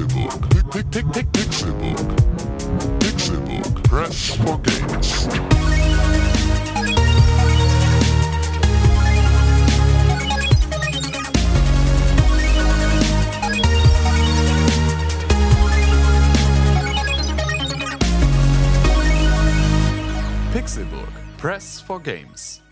Pixelbook. 0.00 0.48
Pixelbook. 1.32 2.08
Pixelbook. 3.00 3.82
Press 3.84 4.30
for 4.36 4.58
games. 4.62 5.28
Pixelburg. 20.52 21.12
Press 21.36 21.80
for 21.80 22.00
Games. 22.00 22.62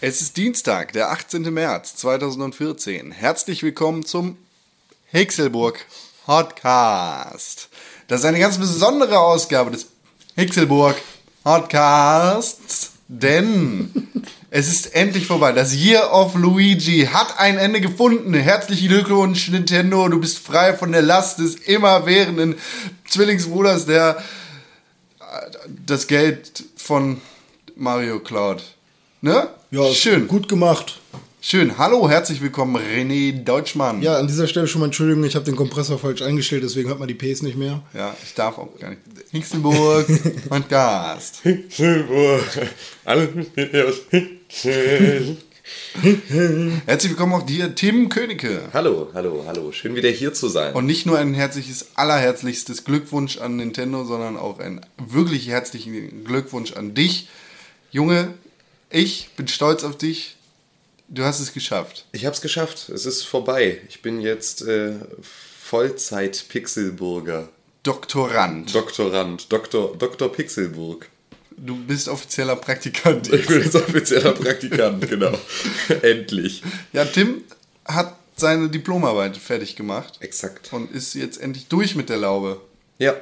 Es 0.00 0.20
ist 0.20 0.36
Dienstag, 0.36 0.92
der 0.92 1.10
18. 1.10 1.52
März 1.52 1.96
2014. 1.96 3.10
Herzlich 3.10 3.64
willkommen 3.64 4.04
zum 4.04 4.36
Hixelburg 5.14 5.78
Podcast. 6.26 7.68
Das 8.08 8.18
ist 8.18 8.26
eine 8.26 8.40
ganz 8.40 8.58
besondere 8.58 9.20
Ausgabe 9.20 9.70
des 9.70 9.86
Hixelburg 10.34 10.96
Podcasts, 11.44 12.90
denn 13.06 14.08
es 14.50 14.66
ist 14.66 14.92
endlich 14.92 15.28
vorbei. 15.28 15.52
Das 15.52 15.72
Year 15.72 16.12
of 16.12 16.34
Luigi 16.34 17.08
hat 17.12 17.38
ein 17.38 17.58
Ende 17.58 17.80
gefunden. 17.80 18.34
Herzlichen 18.34 18.88
Glückwunsch, 18.88 19.50
Nintendo. 19.50 20.08
Du 20.08 20.18
bist 20.18 20.40
frei 20.40 20.74
von 20.74 20.90
der 20.90 21.02
Last 21.02 21.38
des 21.38 21.54
immerwährenden 21.54 22.56
Zwillingsbruders, 23.08 23.86
der 23.86 24.20
das 25.86 26.08
Geld 26.08 26.64
von 26.74 27.20
Mario 27.76 28.18
klaut. 28.18 28.64
Ne? 29.20 29.46
Ja, 29.70 29.92
schön. 29.92 30.26
Gut 30.26 30.48
gemacht. 30.48 31.00
Schön. 31.46 31.76
Hallo, 31.76 32.08
herzlich 32.08 32.40
willkommen, 32.40 32.74
René 32.74 33.44
Deutschmann. 33.44 34.00
Ja, 34.00 34.16
an 34.16 34.26
dieser 34.26 34.46
Stelle 34.46 34.66
schon 34.66 34.80
mal 34.80 34.86
Entschuldigung, 34.86 35.24
ich 35.24 35.34
habe 35.34 35.44
den 35.44 35.56
Kompressor 35.56 35.98
falsch 35.98 36.22
eingestellt, 36.22 36.64
deswegen 36.64 36.88
hat 36.88 36.98
man 36.98 37.06
die 37.06 37.12
Ps 37.12 37.42
nicht 37.42 37.58
mehr. 37.58 37.82
Ja, 37.92 38.16
ich 38.24 38.32
darf 38.32 38.56
auch 38.56 38.78
gar 38.78 38.88
nicht. 38.88 39.02
Hixenburg 39.30 40.06
Podcast. 40.48 41.42
Alles 43.04 43.28
besteht 43.34 43.76
aus. 43.76 43.96
Herzlich 46.86 47.12
willkommen 47.12 47.34
auch 47.34 47.44
dir, 47.44 47.74
Tim 47.74 48.08
Königke. 48.08 48.62
Hallo, 48.72 49.10
hallo, 49.12 49.44
hallo. 49.46 49.70
Schön 49.70 49.94
wieder 49.94 50.08
hier 50.08 50.32
zu 50.32 50.48
sein. 50.48 50.72
Und 50.72 50.86
nicht 50.86 51.04
nur 51.04 51.18
ein 51.18 51.34
herzliches, 51.34 51.88
allerherzlichstes 51.94 52.84
Glückwunsch 52.84 53.36
an 53.36 53.56
Nintendo, 53.56 54.06
sondern 54.06 54.38
auch 54.38 54.60
einen 54.60 54.80
wirklich 54.96 55.48
herzlichen 55.48 56.24
Glückwunsch 56.24 56.72
an 56.72 56.94
dich. 56.94 57.28
Junge, 57.90 58.32
ich 58.88 59.28
bin 59.36 59.46
stolz 59.46 59.84
auf 59.84 59.98
dich. 59.98 60.36
Du 61.08 61.24
hast 61.24 61.40
es 61.40 61.52
geschafft. 61.52 62.06
ich 62.12 62.24
habe 62.24 62.34
es 62.34 62.40
geschafft. 62.40 62.88
Es 62.88 63.06
ist 63.06 63.24
vorbei. 63.24 63.80
Ich 63.88 64.02
bin 64.02 64.20
jetzt 64.20 64.62
äh, 64.62 64.94
Vollzeit-Pixelburger. 65.20 67.48
Doktorand. 67.82 68.74
Doktorand. 68.74 69.52
Doktor, 69.52 69.96
Doktor 69.96 70.32
Pixelburg. 70.32 71.08
Du 71.56 71.76
bist 71.76 72.08
offizieller 72.08 72.56
Praktikant. 72.56 73.32
Ich 73.32 73.46
bin 73.46 73.62
jetzt 73.62 73.76
offizieller 73.76 74.32
Praktikant, 74.32 75.08
genau. 75.08 75.38
Endlich. 76.02 76.62
Ja, 76.92 77.04
Tim 77.04 77.44
hat 77.84 78.16
seine 78.36 78.68
Diplomarbeit 78.68 79.36
fertig 79.36 79.76
gemacht 79.76 80.14
Exakt. 80.20 80.72
und 80.72 80.90
ist 80.90 81.14
jetzt 81.14 81.40
endlich 81.40 81.68
durch 81.68 81.94
mit 81.94 82.08
der 82.08 82.16
Laube. 82.16 82.60
Ja. 82.98 83.14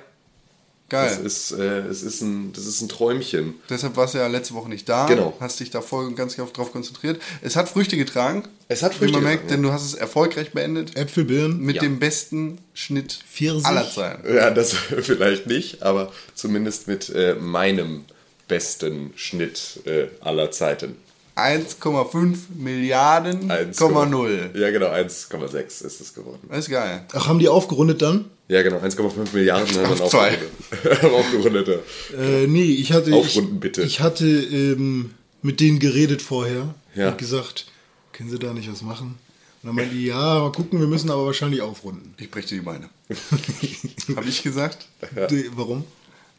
Geil. 0.92 1.08
Das 1.08 1.18
ist, 1.50 1.52
äh, 1.58 1.78
es 1.88 2.02
ist 2.02 2.20
ein, 2.20 2.52
das 2.52 2.66
ist 2.66 2.82
ein 2.82 2.88
Träumchen. 2.90 3.54
Deshalb 3.70 3.96
warst 3.96 4.12
du 4.12 4.18
ja 4.18 4.26
letzte 4.26 4.52
Woche 4.52 4.68
nicht 4.68 4.86
da. 4.90 5.06
Genau. 5.06 5.32
Hast 5.40 5.58
dich 5.58 5.70
da 5.70 5.80
voll 5.80 6.12
ganz 6.12 6.36
drauf 6.36 6.70
konzentriert. 6.70 7.18
Es 7.40 7.56
hat 7.56 7.70
Früchte 7.70 7.96
getragen. 7.96 8.44
Es 8.68 8.82
hat 8.82 8.92
wie 8.92 8.98
Früchte 8.98 9.14
man 9.14 9.24
merkt, 9.24 9.44
getragen, 9.44 9.62
denn 9.62 9.70
du 9.70 9.72
hast 9.72 9.86
es 9.86 9.94
erfolgreich 9.94 10.52
beendet. 10.52 10.94
Äpfel, 10.94 11.24
Birnen. 11.24 11.60
Mit 11.60 11.76
Ja. 11.76 11.82
dem 11.82 11.98
besten 11.98 12.58
Schnitt 12.74 13.20
Pfirsich. 13.32 13.64
aller 13.64 13.90
Zeiten. 13.90 14.34
Ja, 14.34 14.50
das 14.50 14.74
vielleicht 15.00 15.46
nicht, 15.46 15.82
aber 15.82 16.12
zumindest 16.34 16.88
mit 16.88 17.08
äh, 17.08 17.36
meinem 17.36 18.04
besten 18.46 19.12
Schnitt 19.16 19.80
äh, 19.86 20.08
aller 20.20 20.50
Zeiten. 20.50 20.96
1,5 21.36 22.36
Milliarden, 22.56 23.50
1, 23.50 23.76
Komma 23.76 24.04
null. 24.04 24.50
Ja, 24.54 24.70
genau, 24.70 24.88
1,6 24.88 25.84
ist 25.84 26.00
es 26.00 26.14
geworden. 26.14 26.40
Das 26.48 26.60
ist 26.60 26.70
geil. 26.70 27.04
Ach, 27.14 27.26
haben 27.28 27.38
die 27.38 27.48
aufgerundet 27.48 28.02
dann? 28.02 28.26
Ja, 28.48 28.62
genau, 28.62 28.78
1,5 28.78 29.32
Milliarden 29.32 29.76
haben 29.78 29.96
zwei. 29.96 30.38
aufgerundet. 30.82 31.04
aufgerundet. 31.14 31.68
ja. 31.68 32.18
Äh, 32.22 32.46
nee, 32.46 32.64
ich 32.64 32.92
hatte. 32.92 33.14
Aufrunden, 33.14 33.54
ich, 33.54 33.60
bitte. 33.60 33.82
Ich 33.82 34.00
hatte 34.00 34.26
ähm, 34.26 35.12
mit 35.40 35.60
denen 35.60 35.78
geredet 35.78 36.20
vorher. 36.20 36.74
Ja. 36.94 37.08
Und 37.10 37.18
gesagt, 37.18 37.66
können 38.12 38.28
sie 38.28 38.38
da 38.38 38.52
nicht 38.52 38.70
was 38.70 38.82
machen? 38.82 39.18
Und 39.62 39.68
dann 39.68 39.76
meinte 39.76 39.94
die, 39.94 40.06
ja, 40.06 40.40
mal 40.40 40.52
gucken, 40.52 40.80
wir 40.80 40.86
müssen 40.86 41.10
aber 41.10 41.24
wahrscheinlich 41.24 41.62
aufrunden. 41.62 42.14
Ich 42.18 42.30
breche 42.30 42.48
dir 42.48 42.54
die 42.56 42.60
Beine. 42.62 42.88
Habe 44.16 44.28
ich 44.28 44.42
gesagt? 44.42 44.86
Die, 45.30 45.48
warum? 45.54 45.84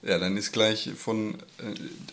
Ja, 0.05 0.19
dann 0.19 0.35
ist 0.35 0.51
gleich 0.51 0.89
von 0.97 1.35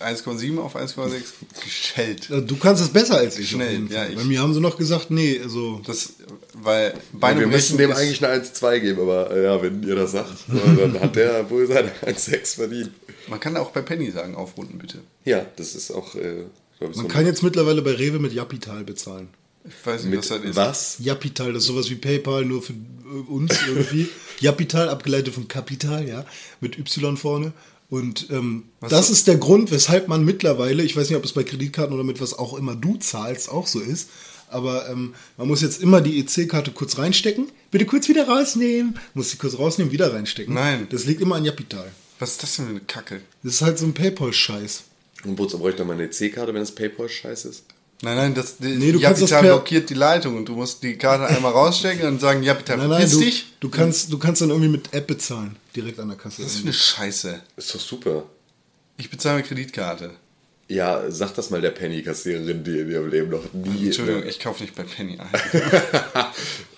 äh, 0.01 0.05
1,7 0.05 0.59
auf 0.61 0.77
1,6 0.77 1.11
geschellt. 1.65 2.31
Äh, 2.31 2.43
Du 2.43 2.57
kannst 2.57 2.81
es 2.83 2.89
besser 2.91 3.17
als 3.19 3.37
ich. 3.39 3.51
Schnell, 3.51 3.87
ja, 3.91 4.07
ich- 4.07 4.15
Bei 4.15 4.23
mir 4.25 4.41
haben 4.41 4.55
sie 4.55 4.61
noch 4.61 4.79
gesagt, 4.79 5.11
nee, 5.11 5.41
also. 5.43 5.81
Das, 5.85 6.13
weil 6.55 6.95
Beine 7.13 7.41
wir 7.41 7.47
müssen 7.49 7.79
dem 7.79 7.91
eigentlich 7.91 8.25
eine 8.25 8.43
1,2 8.45 8.79
geben, 8.81 9.01
aber 9.01 9.31
äh, 9.33 9.43
ja, 9.45 9.61
wenn 9.61 9.83
ihr 9.83 9.97
das 9.97 10.13
sagt, 10.13 10.31
dann 10.49 11.01
hat 11.01 11.17
der 11.17 11.51
wohl 11.51 11.67
seine 11.67 11.91
1,6 12.07 12.55
verdient. 12.57 12.91
Man 13.29 13.41
kann 13.41 13.57
auch 13.57 13.71
bei 13.73 13.83
Penny 13.83 14.11
sagen, 14.13 14.37
aufrunden 14.37 14.79
bitte. 14.79 14.99
Ja, 15.25 15.45
das 15.57 15.75
ist 15.75 15.91
auch, 15.91 16.15
äh, 16.15 16.45
glaube 16.79 16.93
ich, 16.93 16.95
so 16.95 17.03
Man 17.03 17.09
kann 17.09 17.27
jetzt 17.27 17.43
mittlerweile 17.43 17.83
bei 17.83 17.93
Rewe 17.93 18.21
mit 18.21 18.33
Japital 18.33 18.85
bezahlen. 18.85 19.29
Ich 19.65 19.85
weiß 19.85 20.05
nicht, 20.05 20.11
mit 20.11 20.21
was 20.21 20.29
das 20.29 20.41
ist. 20.43 20.57
was? 20.57 20.97
Japital, 21.01 21.53
das 21.53 21.65
ist 21.65 21.69
sowas 21.69 21.91
wie 21.91 21.97
PayPal, 21.97 22.45
nur 22.47 22.63
für 22.63 22.73
äh, 22.73 23.31
uns 23.31 23.53
irgendwie. 23.69 24.09
Japital, 24.41 24.89
abgeleitet 24.89 25.35
von 25.35 25.49
Kapital, 25.49 26.09
ja, 26.09 26.25
mit 26.61 26.79
Y 26.79 27.17
vorne. 27.19 27.53
Und 27.91 28.29
ähm, 28.31 28.65
das 28.89 29.09
so- 29.09 29.13
ist 29.13 29.27
der 29.27 29.37
Grund, 29.37 29.71
weshalb 29.73 30.07
man 30.09 30.25
mittlerweile, 30.25 30.83
ich 30.85 30.97
weiß 30.97 31.09
nicht, 31.11 31.19
ob 31.19 31.25
es 31.25 31.33
bei 31.33 31.43
Kreditkarten 31.45 31.93
oder 31.95 32.05
mit 32.05 32.21
was 32.21 32.39
auch 32.39 32.57
immer 32.57 32.77
du 32.77 32.97
zahlst, 32.97 33.49
auch 33.51 33.67
so 33.67 33.81
ist, 33.81 34.09
aber 34.49 34.89
ähm, 34.89 35.15
man 35.37 35.49
muss 35.49 35.61
jetzt 35.61 35.83
immer 35.83 36.01
die 36.01 36.19
EC-Karte 36.21 36.71
kurz 36.71 36.99
reinstecken, 36.99 37.49
bitte 37.71 37.87
kurz 37.87 38.09
wieder 38.09 38.27
rausnehmen, 38.29 38.99
muss 39.15 39.31
sie 39.31 39.37
kurz 39.39 39.59
rausnehmen, 39.59 39.93
wieder 39.93 40.13
reinstecken. 40.15 40.55
Nein. 40.55 40.87
Das 40.91 41.05
liegt 41.05 41.21
immer 41.21 41.37
an 41.37 41.45
Japital. 41.45 41.91
Was 42.21 42.33
ist 42.33 42.43
das 42.43 42.57
denn 42.57 42.65
für 42.67 42.71
eine 42.73 42.81
Kacke? 42.81 43.21
Das 43.43 43.55
ist 43.55 43.63
halt 43.63 43.79
so 43.79 43.87
ein 43.87 43.95
PayPal-Scheiß. 43.95 44.85
Und 45.25 45.39
wozu 45.39 45.59
bräuchte 45.59 45.85
man 45.85 45.99
eine 45.99 46.11
C-Karte, 46.11 46.55
wenn 46.55 46.63
es 46.63 46.73
PayPal-Scheiß 46.75 47.45
ist? 47.45 47.65
Nein, 48.03 48.17
nein, 48.17 48.35
das, 48.35 48.57
die, 48.57 48.69
Nee, 48.69 48.93
du 48.93 49.01
kannst 49.01 49.21
das 49.23 49.41
blockiert 49.41 49.91
die 49.91 49.95
Leitung 49.95 50.37
und 50.39 50.47
du 50.47 50.55
musst 50.55 50.83
die 50.83 50.97
Karte 50.97 51.27
einmal 51.27 51.53
rausstecken 51.53 52.07
und 52.09 52.21
sagen, 52.21 52.43
Japital, 52.43 52.79
Nein, 52.79 52.89
nein, 52.89 53.11
du, 53.11 53.19
dich. 53.21 53.47
du, 53.61 53.69
kannst, 53.69 54.11
du 54.11 54.19
kannst 54.19 54.41
dann 54.41 54.49
irgendwie 54.51 54.71
mit 54.71 54.93
App 54.95 55.07
bezahlen, 55.07 55.57
direkt 55.77 55.99
an 56.01 56.09
der 56.09 56.17
Kasse. 56.17 56.43
Das 56.43 56.55
ist 56.55 56.63
eine 56.63 56.73
Scheiße. 56.73 57.41
Ist 57.57 57.75
doch 57.75 57.81
super. 57.81 58.23
Ich 58.97 59.11
bezahle 59.11 59.39
mit 59.39 59.47
Kreditkarte. 59.47 60.13
Ja, 60.69 61.11
sag 61.11 61.35
das 61.35 61.51
mal 61.51 61.61
der 61.61 61.71
Penny-Kassiererin, 61.73 62.63
die 62.65 62.79
in 62.79 62.91
ihrem 62.91 63.11
Leben 63.11 63.29
noch 63.31 63.53
nie. 63.53 63.87
Entschuldigung, 63.87 64.23
ich 64.25 64.39
kaufe 64.39 64.63
nicht 64.63 64.75
bei 64.75 64.85
Penny 64.85 65.19
ein. 65.19 65.29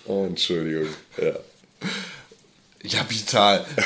oh, 0.05 0.25
Entschuldigung. 0.25 0.87
Ja, 1.21 1.33
Japital. 2.83 3.65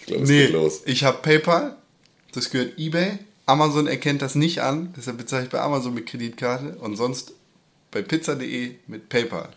ich 0.00 0.06
glaube, 0.06 0.22
es 0.24 0.28
Nee, 0.28 0.44
geht 0.46 0.52
los. 0.52 0.82
ich 0.84 1.02
habe 1.04 1.18
PayPal, 1.22 1.76
das 2.32 2.50
gehört 2.50 2.78
eBay. 2.78 3.18
Amazon 3.52 3.86
erkennt 3.86 4.22
das 4.22 4.34
nicht 4.34 4.62
an, 4.62 4.94
deshalb 4.96 5.18
bezahle 5.18 5.44
ich 5.44 5.50
bei 5.50 5.60
Amazon 5.60 5.92
mit 5.92 6.06
Kreditkarte 6.06 6.76
und 6.76 6.96
sonst 6.96 7.34
bei 7.90 8.00
pizza.de 8.00 8.76
mit 8.86 9.10
PayPal. 9.10 9.50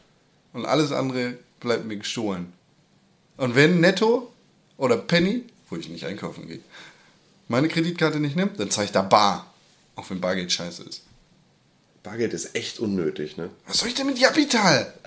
Und 0.52 0.66
alles 0.66 0.92
andere 0.92 1.38
bleibt 1.62 1.86
mir 1.86 1.96
gestohlen. 1.96 2.52
Und 3.38 3.56
wenn 3.56 3.80
Netto 3.80 4.34
oder 4.76 4.98
Penny, 4.98 5.44
wo 5.70 5.78
ich 5.78 5.88
nicht 5.88 6.06
einkaufen 6.06 6.46
gehe, 6.48 6.60
meine 7.48 7.70
Kreditkarte 7.70 8.20
nicht 8.20 8.36
nimmt, 8.36 8.60
dann 8.60 8.70
zahle 8.70 8.86
ich 8.86 8.92
da 8.92 9.02
bar. 9.02 9.54
Auch 9.96 10.10
wenn 10.10 10.20
Bargeld 10.20 10.52
scheiße 10.52 10.84
ist. 10.84 11.04
Bargeld 12.04 12.34
ist 12.34 12.54
echt 12.54 12.80
unnötig, 12.80 13.38
ne? 13.38 13.50
Was 13.66 13.78
soll 13.78 13.88
ich 13.88 13.96
denn 13.96 14.08
mit 14.08 14.20
Japital? 14.20 14.94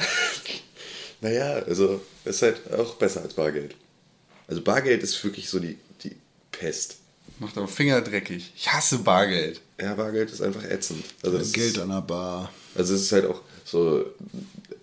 Naja, 1.20 1.54
also 1.66 2.00
ist 2.24 2.42
halt 2.42 2.72
auch 2.72 2.94
besser 2.94 3.22
als 3.22 3.34
Bargeld. 3.34 3.74
Also 4.46 4.62
Bargeld 4.62 5.02
ist 5.02 5.24
wirklich 5.24 5.50
so 5.50 5.58
die, 5.58 5.76
die 6.04 6.14
Pest. 6.52 6.97
Macht 7.40 7.56
aber 7.56 7.68
Finger 7.68 8.00
dreckig. 8.00 8.52
Ich 8.56 8.68
hasse 8.72 8.98
Bargeld. 8.98 9.60
Ja, 9.80 9.94
Bargeld 9.94 10.30
ist 10.30 10.40
einfach 10.42 10.64
ätzend. 10.64 11.04
Also 11.22 11.38
das 11.38 11.52
Geld 11.52 11.76
ist, 11.76 11.78
an 11.78 11.88
der 11.90 12.00
Bar. 12.02 12.50
Also 12.74 12.94
es 12.94 13.02
ist 13.02 13.12
halt 13.12 13.26
auch 13.26 13.40
so, 13.64 14.04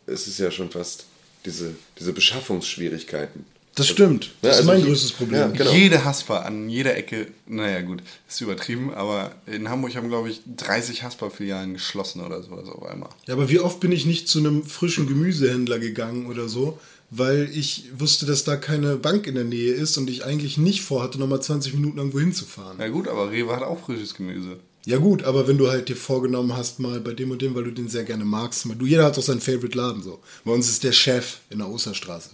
es 0.05 0.27
ist 0.27 0.39
ja 0.39 0.49
schon 0.51 0.69
fast 0.71 1.05
diese, 1.45 1.75
diese 1.99 2.13
Beschaffungsschwierigkeiten. 2.13 3.45
Das 3.75 3.89
stimmt. 3.89 4.31
Das 4.41 4.43
Ja, 4.43 4.49
ist 4.51 4.57
also 4.59 4.67
mein 4.71 4.79
ich- 4.79 4.85
größtes 4.85 5.11
Problem. 5.11 5.39
Ja, 5.41 5.47
genau. 5.47 5.71
Jede 5.73 6.05
Hasper 6.05 6.45
an 6.45 6.69
jeder 6.69 6.95
Ecke, 6.95 7.27
naja 7.45 7.81
gut, 7.81 8.01
ist 8.27 8.39
übertrieben, 8.39 8.93
aber 8.93 9.35
in 9.47 9.67
Hamburg 9.69 9.93
haben, 9.97 10.07
glaube 10.07 10.29
ich, 10.29 10.39
30 10.55 11.03
Hasper-Filialen 11.03 11.73
geschlossen 11.73 12.21
oder 12.21 12.41
sowas 12.41 12.69
auf 12.69 12.83
einmal. 12.85 13.09
Ja, 13.27 13.33
aber 13.33 13.49
wie 13.49 13.59
oft 13.59 13.81
bin 13.81 13.91
ich 13.91 14.05
nicht 14.05 14.29
zu 14.29 14.39
einem 14.39 14.63
frischen 14.63 15.07
Gemüsehändler 15.07 15.79
gegangen 15.79 16.27
oder 16.27 16.47
so, 16.47 16.79
weil 17.09 17.49
ich 17.53 17.85
wusste, 17.97 18.25
dass 18.25 18.43
da 18.43 18.55
keine 18.57 18.95
Bank 18.97 19.27
in 19.27 19.35
der 19.35 19.43
Nähe 19.43 19.73
ist 19.73 19.97
und 19.97 20.09
ich 20.09 20.25
eigentlich 20.25 20.57
nicht 20.57 20.81
vorhatte, 20.81 21.19
nochmal 21.19 21.41
20 21.41 21.73
Minuten 21.73 21.97
irgendwo 21.97 22.19
hinzufahren. 22.19 22.77
Na 22.79 22.87
gut, 22.89 23.07
aber 23.07 23.31
Rewe 23.31 23.55
hat 23.55 23.63
auch 23.63 23.85
frisches 23.85 24.13
Gemüse. 24.15 24.57
Ja 24.85 24.97
gut, 24.97 25.23
aber 25.23 25.47
wenn 25.47 25.57
du 25.57 25.69
halt 25.69 25.89
dir 25.89 25.95
vorgenommen 25.95 26.55
hast, 26.55 26.79
mal 26.79 26.99
bei 26.99 27.13
dem 27.13 27.31
und 27.31 27.41
dem, 27.41 27.55
weil 27.55 27.63
du 27.63 27.71
den 27.71 27.89
sehr 27.89 28.03
gerne 28.03 28.23
magst, 28.25 28.65
mal, 28.67 28.75
du, 28.75 28.85
jeder 28.85 29.05
hat 29.05 29.17
doch 29.17 29.23
seinen 29.23 29.41
Favorite 29.41 29.75
Laden 29.75 30.03
so. 30.03 30.19
Bei 30.43 30.51
uns 30.51 30.69
ist 30.69 30.83
der 30.83 30.91
Chef 30.91 31.39
in 31.49 31.57
der 31.59 31.69
Osterstraße. 31.69 32.31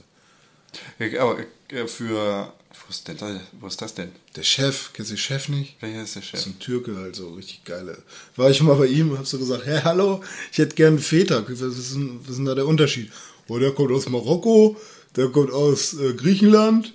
Ja, 1.00 1.22
Aber 1.22 1.38
äh, 1.70 1.88
für. 1.88 2.54
Wo 2.88 2.90
ist, 2.90 3.08
denn 3.08 3.18
wo 3.60 3.68
ist 3.68 3.82
das 3.82 3.94
denn? 3.94 4.12
Der 4.36 4.44
Chef, 4.44 4.92
kennst 4.94 5.12
du 5.12 5.16
den 5.16 5.20
Chef 5.20 5.50
nicht? 5.50 5.76
Welcher 5.82 6.04
ist 6.04 6.16
der 6.16 6.22
Das 6.22 6.30
Chef? 6.30 6.40
ist 6.42 6.46
ein 6.48 6.60
Türke 6.60 6.96
halt 6.98 7.16
so, 7.16 7.34
richtig 7.34 7.64
geile. 7.64 8.02
War 8.36 8.50
ich 8.50 8.62
mal 8.62 8.76
bei 8.76 8.88
ihm 8.88 9.12
und 9.12 9.18
hab 9.18 9.28
so 9.28 9.38
gesagt, 9.38 9.66
hey, 9.66 9.80
hallo, 9.84 10.22
ich 10.52 10.58
hätte 10.58 10.76
gern 10.76 11.00
Feta. 11.00 11.46
Was 11.48 11.62
ist, 11.62 11.94
denn, 11.96 12.20
was 12.22 12.32
ist 12.32 12.38
denn 12.38 12.46
da 12.46 12.56
der 12.56 12.66
Unterschied? 12.68 13.12
Oh, 13.48 13.60
der 13.60 13.72
kommt 13.72 13.92
aus 13.92 14.08
Marokko, 14.10 14.76
der 15.16 15.30
kommt 15.30 15.52
aus 15.52 15.94
äh, 15.94 16.14
Griechenland. 16.14 16.94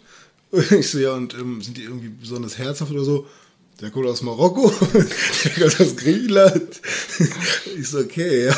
Ich 0.71 0.91
so, 0.91 0.99
ja, 0.99 1.15
und 1.15 1.35
ähm, 1.35 1.61
sind 1.61 1.77
die 1.77 1.83
irgendwie 1.83 2.09
besonders 2.09 2.57
herzhaft 2.57 2.93
oder 2.93 3.05
so? 3.05 3.27
Der 3.81 3.91
kommt 3.91 4.07
aus 4.07 4.23
Marokko, 4.23 4.73
der 5.45 5.51
kommt 5.51 5.81
aus 5.81 5.97
Griechenland. 5.97 6.81
Ich 7.79 7.89
so, 7.91 7.99
okay, 7.99 8.47
ja. 8.47 8.57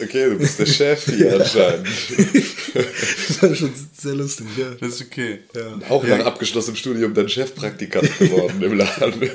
Okay, 0.00 0.30
du 0.30 0.36
bist 0.38 0.60
der 0.60 0.66
Chef 0.78 1.04
hier 1.06 1.40
anscheinend. 1.40 1.88
Das 3.26 3.42
war 3.42 3.54
schon 3.56 3.72
sehr 3.98 4.14
lustig, 4.14 4.46
ja. 4.56 4.66
Das 4.78 4.90
ist 4.94 5.02
okay. 5.02 5.40
ja. 5.56 5.88
Auch 5.88 6.04
nach 6.04 6.24
abgeschlossenem 6.24 6.76
Studium 6.76 7.12
dann 7.14 7.28
Chefpraktikant 7.28 8.16
geworden 8.20 8.62
im 8.62 8.74
Laden. 8.78 9.30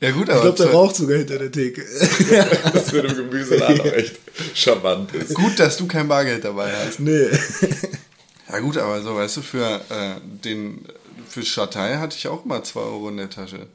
Ja, 0.00 0.10
gut, 0.12 0.28
Ich 0.28 0.34
aber. 0.34 0.40
glaube, 0.42 0.56
der 0.56 0.70
raucht 0.70 0.96
sogar 0.96 1.18
hinter 1.18 1.38
der 1.38 1.52
Theke. 1.52 1.82
Das 2.72 2.90
mit 2.90 3.04
dem 3.04 3.16
Gemüseladen 3.16 3.80
auch 3.82 3.92
echt 3.92 4.14
charmant 4.54 5.14
ist. 5.14 5.34
gut, 5.34 5.58
dass 5.58 5.76
du 5.76 5.86
kein 5.86 6.08
Bargeld 6.08 6.44
dabei 6.44 6.72
hast. 6.72 7.00
Nee. 7.00 7.28
Ja, 8.50 8.58
gut, 8.60 8.78
aber 8.78 9.02
so, 9.02 9.14
weißt 9.14 9.36
du, 9.36 9.42
für 9.42 9.80
äh, 9.90 10.14
den. 10.44 10.86
Für 11.34 11.42
Schatei 11.44 11.96
hatte 11.96 12.16
ich 12.16 12.28
auch 12.28 12.44
mal 12.44 12.62
2 12.62 12.78
Euro 12.78 13.08
in 13.08 13.16
der 13.16 13.28
Tasche. 13.28 13.66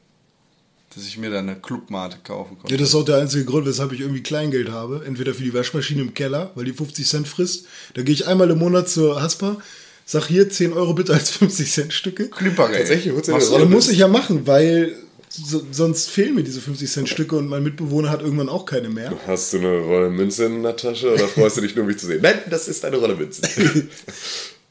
Dass 0.94 1.04
ich 1.06 1.18
mir 1.18 1.28
da 1.30 1.40
eine 1.40 1.56
Clubmate 1.56 2.16
kaufen 2.24 2.56
konnte. 2.58 2.72
Ja, 2.72 2.80
das 2.80 2.88
ist 2.88 2.94
auch 2.94 3.04
der 3.04 3.18
einzige 3.18 3.44
Grund, 3.44 3.66
weshalb 3.66 3.92
ich 3.92 4.00
irgendwie 4.00 4.22
Kleingeld 4.22 4.70
habe. 4.70 5.02
Entweder 5.04 5.34
für 5.34 5.42
die 5.42 5.52
Waschmaschine 5.52 6.00
im 6.00 6.14
Keller, 6.14 6.52
weil 6.54 6.64
die 6.64 6.72
50 6.72 7.06
Cent 7.06 7.28
frisst. 7.28 7.66
Da 7.92 8.00
gehe 8.00 8.14
ich 8.14 8.26
einmal 8.26 8.48
im 8.50 8.58
Monat 8.58 8.88
zur 8.88 9.20
Haspa, 9.20 9.58
sag 10.06 10.24
hier 10.28 10.48
10 10.48 10.72
Euro 10.72 10.94
bitte 10.94 11.12
als 11.12 11.28
50 11.36 11.70
Cent 11.70 11.92
Stücke. 11.92 12.28
Clippergeld. 12.30 12.78
Tatsächlich, 12.78 13.12
holst 13.12 13.28
du 13.28 13.32
Ja, 13.32 13.38
Rolle 13.38 13.66
muss 13.66 13.90
ich 13.90 13.98
ja 13.98 14.08
machen, 14.08 14.46
weil 14.46 14.96
so, 15.28 15.62
sonst 15.70 16.08
fehlen 16.08 16.34
mir 16.36 16.42
diese 16.42 16.62
50 16.62 16.90
Cent 16.90 17.08
Stücke 17.10 17.36
und 17.36 17.46
mein 17.46 17.62
Mitbewohner 17.62 18.08
hat 18.08 18.22
irgendwann 18.22 18.48
auch 18.48 18.64
keine 18.64 18.88
mehr. 18.88 19.12
Hast 19.26 19.52
du 19.52 19.58
eine 19.58 19.80
Rolle 19.80 20.08
Münze 20.08 20.46
in 20.46 20.62
der 20.62 20.76
Tasche 20.76 21.12
oder 21.12 21.28
freust 21.28 21.58
du 21.58 21.60
dich 21.60 21.76
nur, 21.76 21.84
mich 21.84 21.98
zu 21.98 22.06
sehen? 22.06 22.20
Nein, 22.22 22.38
das 22.48 22.68
ist 22.68 22.86
eine 22.86 22.96
Rolle 22.96 23.16
Münze. 23.16 23.42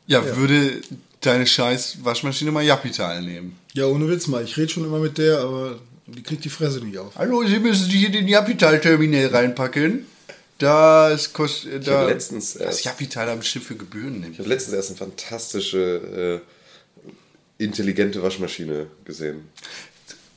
Ja, 0.08 0.24
würde 0.38 0.82
deine 1.22 1.46
scheiß 1.48 1.98
Waschmaschine 2.04 2.52
mal 2.52 2.64
Japital 2.64 3.22
nehmen. 3.22 3.58
Ja, 3.74 3.86
ohne 3.86 4.10
Witz 4.10 4.28
mal. 4.28 4.44
Ich 4.44 4.58
rede 4.58 4.70
schon 4.70 4.86
immer 4.86 5.00
mit 5.00 5.18
der, 5.18 5.40
aber 5.40 5.80
die 6.08 6.24
kriegt 6.24 6.44
die 6.46 6.50
Fresse 6.50 6.80
nicht 6.84 6.98
auf. 6.98 7.14
Hallo, 7.16 7.44
Sie 7.46 7.60
müssen 7.60 7.90
hier 7.90 8.10
den 8.10 8.28
Japital-Terminal 8.28 9.28
reinpacken. 9.28 10.06
Das 10.58 11.32
kostet. 11.32 11.88
Da, 11.88 12.02
hab 12.02 12.10
letztens 12.10 12.54
Das 12.54 12.62
erst- 12.62 12.86
Japital 12.86 13.30
am 13.30 13.42
Schiff 13.42 13.66
für 13.68 13.76
Gebühren 13.76 14.20
nimmt. 14.20 14.34
Ich 14.34 14.40
habe 14.40 14.50
letztens 14.50 14.76
erst 14.76 14.90
eine 14.90 14.98
fantastische, 14.98 16.42
äh, 17.60 17.64
intelligente 17.64 18.22
Waschmaschine 18.24 18.88
gesehen. 19.06 19.48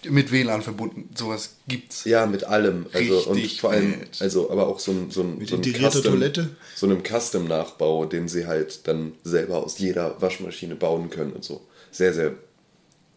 Mit 0.08 0.32
WLAN 0.32 0.62
verbunden. 0.62 1.08
Sowas 1.14 1.56
gibt's. 1.68 2.04
Ja, 2.04 2.26
mit 2.26 2.44
allem. 2.44 2.86
Also, 2.92 3.18
Richtig 3.32 3.52
und 3.52 3.60
vor 3.60 3.70
allem, 3.70 4.00
wild. 4.00 4.20
also, 4.20 4.50
aber 4.50 4.66
auch 4.66 4.78
so 4.78 4.92
ein, 4.92 5.10
so 5.10 5.22
ein, 5.22 5.38
Mit 5.38 5.48
so 5.48 5.56
ein 5.56 5.62
integrierter 5.62 6.02
Toilette? 6.02 6.50
So 6.74 6.86
einem 6.86 7.02
Custom-Nachbau, 7.02 8.06
den 8.06 8.28
sie 8.28 8.46
halt 8.46 8.86
dann 8.88 9.12
selber 9.22 9.62
aus 9.62 9.78
jeder 9.78 10.20
Waschmaschine 10.20 10.74
bauen 10.74 11.10
können 11.10 11.32
und 11.32 11.44
so. 11.44 11.60
Sehr, 11.90 12.12
sehr, 12.12 12.34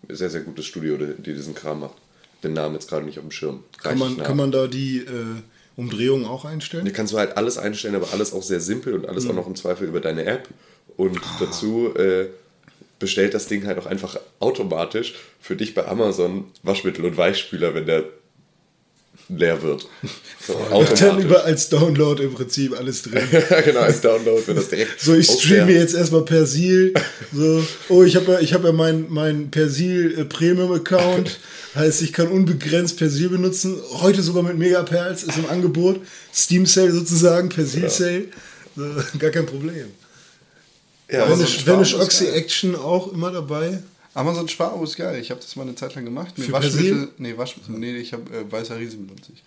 sehr, 0.10 0.30
sehr 0.30 0.42
gutes 0.42 0.66
Studio, 0.66 0.98
die, 0.98 1.22
die 1.22 1.34
diesen 1.34 1.56
Kram 1.56 1.80
macht. 1.80 1.96
Den 2.44 2.54
Namen 2.54 2.76
jetzt 2.76 2.90
gerade 2.90 3.06
nicht 3.06 3.18
auf 3.18 3.26
dem 3.26 3.32
Schirm. 3.32 3.64
Kann 3.82 3.98
man, 3.98 4.18
kann 4.18 4.38
man 4.38 4.52
da 4.52 4.68
die 4.68 5.00
äh, 5.00 5.42
Umdrehung 5.76 6.26
auch 6.26 6.46
einstellen? 6.46 6.86
Da 6.86 6.92
kannst 6.92 7.14
du 7.14 7.18
halt 7.18 7.38
alles 7.38 7.58
einstellen, 7.58 7.96
aber 7.96 8.12
alles 8.14 8.34
auch 8.34 8.44
sehr 8.44 8.60
simpel 8.60 8.94
und 8.94 9.08
alles 9.08 9.28
auch 9.28 9.34
noch 9.34 9.48
im 9.48 9.56
Zweifel 9.56 9.88
über 9.88 10.02
deine 10.02 10.26
App. 10.26 10.48
Und 10.98 11.20
dazu 11.40 11.94
äh, 11.96 12.28
bestellt 13.00 13.34
das 13.34 13.48
Ding 13.48 13.66
halt 13.66 13.78
auch 13.78 13.86
einfach 13.86 14.20
automatisch 14.40 15.16
für 15.40 15.56
dich 15.56 15.74
bei 15.74 15.86
Amazon 15.88 16.46
Waschmittel 16.64 17.06
und 17.06 17.18
Weichspüler, 17.18 17.74
wenn 17.74 17.86
der 17.86 18.06
leer 19.30 19.62
wird. 19.62 19.88
So, 20.48 20.54
Dann 20.54 20.74
automatisch. 20.74 21.26
über 21.26 21.44
als 21.44 21.70
Download 21.70 22.22
im 22.22 22.36
Prinzip 22.36 22.78
alles 22.78 23.02
drin. 23.02 23.24
ja, 23.32 23.62
genau, 23.66 23.80
als 23.80 24.00
Download, 24.00 24.44
wenn 24.46 24.58
das 24.58 24.70
direkt. 24.70 25.02
So, 25.02 25.16
ich 25.16 25.26
streame 25.26 25.72
jetzt 25.72 25.96
erstmal 25.96 26.22
Persil. 26.24 26.94
So, 27.34 27.66
oh, 27.90 28.04
ich 28.04 28.16
habe 28.16 28.34
ja, 28.34 28.40
ich 28.42 28.54
hab 28.54 28.64
ja 28.64 28.72
meinen 28.72 29.08
mein 29.10 29.50
Persil 29.50 30.20
äh, 30.20 30.26
Premium 30.26 30.72
Account. 30.72 31.40
Heißt, 31.76 32.04
ich 32.04 32.14
kann 32.14 32.28
unbegrenzt 32.28 32.98
Persil 32.98 33.30
benutzen. 33.30 33.76
Heute 34.02 34.22
sogar 34.22 34.44
mit 34.44 34.60
Megaperls 34.60 35.24
ist 35.24 35.36
im 35.40 35.50
Angebot. 35.50 36.00
Steam 36.32 36.68
Sale 36.68 36.92
sozusagen, 36.92 37.50
Persil 37.50 37.90
Sale. 37.90 38.26
So, 38.76 38.84
gar 39.18 39.32
kein 39.32 39.48
Problem. 39.48 39.88
Ja, 41.10 41.28
so 41.28 41.34
Vanish, 41.34 41.60
Sparabo 41.60 41.78
Vanish 41.78 41.94
ist 41.94 42.02
Oxy. 42.02 42.28
Action 42.28 42.75
auch 42.75 43.12
immer 43.12 43.31
dabei. 43.31 43.81
Amazon 44.13 44.48
Sparabo 44.48 44.84
ist 44.84 44.96
geil. 44.96 45.19
Ich 45.19 45.30
habe 45.30 45.42
das 45.42 45.56
mal 45.56 45.63
eine 45.63 45.75
Zeit 45.75 45.96
lang 45.96 46.06
gemacht. 46.06 46.38
Mir 46.38 46.46
Für 46.46 46.54
Waschmittel. 46.54 47.10
Nee, 47.18 47.38
Waschmittel. 47.38 47.75
Nee, 47.78 47.98
ich 47.98 48.13
habe 48.13 48.36
äh, 48.36 48.52
weißer 48.52 48.78
Riesen 48.78 49.07
benutzt. 49.07 49.30
Ich. 49.34 49.44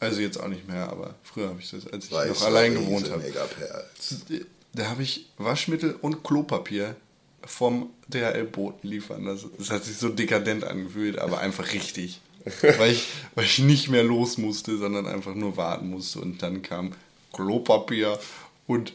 Also 0.00 0.20
jetzt 0.20 0.38
auch 0.38 0.48
nicht 0.48 0.68
mehr, 0.68 0.88
aber 0.88 1.14
früher 1.24 1.48
habe 1.48 1.60
ich 1.60 1.70
das, 1.70 1.86
als 1.92 2.04
ich 2.04 2.10
noch 2.12 2.42
allein 2.42 2.74
gewohnt 2.74 3.10
habe. 3.10 3.24
Da 4.72 4.86
habe 4.86 5.02
ich 5.02 5.26
Waschmittel 5.38 5.96
und 6.00 6.22
Klopapier 6.22 6.94
vom 7.44 7.90
DHL-Boten 8.06 8.88
liefern. 8.88 9.24
Das, 9.24 9.44
das 9.58 9.70
hat 9.70 9.84
sich 9.84 9.96
so 9.96 10.08
dekadent 10.08 10.62
angefühlt, 10.64 11.18
aber 11.18 11.40
einfach 11.40 11.72
richtig. 11.72 12.20
weil, 12.78 12.92
ich, 12.92 13.08
weil 13.34 13.44
ich 13.44 13.58
nicht 13.58 13.88
mehr 13.88 14.04
los 14.04 14.38
musste, 14.38 14.78
sondern 14.78 15.06
einfach 15.06 15.34
nur 15.34 15.56
warten 15.56 15.90
musste. 15.90 16.20
Und 16.20 16.42
dann 16.42 16.62
kam 16.62 16.92
Klopapier 17.32 18.18
und 18.66 18.92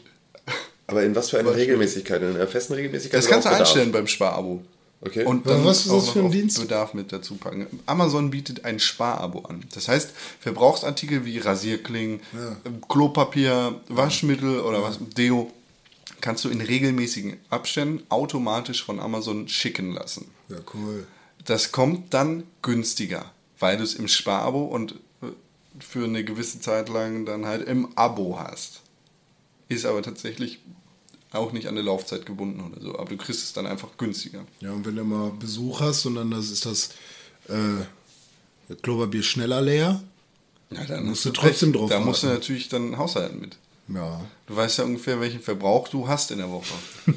Aber 0.86 1.02
in 1.02 1.14
was 1.14 1.30
für 1.30 1.38
einer 1.38 1.54
Regelmäßigkeit? 1.54 2.22
In 2.22 2.34
einer 2.34 2.46
festen 2.46 2.74
Regelmäßigkeit? 2.74 3.18
das 3.18 3.28
kannst 3.28 3.46
du 3.46 3.52
einstellen 3.52 3.92
beim 3.92 4.06
Sparabo. 4.06 4.62
Okay. 5.00 5.24
Und 5.24 5.46
dann 5.46 5.64
was 5.64 5.84
ist 5.84 5.92
das 5.92 6.10
für 6.10 6.20
ein 6.20 6.30
Dienst? 6.30 6.60
Bedarf 6.60 6.94
mit 6.94 7.12
dazu 7.12 7.36
packen. 7.36 7.66
Amazon 7.84 8.30
bietet 8.30 8.64
ein 8.64 8.80
Sparabo 8.80 9.40
an. 9.40 9.62
Das 9.74 9.88
heißt, 9.88 10.10
Verbrauchsartikel 10.40 11.26
wie 11.26 11.38
Rasierklingen, 11.38 12.20
ähm, 12.64 12.80
Klopapier, 12.88 13.80
Waschmittel 13.88 14.60
oder 14.60 14.82
was, 14.82 14.98
Deo, 15.14 15.52
kannst 16.22 16.44
du 16.44 16.48
in 16.48 16.62
regelmäßigen 16.62 17.36
Abständen 17.50 18.02
automatisch 18.08 18.82
von 18.82 18.98
Amazon 18.98 19.46
schicken 19.46 19.92
lassen. 19.92 20.30
Ja, 20.48 20.56
cool. 20.72 21.06
Das 21.44 21.70
kommt 21.70 22.14
dann 22.14 22.44
günstiger, 22.62 23.30
weil 23.58 23.76
du 23.76 23.82
es 23.82 23.94
im 23.94 24.08
Sparabo 24.08 24.64
und 24.64 24.92
äh, 25.22 25.26
für 25.80 26.04
eine 26.04 26.24
gewisse 26.24 26.60
Zeit 26.60 26.88
lang 26.88 27.26
dann 27.26 27.44
halt 27.44 27.68
im 27.68 27.88
Abo 27.94 28.38
hast. 28.38 28.80
Ist 29.68 29.86
aber 29.86 30.02
tatsächlich 30.02 30.58
auch 31.32 31.52
nicht 31.52 31.66
an 31.68 31.74
der 31.74 31.84
Laufzeit 31.84 32.26
gebunden 32.26 32.60
oder 32.60 32.80
so. 32.80 32.98
Aber 32.98 33.08
du 33.10 33.16
kriegst 33.16 33.42
es 33.42 33.52
dann 33.52 33.66
einfach 33.66 33.96
günstiger. 33.96 34.44
Ja, 34.60 34.72
und 34.72 34.86
wenn 34.86 34.96
du 34.96 35.04
mal 35.04 35.30
Besuch 35.30 35.80
hast 35.80 36.06
und 36.06 36.14
dann 36.14 36.30
das 36.30 36.50
ist 36.50 36.64
das 36.66 36.90
äh, 37.48 38.74
Klopapier 38.82 39.22
schneller 39.22 39.60
leer. 39.60 40.02
Ja, 40.70 40.84
dann 40.84 41.06
Musst 41.06 41.24
du 41.24 41.30
trotzdem 41.30 41.72
Pech. 41.72 41.80
drauf 41.80 41.90
Da 41.90 42.00
musst 42.00 42.22
du 42.22 42.28
natürlich 42.28 42.68
dann 42.68 42.96
haushalten 42.98 43.40
mit. 43.40 43.56
Ja. 43.88 44.24
Du 44.46 44.56
weißt 44.56 44.78
ja 44.78 44.84
ungefähr, 44.84 45.20
welchen 45.20 45.40
Verbrauch 45.40 45.88
du 45.88 46.08
hast 46.08 46.30
in 46.30 46.38
der 46.38 46.50
Woche. 46.50 46.74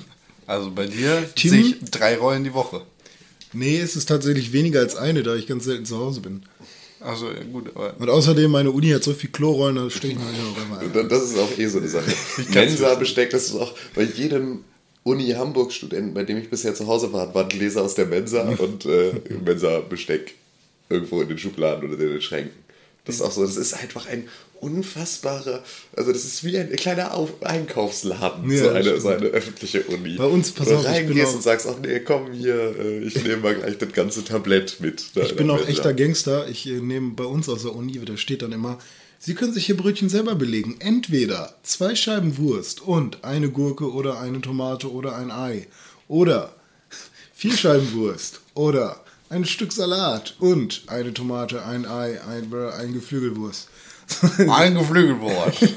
Also 0.49 0.71
bei 0.71 0.87
dir 0.87 1.29
Tim? 1.35 1.49
sehe 1.51 1.59
ich 1.61 1.79
drei 1.91 2.15
Rollen 2.17 2.45
die 2.45 2.53
Woche. 2.53 2.81
Nee, 3.51 3.79
es 3.81 3.97
ist 3.97 4.05
tatsächlich 4.05 4.53
weniger 4.53 4.79
als 4.79 4.95
eine, 4.95 5.21
da 5.21 5.35
ich 5.35 5.45
ganz 5.45 5.65
selten 5.65 5.85
zu 5.85 5.97
Hause 5.97 6.21
bin. 6.21 6.43
Also 6.99 7.27
ja, 7.27 7.43
gut, 7.51 7.69
aber 7.75 7.93
Und 7.99 8.09
außerdem, 8.09 8.49
meine 8.49 8.71
Uni 8.71 8.89
hat 8.89 9.03
so 9.03 9.13
viel 9.13 9.29
Klorollen, 9.29 9.75
da 9.75 9.89
stecke 9.89 10.13
ich 10.13 10.19
mir 10.19 10.25
noch 10.25 10.61
einmal 10.61 10.79
ein. 10.79 10.91
Da- 10.93 11.03
Das 11.03 11.23
ist 11.23 11.37
auch 11.37 11.57
eh 11.57 11.67
so 11.67 11.77
eine 11.77 11.87
Sache. 11.87 12.11
Mensa-Besteck, 12.53 13.29
das 13.29 13.45
ist 13.49 13.55
auch 13.55 13.73
bei 13.95 14.03
jedem 14.03 14.63
Uni-Hamburg-Studenten, 15.03 16.13
bei 16.13 16.23
dem 16.23 16.37
ich 16.37 16.49
bisher 16.49 16.73
zu 16.75 16.87
Hause 16.87 17.11
war, 17.13 17.33
waren 17.33 17.49
Gläser 17.49 17.81
aus 17.83 17.95
der 17.95 18.05
Mensa 18.07 18.41
und 18.59 18.85
äh, 18.85 19.13
Mensa-Besteck 19.45 20.33
irgendwo 20.89 21.21
in 21.21 21.27
den 21.29 21.37
Schubladen 21.37 21.89
oder 21.91 22.01
in 22.03 22.09
den 22.13 22.21
Schränken. 22.21 22.55
Das 23.05 23.15
ist 23.15 23.21
auch 23.21 23.31
so, 23.31 23.45
das 23.45 23.55
ist 23.57 23.73
einfach 23.73 24.07
ein 24.07 24.27
unfassbarer, 24.61 25.63
also 25.95 26.11
das 26.11 26.25
ist 26.25 26.43
wie 26.43 26.57
ein 26.57 26.69
kleiner 26.75 27.13
Auf 27.13 27.43
Einkaufsladen, 27.43 28.49
Ja, 28.51 28.63
so, 28.63 28.69
eine, 28.69 28.99
so 29.01 29.07
eine 29.09 29.25
öffentliche 29.27 29.83
Uni. 29.83 30.15
Bei 30.15 30.25
uns, 30.25 30.51
pass 30.51 30.67
auf, 30.67 30.81
ich 30.81 30.85
bin 30.85 30.93
reingehst 30.93 31.27
auch- 31.27 31.35
und 31.35 31.43
sagst, 31.43 31.67
ach 31.69 31.77
nee, 31.81 31.99
komm 31.99 32.31
hier, 32.31 32.75
äh, 32.79 32.99
ich 32.99 33.15
nehme 33.23 33.37
mal 33.37 33.55
gleich 33.55 33.77
das 33.77 33.91
ganze 33.93 34.23
Tablett 34.23 34.79
mit. 34.79 35.05
Ich 35.15 35.31
in 35.31 35.35
bin 35.35 35.49
auch 35.49 35.55
Mensa. 35.57 35.69
echter 35.69 35.93
Gangster. 35.93 36.47
Ich 36.47 36.67
äh, 36.67 36.79
nehme 36.79 37.11
bei 37.11 37.25
uns 37.25 37.49
aus 37.49 37.63
der 37.63 37.75
Uni, 37.75 37.99
da 38.03 38.17
steht 38.17 38.41
dann 38.41 38.51
immer, 38.51 38.77
Sie 39.19 39.33
können 39.33 39.53
sich 39.53 39.67
Ihr 39.67 39.77
Brötchen 39.77 40.09
selber 40.09 40.35
belegen. 40.35 40.75
Entweder 40.79 41.55
zwei 41.63 41.95
Scheiben 41.95 42.37
Wurst 42.37 42.81
und 42.81 43.23
eine 43.23 43.49
Gurke 43.49 43.91
oder 43.91 44.19
eine 44.19 44.41
Tomate 44.41 44.91
oder 44.91 45.15
ein 45.15 45.31
Ei. 45.31 45.67
Oder 46.07 46.55
vier 47.33 47.57
Scheiben 47.57 47.93
Wurst 47.93 48.41
oder 48.53 49.03
ein 49.29 49.45
Stück 49.45 49.73
Salat 49.73 50.35
und 50.39 50.83
eine 50.87 51.13
Tomate, 51.13 51.65
ein 51.65 51.85
Ei, 51.85 52.21
ein, 52.21 52.53
ein 52.53 52.93
Geflügelwurst. 52.93 53.69
ein 54.49 54.75
Geflügelwort. 54.75 55.55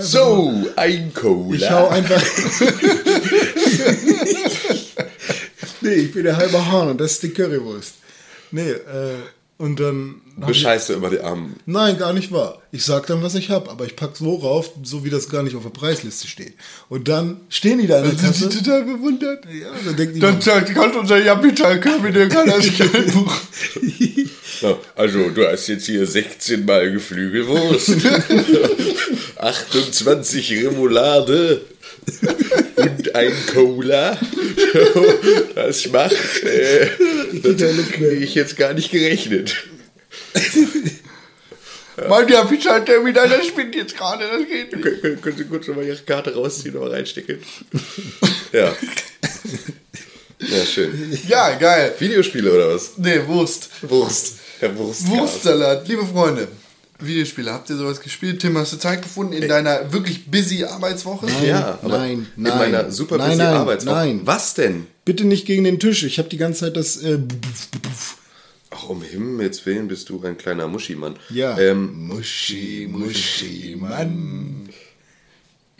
So, 0.00 0.66
ein 0.76 1.12
Cola. 1.12 1.54
Ich 1.54 1.70
hau 1.70 1.88
einfach. 1.88 2.22
nee, 5.82 5.92
ich 5.92 6.12
bin 6.14 6.24
der 6.24 6.38
halbe 6.38 6.64
Hahn 6.72 6.88
und 6.88 6.98
das 6.98 7.12
ist 7.12 7.24
die 7.24 7.28
Currywurst. 7.34 7.96
Nee, 8.50 8.70
äh, 8.70 9.18
Und 9.58 9.80
dann. 9.80 10.20
Bescheißt 10.36 10.88
du 10.88 10.92
immer 10.92 11.10
die 11.10 11.18
Armen. 11.18 11.56
Nein, 11.66 11.98
gar 11.98 12.12
nicht 12.12 12.30
wahr. 12.30 12.62
Ich 12.70 12.84
sag 12.84 13.08
dann, 13.08 13.24
was 13.24 13.34
ich 13.34 13.50
hab, 13.50 13.68
aber 13.68 13.86
ich 13.86 13.96
pack's 13.96 14.22
wo 14.22 14.36
rauf, 14.36 14.70
so 14.84 15.04
wie 15.04 15.10
das 15.10 15.28
gar 15.28 15.42
nicht 15.42 15.56
auf 15.56 15.64
der 15.64 15.70
Preisliste 15.70 16.28
steht. 16.28 16.54
Und 16.88 17.08
dann 17.08 17.40
stehen 17.48 17.80
die 17.80 17.88
da 17.88 17.98
in 17.98 18.04
der 18.04 18.12
Sind 18.12 18.26
Kasse. 18.28 18.48
die 18.48 18.58
total 18.58 18.84
bewundert? 18.84 19.44
Ja, 19.46 19.66
dann 19.84 19.96
denken 19.96 20.14
die, 20.14 20.20
Dann 20.20 20.40
sagt, 20.40 20.72
kann 20.72 20.92
unser 20.96 21.20
Kapital, 21.20 21.80
können 21.80 22.14
wir 22.14 22.28
kann 22.28 22.46
das 22.46 22.66
Geld 22.72 23.12
buchen. 23.12 24.30
Ja, 24.60 24.76
also, 24.94 25.28
du 25.30 25.46
hast 25.46 25.66
jetzt 25.66 25.86
hier 25.86 26.06
16 26.06 26.64
Mal 26.64 26.92
Geflügelwurst, 26.92 27.96
28 29.38 30.64
Remoulade 30.64 31.62
und 32.76 33.14
ein 33.14 33.32
Cola. 33.52 34.18
Das 35.54 35.86
macht, 35.88 36.44
äh, 36.44 36.88
das 37.42 37.60
hätte 37.60 38.06
ich 38.14 38.34
jetzt 38.34 38.56
gar 38.56 38.74
nicht 38.74 38.90
gerechnet. 38.90 39.56
Kapital, 42.28 42.84
der 42.84 43.04
wieder, 43.04 43.26
der 43.26 43.42
spinnt 43.42 43.74
jetzt 43.74 43.96
gerade, 43.96 44.24
das 44.24 44.46
geht 44.46 44.72
nicht. 44.72 44.82
Können, 44.82 45.00
können, 45.00 45.20
können 45.20 45.36
Sie 45.36 45.44
kurz 45.44 45.66
nochmal 45.66 45.84
Ihre 45.84 45.96
Karte 45.96 46.34
rausziehen 46.34 46.76
und 46.76 46.82
mal 46.82 46.90
reinstecken? 46.90 47.38
Ja. 48.52 48.74
Ja, 50.40 50.64
schön. 50.64 51.18
Ja, 51.26 51.56
geil. 51.58 51.94
Videospiele 51.98 52.52
oder 52.52 52.74
was? 52.74 52.96
Nee, 52.96 53.26
Wurst. 53.26 53.70
Wurst. 53.82 54.38
Herr 54.60 54.76
Wurst. 54.76 55.08
Wurstsalat, 55.08 55.86
liebe 55.88 56.06
Freunde. 56.06 56.48
Videospiele, 57.00 57.52
habt 57.52 57.70
ihr 57.70 57.76
sowas 57.76 58.00
gespielt? 58.00 58.40
Tim, 58.40 58.56
hast 58.58 58.72
du 58.72 58.76
Zeit 58.76 59.02
gefunden 59.02 59.32
in 59.32 59.48
deiner 59.48 59.92
wirklich 59.92 60.26
busy 60.26 60.64
Arbeitswoche? 60.64 61.26
Ja, 61.46 61.78
aber 61.82 61.98
Nein, 61.98 62.26
in 62.36 62.42
nein. 62.42 62.58
meiner 62.58 62.90
super 62.90 63.18
Nein, 63.18 63.30
busy 63.30 63.42
nein, 63.42 63.54
Arbeitswoche. 63.56 63.94
nein. 63.94 64.20
Was 64.24 64.54
denn? 64.54 64.86
bitte 65.04 65.24
nicht 65.24 65.46
gegen 65.46 65.64
den 65.64 65.78
Tisch. 65.80 66.02
Ich 66.04 66.18
habe 66.18 66.28
die 66.28 66.36
ganze 66.36 66.60
Zeit 66.66 66.76
das. 66.76 67.02
Äh, 67.02 67.18
Ach, 68.70 68.88
um 68.90 69.00
Himmels 69.02 69.64
Willen 69.64 69.88
bist 69.88 70.08
du 70.10 70.22
ein 70.22 70.36
kleiner 70.36 70.68
Muschimann. 70.68 71.16
ja. 71.30 71.56
Ähm, 71.58 72.06
Muschi, 72.08 72.86
Muschi, 72.90 73.76
Mann. 73.78 74.68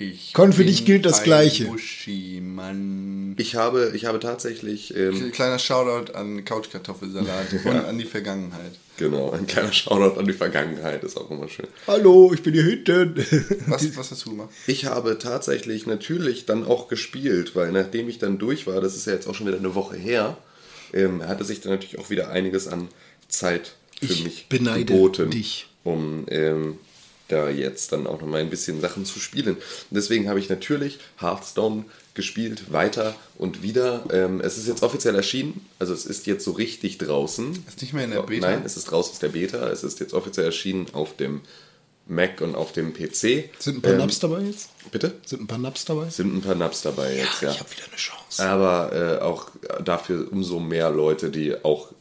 Ich 0.01 0.33
Con, 0.33 0.53
für 0.53 0.65
dich 0.65 0.85
gilt 0.85 1.05
das 1.05 1.25
Gleiche. 1.25 1.65
Muschi, 1.65 2.41
Mann. 2.41 3.35
ich, 3.37 3.57
habe, 3.57 3.91
ich 3.97 4.05
habe 4.05 4.21
tatsächlich, 4.21 4.97
ähm, 4.97 5.33
Kleiner 5.33 5.59
Shoutout 5.59 6.13
an 6.13 6.45
Couchkartoffelsalat 6.45 7.53
und 7.65 7.77
an 7.85 7.99
die 7.99 8.05
Vergangenheit. 8.05 8.71
genau, 8.97 9.33
ein 9.33 9.49
kleiner 9.49 9.73
Shoutout 9.73 10.17
an 10.21 10.27
die 10.27 10.35
Vergangenheit, 10.35 11.03
ist 11.03 11.17
auch 11.17 11.29
immer 11.33 11.49
schön. 11.49 11.67
Hallo, 11.89 12.33
ich 12.33 12.45
bin 12.45 12.55
hier 12.55 12.63
hinten. 12.63 13.17
Was, 13.67 13.97
was 13.97 14.13
hast 14.13 14.25
du 14.25 14.31
gemacht? 14.31 14.51
Ich 14.69 14.85
habe 14.85 15.19
tatsächlich 15.19 15.87
natürlich 15.87 16.47
dann 16.47 16.65
auch 16.65 16.87
gespielt, 16.87 17.57
weil 17.57 17.73
nachdem 17.73 18.09
ich 18.09 18.19
dann 18.19 18.39
durch 18.39 18.69
war, 18.69 18.81
das 18.81 18.95
ist 18.95 19.07
ja 19.09 19.15
jetzt 19.15 19.27
auch 19.27 19.35
schon 19.35 19.49
wieder 19.49 19.59
eine 19.59 19.75
Woche 19.75 19.97
her, 19.97 20.37
ähm, 20.93 21.27
hatte 21.27 21.43
sich 21.43 21.61
dann 21.61 21.73
natürlich 21.73 21.99
auch 21.99 22.09
wieder 22.09 22.31
einiges 22.31 22.69
an 22.69 22.87
Zeit 23.27 23.75
für 24.01 24.13
Ich 24.13 24.23
mich 24.23 24.47
beneide 24.49 24.85
geboten, 24.85 25.31
dich. 25.31 25.67
um 25.83 26.25
ähm, 26.31 26.79
da 27.29 27.49
jetzt 27.49 27.93
dann 27.93 28.07
auch 28.07 28.21
noch 28.21 28.27
mal 28.27 28.41
ein 28.41 28.51
bisschen 28.51 28.81
Sachen 28.81 29.05
zu 29.05 29.19
spielen. 29.21 29.57
Deswegen 29.91 30.29
habe 30.29 30.39
ich 30.39 30.49
natürlich 30.49 30.99
Hearthstone 31.21 31.85
gespielt, 32.15 32.73
weiter 32.73 33.15
und 33.37 33.63
wieder. 33.63 34.05
Ähm, 34.11 34.41
es 34.41 34.59
ist 34.59 34.67
jetzt 34.67 34.83
offiziell 34.83 35.15
erschienen, 35.15 35.65
also 35.79 35.95
es 35.95 36.05
ist 36.05 36.27
jetzt 36.27 36.45
so 36.45 36.53
richtig 36.53 36.99
draußen. 36.99 37.65
Ist 37.69 37.81
nicht 37.81 37.93
mehr 37.93 38.05
in 38.05 38.11
der 38.11 38.23
Beta? 38.23 38.51
Nein, 38.51 38.63
es 38.65 38.77
ist 38.77 38.91
raus 38.91 39.11
aus 39.11 39.19
der 39.21 39.29
Beta. 39.29 39.69
Es 39.69 39.85
ist 39.85 40.01
jetzt 40.01 40.15
offiziell 40.15 40.47
erschienen 40.47 40.87
auf 40.95 41.17
dem 41.17 41.43
Mac 42.11 42.41
und 42.41 42.55
auf 42.55 42.73
dem 42.73 42.95
PC. 42.95 43.51
Sind 43.59 43.77
ein 43.79 43.83
paar 43.83 43.93
Ähm, 43.93 43.99
Naps 43.99 44.19
dabei 44.19 44.41
jetzt? 44.41 44.71
Bitte? 44.91 45.13
Sind 45.27 45.43
ein 45.43 45.47
paar 45.47 45.59
Naps 45.59 45.85
dabei? 45.85 46.09
Sind 46.09 46.35
ein 46.35 46.41
paar 46.41 46.55
Naps 46.55 46.83
dabei 46.83 47.15
jetzt, 47.15 47.43
ja. 47.43 47.51
Ich 47.53 47.61
habe 47.61 47.71
wieder 47.71 47.85
eine 47.87 47.97
Chance. 47.97 48.43
Aber 48.49 48.93
äh, 49.21 49.23
auch 49.23 49.49
dafür 49.85 50.27
umso 50.33 50.59
mehr 50.59 50.91
Leute, 50.91 51.31
die 51.31 51.55
auch 51.65 51.93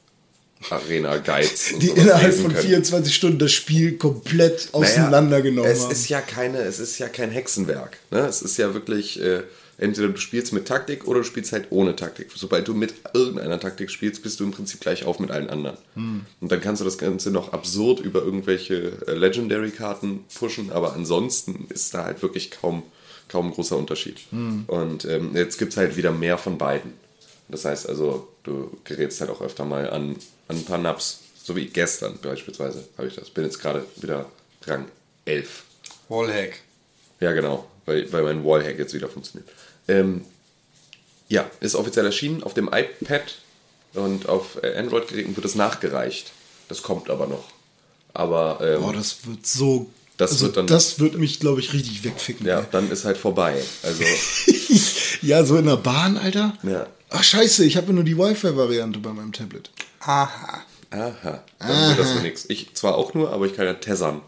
Arena 0.69 1.17
Guides 1.17 1.73
und 1.73 1.83
Die 1.83 1.89
innerhalb 1.89 2.33
von 2.33 2.51
können. 2.51 2.63
24 2.63 3.15
Stunden 3.15 3.39
das 3.39 3.51
Spiel 3.51 3.97
komplett 3.97 4.69
Naja, 4.73 4.73
auseinandergenommen 4.73 5.69
es 5.69 5.83
haben. 5.83 5.91
ist 5.91 6.09
ja 6.09 6.21
keine, 6.21 6.59
es 6.59 6.79
ist 6.79 6.97
ja 6.99 7.07
kein 7.07 7.31
Hexenwerk. 7.31 7.97
Ne? 8.11 8.19
Es 8.19 8.41
ist 8.41 8.57
ja 8.57 8.73
wirklich, 8.73 9.21
äh, 9.21 9.43
entweder 9.77 10.09
du 10.09 10.17
spielst 10.17 10.53
mit 10.53 10.67
Taktik 10.67 11.07
oder 11.07 11.19
du 11.19 11.25
spielst 11.25 11.51
halt 11.51 11.67
ohne 11.69 11.95
Taktik. 11.95 12.29
Sobald 12.35 12.67
du 12.67 12.73
mit 12.73 12.95
irgendeiner 13.13 13.59
Taktik 13.59 13.91
spielst, 13.91 14.23
bist 14.23 14.39
du 14.39 14.43
im 14.45 14.51
Prinzip 14.51 14.81
gleich 14.81 15.05
auf 15.05 15.19
mit 15.19 15.31
allen 15.31 15.49
anderen. 15.49 15.77
Hm. 15.93 16.25
Und 16.41 16.51
dann 16.51 16.61
kannst 16.61 16.81
du 16.81 16.85
das 16.85 16.97
Ganze 16.97 17.31
noch 17.31 17.53
absurd 17.53 17.99
über 17.99 18.23
irgendwelche 18.23 18.93
äh, 19.07 19.13
Legendary-Karten 19.13 20.25
pushen, 20.33 20.71
aber 20.71 20.93
ansonsten 20.93 21.67
ist 21.69 21.93
da 21.93 22.05
halt 22.05 22.21
wirklich 22.21 22.51
kaum, 22.51 22.83
kaum 23.29 23.47
ein 23.47 23.53
großer 23.53 23.77
Unterschied. 23.77 24.19
Hm. 24.31 24.63
Und 24.67 25.05
ähm, 25.05 25.35
jetzt 25.35 25.59
gibt 25.59 25.73
es 25.73 25.77
halt 25.77 25.95
wieder 25.97 26.11
mehr 26.11 26.37
von 26.37 26.57
beiden. 26.57 26.93
Das 27.49 27.63
heißt 27.63 27.87
also, 27.87 28.27
du 28.43 28.75
gerätst 28.83 29.21
halt 29.21 29.29
auch 29.29 29.41
öfter 29.41 29.63
mal 29.63 29.89
an, 29.89 30.17
an 30.47 30.57
ein 30.57 30.65
paar 30.65 30.77
Naps. 30.77 31.19
So 31.43 31.55
wie 31.55 31.65
gestern 31.67 32.17
beispielsweise 32.21 32.83
habe 32.97 33.07
ich 33.07 33.15
das. 33.15 33.29
Bin 33.29 33.43
jetzt 33.45 33.59
gerade 33.59 33.85
wieder 33.97 34.25
Rang 34.65 34.85
11. 35.25 35.63
Wallhack. 36.09 36.59
Ja, 37.19 37.31
genau, 37.33 37.67
weil, 37.85 38.11
weil 38.11 38.23
mein 38.23 38.43
Wallhack 38.45 38.77
jetzt 38.77 38.93
wieder 38.93 39.07
funktioniert. 39.09 39.49
Ähm, 39.87 40.23
ja, 41.29 41.49
ist 41.59 41.75
offiziell 41.75 42.05
erschienen 42.05 42.43
auf 42.43 42.53
dem 42.53 42.67
iPad 42.71 43.35
und 43.93 44.29
auf 44.29 44.61
Android-Geräten 44.63 45.35
wird 45.35 45.45
es 45.45 45.55
nachgereicht. 45.55 46.31
Das 46.69 46.81
kommt 46.83 47.09
aber 47.09 47.27
noch. 47.27 47.45
Aber 48.13 48.59
ähm, 48.61 48.81
Boah, 48.81 48.93
das 48.93 49.25
wird 49.25 49.45
so. 49.45 49.89
Das 50.17 50.31
also, 50.31 50.45
wird 50.45 50.57
dann- 50.57 50.67
das 50.67 50.99
wird 50.99 51.17
mich, 51.17 51.39
glaube 51.39 51.59
ich, 51.61 51.73
richtig 51.73 52.03
wegficken. 52.03 52.45
ja, 52.47 52.59
ey. 52.61 52.65
dann 52.71 52.89
ist 52.91 53.05
halt 53.05 53.17
vorbei. 53.17 53.61
Also, 53.83 54.03
ja, 55.21 55.43
so 55.43 55.57
in 55.57 55.65
der 55.65 55.77
Bahn, 55.77 56.17
Alter. 56.17 56.57
Ja. 56.63 56.87
Ach, 57.09 57.23
scheiße, 57.23 57.63
ich 57.65 57.77
habe 57.77 57.93
nur 57.93 58.03
die 58.03 58.17
Wi-Fi-Variante 58.17 58.99
bei 58.99 59.13
meinem 59.13 59.31
Tablet. 59.31 59.69
Aha. 60.07 60.63
aha, 60.91 61.43
dann 61.59 61.89
wird 61.89 61.99
das 61.99 62.15
wohl 62.15 62.21
nix. 62.21 62.45
Ich 62.49 62.73
zwar 62.75 62.95
auch 62.95 63.13
nur, 63.13 63.31
aber 63.31 63.45
ich 63.45 63.55
kann 63.55 63.65
ja 63.65 63.73
tessern. 63.73 64.21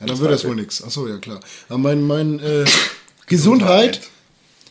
Ja, 0.00 0.06
dann 0.06 0.18
wird 0.20 0.30
das 0.30 0.44
wohl 0.44 0.54
nix. 0.54 0.82
Achso, 0.82 1.08
ja 1.08 1.18
klar. 1.18 1.40
Aber 1.68 1.78
mein, 1.78 2.02
mein 2.02 2.38
äh, 2.40 2.64
Gesundheit. 3.26 4.00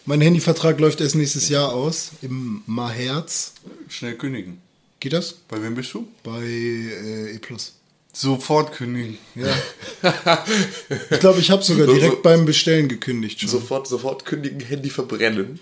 Mein 0.06 0.22
Handyvertrag 0.22 0.80
läuft 0.80 1.02
erst 1.02 1.16
nächstes 1.16 1.50
Jahr 1.50 1.74
aus. 1.74 2.12
Im 2.22 2.64
März. 2.66 3.52
Schnell 3.90 4.16
kündigen. 4.16 4.62
Geht 5.02 5.12
das? 5.12 5.34
Bei 5.34 5.62
wem 5.62 5.76
bist 5.76 5.94
du? 5.94 6.08
Bei 6.24 6.42
äh, 6.44 7.36
E+. 7.36 7.40
Sofort 8.14 8.72
kündigen. 8.72 9.18
Ja. 9.36 9.54
ich 11.12 11.20
glaube, 11.20 11.40
ich 11.42 11.52
habe 11.52 11.62
sogar 11.62 11.88
So- 11.88 11.94
direkt 11.94 12.16
so- 12.16 12.22
beim 12.22 12.46
Bestellen 12.46 12.88
gekündigt 12.88 13.42
schon. 13.42 13.50
Sofort, 13.50 13.88
sofort 13.88 14.24
kündigen, 14.26 14.62
Handy 14.62 14.90
verbrennen. 14.90 15.60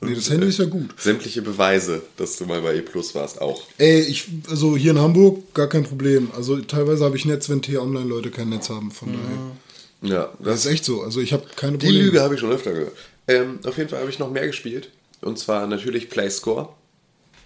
Nee, 0.00 0.14
das 0.14 0.30
Handy 0.30 0.46
ist 0.48 0.58
ja 0.58 0.64
gut. 0.66 0.94
Sämtliche 0.98 1.42
Beweise, 1.42 2.02
dass 2.16 2.36
du 2.36 2.46
mal 2.46 2.60
bei 2.60 2.76
E 2.76 2.82
Plus 2.82 3.14
warst, 3.14 3.40
auch. 3.40 3.62
Ey, 3.78 4.00
ich, 4.00 4.26
also 4.48 4.76
hier 4.76 4.92
in 4.92 4.98
Hamburg 4.98 5.54
gar 5.54 5.68
kein 5.68 5.84
Problem. 5.84 6.30
Also 6.36 6.58
teilweise 6.60 7.04
habe 7.04 7.16
ich 7.16 7.24
Netz, 7.24 7.48
wenn 7.48 7.62
T-Online-Leute 7.62 8.30
kein 8.30 8.48
Netz 8.50 8.68
haben. 8.70 8.90
Von 8.90 9.12
daher. 9.12 10.16
Ja, 10.16 10.32
Das 10.38 10.64
ist 10.64 10.66
echt 10.72 10.84
so. 10.84 11.02
Also 11.02 11.20
ich 11.20 11.32
habe 11.32 11.44
keine 11.56 11.78
Die 11.78 11.86
Probleme. 11.86 12.04
Lüge 12.06 12.20
habe 12.20 12.34
ich 12.34 12.40
schon 12.40 12.52
öfter 12.52 12.72
gehört. 12.72 12.92
Ähm, 13.26 13.58
auf 13.64 13.76
jeden 13.76 13.90
Fall 13.90 14.00
habe 14.00 14.10
ich 14.10 14.18
noch 14.18 14.30
mehr 14.30 14.46
gespielt. 14.46 14.90
Und 15.20 15.38
zwar 15.38 15.66
natürlich 15.66 16.08
Playscore. 16.10 16.68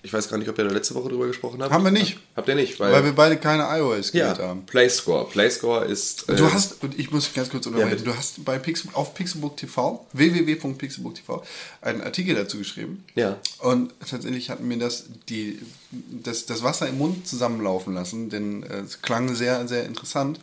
Ich 0.04 0.12
weiß 0.12 0.28
gar 0.28 0.37
nicht, 0.37 0.49
ob 0.49 0.59
ihr 0.59 0.64
da 0.64 0.71
letzte 0.73 0.97
Woche 0.97 1.11
drüber 1.11 1.28
gesprochen 1.28 1.62
habt. 1.62 1.73
Haben 1.73 1.85
wir 1.85 1.92
nicht. 1.92 2.18
Habt 2.35 2.49
ihr 2.49 2.56
nicht? 2.56 2.80
Weil, 2.80 2.92
Weil 2.92 3.04
wir 3.04 3.12
beide 3.12 3.37
keine 3.37 3.62
iOS 3.78 4.12
ja, 4.12 4.32
Gerät 4.32 4.44
haben. 4.49 4.66
Playscore. 4.66 5.28
Playscore 5.30 5.85
ist. 5.85 6.28
Und 6.28 6.40
Du 6.40 6.44
äh, 6.44 6.50
hast, 6.50 6.82
und 6.82 6.99
ich 6.99 7.12
muss 7.12 7.32
ganz 7.32 7.50
kurz 7.50 7.66
unterbrechen, 7.66 7.90
bitte. 7.99 8.04
du 8.11 8.16
hast 8.16 8.44
bei 8.44 8.59
Pixel, 8.59 8.90
auf 8.94 9.14
Pixelbook 9.14 9.56
TV, 9.56 10.04
www.pixelbook 10.12 11.14
TV, 11.14 11.44
einen 11.82 12.00
Artikel 12.00 12.35
dazu 12.35 12.59
geschrieben. 12.59 13.04
Ja. 13.14 13.38
Und 13.61 13.92
tatsächlich 14.09 14.50
hat 14.50 14.61
mir 14.61 14.76
das, 14.78 15.04
die, 15.28 15.61
das, 15.92 16.47
das 16.47 16.64
Wasser 16.64 16.88
im 16.88 16.99
Mund 16.99 17.28
zusammenlaufen 17.28 17.94
lassen, 17.94 18.28
denn 18.28 18.64
äh, 18.64 18.80
es 18.80 19.02
klang 19.02 19.35
sehr, 19.37 19.68
sehr 19.68 19.85
interessant. 19.87 20.40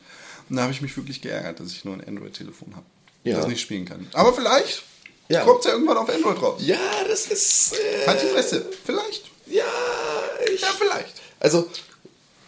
Und 0.50 0.56
da 0.56 0.62
habe 0.64 0.72
ich 0.72 0.82
mich 0.82 0.96
wirklich 0.96 1.22
geärgert, 1.22 1.60
dass 1.60 1.72
ich 1.74 1.84
nur 1.84 1.96
ein 1.96 2.04
Android-Telefon 2.08 2.76
habe, 2.76 2.86
Ja. 3.26 3.36
das 3.36 3.48
nicht 3.48 3.60
spielen 3.60 3.84
kann. 3.86 4.08
Aber 4.14 4.34
vielleicht 4.34 4.84
Ja. 5.30 5.44
kommt 5.44 5.64
ja 5.66 5.72
irgendwann 5.72 5.98
auf 5.98 6.10
Android 6.10 6.42
raus. 6.42 6.62
Ja, 6.66 6.78
das 7.08 7.28
ist. 7.28 7.74
Äh, 7.74 8.08
Halt 8.08 8.22
die 8.22 8.28
Fresse. 8.28 8.66
Vielleicht. 8.86 9.26
Ja, 9.46 9.64
ich. 10.52 10.62
Ja, 10.62 10.68
vielleicht. 10.78 11.22
Also, 11.40 11.68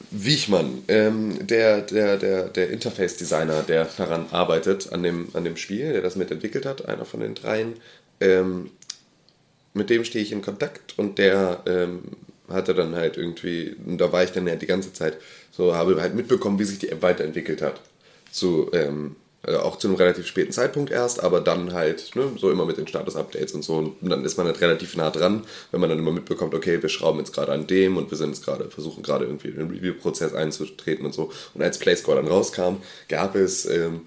Wiechmann, 0.10 0.84
ähm, 0.90 1.48
der, 1.48 1.82
der, 1.82 2.18
der, 2.18 2.50
der 2.50 2.70
Interface-Designer, 2.70 3.64
der 3.64 3.86
daran 3.86 4.26
arbeitet, 4.32 4.92
an 4.92 5.04
dem, 5.04 5.30
an 5.34 5.46
dem 5.46 5.56
Spiel, 5.56 5.94
der 5.94 6.02
das 6.02 6.18
mitentwickelt 6.18 6.66
hat, 6.66 6.88
einer 6.88 7.06
von 7.06 7.22
den 7.22 7.34
dreien, 7.34 7.76
ähm, 8.20 8.72
mit 9.74 9.90
dem 9.90 10.04
stehe 10.04 10.24
ich 10.24 10.34
in 10.34 10.42
Kontakt 10.42 10.98
und 10.98 11.18
der 11.18 11.64
ähm, 11.66 12.02
hatte 12.50 12.74
dann 12.76 12.96
halt 12.96 13.16
irgendwie, 13.16 13.76
und 13.86 14.00
da 14.00 14.12
war 14.12 14.24
ich 14.24 14.32
dann 14.32 14.48
ja 14.48 14.56
die 14.56 14.66
ganze 14.66 14.92
Zeit, 14.92 15.18
so 15.52 15.76
habe 15.76 16.02
halt 16.02 16.14
mitbekommen, 16.14 16.60
wie 16.60 16.66
sich 16.66 16.80
die 16.80 16.90
App 16.90 17.02
weiterentwickelt 17.02 17.62
hat. 17.62 17.80
Zu, 18.32 18.70
ähm, 18.74 19.16
äh, 19.44 19.56
auch 19.56 19.78
zu 19.78 19.88
einem 19.88 19.98
relativ 19.98 20.28
späten 20.28 20.52
Zeitpunkt 20.52 20.92
erst, 20.92 21.24
aber 21.24 21.42
dann 21.42 21.74
halt, 21.74 22.16
ne, 22.16 22.32
so 22.38 22.52
immer 22.52 22.66
mit 22.66 22.78
den 22.78 22.88
Status-Updates 22.88 23.54
und 23.54 23.64
so. 23.64 23.96
Und 24.00 24.10
dann 24.10 24.24
ist 24.24 24.38
man 24.38 24.46
halt 24.46 24.62
relativ 24.62 24.96
nah 24.96 25.10
dran, 25.10 25.44
wenn 25.72 25.82
man 25.82 25.90
dann 25.90 26.00
immer 26.00 26.12
mitbekommt, 26.12 26.54
okay, 26.54 26.82
wir 26.82 26.90
schrauben 26.90 27.20
jetzt 27.20 27.34
gerade 27.34 27.52
an 27.52 27.66
dem 27.66 27.98
und 27.98 28.12
wir 28.12 28.18
sind 28.18 28.30
jetzt 28.30 28.46
gerade, 28.46 28.70
versuchen 28.70 29.02
gerade 29.02 29.26
irgendwie 29.26 29.48
in 29.48 29.56
den 29.56 29.72
Review-Prozess 29.72 30.34
einzutreten 30.34 31.06
und 31.06 31.14
so. 31.14 31.32
Und 31.54 31.64
als 31.64 31.80
Playscore 31.80 32.18
dann 32.18 32.28
rauskam, 32.28 32.78
gab 33.10 33.36
es, 33.36 33.66
ähm, 33.66 34.02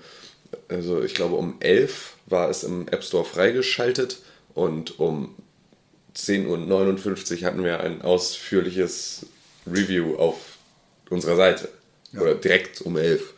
also 0.68 1.02
ich 1.02 1.14
glaube 1.14 1.34
um 1.34 1.56
11 1.58 2.14
war 2.26 2.48
es 2.48 2.62
im 2.62 2.86
App 2.88 3.02
Store 3.02 3.24
freigeschaltet 3.24 4.18
und 4.54 5.00
um 5.00 5.34
10.59 6.16 7.40
Uhr 7.40 7.46
hatten 7.46 7.64
wir 7.64 7.80
ein 7.80 8.02
ausführliches 8.02 9.26
Review 9.66 10.14
auf 10.16 10.36
unserer 11.10 11.36
Seite. 11.36 11.68
Oder 12.16 12.36
direkt 12.36 12.80
um 12.82 12.96
11. 12.96 13.34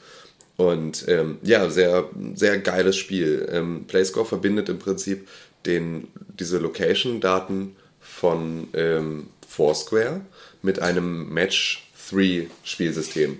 Und 0.57 1.05
ähm, 1.09 1.39
ja, 1.43 1.69
sehr, 1.69 2.09
sehr 2.35 2.59
geiles 2.59 2.97
Spiel. 2.97 3.47
Ähm, 3.51 3.85
PlayScore 3.87 4.25
verbindet 4.27 4.69
im 4.71 4.79
Prinzip 4.79 5.29
den, 5.67 6.09
diese 6.39 6.59
Location-Daten 6.59 7.77
von 8.01 8.69
ähm, 8.73 9.29
Foursquare 9.47 10.23
mit 10.63 10.81
einem 10.81 11.29
Match-3-Spielsystem. 11.33 13.39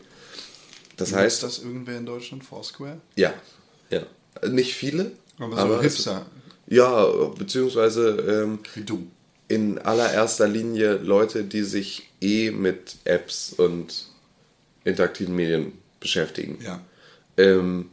Das 0.97 1.13
Heißt 1.13 1.23
heißt, 1.23 1.43
das 1.43 1.59
irgendwer 1.63 1.99
in 1.99 2.07
Deutschland? 2.07 2.45
Foursquare? 2.45 3.01
ja, 3.17 3.33
ja. 3.91 4.03
Nicht 4.49 4.75
viele, 4.75 5.13
Aber 5.39 5.57
so 5.57 5.75
es- 5.77 5.83
Hipster. 5.83 6.27
ja, 6.67 7.05
beziehungsweise 7.39 8.43
ähm, 8.45 8.59
Wie 8.75 8.83
du. 8.83 9.07
in 9.49 9.79
allererster 9.79 10.49
Linie 10.49 10.97
Leute, 10.97 11.45
die 11.45 11.63
sich 11.63 12.11
eh 12.21 12.51
mit 12.51 12.97
Apps 13.05 13.55
und 13.57 14.09
interaktiven 14.85 15.35
Medien 15.35 15.73
beschäftigen. 16.01 16.59
Ja. 16.63 16.81
Ähm, 17.37 17.91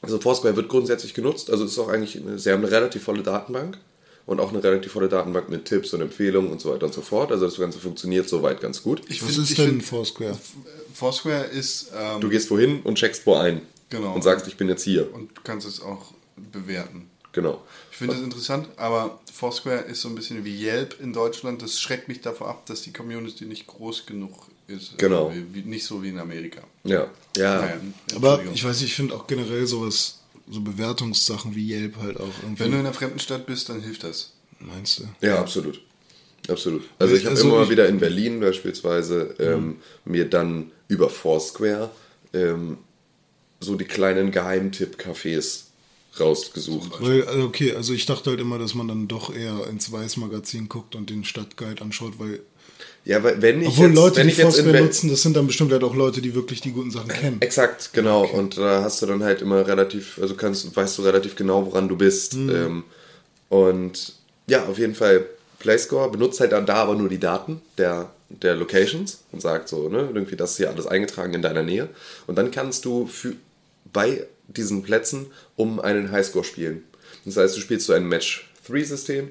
also 0.00 0.20
Foursquare 0.20 0.54
wird 0.56 0.68
grundsätzlich 0.68 1.14
genutzt, 1.14 1.50
also 1.50 1.64
es 1.64 1.72
ist 1.72 1.78
auch 1.78 1.88
eigentlich, 1.88 2.20
eine, 2.20 2.38
sie 2.38 2.50
haben 2.52 2.62
eine 2.62 2.70
relativ 2.70 3.02
volle 3.02 3.22
Datenbank 3.22 3.78
und 4.26 4.38
auch 4.40 4.50
eine 4.52 4.62
relativ 4.62 4.92
volle 4.92 5.08
Datenbank 5.08 5.48
mit 5.48 5.64
Tipps 5.64 5.94
und 5.94 6.02
Empfehlungen 6.02 6.50
und 6.52 6.60
so 6.60 6.70
weiter 6.72 6.86
und 6.86 6.92
so 6.94 7.00
fort. 7.00 7.32
Also 7.32 7.46
das 7.46 7.56
Ganze 7.56 7.78
funktioniert 7.78 8.28
soweit 8.28 8.60
ganz 8.60 8.82
gut. 8.82 9.02
Ich 9.08 9.22
Was 9.22 9.30
find- 9.30 9.44
ist 9.44 9.50
ich 9.50 9.56
denn 9.56 9.68
find, 9.70 9.84
Foursquare? 9.84 10.38
Foursquare 10.92 11.44
ist. 11.44 11.90
Ähm, 11.98 12.20
Du 12.20 12.28
gehst 12.28 12.50
wohin 12.50 12.82
und 12.82 12.96
checkst 12.96 13.26
wo 13.26 13.34
ein 13.34 13.62
Genau. 13.90 14.14
und 14.14 14.22
sagst, 14.22 14.46
ich 14.46 14.56
bin 14.56 14.68
jetzt 14.68 14.82
hier. 14.82 15.12
und 15.14 15.30
du 15.36 15.40
kannst 15.42 15.66
es 15.66 15.80
auch 15.80 16.12
bewerten. 16.52 17.08
Genau. 17.32 17.62
Ich 17.90 17.96
finde 17.96 18.14
das 18.14 18.22
interessant, 18.22 18.68
aber 18.76 19.18
Foursquare 19.32 19.80
ist 19.82 20.00
so 20.02 20.08
ein 20.08 20.14
bisschen 20.14 20.44
wie 20.44 20.54
Yelp 20.64 21.00
in 21.00 21.12
Deutschland. 21.12 21.62
Das 21.62 21.80
schreckt 21.80 22.08
mich 22.08 22.20
davor 22.20 22.48
ab, 22.48 22.66
dass 22.66 22.82
die 22.82 22.92
Community 22.92 23.44
nicht 23.46 23.66
groß 23.66 24.06
genug 24.06 24.46
ist. 24.68 24.96
Genau. 24.98 25.28
Also 25.28 25.36
wie, 25.40 25.54
wie, 25.54 25.62
nicht 25.68 25.84
so 25.84 26.02
wie 26.02 26.10
in 26.10 26.18
Amerika. 26.18 26.60
Ja. 26.84 27.08
Ja. 27.36 27.60
Naja, 27.60 27.80
Aber 28.16 28.42
ich 28.52 28.64
weiß 28.64 28.80
nicht, 28.80 28.90
ich 28.90 28.94
finde 28.96 29.14
auch 29.14 29.26
generell 29.26 29.66
sowas, 29.66 30.20
so 30.48 30.60
Bewertungssachen 30.60 31.54
wie 31.56 31.72
Yelp 31.72 31.96
halt 31.96 32.18
auch 32.20 32.28
irgendwie. 32.42 32.60
Wenn 32.64 32.70
du 32.72 32.78
in 32.78 32.86
einer 32.86 32.94
fremden 32.94 33.18
Stadt 33.18 33.46
bist, 33.46 33.68
dann 33.68 33.80
hilft 33.80 34.04
das. 34.04 34.32
meinst 34.60 35.00
du? 35.00 35.04
Ja, 35.26 35.38
absolut. 35.40 35.80
Absolut. 36.48 36.82
Also 36.98 37.14
ich 37.14 37.24
habe 37.24 37.36
Also 37.36 37.48
immer 37.48 37.62
ich- 37.64 37.70
wieder 37.70 37.88
in 37.88 37.98
Berlin 37.98 38.38
beispielsweise 38.40 39.34
ähm, 39.38 39.76
mir 40.04 40.28
dann 40.28 40.70
über 40.88 41.08
Foursquare 41.08 41.90
ähm, 42.34 42.76
so 43.60 43.76
die 43.76 43.86
kleinen 43.86 44.30
Geheimtipp-Cafés 44.30 45.62
rausgesucht. 46.20 46.92
Weil, 47.00 47.24
also 47.26 47.44
okay, 47.44 47.74
also 47.74 47.92
ich 47.94 48.06
dachte 48.06 48.30
halt 48.30 48.40
immer, 48.40 48.58
dass 48.58 48.74
man 48.74 48.86
dann 48.88 49.08
doch 49.08 49.34
eher 49.34 49.66
ins 49.68 49.90
Weiß-Magazin 49.90 50.68
guckt 50.68 50.94
und 50.94 51.10
den 51.10 51.24
Stadtguide 51.24 51.82
anschaut, 51.82 52.18
weil. 52.18 52.40
Ja, 53.04 53.22
wenn 53.22 53.60
ich 53.60 53.68
Obwohl 53.68 53.88
jetzt, 53.88 53.96
Leute, 53.96 54.16
wenn 54.16 54.26
die 54.28 54.32
ich 54.32 54.38
jetzt 54.38 54.58
in 54.58 54.64
Foursquare 54.64 54.84
nutzen, 54.84 55.10
das 55.10 55.20
sind 55.20 55.36
dann 55.36 55.46
bestimmt 55.46 55.72
halt 55.72 55.84
auch 55.84 55.94
Leute, 55.94 56.22
die 56.22 56.34
wirklich 56.34 56.62
die 56.62 56.72
guten 56.72 56.90
Sachen 56.90 57.08
kennen. 57.08 57.36
Exakt, 57.40 57.90
genau. 57.92 58.24
Und 58.24 58.56
da 58.56 58.82
hast 58.82 59.02
du 59.02 59.06
dann 59.06 59.22
halt 59.22 59.42
immer 59.42 59.66
relativ, 59.66 60.18
also 60.20 60.34
kannst, 60.34 60.74
weißt 60.74 60.98
du 60.98 61.02
relativ 61.02 61.36
genau, 61.36 61.66
woran 61.66 61.88
du 61.88 61.96
bist. 61.96 62.34
Mhm. 62.34 62.50
Ähm, 62.50 62.84
und 63.50 64.14
ja, 64.46 64.64
auf 64.64 64.78
jeden 64.78 64.94
Fall, 64.94 65.26
PlayScore 65.58 66.10
benutzt 66.10 66.40
halt 66.40 66.52
dann 66.52 66.66
da 66.66 66.76
aber 66.76 66.94
nur 66.94 67.08
die 67.08 67.20
Daten 67.20 67.60
der, 67.78 68.10
der 68.28 68.54
Locations 68.54 69.18
und 69.32 69.40
sagt 69.40 69.68
so, 69.68 69.88
ne, 69.88 70.08
irgendwie 70.12 70.36
das 70.36 70.52
ist 70.52 70.56
hier 70.58 70.70
alles 70.70 70.86
eingetragen 70.86 71.34
in 71.34 71.42
deiner 71.42 71.62
Nähe. 71.62 71.88
Und 72.26 72.36
dann 72.36 72.50
kannst 72.50 72.86
du 72.86 73.06
für, 73.06 73.34
bei 73.92 74.26
diesen 74.48 74.82
Plätzen 74.82 75.26
um 75.56 75.78
einen 75.78 76.10
Highscore 76.10 76.44
spielen. 76.44 76.84
Das 77.24 77.36
heißt, 77.36 77.56
du 77.56 77.60
spielst 77.60 77.86
so 77.86 77.92
ein 77.92 78.06
Match-3-System 78.06 79.28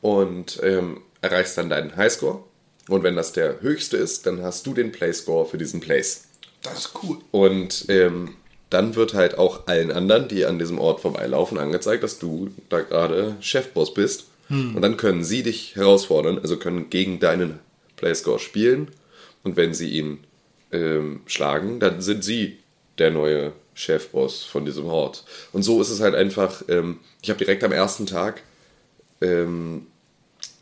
und 0.00 0.60
ähm, 0.62 1.02
erreichst 1.20 1.58
dann 1.58 1.68
deinen 1.70 1.96
Highscore. 1.96 2.44
Und 2.88 3.02
wenn 3.02 3.16
das 3.16 3.32
der 3.32 3.60
höchste 3.60 3.96
ist, 3.96 4.26
dann 4.26 4.42
hast 4.42 4.66
du 4.66 4.74
den 4.74 4.92
Playscore 4.92 5.46
für 5.46 5.58
diesen 5.58 5.80
Place. 5.80 6.24
Das 6.62 6.78
ist 6.78 6.90
cool. 7.02 7.18
Und 7.30 7.84
ähm, 7.88 8.34
dann 8.70 8.96
wird 8.96 9.14
halt 9.14 9.38
auch 9.38 9.66
allen 9.66 9.92
anderen, 9.92 10.28
die 10.28 10.44
an 10.44 10.58
diesem 10.58 10.78
Ort 10.78 11.00
vorbeilaufen, 11.00 11.58
angezeigt, 11.58 12.02
dass 12.02 12.18
du 12.18 12.50
da 12.68 12.80
gerade 12.80 13.36
Chefboss 13.40 13.94
bist. 13.94 14.26
Und 14.50 14.80
dann 14.80 14.96
können 14.96 15.24
sie 15.24 15.42
dich 15.42 15.76
herausfordern, 15.76 16.38
also 16.38 16.56
können 16.56 16.88
gegen 16.88 17.20
deinen 17.20 17.58
Playscore 17.96 18.38
spielen. 18.38 18.90
Und 19.42 19.56
wenn 19.56 19.74
sie 19.74 19.90
ihn 19.90 20.20
ähm, 20.72 21.20
schlagen, 21.26 21.80
dann 21.80 22.00
sind 22.00 22.24
sie 22.24 22.58
der 22.96 23.10
neue 23.10 23.52
Chefboss 23.74 24.44
von 24.44 24.64
diesem 24.64 24.86
Ort. 24.86 25.24
Und 25.52 25.62
so 25.62 25.80
ist 25.82 25.90
es 25.90 26.00
halt 26.00 26.14
einfach, 26.14 26.62
ähm, 26.68 27.00
ich 27.22 27.28
habe 27.28 27.38
direkt 27.38 27.62
am 27.62 27.72
ersten 27.72 28.06
Tag 28.06 28.42
ähm, 29.20 29.86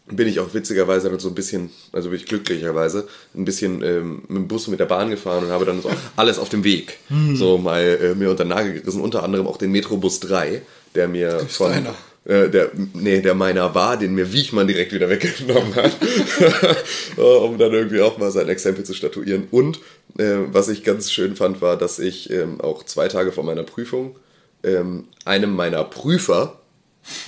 bin 0.09 0.29
ich 0.29 0.38
auch 0.40 0.55
witzigerweise 0.55 1.11
dann 1.11 1.19
so 1.19 1.29
ein 1.29 1.35
bisschen, 1.35 1.71
also 1.92 2.11
bin 2.11 2.19
ich 2.19 2.27
glücklicherweise, 2.27 3.09
ein 3.35 3.45
bisschen 3.45 3.83
ähm, 3.83 4.23
mit 4.29 4.38
dem 4.38 4.49
Bus 4.49 4.66
und 4.66 4.73
mit 4.73 4.81
der 4.81 4.87
Bahn 4.87 5.11
gefahren 5.11 5.45
und 5.45 5.51
habe 5.51 5.64
dann 5.64 5.83
so 5.83 5.90
alles 6.14 6.38
auf 6.38 6.49
dem 6.49 6.62
Weg 6.64 6.99
so 7.35 7.59
mal 7.59 7.83
äh, 7.83 8.14
mir 8.14 8.31
unter 8.31 8.45
den 8.45 8.51
Nagel 8.51 8.75
gerissen, 8.75 9.01
unter 9.01 9.25
anderem 9.25 9.47
auch 9.47 9.57
den 9.57 9.73
Metrobus 9.73 10.21
3, 10.21 10.62
der 10.95 11.09
mir 11.09 11.40
von... 11.49 11.73
deiner. 11.73 11.95
Äh, 12.25 12.51
der, 12.51 12.73
nee, 12.95 13.21
der 13.21 13.35
meiner 13.35 13.75
war, 13.77 13.97
den 13.97 14.14
mir 14.14 14.33
Wiechmann 14.33 14.66
direkt 14.66 14.92
wieder 14.92 15.09
weggenommen 15.09 15.75
hat, 15.77 15.97
Äh, 17.16 17.21
um 17.21 17.57
dann 17.57 17.73
irgendwie 17.73 18.01
auch 18.01 18.19
mal 18.19 18.31
sein 18.31 18.49
Exempel 18.49 18.85
zu 18.85 18.95
statuieren. 18.95 19.47
Und 19.53 19.79
äh, 20.19 20.38
was 20.51 20.69
ich 20.69 20.83
ganz 20.83 21.11
schön 21.11 21.37
fand, 21.37 21.62
war, 21.62 21.77
dass 21.77 21.99
ich 21.99 22.31
ähm, 22.31 22.61
auch 22.61 22.83
zwei 22.85 23.09
Tage 23.09 23.33
vor 23.33 23.45
meiner 23.45 23.62
Prüfung 23.62 24.16
ähm, 24.64 25.05
einem 25.25 25.55
meiner 25.55 25.85
Prüfer 25.85 26.59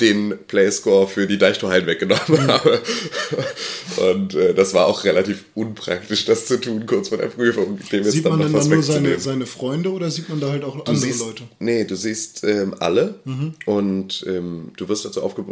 den 0.01 0.35
Playscore 0.49 1.07
für 1.09 1.27
die 1.27 1.39
Deichtorhallen 1.39 1.87
weggenommen 1.87 2.49
habe. 2.49 2.81
Und 4.13 4.35
äh, 4.35 4.55
das 4.55 4.75
war 4.75 4.87
auch 4.87 5.05
relativ 5.05 5.45
unpraktisch, 5.55 6.25
das 6.25 6.47
zu 6.47 6.61
tun, 6.61 6.87
kurz 6.87 7.09
vor 7.09 7.19
der 7.19 7.27
Prüfung. 7.27 7.79
Dem 7.93 8.05
Sieht 8.05 8.25
dann 8.25 8.39
man 8.39 8.53
was 8.53 8.65
dann 8.69 8.75
nur 8.75 8.83
seine, 8.83 9.19
seine 9.21 9.47
Freunde 9.47 9.91
oder 9.93 10.11
sieht 10.11 10.29
man 10.29 10.41
da 10.41 10.51
halt 10.51 10.65
auch 10.65 10.75
Du 10.75 10.81
andere 10.83 10.97
siehst, 10.97 11.21
Leute? 11.21 11.45
Nee, 11.59 11.85
du 11.85 11.97
siehst 11.97 12.45
ähm, 12.45 12.75
alle 12.79 13.17
Mhm. 13.25 13.55
und 13.67 14.25
ähm, 14.29 14.73
du 14.77 14.89
wirst 14.89 15.05
dazu 15.05 15.23
aufge 15.23 15.45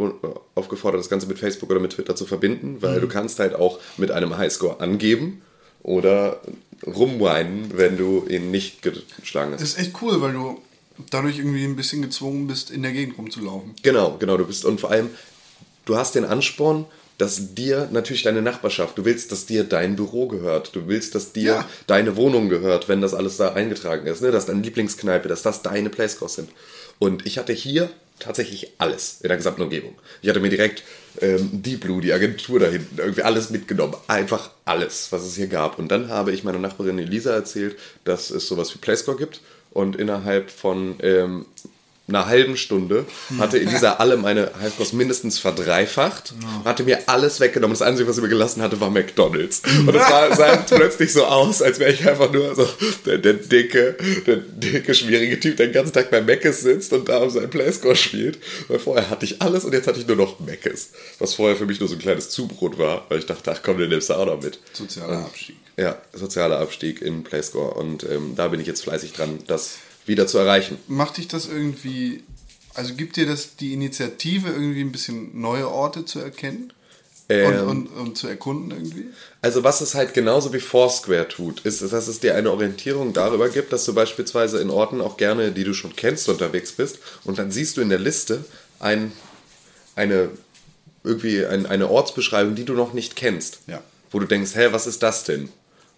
aufgefordert, 0.55 0.99
das 1.01 1.09
Ganze 1.09 1.27
mit 1.27 1.39
Facebook 1.39 1.69
oder 1.69 1.79
mit 1.79 1.91
Twitter 1.93 2.15
zu 2.15 2.25
verbinden, 2.25 2.73
Mhm. 2.73 2.81
weil 2.81 2.99
du 3.01 3.07
kannst 3.07 3.39
halt 3.39 3.55
auch 3.55 3.79
mit 3.97 4.11
einem 4.11 4.37
Highscore 4.37 4.79
angeben 4.79 5.41
oder 5.83 6.41
rumweinen, 6.85 7.71
wenn 7.75 7.97
du 7.97 8.25
ihn 8.29 8.51
nicht 8.51 8.81
geschlagen 8.81 9.53
hast. 9.53 9.61
Das 9.61 9.69
ist 9.69 9.79
echt 9.79 9.93
cool, 10.01 10.21
weil 10.21 10.33
du 10.33 10.59
dadurch 11.11 11.37
irgendwie 11.37 11.63
ein 11.63 11.75
bisschen 11.75 12.01
gezwungen 12.01 12.47
bist, 12.47 12.71
in 12.71 12.81
der 12.83 12.91
Gegend 12.91 13.17
rumzulaufen. 13.17 13.73
Genau, 13.83 14.17
genau, 14.17 14.37
du 14.37 14.45
bist 14.45 14.65
und 14.65 14.79
vor 14.79 14.91
allem, 14.91 15.09
du 15.85 15.95
hast 15.97 16.15
den 16.15 16.25
Ansporn, 16.25 16.85
dass 17.17 17.55
dir 17.55 17.89
natürlich 17.91 18.21
deine 18.23 18.43
Nachbarschaft, 18.43 18.97
du 18.97 19.05
willst, 19.05 19.31
dass 19.31 19.45
dir 19.47 19.63
dein 19.63 19.95
Büro 19.95 20.27
gehört, 20.27 20.75
du 20.75 20.87
willst, 20.87 21.15
dass 21.15 21.33
dir 21.33 21.51
Ja. 21.51 21.69
deine 21.87 22.15
Wohnung 22.15 22.47
gehört, 22.49 22.87
wenn 22.89 23.01
das 23.01 23.13
alles 23.15 23.37
da 23.37 23.53
eingetragen 23.53 24.05
ist, 24.05 24.21
ne? 24.21 24.29
dass 24.31 24.45
deine 24.45 24.61
Lieblingskneipe, 24.61 25.27
dass 25.27 25.41
das 25.41 25.63
deine 25.63 25.89
Playscores 25.89 26.35
sind. 26.35 26.49
Und 26.99 27.25
ich 27.25 27.37
hatte 27.39 27.53
hier 27.53 27.89
tatsächlich 28.19 28.73
alles 28.79 29.17
in 29.21 29.27
der 29.29 29.37
gesamten 29.37 29.61
Umgebung. 29.63 29.95
Ich 30.21 30.29
hatte 30.29 30.39
mir 30.39 30.49
direkt 30.49 30.83
ähm, 31.21 31.49
Deep 31.51 31.81
Blue, 31.81 32.01
die 32.01 32.13
Agentur 32.13 32.59
da 32.59 32.67
hinten, 32.67 32.97
irgendwie 32.97 33.23
alles 33.23 33.49
mitgenommen. 33.51 33.95
Einfach 34.07 34.51
alles, 34.65 35.07
was 35.11 35.23
es 35.23 35.35
hier 35.35 35.47
gab. 35.47 35.77
Und 35.79 35.89
dann 35.89 36.09
habe 36.09 36.31
ich 36.31 36.43
meiner 36.43 36.59
Nachbarin 36.59 36.97
Elisa 36.99 37.31
erzählt, 37.33 37.77
dass 38.05 38.29
es 38.31 38.47
sowas 38.47 38.73
wie 38.73 38.79
Playscore 38.79 39.17
gibt. 39.17 39.41
Und 39.77 39.95
innerhalb 39.95 40.49
von 40.49 40.95
ähm, 41.03 41.45
einer 42.07 42.25
halben 42.25 42.57
Stunde 42.57 43.05
hatte 43.37 43.59
Elisa 43.59 43.93
alle 43.97 44.17
meine 44.17 44.49
Highscores 44.59 44.91
mindestens 44.91 45.37
verdreifacht, 45.37 46.33
hatte 46.65 46.81
mir 46.81 47.07
alles 47.07 47.39
weggenommen. 47.39 47.77
Das 47.77 47.83
Einzige, 47.83 48.09
was 48.09 48.15
sie 48.15 48.23
mir 48.23 48.27
gelassen 48.27 48.63
hatte, 48.63 48.81
war 48.81 48.89
McDonalds. 48.89 49.61
Und 49.85 49.95
es 49.95 50.07
sah, 50.07 50.35
sah 50.35 50.55
plötzlich 50.67 51.13
so 51.13 51.25
aus, 51.25 51.61
als 51.61 51.77
wäre 51.77 51.91
ich 51.91 52.09
einfach 52.09 52.33
nur 52.33 52.55
so 52.55 52.67
der, 53.05 53.19
der 53.19 53.33
dicke, 53.33 53.95
der 54.25 54.37
dicke, 54.37 54.95
schwierige 54.95 55.39
Typ, 55.39 55.57
der 55.57 55.67
den 55.67 55.73
ganzen 55.73 55.93
Tag 55.93 56.09
bei 56.09 56.21
Meckes 56.21 56.61
sitzt 56.61 56.91
und 56.91 57.07
da 57.07 57.19
um 57.19 57.29
seinen 57.29 57.51
Playscore 57.51 57.95
spielt. 57.95 58.39
Weil 58.69 58.79
vorher 58.79 59.11
hatte 59.11 59.25
ich 59.25 59.43
alles 59.43 59.63
und 59.63 59.73
jetzt 59.73 59.85
hatte 59.85 59.99
ich 59.99 60.07
nur 60.07 60.17
noch 60.17 60.39
Meckes. 60.39 60.93
Was 61.19 61.35
vorher 61.35 61.55
für 61.55 61.67
mich 61.67 61.79
nur 61.79 61.87
so 61.87 61.93
ein 61.93 62.01
kleines 62.01 62.31
Zubrot 62.31 62.79
war, 62.79 63.05
weil 63.09 63.19
ich 63.19 63.27
dachte, 63.27 63.51
ach 63.51 63.61
komm, 63.61 63.77
den 63.77 63.89
nimmst 63.91 64.09
du 64.09 64.15
auch 64.15 64.25
noch 64.25 64.41
mit. 64.41 64.59
Sozialer 64.73 65.19
Abstieg. 65.19 65.66
Ja, 65.77 66.01
sozialer 66.11 66.59
Abstieg 66.59 67.01
im 67.01 67.23
Playscore. 67.23 67.75
Und 67.75 68.03
ähm, 68.03 68.33
da 68.35 68.47
bin 68.47 68.59
ich 68.59 68.67
jetzt 68.67 68.83
fleißig 68.83 69.13
dran, 69.13 69.39
das 69.47 69.77
wieder 70.05 70.25
zu 70.25 70.39
erreichen. 70.39 70.77
Macht 70.87 71.17
dich 71.17 71.27
das 71.27 71.47
irgendwie, 71.47 72.23
also 72.73 72.95
gibt 72.95 73.15
dir 73.15 73.27
das 73.27 73.55
die 73.57 73.73
Initiative, 73.73 74.49
irgendwie 74.49 74.81
ein 74.81 74.91
bisschen 74.91 75.39
neue 75.39 75.69
Orte 75.69 76.05
zu 76.05 76.19
erkennen? 76.19 76.73
Ähm, 77.29 77.67
und, 77.67 77.67
und, 77.67 77.87
und 77.87 78.17
zu 78.17 78.27
erkunden 78.27 78.71
irgendwie? 78.71 79.07
Also 79.41 79.63
was 79.63 79.81
es 79.81 79.95
halt 79.95 80.13
genauso 80.13 80.53
wie 80.53 80.61
Foursquare 80.61 81.27
tut, 81.27 81.59
ist, 81.61 81.81
dass 81.81 82.07
es 82.07 82.19
dir 82.21 82.35
eine 82.35 82.51
Orientierung 82.51 83.11
darüber 83.11 83.49
gibt, 83.49 83.73
dass 83.73 83.83
du 83.83 83.93
beispielsweise 83.93 84.61
in 84.61 84.69
Orten 84.69 85.01
auch 85.01 85.17
gerne, 85.17 85.51
die 85.51 85.65
du 85.65 85.73
schon 85.73 85.95
kennst, 85.95 86.29
unterwegs 86.29 86.71
bist 86.71 86.99
und 87.25 87.37
dann 87.37 87.51
siehst 87.51 87.75
du 87.75 87.81
in 87.81 87.89
der 87.89 87.99
Liste 87.99 88.45
ein, 88.79 89.11
eine, 89.95 90.29
irgendwie 91.03 91.45
ein, 91.45 91.65
eine 91.65 91.89
Ortsbeschreibung, 91.89 92.55
die 92.55 92.65
du 92.65 92.73
noch 92.73 92.93
nicht 92.93 93.17
kennst. 93.17 93.59
Ja. 93.67 93.83
Wo 94.09 94.19
du 94.19 94.25
denkst, 94.25 94.55
hä, 94.55 94.69
was 94.71 94.87
ist 94.87 95.03
das 95.03 95.25
denn? 95.25 95.49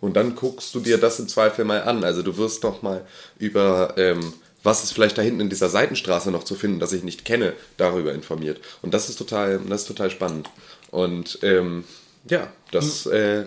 Und 0.01 0.13
dann 0.15 0.35
guckst 0.35 0.73
du 0.75 0.79
dir 0.79 0.97
das 0.97 1.19
im 1.19 1.27
Zweifel 1.27 1.65
mal 1.65 1.83
an. 1.83 2.03
Also 2.03 2.21
du 2.21 2.37
wirst 2.37 2.63
noch 2.63 2.81
mal 2.81 3.05
über, 3.37 3.95
ähm, 3.97 4.33
was 4.63 4.83
ist 4.83 4.93
vielleicht 4.93 5.17
da 5.17 5.21
hinten 5.21 5.41
in 5.41 5.49
dieser 5.49 5.69
Seitenstraße 5.69 6.31
noch 6.31 6.43
zu 6.43 6.55
finden, 6.55 6.79
das 6.79 6.93
ich 6.93 7.03
nicht 7.03 7.25
kenne, 7.25 7.53
darüber 7.77 8.13
informiert. 8.13 8.61
Und 8.81 8.93
das 8.93 9.09
ist 9.09 9.17
total, 9.17 9.59
das 9.67 9.81
ist 9.81 9.87
total 9.87 10.09
spannend. 10.09 10.49
Und 10.91 11.39
ähm, 11.43 11.83
ja, 12.29 12.51
das, 12.71 13.05
äh, 13.07 13.45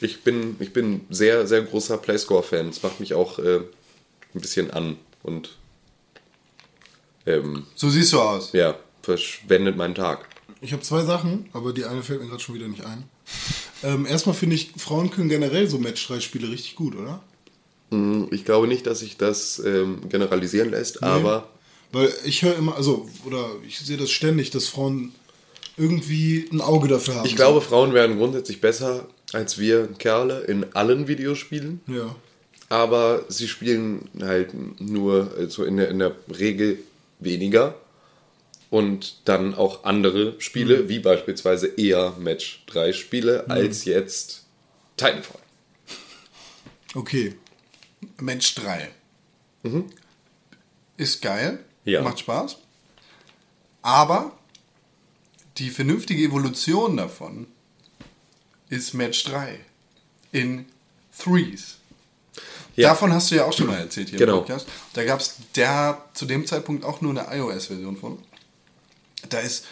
Ich 0.00 0.22
bin, 0.22 0.56
ich 0.60 0.72
bin 0.72 1.06
sehr, 1.10 1.46
sehr 1.46 1.62
großer 1.62 1.96
Playscore-Fan. 1.98 2.68
Es 2.68 2.82
macht 2.82 3.00
mich 3.00 3.14
auch 3.14 3.38
äh, 3.38 3.60
ein 4.34 4.40
bisschen 4.40 4.70
an 4.70 4.98
und 5.22 5.56
ähm, 7.26 7.66
So 7.74 7.88
siehst 7.90 8.12
du 8.12 8.20
aus. 8.20 8.52
ja, 8.52 8.76
verschwendet 9.02 9.76
meinen 9.76 9.94
Tag. 9.94 10.26
Ich 10.60 10.72
habe 10.72 10.82
zwei 10.82 11.02
Sachen, 11.04 11.48
aber 11.52 11.72
die 11.72 11.84
eine 11.84 12.02
fällt 12.02 12.20
mir 12.20 12.28
gerade 12.28 12.42
schon 12.42 12.54
wieder 12.54 12.68
nicht 12.68 12.84
ein. 12.84 13.04
Ähm, 13.86 14.04
erstmal 14.04 14.34
finde 14.34 14.56
ich, 14.56 14.72
Frauen 14.76 15.10
können 15.10 15.28
generell 15.28 15.68
so 15.68 15.78
Match-3-Spiele 15.78 16.50
richtig 16.50 16.74
gut, 16.74 16.96
oder? 16.96 17.22
Ich 18.32 18.44
glaube 18.44 18.66
nicht, 18.66 18.84
dass 18.86 18.98
sich 18.98 19.16
das 19.16 19.62
ähm, 19.64 20.00
generalisieren 20.08 20.70
lässt, 20.70 21.04
aber 21.04 21.48
Weil 21.92 22.12
ich 22.24 22.42
höre 22.42 22.56
immer, 22.56 22.74
also, 22.74 23.08
oder 23.24 23.46
ich 23.64 23.78
sehe 23.78 23.96
das 23.96 24.10
ständig, 24.10 24.50
dass 24.50 24.66
Frauen 24.66 25.12
irgendwie 25.76 26.48
ein 26.50 26.60
Auge 26.60 26.88
dafür 26.88 27.14
haben. 27.14 27.26
ich 27.26 27.36
glaube, 27.36 27.60
Frauen 27.60 27.94
werden 27.94 28.16
grundsätzlich 28.16 28.60
besser 28.60 29.06
als 29.32 29.58
wir 29.58 29.86
Kerle 29.98 30.40
in 30.40 30.66
allen 30.74 31.06
Videospielen. 31.06 31.80
Ja. 31.86 32.14
aber 32.68 33.24
sie 33.28 33.46
spielen 33.46 34.08
halt 34.20 34.50
nur 34.80 35.32
also 35.38 35.62
in, 35.62 35.76
der, 35.76 35.90
in 35.90 36.00
der 36.00 36.16
Regel 36.36 36.78
weniger 37.20 37.76
und 38.70 39.16
dann 39.26 39.54
auch 39.54 39.84
andere 39.84 40.40
Spiele, 40.40 40.88
wie 40.88 40.98
beispielsweise 40.98 41.66
eher 41.68 42.12
Match 42.18 42.64
3 42.66 42.92
Spiele, 42.92 43.48
als 43.48 43.84
jetzt 43.84 44.44
Titanfall. 44.96 45.40
Okay. 46.94 47.34
Mensch 48.18 48.54
3. 48.56 48.88
Ist 50.96 51.22
geil. 51.22 51.58
Ja. 51.84 52.02
Macht 52.02 52.20
Spaß. 52.20 52.56
Aber 53.82 54.32
die 55.58 55.70
vernünftige 55.70 56.24
Evolution 56.24 56.96
davon 56.96 57.46
ist 58.68 58.94
Match 58.94 59.24
3 59.24 59.58
in 60.32 60.66
Threes. 61.16 61.76
Ja. 62.74 62.90
Davon 62.90 63.12
hast 63.12 63.30
du 63.30 63.36
ja 63.36 63.44
auch 63.44 63.52
schon 63.52 63.68
mal 63.68 63.78
erzählt 63.78 64.10
hier 64.10 64.18
Genau. 64.18 64.34
im 64.34 64.38
Podcast. 64.40 64.66
Da 64.92 65.04
gab 65.04 65.20
es 65.20 65.36
zu 66.14 66.26
dem 66.26 66.46
Zeitpunkt 66.46 66.84
auch 66.84 67.00
nur 67.00 67.18
eine 67.18 67.38
iOS-Version 67.38 67.96
von. 67.96 68.18
Da 69.28 69.40
ist 69.40 69.64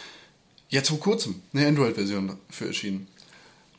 jetzt 0.69 0.89
vor 0.89 0.99
kurzem 0.99 1.41
eine 1.53 1.67
Android-Version 1.67 2.37
für 2.49 2.67
erschienen. 2.67 3.07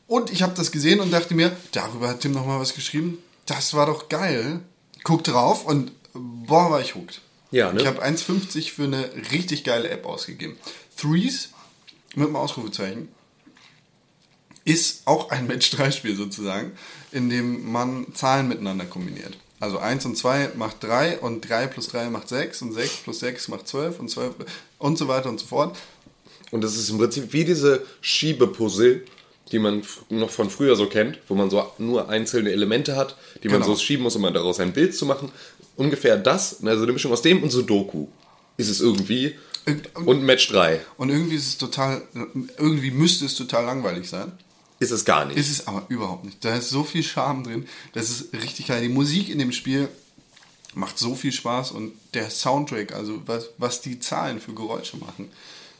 Und 0.07 0.31
ich 0.31 0.41
habe 0.41 0.53
das 0.55 0.71
gesehen 0.71 0.99
und 0.99 1.11
dachte 1.11 1.35
mir, 1.35 1.55
darüber 1.71 2.07
hat 2.07 2.21
Tim 2.21 2.31
noch 2.31 2.45
mal 2.45 2.59
was 2.59 2.73
geschrieben. 2.73 3.17
Das 3.45 3.73
war 3.73 3.85
doch 3.85 4.09
geil. 4.09 4.61
Guck 5.03 5.23
drauf 5.23 5.65
und 5.65 5.91
boah, 6.13 6.71
war 6.71 6.81
ich 6.81 6.95
hooked. 6.95 7.21
Ja, 7.51 7.71
ne? 7.71 7.81
Ich 7.81 7.87
habe 7.87 8.03
1,50 8.03 8.71
für 8.71 8.83
eine 8.83 9.09
richtig 9.31 9.63
geile 9.63 9.89
App 9.89 10.05
ausgegeben. 10.05 10.57
Threes 10.97 11.49
mit 12.15 12.27
einem 12.27 12.35
Ausrufezeichen 12.35 13.09
ist 14.65 15.03
auch 15.05 15.29
ein 15.29 15.47
Match-3-Spiel 15.47 16.15
sozusagen, 16.15 16.73
in 17.11 17.29
dem 17.29 17.71
man 17.71 18.13
Zahlen 18.13 18.49
miteinander 18.49 18.85
kombiniert. 18.85 19.37
Also 19.59 19.79
1 19.79 20.05
und 20.05 20.15
2 20.15 20.51
macht 20.55 20.83
3 20.83 21.19
und 21.19 21.41
3 21.47 21.67
plus 21.67 21.87
3 21.87 22.09
macht 22.09 22.29
6 22.29 22.61
und 22.61 22.73
6 22.73 22.97
plus 23.03 23.19
6 23.19 23.47
macht 23.47 23.67
12 23.67 23.99
und 23.99 24.09
12 24.09 24.35
und 24.77 24.97
so 24.97 25.07
weiter 25.07 25.29
und 25.29 25.39
so 25.39 25.47
fort. 25.47 25.77
Und 26.51 26.63
das 26.63 26.75
ist 26.77 26.89
im 26.89 26.97
Prinzip 26.99 27.33
wie 27.33 27.43
diese 27.43 27.83
Schiebepuzzle, 28.01 29.01
die 29.51 29.59
man 29.59 29.81
noch 30.09 30.29
von 30.29 30.49
früher 30.49 30.75
so 30.75 30.87
kennt, 30.87 31.19
wo 31.27 31.33
man 31.35 31.49
so 31.49 31.71
nur 31.77 32.09
einzelne 32.09 32.51
Elemente 32.51 32.95
hat, 32.95 33.15
die 33.43 33.49
man 33.49 33.61
Genau. 33.61 33.73
so 33.73 33.81
schieben 33.81 34.03
muss, 34.03 34.15
um 34.15 34.21
daraus 34.33 34.59
ein 34.59 34.73
Bild 34.73 34.95
zu 34.95 35.05
machen. 35.05 35.31
Ungefähr 35.75 36.17
das, 36.17 36.63
also 36.63 36.83
eine 36.83 36.91
Mischung 36.91 37.11
aus 37.11 37.21
dem 37.21 37.41
und 37.43 37.49
Sudoku 37.49 38.07
ist 38.57 38.69
es 38.69 38.81
irgendwie. 38.81 39.35
Und 39.93 40.23
Match 40.23 40.47
3 40.49 40.79
Und 40.97 41.09
irgendwie 41.09 41.35
ist 41.35 41.47
es 41.47 41.57
total, 41.57 42.01
irgendwie 42.57 42.91
müsste 42.91 43.25
es 43.25 43.35
total 43.35 43.65
langweilig 43.65 44.07
sein. 44.09 44.31
Ist 44.79 44.91
es 44.91 45.05
gar 45.05 45.25
nicht. 45.25 45.37
Ist 45.37 45.49
es 45.49 45.67
aber 45.67 45.85
überhaupt 45.89 46.25
nicht. 46.25 46.43
Da 46.43 46.55
ist 46.55 46.69
so 46.69 46.83
viel 46.83 47.03
Charme 47.03 47.43
drin. 47.43 47.67
Das 47.93 48.09
ist 48.09 48.33
richtig 48.33 48.67
geil. 48.67 48.81
Die 48.81 48.89
Musik 48.89 49.29
in 49.29 49.39
dem 49.39 49.51
Spiel 49.51 49.87
macht 50.75 50.99
so 50.99 51.15
viel 51.15 51.31
Spaß 51.31 51.71
und 51.71 51.93
der 52.13 52.29
Soundtrack, 52.29 52.93
also 52.93 53.21
was, 53.25 53.49
was 53.57 53.81
die 53.81 53.99
Zahlen 53.99 54.39
für 54.39 54.53
Geräusche 54.53 54.97
machen, 54.97 55.29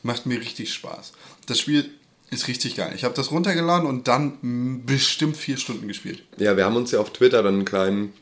macht 0.04 0.26
mir 0.26 0.40
richtig 0.40 0.74
Spaß. 0.74 1.12
Das 1.46 1.60
Spiel 1.60 1.90
ist 2.32 2.48
richtig 2.48 2.76
geil. 2.76 2.94
Ich 2.96 3.04
habe 3.04 3.14
das 3.14 3.32
runtergeladen 3.32 3.88
und 3.88 4.08
dann 4.08 4.38
mm, 4.42 4.86
bestimmt 4.86 5.38
vier 5.38 5.58
Stunden 5.58 5.88
gespielt. 5.88 6.24
Ja, 6.38 6.58
wir 6.58 6.66
haben 6.66 6.76
uns 6.76 6.92
ja 6.92 7.00
auf 7.00 7.14
Twitter 7.14 7.44
dann 7.44 7.56
einen 7.56 7.66
kleinen, 7.66 8.14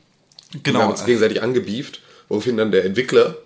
Genau. 0.63 0.79
wir 0.79 0.83
haben 0.83 0.91
uns 0.91 1.05
gegenseitig 1.05 1.41
angebieft, 1.41 2.01
woraufhin 2.27 2.57
dann 2.57 2.71
der 2.71 2.85
Entwickler, 2.85 3.37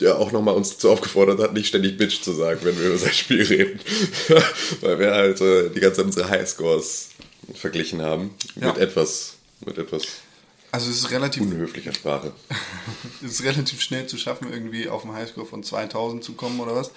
der 0.00 0.18
auch 0.18 0.32
nochmal 0.32 0.54
uns 0.54 0.70
dazu 0.70 0.90
aufgefordert 0.90 1.40
hat, 1.40 1.52
nicht 1.54 1.68
ständig 1.68 1.96
Bitch 1.96 2.22
zu 2.22 2.32
sagen, 2.32 2.60
wenn 2.62 2.78
wir 2.78 2.88
über 2.88 2.98
sein 2.98 3.12
Spiel 3.12 3.42
reden. 3.42 3.80
Weil 4.80 4.98
wir 4.98 5.10
halt 5.12 5.40
äh, 5.40 5.70
die 5.70 5.80
ganze 5.80 5.96
Zeit 5.98 6.06
unsere 6.06 6.28
Highscores 6.28 7.10
verglichen 7.54 8.02
haben 8.02 8.30
Ja. 8.60 8.68
mit 8.68 8.78
etwas, 8.78 9.34
mit 9.64 9.78
etwas 9.78 10.02
Also 10.72 10.90
es 10.90 10.98
ist 10.98 11.10
relativ, 11.10 11.42
unhöflicher 11.42 11.92
Sprache. 11.92 12.32
es 13.24 13.32
ist 13.32 13.44
relativ 13.44 13.80
schnell 13.80 14.06
zu 14.06 14.16
schaffen, 14.18 14.52
irgendwie 14.52 14.88
auf 14.88 15.04
einen 15.04 15.14
Highscore 15.14 15.46
von 15.46 15.62
2000 15.62 16.24
zu 16.24 16.32
kommen 16.32 16.58
oder 16.60 16.74
was. 16.74 16.90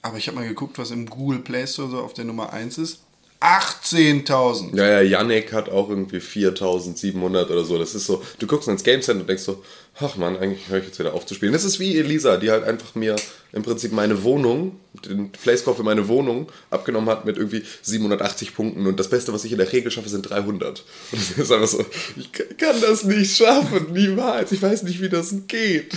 Aber 0.00 0.16
ich 0.18 0.26
habe 0.28 0.36
mal 0.36 0.48
geguckt, 0.48 0.78
was 0.78 0.90
im 0.90 1.08
Google 1.08 1.40
Play 1.40 1.66
Store 1.66 1.90
so 1.90 2.00
auf 2.00 2.14
der 2.14 2.24
Nummer 2.24 2.52
1 2.52 2.78
ist. 2.78 3.00
18.000. 3.42 4.76
Ja, 4.76 4.86
ja, 4.86 5.00
Yannick 5.00 5.52
hat 5.52 5.68
auch 5.68 5.88
irgendwie 5.88 6.20
4700 6.20 7.50
oder 7.50 7.64
so. 7.64 7.76
Das 7.76 7.94
ist 7.94 8.06
so, 8.06 8.22
du 8.38 8.46
guckst 8.46 8.68
ins 8.68 8.84
Game 8.84 9.02
Center 9.02 9.22
und 9.22 9.28
denkst 9.28 9.42
so, 9.42 9.64
ach 9.98 10.16
man, 10.16 10.36
eigentlich 10.36 10.68
höre 10.68 10.78
ich 10.78 10.86
jetzt 10.86 10.98
wieder 11.00 11.12
auf 11.12 11.26
zu 11.26 11.34
spielen. 11.34 11.52
Das 11.52 11.64
ist 11.64 11.80
wie 11.80 11.98
Elisa, 11.98 12.36
die 12.36 12.52
halt 12.52 12.62
einfach 12.62 12.94
mir 12.94 13.16
im 13.52 13.64
Prinzip 13.64 13.92
meine 13.92 14.22
Wohnung, 14.22 14.78
den 15.04 15.32
Playscore 15.32 15.76
für 15.76 15.82
meine 15.82 16.06
Wohnung 16.06 16.50
abgenommen 16.70 17.10
hat 17.10 17.24
mit 17.24 17.36
irgendwie 17.36 17.64
780 17.82 18.54
Punkten 18.54 18.86
und 18.86 19.00
das 19.00 19.10
Beste, 19.10 19.32
was 19.32 19.44
ich 19.44 19.52
in 19.52 19.58
der 19.58 19.72
Regel 19.72 19.90
schaffe, 19.90 20.08
sind 20.08 20.22
300. 20.22 20.84
Und 21.10 21.30
das 21.30 21.38
ist 21.38 21.52
einfach 21.52 21.66
so, 21.66 21.84
ich 22.16 22.30
kann 22.32 22.80
das 22.80 23.02
nicht 23.02 23.36
schaffen, 23.36 23.92
niemals. 23.92 24.52
Ich 24.52 24.62
weiß 24.62 24.84
nicht, 24.84 25.02
wie 25.02 25.08
das 25.08 25.34
geht. 25.48 25.94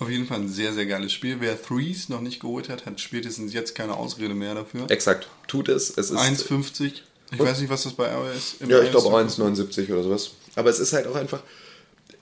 Auf 0.00 0.08
jeden 0.08 0.26
Fall 0.26 0.40
ein 0.40 0.48
sehr, 0.48 0.72
sehr 0.72 0.86
geiles 0.86 1.12
Spiel. 1.12 1.36
Wer 1.40 1.62
Threes 1.62 2.08
noch 2.08 2.22
nicht 2.22 2.40
geholt 2.40 2.70
hat, 2.70 2.86
hat 2.86 2.98
spätestens 3.00 3.52
jetzt 3.52 3.74
keine 3.74 3.94
Ausrede 3.94 4.34
mehr 4.34 4.54
dafür. 4.54 4.90
Exakt, 4.90 5.28
tut 5.46 5.68
es. 5.68 5.90
Es 5.90 6.10
ist 6.10 6.18
1,50. 6.18 6.92
Ich 7.32 7.38
weiß 7.38 7.60
nicht, 7.60 7.68
was 7.68 7.82
das 7.82 7.92
bei 7.92 8.10
iOS 8.10 8.56
im 8.60 8.70
Ja, 8.70 8.82
ich 8.82 8.90
glaube 8.90 9.08
iOS 9.08 9.38
auch 9.38 9.44
1,79 9.44 9.92
oder 9.92 10.02
sowas. 10.02 10.30
Aber 10.56 10.70
es 10.70 10.80
ist 10.80 10.94
halt 10.94 11.06
auch 11.06 11.16
einfach, 11.16 11.42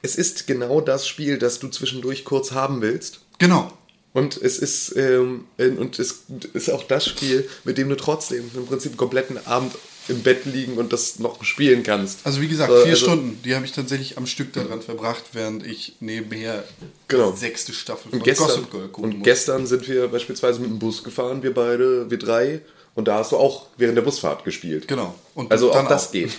es 0.02 0.16
ist 0.16 0.48
genau 0.48 0.80
das 0.80 1.06
Spiel, 1.06 1.38
das 1.38 1.60
du 1.60 1.68
zwischendurch 1.68 2.24
kurz 2.24 2.50
haben 2.50 2.80
willst. 2.80 3.20
Genau. 3.38 3.72
Und 4.12 4.36
es 4.36 4.58
ist, 4.58 4.96
ähm, 4.96 5.44
und 5.56 6.00
es 6.00 6.24
ist 6.52 6.70
auch 6.70 6.82
das 6.82 7.06
Spiel, 7.06 7.48
mit 7.62 7.78
dem 7.78 7.88
du 7.88 7.96
trotzdem 7.96 8.50
im 8.54 8.66
Prinzip 8.66 8.92
einen 8.92 8.96
kompletten 8.96 9.46
Abend 9.46 9.72
im 10.08 10.22
Bett 10.22 10.44
liegen 10.46 10.78
und 10.78 10.92
das 10.92 11.18
noch 11.18 11.42
spielen 11.44 11.82
kannst. 11.82 12.20
Also 12.24 12.40
wie 12.40 12.48
gesagt, 12.48 12.72
vier 12.72 12.92
also- 12.92 13.06
Stunden, 13.06 13.40
die 13.44 13.54
habe 13.54 13.64
ich 13.66 13.72
tatsächlich 13.72 14.16
am 14.18 14.26
Stück 14.26 14.52
daran 14.52 14.80
verbracht, 14.82 15.24
während 15.32 15.66
ich 15.66 15.94
nebenher 16.00 16.64
Genau. 17.08 17.30
die 17.32 17.38
sechste 17.38 17.72
Staffel 17.72 18.10
von 18.10 18.18
Und 18.20 18.24
gestern, 18.24 18.46
Gossip 18.48 18.70
Girl 18.70 18.88
gucken 18.88 19.04
und 19.12 19.18
muss. 19.18 19.24
gestern 19.24 19.66
sind 19.66 19.86
wir 19.88 20.08
beispielsweise 20.08 20.60
mit 20.60 20.70
dem 20.70 20.78
Bus 20.78 21.02
gefahren, 21.04 21.42
wir 21.42 21.52
beide, 21.54 22.10
wir 22.10 22.18
drei. 22.18 22.60
Und 22.94 23.06
da 23.06 23.18
hast 23.18 23.32
du 23.32 23.36
auch 23.36 23.66
während 23.76 23.96
der 23.96 24.02
Busfahrt 24.02 24.44
gespielt. 24.44 24.88
Genau. 24.88 25.14
Und 25.34 25.52
also 25.52 25.70
dann 25.72 25.86
auch 25.86 25.88
das 25.90 26.08
auch. 26.08 26.12
geht. 26.12 26.30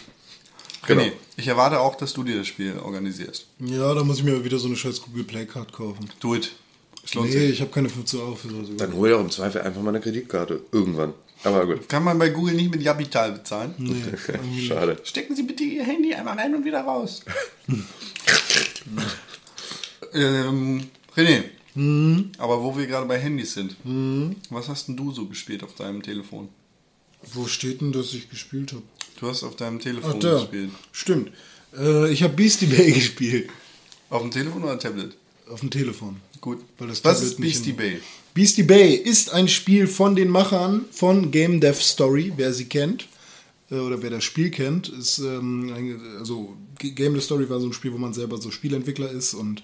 René, 0.85 0.87
genau. 0.87 1.03
ich 1.37 1.47
erwarte 1.47 1.79
auch, 1.79 1.95
dass 1.95 2.13
du 2.13 2.23
dir 2.23 2.37
das 2.37 2.47
Spiel 2.47 2.77
organisierst. 2.83 3.45
Ja, 3.59 3.93
da 3.93 4.03
muss 4.03 4.17
ich 4.17 4.23
mir 4.23 4.43
wieder 4.43 4.57
so 4.59 4.67
eine 4.67 4.75
scheiß 4.75 5.01
Google 5.01 5.23
Play 5.23 5.45
Card 5.45 5.71
kaufen. 5.71 6.09
Do 6.19 6.35
it. 6.35 6.51
Nee, 7.15 7.31
sich. 7.31 7.49
ich 7.51 7.61
habe 7.61 7.71
keine 7.71 7.89
15 7.89 8.19
Euro 8.19 8.35
für 8.35 8.49
sowas. 8.49 8.69
Dann 8.77 8.93
hol 8.93 9.09
doch 9.09 9.19
im 9.19 9.31
Zweifel 9.31 9.61
einfach 9.61 9.81
mal 9.81 9.89
eine 9.89 9.99
Kreditkarte. 10.01 10.61
Irgendwann. 10.71 11.13
Aber 11.43 11.65
gut. 11.65 11.87
Kann 11.87 12.03
man 12.03 12.19
bei 12.19 12.29
Google 12.29 12.55
nicht 12.55 12.71
mit 12.71 12.81
Japital 12.81 13.31
bezahlen? 13.33 13.73
Nee, 13.77 14.61
Schade. 14.67 14.97
Stecken 15.03 15.35
Sie 15.35 15.43
bitte 15.43 15.63
Ihr 15.63 15.83
Handy 15.83 16.13
einmal 16.13 16.37
rein 16.37 16.53
und 16.53 16.65
wieder 16.65 16.81
raus. 16.81 17.21
ähm, 20.13 20.87
René, 21.15 21.43
aber 22.37 22.63
wo 22.63 22.77
wir 22.77 22.87
gerade 22.87 23.05
bei 23.07 23.19
Handys 23.19 23.53
sind, 23.53 23.75
was 24.49 24.67
hast 24.67 24.87
denn 24.87 24.97
du 24.97 25.11
so 25.11 25.25
gespielt 25.27 25.63
auf 25.63 25.75
deinem 25.75 26.01
Telefon? 26.01 26.49
Wo 27.33 27.47
steht 27.47 27.81
denn, 27.81 27.91
dass 27.91 28.13
ich 28.13 28.29
gespielt 28.29 28.71
habe? 28.73 28.83
Du 29.19 29.27
hast 29.27 29.43
auf 29.43 29.55
deinem 29.55 29.77
Ach, 29.79 29.83
Telefon 29.83 30.19
da. 30.21 30.35
gespielt. 30.39 30.71
Stimmt. 30.93 31.31
Äh, 31.77 32.09
ich 32.11 32.23
habe 32.23 32.33
Beastie 32.33 32.67
Bay 32.67 32.91
gespielt. 32.93 33.49
Auf 34.09 34.21
dem 34.21 34.31
Telefon 34.31 34.63
oder 34.63 34.79
Tablet? 34.79 35.15
Auf 35.49 35.59
dem 35.59 35.69
Telefon. 35.69 36.21
Gut. 36.39 36.63
Weil 36.77 36.87
das 36.87 37.03
was 37.03 37.15
Tablet 37.17 37.31
ist 37.33 37.41
Beastie 37.41 37.69
in- 37.71 37.75
Bay? 37.75 38.01
Beastie 38.39 38.63
Bay 38.63 38.93
ist 38.93 39.33
ein 39.33 39.49
Spiel 39.49 39.85
von 39.85 40.15
den 40.15 40.29
Machern 40.29 40.85
von 40.91 41.29
Game 41.29 41.59
Dev 41.59 41.81
Story, 41.81 42.31
wer 42.37 42.53
sie 42.53 42.67
kennt. 42.67 43.09
äh, 43.69 43.75
Oder 43.75 44.01
wer 44.01 44.11
das 44.11 44.23
Spiel 44.23 44.49
kennt, 44.49 44.87
ist 44.87 45.19
ähm, 45.19 45.73
also 46.17 46.55
Game 46.77 47.15
Dev 47.15 47.21
Story 47.21 47.49
war 47.49 47.59
so 47.59 47.67
ein 47.67 47.73
Spiel, 47.73 47.91
wo 47.91 47.97
man 47.97 48.13
selber 48.13 48.37
so 48.37 48.49
Spielentwickler 48.49 49.11
ist 49.11 49.33
und 49.33 49.61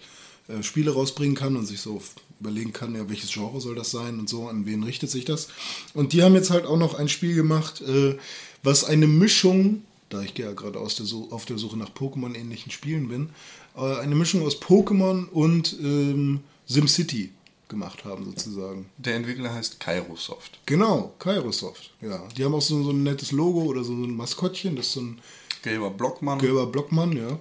äh, 0.50 0.62
Spiele 0.62 0.92
rausbringen 0.92 1.38
kann 1.38 1.56
und 1.56 1.66
sich 1.66 1.80
so 1.80 2.02
überlegen 2.42 2.74
kann, 2.74 2.94
ja, 2.96 3.08
welches 3.08 3.32
Genre 3.32 3.62
soll 3.62 3.76
das 3.76 3.92
sein 3.92 4.20
und 4.20 4.28
so, 4.28 4.50
an 4.50 4.66
wen 4.66 4.84
richtet 4.84 5.10
sich 5.10 5.24
das. 5.24 5.48
Und 5.94 6.12
die 6.12 6.22
haben 6.22 6.36
jetzt 6.36 6.50
halt 6.50 6.66
auch 6.66 6.78
noch 6.78 6.96
ein 6.96 7.08
Spiel 7.08 7.34
gemacht, 7.34 7.80
äh, 7.80 8.18
was 8.62 8.84
eine 8.84 9.08
Mischung, 9.08 9.84
da 10.10 10.22
ich 10.22 10.38
ja 10.38 10.52
gerade 10.52 10.80
auf 10.82 11.46
der 11.46 11.58
Suche 11.58 11.78
nach 11.78 11.92
Pokémon-ähnlichen 11.92 12.74
Spielen 12.74 13.08
bin, 13.08 13.30
äh, 13.78 14.00
eine 14.00 14.16
Mischung 14.16 14.46
aus 14.46 14.62
Pokémon 14.62 15.30
und 15.30 15.78
ähm, 15.82 16.42
SimCity 16.68 17.32
gemacht 17.68 18.06
haben, 18.06 18.26
sozusagen. 18.26 18.86
Der 18.98 19.16
Entwickler 19.16 19.54
heißt 19.54 19.80
Kairosoft. 19.80 20.60
Genau, 20.66 21.14
Kairosoft, 21.20 21.92
ja. 22.02 22.22
Die 22.38 22.44
haben 22.44 22.54
auch 22.54 22.62
so, 22.62 22.84
so 22.84 22.92
ein 22.92 23.04
nettes 23.04 23.32
Logo 23.32 23.64
oder 23.64 23.84
so 23.84 23.94
ein 23.94 24.16
Maskottchen, 24.16 24.76
das 24.76 24.88
ist 24.88 24.94
so 24.94 25.02
ein 25.02 25.22
Gelber 25.64 25.90
Blockmann. 25.90 26.40
gelber 26.40 26.68
Blockmann, 26.68 27.14
ja. 27.14 27.40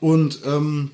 Und 0.00 0.40
ähm, 0.44 0.90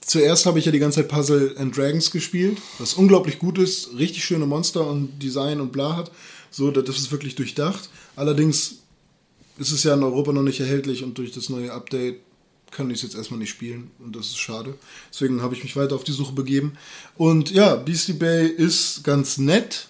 zuerst 0.00 0.46
habe 0.46 0.58
ich 0.58 0.64
ja 0.64 0.72
die 0.72 0.80
ganze 0.80 1.00
Zeit 1.00 1.08
Puzzle 1.08 1.54
and 1.56 1.76
Dragons 1.76 2.10
gespielt, 2.10 2.58
was 2.78 2.94
unglaublich 2.94 3.38
gut 3.38 3.58
ist, 3.58 3.96
richtig 3.96 4.24
schöne 4.24 4.46
Monster 4.46 4.86
und 4.86 5.22
Design 5.22 5.60
und 5.60 5.72
bla 5.72 5.96
hat. 5.96 6.10
So, 6.50 6.70
das 6.70 6.96
ist 6.96 7.12
wirklich 7.12 7.36
durchdacht. 7.36 7.88
Allerdings 8.16 8.78
ist 9.56 9.72
es 9.72 9.84
ja 9.84 9.94
in 9.94 10.02
Europa 10.02 10.32
noch 10.32 10.42
nicht 10.42 10.60
erhältlich 10.60 11.04
und 11.04 11.16
durch 11.16 11.32
das 11.32 11.48
neue 11.48 11.72
Update 11.72 12.20
kann 12.72 12.90
ich 12.90 12.96
es 12.96 13.02
jetzt 13.02 13.14
erstmal 13.14 13.38
nicht 13.38 13.50
spielen 13.50 13.90
und 14.00 14.16
das 14.16 14.26
ist 14.26 14.38
schade. 14.38 14.74
Deswegen 15.12 15.42
habe 15.42 15.54
ich 15.54 15.62
mich 15.62 15.76
weiter 15.76 15.94
auf 15.94 16.04
die 16.04 16.12
Suche 16.12 16.32
begeben. 16.32 16.72
Und 17.16 17.50
ja, 17.50 17.76
Beastie 17.76 18.14
Bay 18.14 18.48
ist 18.48 19.04
ganz 19.04 19.38
nett. 19.38 19.88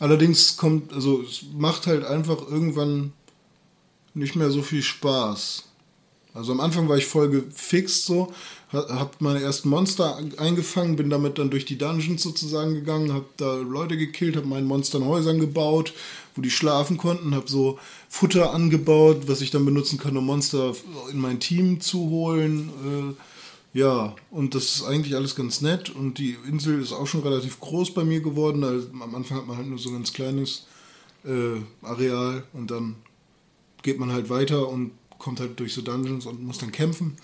Allerdings 0.00 0.56
kommt, 0.56 0.92
also 0.92 1.22
es 1.22 1.44
macht 1.56 1.86
halt 1.86 2.04
einfach 2.04 2.46
irgendwann 2.48 3.12
nicht 4.12 4.36
mehr 4.36 4.50
so 4.50 4.62
viel 4.62 4.82
Spaß. 4.82 5.64
Also 6.34 6.50
am 6.50 6.60
Anfang 6.60 6.88
war 6.88 6.96
ich 6.98 7.06
voll 7.06 7.30
gefixt 7.30 8.06
so, 8.06 8.32
ha- 8.72 8.86
hab 8.88 9.20
meine 9.20 9.40
ersten 9.40 9.68
Monster 9.68 10.18
eingefangen, 10.36 10.96
bin 10.96 11.08
damit 11.08 11.38
dann 11.38 11.50
durch 11.50 11.64
die 11.64 11.78
Dungeons 11.78 12.22
sozusagen 12.22 12.74
gegangen, 12.74 13.12
hab 13.14 13.36
da 13.36 13.54
Leute 13.54 13.96
gekillt, 13.96 14.36
hab 14.36 14.44
meinen 14.44 14.66
Monstern 14.66 15.04
Häusern 15.04 15.38
gebaut, 15.38 15.92
wo 16.34 16.42
die 16.42 16.50
schlafen 16.50 16.96
konnten, 16.96 17.34
hab 17.34 17.48
so 17.48 17.78
Futter 18.08 18.52
angebaut, 18.52 19.22
was 19.26 19.40
ich 19.40 19.50
dann 19.50 19.64
benutzen 19.64 19.98
kann, 19.98 20.16
um 20.16 20.26
Monster 20.26 20.74
in 21.10 21.20
mein 21.20 21.40
Team 21.40 21.80
zu 21.80 22.10
holen. 22.10 23.14
Äh, 23.74 23.78
ja, 23.78 24.14
und 24.30 24.54
das 24.54 24.76
ist 24.76 24.84
eigentlich 24.84 25.16
alles 25.16 25.34
ganz 25.34 25.60
nett 25.60 25.90
und 25.90 26.18
die 26.18 26.36
Insel 26.48 26.80
ist 26.80 26.92
auch 26.92 27.06
schon 27.06 27.22
relativ 27.22 27.58
groß 27.58 27.92
bei 27.92 28.04
mir 28.04 28.20
geworden. 28.20 28.62
Also 28.62 28.88
am 29.00 29.14
Anfang 29.14 29.38
hat 29.38 29.46
man 29.46 29.56
halt 29.56 29.66
nur 29.66 29.78
so 29.78 29.90
ein 29.90 29.96
ganz 29.96 30.12
kleines 30.12 30.66
äh, 31.24 31.60
Areal 31.82 32.44
und 32.52 32.70
dann 32.70 32.96
geht 33.82 33.98
man 33.98 34.12
halt 34.12 34.30
weiter 34.30 34.68
und 34.68 34.92
kommt 35.18 35.40
halt 35.40 35.58
durch 35.58 35.74
so 35.74 35.82
Dungeons 35.82 36.26
und 36.26 36.42
muss 36.44 36.58
dann 36.58 36.70
kämpfen. 36.70 37.16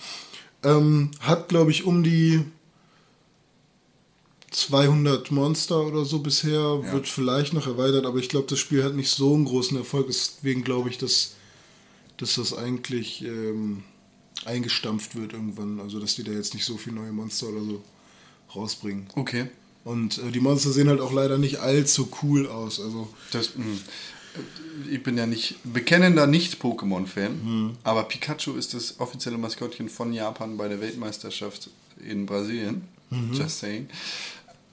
Ähm, 0.62 1.10
hat, 1.20 1.48
glaube 1.48 1.70
ich, 1.70 1.84
um 1.84 2.02
die 2.02 2.44
200 4.50 5.30
Monster 5.30 5.80
oder 5.86 6.04
so 6.04 6.18
bisher, 6.18 6.82
wird 6.92 7.06
vielleicht 7.08 7.52
noch 7.52 7.66
erweitert, 7.66 8.04
aber 8.04 8.18
ich 8.18 8.28
glaube, 8.28 8.48
das 8.48 8.58
Spiel 8.58 8.82
hat 8.82 8.94
nicht 8.94 9.10
so 9.10 9.34
einen 9.34 9.44
großen 9.44 9.76
Erfolg, 9.76 10.08
deswegen 10.08 10.64
glaube 10.64 10.88
ich, 10.88 10.98
dass, 10.98 11.34
dass 12.16 12.34
das 12.34 12.52
eigentlich 12.56 13.24
ähm, 13.24 13.84
eingestampft 14.44 15.14
wird 15.14 15.34
irgendwann, 15.34 15.78
also 15.80 16.00
dass 16.00 16.16
die 16.16 16.24
da 16.24 16.32
jetzt 16.32 16.54
nicht 16.54 16.64
so 16.64 16.76
viele 16.76 16.96
neue 16.96 17.12
Monster 17.12 17.48
oder 17.48 17.60
so 17.60 17.82
rausbringen. 18.54 19.06
Okay. 19.14 19.46
Und 19.84 20.18
äh, 20.18 20.30
die 20.32 20.40
Monster 20.40 20.72
sehen 20.72 20.88
halt 20.88 21.00
auch 21.00 21.12
leider 21.12 21.38
nicht 21.38 21.60
allzu 21.60 22.08
cool 22.22 22.48
aus, 22.48 22.80
also 22.80 23.08
Das, 23.30 23.56
mh. 23.56 23.64
ich 24.90 25.02
bin 25.02 25.16
ja 25.16 25.26
nicht 25.26 25.56
bekennender 25.62 26.26
Nicht-Pokémon-Fan, 26.26 27.76
aber 27.84 28.02
Pikachu 28.02 28.54
ist 28.54 28.74
das 28.74 28.98
offizielle 28.98 29.38
Maskottchen 29.38 29.88
von 29.88 30.12
Japan 30.12 30.56
bei 30.56 30.66
der 30.66 30.80
Weltmeisterschaft 30.80 31.70
in 32.04 32.26
Brasilien. 32.26 32.82
Just 33.32 33.58
saying. 33.58 33.88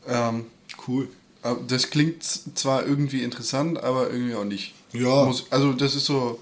Ähm, 0.08 0.46
cool. 0.88 1.08
aber 1.42 1.60
das 1.68 1.90
klingt 1.90 2.24
zwar 2.24 2.86
irgendwie 2.86 3.24
interessant, 3.24 3.84
aber 3.84 4.10
irgendwie 4.12 4.36
auch 4.36 4.46
nicht. 4.46 4.74
Ja. 4.94 5.26
Muss, 5.26 5.46
also 5.50 5.74
das 5.74 5.96
ist 5.96 6.06
so. 6.06 6.40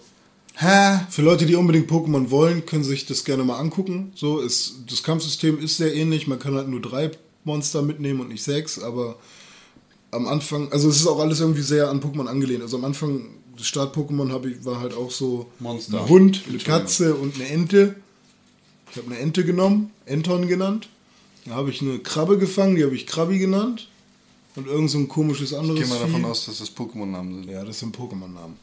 Hä? 0.58 1.00
Für 1.10 1.22
Leute, 1.22 1.46
die 1.46 1.56
unbedingt 1.56 1.90
Pokémon 1.92 2.30
wollen, 2.30 2.66
können 2.66 2.86
sich 2.86 3.06
das 3.06 3.26
gerne 3.26 3.44
mal 3.44 3.60
angucken. 3.60 4.14
So 4.16 4.40
ist 4.40 4.76
das 4.90 5.04
Kampfsystem 5.04 5.60
ist 5.60 5.78
sehr 5.78 5.94
ähnlich. 5.94 6.28
Man 6.28 6.40
kann 6.40 6.56
halt 6.56 6.70
nur 6.70 6.82
drei 6.82 7.12
Monster 7.44 7.82
mitnehmen 7.82 8.22
und 8.22 8.30
nicht 8.30 8.44
sechs. 8.44 8.80
Aber 8.80 9.18
am 10.12 10.28
Anfang, 10.28 10.72
also 10.72 10.88
es 10.88 10.98
ist 10.98 11.08
auch 11.08 11.20
alles 11.20 11.42
irgendwie 11.42 11.62
sehr 11.62 11.90
an 11.90 12.00
Pokémon 12.00 12.28
angelehnt. 12.28 12.62
Also 12.62 12.78
am 12.78 12.86
Anfang 12.86 13.32
des 13.60 13.68
Start-Pokémon 13.68 14.32
habe 14.32 14.52
ich 14.52 14.66
war 14.66 14.80
halt 14.80 14.94
auch 14.94 15.12
so 15.12 15.48
Monster. 15.60 16.02
ein 16.02 16.10
Hund, 16.10 16.44
eine. 16.48 16.58
Katze 16.58 17.16
und 17.16 17.36
eine 17.36 17.48
Ente. 17.48 17.96
Ich 18.92 18.98
habe 18.98 19.08
eine 19.12 19.20
Ente 19.20 19.44
genommen, 19.44 19.92
Enton 20.06 20.48
genannt. 20.48 20.88
Da 21.46 21.56
habe 21.56 21.70
ich 21.70 21.82
eine 21.82 22.00
Krabbe 22.00 22.38
gefangen, 22.38 22.76
die 22.76 22.84
habe 22.84 22.96
ich 22.96 23.06
Krabbi 23.06 23.38
genannt. 23.40 23.88
Und 24.56 24.68
irgend 24.68 24.90
so 24.90 24.98
ein 24.98 25.08
komisches 25.08 25.54
anderes 25.54 25.82
Ich 25.82 25.86
gehe 25.86 25.94
mal 25.94 26.00
davon 26.06 26.22
Vieh. 26.22 26.28
aus, 26.28 26.46
dass 26.46 26.60
das 26.60 26.76
Pokémon-Namen 26.76 27.44
sind. 27.44 27.52
Ja, 27.52 27.64
das 27.64 27.80
sind 27.80 27.96
Pokémon-Namen. 27.96 28.56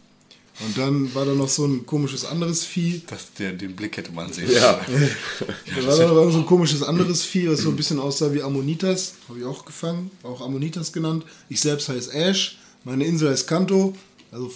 Und 0.61 0.79
dann 0.79 1.15
war 1.15 1.25
da 1.25 1.33
noch 1.33 1.49
so 1.49 1.65
ein 1.67 1.87
komisches 1.87 2.25
anderes 2.25 2.65
Vieh. 2.65 3.03
Das, 3.07 3.33
der, 3.35 3.53
den 3.53 3.75
Blick 3.75 3.97
hätte 3.97 4.13
man 4.13 4.33
sehen. 4.33 4.51
Ja. 4.51 4.81
Da 5.77 5.87
war 5.87 5.97
da 5.97 6.13
noch 6.13 6.31
so 6.31 6.39
ein 6.39 6.47
komisches 6.47 6.83
anderes 6.83 7.25
Vieh, 7.25 7.49
was 7.49 7.61
so 7.61 7.71
ein 7.71 7.77
bisschen 7.77 7.99
aussah 7.99 8.33
wie 8.33 8.43
Ammonitas. 8.43 9.15
Habe 9.29 9.41
ich 9.41 9.45
auch 9.45 9.65
gefangen, 9.65 10.11
auch 10.23 10.41
Ammonitas 10.41 10.93
genannt. 10.93 11.25
Ich 11.49 11.61
selbst 11.61 11.89
heiße 11.89 12.13
Ash, 12.13 12.59
meine 12.85 13.05
Insel 13.05 13.31
heißt 13.31 13.47
Kanto. 13.47 13.95
Also, 14.31 14.53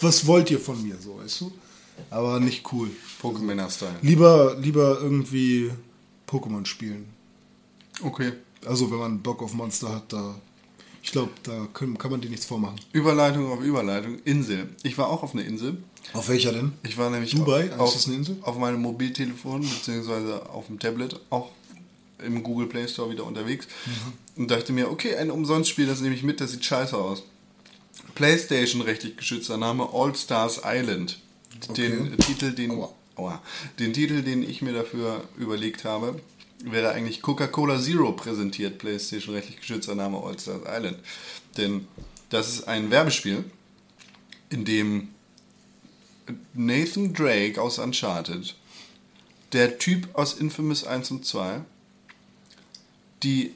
was 0.00 0.26
wollt 0.26 0.50
ihr 0.50 0.60
von 0.60 0.82
mir, 0.82 0.96
so, 1.02 1.18
weißt 1.18 1.40
du? 1.42 1.52
Aber 2.10 2.38
nicht 2.40 2.64
cool. 2.72 2.90
Pokémon-Style. 3.22 3.96
Lieber, 4.02 4.56
lieber 4.60 4.98
irgendwie 5.00 5.70
Pokémon 6.28 6.64
spielen. 6.66 7.06
Okay. 8.02 8.32
Also, 8.66 8.90
wenn 8.90 8.98
man 8.98 9.22
Bock 9.22 9.42
auf 9.42 9.54
Monster 9.54 9.94
hat, 9.94 10.12
da. 10.12 10.34
Ich 11.02 11.12
glaube, 11.12 11.30
da 11.44 11.66
können, 11.72 11.96
kann 11.96 12.10
man 12.10 12.20
dir 12.20 12.28
nichts 12.28 12.44
vormachen. 12.44 12.78
Überleitung 12.92 13.50
auf 13.50 13.60
Überleitung. 13.62 14.18
Insel. 14.24 14.68
Ich 14.82 14.98
war 14.98 15.08
auch 15.08 15.22
auf 15.22 15.32
einer 15.32 15.44
Insel. 15.44 15.78
Auf 16.12 16.28
welcher 16.28 16.52
denn? 16.52 16.72
Ich 16.82 16.98
war 16.98 17.08
nämlich 17.08 17.34
Dubai? 17.34 17.70
auf, 17.78 17.90
Ist 17.90 17.96
das 17.96 18.06
eine 18.08 18.16
Insel? 18.16 18.36
auf 18.42 18.58
meinem 18.58 18.82
Mobiltelefon 18.82 19.60
beziehungsweise 19.62 20.48
auf 20.50 20.66
dem 20.66 20.78
Tablet 20.78 21.18
auch 21.30 21.52
im 22.24 22.42
Google 22.42 22.66
Play 22.66 22.88
Store 22.88 23.10
wieder 23.10 23.24
unterwegs 23.24 23.68
Mhm. 23.86 24.42
und 24.42 24.50
dachte 24.50 24.72
mir, 24.72 24.90
okay, 24.90 25.14
ein 25.16 25.30
Umsonstspiel, 25.30 25.86
das 25.86 26.00
nehme 26.00 26.14
ich 26.16 26.24
mit, 26.24 26.40
das 26.40 26.50
sieht 26.50 26.64
scheiße 26.64 26.96
aus. 26.96 27.22
PlayStation 28.14 28.82
rechtlich 28.82 29.16
geschützter 29.16 29.56
Name 29.56 29.88
All 29.92 30.14
Stars 30.14 30.60
Island. 30.64 31.18
Den 31.54 31.70
Okay. 31.70 32.16
Titel, 32.18 32.52
den, 32.52 32.70
Aua. 32.72 32.90
Aua, 33.18 33.42
den 33.78 33.92
Titel, 33.92 34.22
den 34.22 34.42
ich 34.42 34.62
mir 34.62 34.72
dafür 34.72 35.24
überlegt 35.36 35.84
habe, 35.84 36.20
wäre 36.64 36.92
eigentlich 36.92 37.22
Coca-Cola 37.22 37.80
Zero 37.80 38.12
präsentiert, 38.12 38.78
PlayStation 38.78 39.34
rechtlich 39.34 39.60
geschützter 39.60 39.94
Name 39.94 40.18
All 40.22 40.38
Stars 40.38 40.62
Island. 40.66 40.98
Denn 41.56 41.86
das 42.30 42.48
ist 42.48 42.68
ein 42.68 42.90
Werbespiel, 42.90 43.44
in 44.50 44.64
dem 44.64 45.08
Nathan 46.54 47.12
Drake 47.12 47.60
aus 47.60 47.78
Uncharted, 47.78 48.54
der 49.52 49.78
Typ 49.78 50.08
aus 50.14 50.34
Infamous 50.34 50.84
1 50.84 51.10
und 51.10 51.24
2, 51.24 51.62
die, 53.22 53.54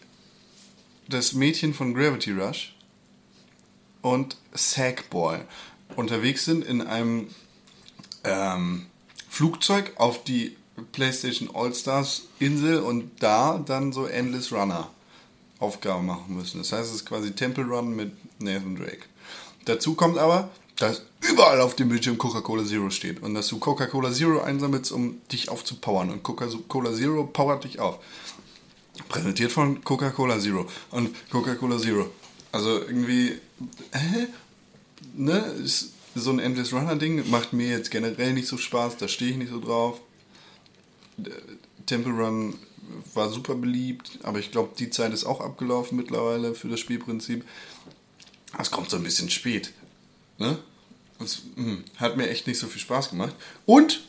das 1.09 1.35
Mädchen 1.35 1.75
von 1.75 1.95
Gravity 1.95 2.33
Rush 2.33 2.75
und 4.01 4.37
Sackboy 4.53 5.41
unterwegs 5.97 6.45
sind 6.45 6.65
in 6.65 6.81
einem 6.83 7.29
ähm, 8.25 8.87
Flugzeug 9.33 9.93
auf 9.97 10.25
die 10.25 10.59
PlayStation 10.93 11.49
All-Stars 11.55 12.25
Insel 12.39 12.81
und 12.81 13.11
da 13.21 13.63
dann 13.65 13.91
so 13.95 14.05
Endless 14.05 14.53
Runner 14.53 14.91
Aufgaben 15.59 16.05
machen 16.05 16.37
müssen. 16.37 16.59
Das 16.59 16.71
heißt, 16.71 16.91
es 16.91 16.97
ist 16.97 17.07
quasi 17.07 17.33
Temple 17.33 17.65
Run 17.65 17.97
mit 17.97 18.13
Nathan 18.41 18.77
Drake. 18.77 19.05
Dazu 19.65 19.95
kommt 19.95 20.19
aber, 20.19 20.51
dass 20.77 21.01
überall 21.23 21.63
auf 21.63 21.75
dem 21.75 21.89
Bildschirm 21.89 22.19
Coca-Cola 22.19 22.67
Zero 22.67 22.91
steht 22.91 23.23
und 23.23 23.33
dass 23.33 23.49
du 23.49 23.59
Coca-Cola 23.59 24.13
Zero 24.13 24.43
einsammelst, 24.43 24.93
um 24.93 25.23
dich 25.29 25.49
aufzupowern 25.49 26.11
und 26.11 26.23
Coca-Cola 26.23 26.93
Zero 26.93 27.25
powert 27.25 27.65
dich 27.65 27.81
auf. 27.81 28.01
Präsentiert 29.09 29.51
von 29.51 29.83
Coca-Cola 29.83 30.41
Zero 30.41 30.67
und 30.91 31.09
Coca-Cola 31.31 31.79
Zero. 31.79 32.11
Also 32.53 32.81
irgendwie, 32.81 33.41
hä? 33.93 34.27
Ne, 35.15 35.39
ist 35.39 35.92
so 36.15 36.31
ein 36.31 36.39
Endless 36.39 36.73
Runner 36.73 36.97
Ding 36.97 37.29
macht 37.31 37.53
mir 37.53 37.69
jetzt 37.69 37.91
generell 37.91 38.33
nicht 38.33 38.49
so 38.49 38.57
Spaß, 38.57 38.97
da 38.99 39.09
stehe 39.09 39.31
ich 39.31 39.37
nicht 39.37 39.51
so 39.51 39.61
drauf. 39.61 40.01
Temple 41.87 42.13
Run 42.13 42.55
war 43.15 43.31
super 43.31 43.55
beliebt, 43.55 44.19
aber 44.23 44.39
ich 44.39 44.51
glaube, 44.51 44.71
die 44.79 44.91
Zeit 44.91 45.13
ist 45.13 45.25
auch 45.25 45.41
abgelaufen 45.41 45.97
mittlerweile 45.97 46.55
für 46.55 46.69
das 46.69 46.81
Spielprinzip. 46.81 47.45
Es 48.59 48.71
kommt 48.71 48.91
so 48.91 48.97
ein 48.97 49.03
bisschen 49.03 49.31
spät. 49.31 49.73
Ne? 50.39 50.59
Das 51.19 51.43
mh, 51.57 51.79
hat 51.97 52.17
mir 52.17 52.29
echt 52.29 52.47
nicht 52.47 52.59
so 52.59 52.67
viel 52.67 52.81
Spaß 52.81 53.11
gemacht. 53.11 53.35
Und, 53.65 54.03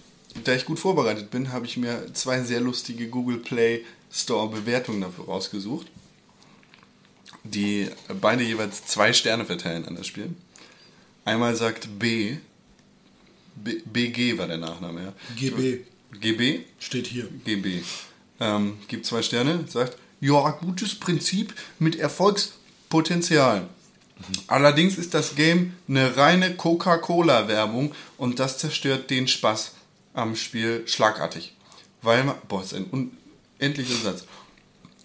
da 0.44 0.54
ich 0.54 0.66
gut 0.66 0.80
vorbereitet 0.80 1.32
bin, 1.32 1.52
habe 1.52 1.66
ich 1.66 1.78
mir 1.78 2.14
zwei 2.14 2.42
sehr 2.42 2.60
lustige 2.60 3.08
Google 3.08 3.38
Play 3.38 3.86
Store 4.12 4.50
Bewertungen 4.50 5.02
dafür 5.02 5.26
rausgesucht, 5.26 5.88
die 7.44 7.90
beide 8.22 8.44
jeweils 8.44 8.86
zwei 8.86 9.14
Sterne 9.14 9.46
verteilen 9.46 9.86
an 9.88 9.96
das 9.96 10.08
Spiel. 10.08 10.34
Einmal 11.26 11.56
sagt 11.56 12.00
B, 12.00 12.38
B 13.56 13.82
BG 13.86 14.38
war 14.38 14.48
der 14.48 14.58
Nachname, 14.58 15.04
ja. 15.04 15.14
GB 15.36 15.80
GB, 16.20 16.62
steht 16.80 17.08
hier. 17.08 17.28
GB. 17.46 17.82
Ähm, 18.40 18.78
gibt 18.88 19.06
zwei 19.06 19.22
Sterne, 19.22 19.66
sagt, 19.68 19.98
ja, 20.20 20.52
gutes 20.52 20.96
Prinzip 20.96 21.54
mit 21.80 21.98
Erfolgspotenzial. 21.98 23.68
Allerdings 24.48 24.98
ist 24.98 25.14
das 25.14 25.36
Game 25.36 25.74
eine 25.88 26.16
reine 26.16 26.56
Coca-Cola-Werbung 26.56 27.94
und 28.18 28.40
das 28.40 28.58
zerstört 28.58 29.10
den 29.10 29.28
Spaß 29.28 29.74
am 30.14 30.36
Spiel 30.36 30.84
schlagartig. 30.88 31.56
Weil 32.02 32.24
man, 32.24 32.36
boah, 32.48 32.64
ist 32.64 32.74
ein 32.74 32.86
unendlicher 33.60 33.96
Satz. 33.96 34.26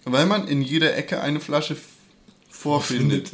weil 0.05 0.25
man 0.25 0.47
in 0.47 0.61
jeder 0.61 0.95
Ecke 0.95 1.21
eine 1.21 1.39
Flasche 1.39 1.75
vorfindet. 2.49 3.31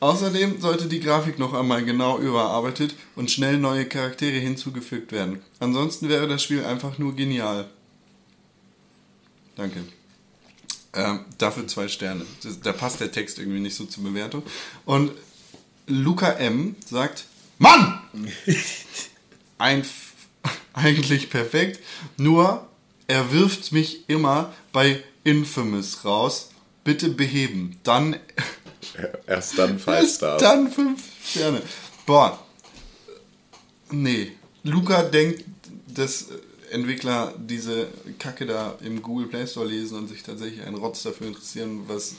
Außerdem 0.00 0.60
sollte 0.60 0.86
die 0.86 1.00
Grafik 1.00 1.38
noch 1.38 1.54
einmal 1.54 1.84
genau 1.84 2.18
überarbeitet 2.18 2.94
und 3.16 3.30
schnell 3.30 3.58
neue 3.58 3.86
Charaktere 3.86 4.38
hinzugefügt 4.38 5.10
werden. 5.10 5.40
Ansonsten 5.58 6.08
wäre 6.08 6.28
das 6.28 6.42
Spiel 6.42 6.64
einfach 6.64 6.98
nur 6.98 7.16
genial. 7.16 7.68
Danke. 9.56 9.80
Ähm, 10.94 11.20
dafür 11.36 11.66
zwei 11.66 11.88
Sterne. 11.88 12.24
Das, 12.42 12.60
da 12.60 12.72
passt 12.72 13.00
der 13.00 13.10
Text 13.10 13.38
irgendwie 13.38 13.60
nicht 13.60 13.74
so 13.74 13.84
zur 13.86 14.04
Bewertung. 14.04 14.42
Und 14.84 15.10
Luca 15.86 16.30
M. 16.32 16.76
sagt: 16.86 17.24
Mann! 17.58 18.00
Ein, 19.58 19.84
eigentlich 20.72 21.30
perfekt, 21.30 21.80
nur 22.16 22.68
er 23.08 23.32
wirft 23.32 23.72
mich 23.72 24.08
immer 24.08 24.52
bei 24.72 25.02
Infamous 25.24 26.04
raus. 26.04 26.50
Bitte 26.84 27.08
beheben. 27.08 27.76
Dann 27.82 28.16
Erst 29.26 29.58
dann 29.58 29.78
Five 29.78 30.02
Erst 30.02 30.16
Stars. 30.16 30.42
Dann 30.42 30.70
fünf 30.70 31.02
Sterne. 31.24 31.62
Boah. 32.06 32.38
Nee. 33.90 34.32
Luca 34.64 35.02
denkt, 35.02 35.44
dass 35.86 36.26
Entwickler 36.70 37.34
diese 37.38 37.88
Kacke 38.18 38.46
da 38.46 38.76
im 38.82 39.02
Google 39.02 39.28
Play 39.28 39.46
Store 39.46 39.66
lesen 39.66 39.98
und 39.98 40.08
sich 40.08 40.22
tatsächlich 40.22 40.62
einen 40.62 40.76
Rotz 40.76 41.02
dafür 41.02 41.28
interessieren, 41.28 41.84
was 41.86 42.16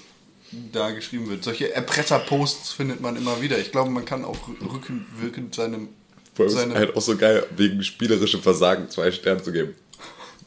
da 0.72 0.92
geschrieben 0.92 1.30
wird. 1.30 1.44
Solche 1.44 1.74
Erpresser-Posts 1.74 2.72
findet 2.72 3.02
man 3.02 3.16
immer 3.16 3.42
wieder. 3.42 3.60
Ich 3.60 3.72
glaube, 3.72 3.92
man 3.92 4.06
kann 4.06 4.26
auch 4.26 4.38
rückwirkend 4.48 5.54
seinem, 5.54 5.90
Vor 6.34 6.48
allem 6.48 6.72
ist 6.72 6.76
halt 6.76 6.96
auch 6.96 7.02
so 7.02 7.16
geil, 7.18 7.46
wegen 7.56 7.84
spielerischem 7.84 8.42
Versagen 8.42 8.90
zwei 8.90 9.12
Sterne 9.12 9.44
zu 9.44 9.52
geben. 9.52 9.76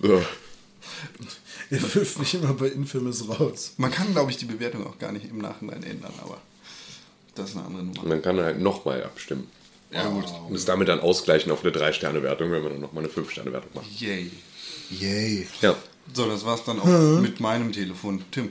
So. 0.00 0.22
Er 1.72 1.94
wirft 1.94 2.18
mich 2.18 2.34
immer 2.34 2.52
bei 2.52 2.66
Infamous 2.68 3.26
raus. 3.28 3.72
Man 3.78 3.90
kann, 3.90 4.12
glaube 4.12 4.30
ich, 4.30 4.36
die 4.36 4.44
Bewertung 4.44 4.86
auch 4.86 4.98
gar 4.98 5.10
nicht 5.10 5.24
im 5.28 5.38
Nachhinein 5.38 5.82
ändern, 5.82 6.12
aber 6.22 6.36
das 7.34 7.50
ist 7.50 7.56
eine 7.56 7.64
andere 7.66 7.82
Nummer. 7.84 8.02
Und 8.04 8.10
dann 8.10 8.20
kann 8.20 8.36
er 8.38 8.44
halt 8.44 8.60
nochmal 8.60 9.02
abstimmen. 9.02 9.46
Ja, 9.90 10.06
gut. 10.08 10.24
Und 10.48 10.54
es 10.54 10.64
damit 10.66 10.88
dann 10.88 11.00
ausgleichen 11.00 11.50
auf 11.50 11.64
eine 11.64 11.72
3-Sterne-Wertung, 11.72 12.50
wenn 12.50 12.62
wir 12.62 12.70
dann 12.70 12.80
nochmal 12.80 13.04
eine 13.04 13.12
5-Sterne-Wertung 13.12 13.70
machen. 13.74 13.86
Yay. 13.98 14.30
Yay. 14.90 15.46
Ja. 15.62 15.74
So, 16.12 16.26
das 16.26 16.44
war's 16.44 16.64
dann 16.64 16.78
auch 16.80 17.20
mit 17.20 17.40
meinem 17.40 17.72
Telefon. 17.72 18.22
Tim. 18.30 18.50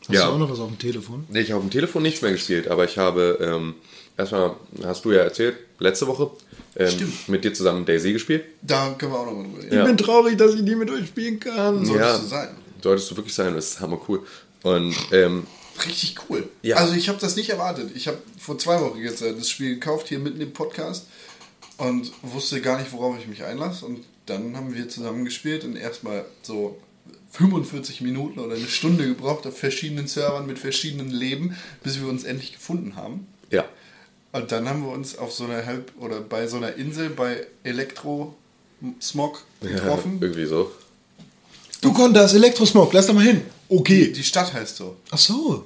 Hast 0.00 0.14
Ja. 0.14 0.26
du 0.26 0.32
auch 0.34 0.38
noch 0.38 0.50
was 0.50 0.60
auf 0.60 0.68
dem 0.68 0.78
Telefon? 0.78 1.24
Nee, 1.30 1.40
ich 1.40 1.50
habe 1.52 1.62
am 1.62 1.70
Telefon 1.70 2.02
nichts 2.02 2.22
mehr 2.22 2.32
gespielt, 2.32 2.68
aber 2.68 2.84
ich 2.84 2.96
habe, 2.96 3.38
ähm, 3.40 3.74
erstmal 4.16 4.54
hast 4.84 5.04
du 5.04 5.12
ja 5.12 5.20
erzählt, 5.20 5.56
letzte 5.78 6.06
Woche, 6.06 6.30
ähm, 6.76 7.12
mit 7.26 7.44
dir 7.44 7.52
zusammen 7.52 7.84
Daisy 7.84 8.12
gespielt. 8.12 8.44
Da 8.62 8.94
können 8.98 9.12
wir 9.12 9.18
auch 9.18 9.26
noch 9.26 9.34
mal 9.34 9.44
drüber 9.44 9.62
reden. 9.62 9.74
Ja. 9.74 9.80
Ich 9.82 9.86
bin 9.86 9.96
traurig, 9.96 10.36
dass 10.36 10.54
ich 10.54 10.62
nie 10.62 10.74
mit 10.74 10.90
euch 10.90 11.08
spielen 11.08 11.40
kann. 11.40 11.84
Solltest 11.84 12.08
ja, 12.08 12.18
du 12.18 12.26
sein. 12.26 12.48
Solltest 12.82 13.10
du 13.10 13.16
wirklich 13.16 13.34
sein, 13.34 13.54
das 13.54 13.70
ist 13.70 13.80
hammer 13.80 14.00
cool. 14.08 14.24
Und 14.62 14.94
ähm, 15.12 15.46
Richtig 15.86 16.16
cool. 16.28 16.48
Ja. 16.62 16.76
Also 16.76 16.94
ich 16.94 17.08
habe 17.08 17.18
das 17.18 17.36
nicht 17.36 17.50
erwartet. 17.50 17.90
Ich 17.94 18.06
habe 18.06 18.18
vor 18.38 18.58
zwei 18.58 18.80
Wochen 18.80 18.98
jetzt 18.98 19.22
äh, 19.22 19.34
das 19.34 19.48
Spiel 19.48 19.74
gekauft, 19.74 20.08
hier 20.08 20.18
mitten 20.18 20.40
im 20.40 20.52
Podcast 20.52 21.06
und 21.78 22.12
wusste 22.22 22.60
gar 22.60 22.78
nicht, 22.78 22.92
worauf 22.92 23.18
ich 23.18 23.26
mich 23.26 23.44
einlasse. 23.44 23.86
Und 23.86 24.04
dann 24.26 24.56
haben 24.56 24.74
wir 24.74 24.88
zusammen 24.88 25.24
gespielt 25.24 25.64
und 25.64 25.76
erstmal 25.76 26.24
so 26.42 26.78
45 27.32 28.00
Minuten 28.02 28.38
oder 28.38 28.56
eine 28.56 28.66
Stunde 28.66 29.06
gebraucht 29.06 29.46
auf 29.46 29.56
verschiedenen 29.56 30.06
Servern 30.06 30.46
mit 30.46 30.58
verschiedenen 30.58 31.10
Leben, 31.10 31.56
bis 31.82 32.00
wir 32.00 32.08
uns 32.08 32.24
endlich 32.24 32.52
gefunden 32.52 32.96
haben. 32.96 33.26
ja, 33.50 33.64
Und 34.32 34.52
dann 34.52 34.68
haben 34.68 34.84
wir 34.84 34.92
uns 34.92 35.18
auf 35.18 35.32
so 35.32 35.44
einer 35.44 35.64
halb 35.66 35.92
oder 35.98 36.20
bei 36.20 36.46
so 36.46 36.56
einer 36.56 36.74
Insel 36.74 37.10
bei 37.10 37.46
Elektro-Smog 37.64 39.42
getroffen. 39.60 40.18
irgendwie 40.20 40.46
so. 40.46 40.70
Du 41.80 41.92
konntest 41.92 42.34
Elektrosmog, 42.34 42.92
lass 42.92 43.06
da 43.06 43.12
mal 43.12 43.24
hin. 43.24 43.42
Okay. 43.68 44.12
Die 44.12 44.22
Stadt 44.22 44.52
heißt 44.52 44.76
so. 44.76 44.96
Ach 45.10 45.18
so. 45.18 45.64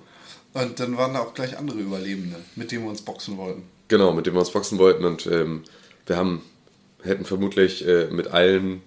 Und 0.54 0.78
dann 0.78 0.96
waren 0.96 1.14
da 1.14 1.20
auch 1.20 1.34
gleich 1.34 1.58
andere 1.58 1.78
Überlebende, 1.78 2.36
mit 2.54 2.70
denen 2.70 2.84
wir 2.84 2.90
uns 2.90 3.02
boxen 3.02 3.36
wollten. 3.36 3.64
Genau, 3.88 4.12
mit 4.12 4.26
dem 4.26 4.34
wir 4.34 4.40
uns 4.40 4.50
boxen 4.50 4.78
wollten 4.78 5.04
und 5.04 5.26
ähm, 5.26 5.64
wir 6.06 6.16
haben, 6.16 6.42
hätten 7.02 7.24
vermutlich 7.24 7.86
äh, 7.86 8.06
mit 8.06 8.28
allen 8.28 8.82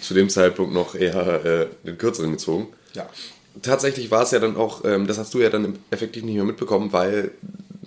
zu 0.00 0.14
dem 0.14 0.28
Zeitpunkt 0.28 0.74
noch 0.74 0.94
eher 0.94 1.44
äh, 1.44 1.66
den 1.84 1.96
kürzeren 1.96 2.32
gezogen. 2.32 2.68
Ja. 2.94 3.08
Tatsächlich 3.62 4.10
war 4.10 4.22
es 4.22 4.30
ja 4.30 4.38
dann 4.38 4.56
auch, 4.56 4.84
ähm, 4.84 5.06
das 5.06 5.18
hast 5.18 5.32
du 5.34 5.40
ja 5.40 5.48
dann 5.48 5.78
effektiv 5.90 6.22
nicht 6.22 6.34
mehr 6.34 6.44
mitbekommen, 6.44 6.92
weil 6.92 7.32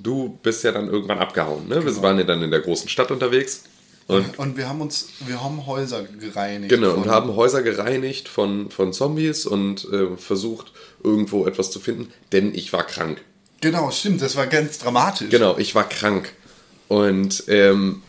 du 0.03 0.37
bist 0.43 0.63
ja 0.63 0.71
dann 0.71 0.87
irgendwann 0.87 1.19
abgehauen. 1.19 1.67
Ne? 1.67 1.83
Wir 1.83 2.01
waren 2.01 2.17
ja 2.17 2.23
dann 2.23 2.43
in 2.43 2.51
der 2.51 2.59
großen 2.59 2.89
Stadt 2.89 3.09
unterwegs 3.09 3.63
und 4.07 4.37
Und 4.37 4.57
wir 4.57 4.67
haben 4.67 4.81
uns, 4.81 5.07
wir 5.25 5.41
haben 5.43 5.65
Häuser 5.65 6.03
gereinigt. 6.03 6.69
Genau, 6.69 6.93
und 6.93 7.07
haben 7.07 7.35
Häuser 7.35 7.61
gereinigt 7.61 8.27
von, 8.27 8.69
von 8.69 8.91
Zombies 8.91 9.45
und 9.45 9.87
äh, 9.91 10.17
versucht, 10.17 10.73
irgendwo 11.03 11.45
etwas 11.47 11.71
zu 11.71 11.79
finden, 11.79 12.11
denn 12.31 12.53
ich 12.53 12.73
war 12.73 12.85
krank. 12.85 13.21
Genau, 13.61 13.91
stimmt, 13.91 14.21
das 14.21 14.35
war 14.35 14.47
ganz 14.47 14.77
dramatisch. 14.77 15.29
Genau, 15.29 15.57
ich 15.57 15.73
war 15.73 15.87
krank. 15.87 16.33
Und 16.89 17.45
ähm, 17.47 18.01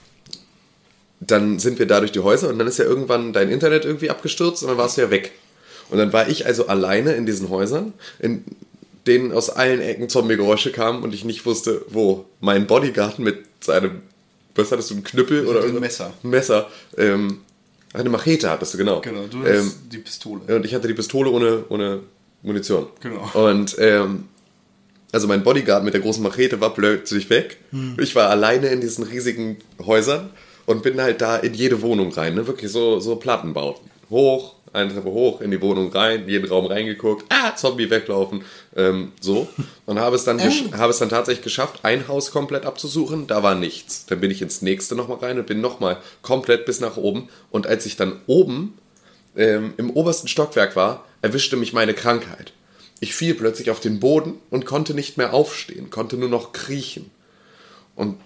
dann 1.21 1.61
sind 1.61 1.79
wir 1.79 1.87
da 1.87 2.01
durch 2.01 2.13
die 2.13 2.21
Häuser 2.21 2.49
und 2.49 2.59
dann 2.59 2.67
ist 2.67 2.79
ja 2.79 2.85
irgendwann 2.85 3.33
dein 3.33 3.49
Internet 3.49 3.85
irgendwie 3.85 4.11
abgestürzt 4.11 4.63
und 4.63 4.69
dann 4.69 4.79
warst 4.79 4.97
du 4.97 5.03
ja 5.03 5.11
weg. 5.11 5.33
Und 5.91 5.99
dann 5.99 6.13
war 6.13 6.29
ich 6.29 6.45
also 6.45 6.67
alleine 6.67 7.13
in 7.13 7.25
diesen 7.25 7.51
Häusern, 7.51 7.93
in 8.19 8.45
denen 9.07 9.33
aus 9.33 9.51
allen 9.51 9.81
Ecken 9.81 10.09
Zombie-Geräusche 10.09 10.73
kamen 10.73 11.03
und 11.03 11.15
ich 11.15 11.25
nicht 11.25 11.45
wusste, 11.47 11.85
wo. 11.89 12.25
Mein 12.41 12.67
Bodyguard 12.67 13.19
mit 13.19 13.45
seinem, 13.61 14.03
was 14.55 14.73
hattest 14.73 14.91
du, 14.91 14.97
ein 14.97 15.05
Knüppel 15.05 15.47
oder 15.47 15.65
ein? 15.65 15.79
Messer. 15.79 16.13
Ein 16.23 16.31
Messer. 16.31 16.69
Ähm, 16.97 17.41
eine 17.93 18.09
Machete 18.09 18.51
hattest 18.51 18.75
du, 18.75 18.79
genau. 18.79 19.01
Genau, 19.01 19.27
du 19.31 19.43
hast 19.43 19.49
ähm, 19.49 19.73
die 19.93 19.99
Pistole. 19.99 20.57
und 20.57 20.65
ich 20.65 20.75
hatte 20.75 20.89
die 20.89 20.95
Pistole 20.95 21.31
ohne, 21.31 21.65
ohne 21.69 22.01
Munition. 22.43 22.87
Genau. 23.01 23.31
Und 23.35 23.77
ähm, 23.79 24.25
also 25.13 25.29
mein 25.29 25.45
Bodyguard 25.45 25.85
mit 25.85 25.95
der 25.95 26.01
großen 26.01 26.23
Machete 26.23 26.61
war 26.61 26.75
plötzlich 26.75 27.31
weg. 27.31 27.59
Ich 28.01 28.17
war 28.17 28.31
alleine 28.31 28.67
in 28.69 28.81
diesen 28.81 29.05
riesigen 29.05 29.59
Häusern 29.81 30.31
und 30.67 30.83
bin 30.83 31.01
halt 31.01 31.21
da 31.21 31.37
in 31.37 31.55
jede 31.55 31.83
Wohnung 31.83 32.13
rein. 32.13 32.35
Ne? 32.35 32.49
Wirklich 32.49 32.73
so, 32.73 32.99
so 32.99 33.15
Plattenbauten. 33.15 33.89
Hoch, 34.11 34.57
eine 34.75 34.93
Treppe 34.93 35.11
hoch, 35.11 35.41
in 35.41 35.51
die 35.51 35.61
Wohnung 35.61 35.91
rein, 35.93 36.29
jeden 36.29 36.49
Raum 36.49 36.67
reingeguckt. 36.67 37.25
Ah, 37.29 37.55
Zombie 37.57 37.89
weglaufen. 37.91 38.45
Ähm, 38.77 39.13
so. 39.21 39.49
Und 39.87 39.99
habe 40.01 40.17
es, 40.17 40.25
dann 40.25 40.39
gesch- 40.41 40.73
habe 40.77 40.91
es 40.91 40.99
dann 40.99 41.09
tatsächlich 41.09 41.45
geschafft, 41.45 41.81
ein 41.83 42.09
Haus 42.09 42.31
komplett 42.31 42.67
abzusuchen. 42.67 43.27
Da 43.27 43.43
war 43.43 43.55
nichts. 43.55 44.07
Dann 44.07 44.21
bin 44.21 44.31
ich 44.31 44.43
ins 44.43 44.63
nächste 44.63 44.95
nochmal 44.97 45.19
rein 45.19 45.39
und 45.39 45.47
bin 45.47 45.61
nochmal 45.61 45.99
komplett 46.23 46.67
bis 46.67 46.81
nach 46.81 46.97
oben. 46.97 47.29
Und 47.51 47.67
als 47.67 47.87
ich 47.87 47.97
dann 47.97 48.21
oben 48.27 48.77
ähm, 49.37 49.75
im 49.77 49.91
obersten 49.91 50.29
Stockwerk 50.29 50.77
war, 50.77 51.05
erwischte 51.23 51.57
mich 51.57 51.73
meine 51.73 51.95
Krankheit. 51.95 52.53
Ich 53.01 53.15
fiel 53.15 53.35
plötzlich 53.35 53.71
auf 53.71 53.81
den 53.81 54.01
Boden 54.01 54.35
und 54.51 54.67
konnte 54.67 54.95
nicht 54.95 55.19
mehr 55.19 55.35
aufstehen, 55.35 55.91
konnte 55.91 56.17
nur 56.17 56.29
noch 56.29 56.53
kriechen. 56.53 57.11
Und 57.97 58.17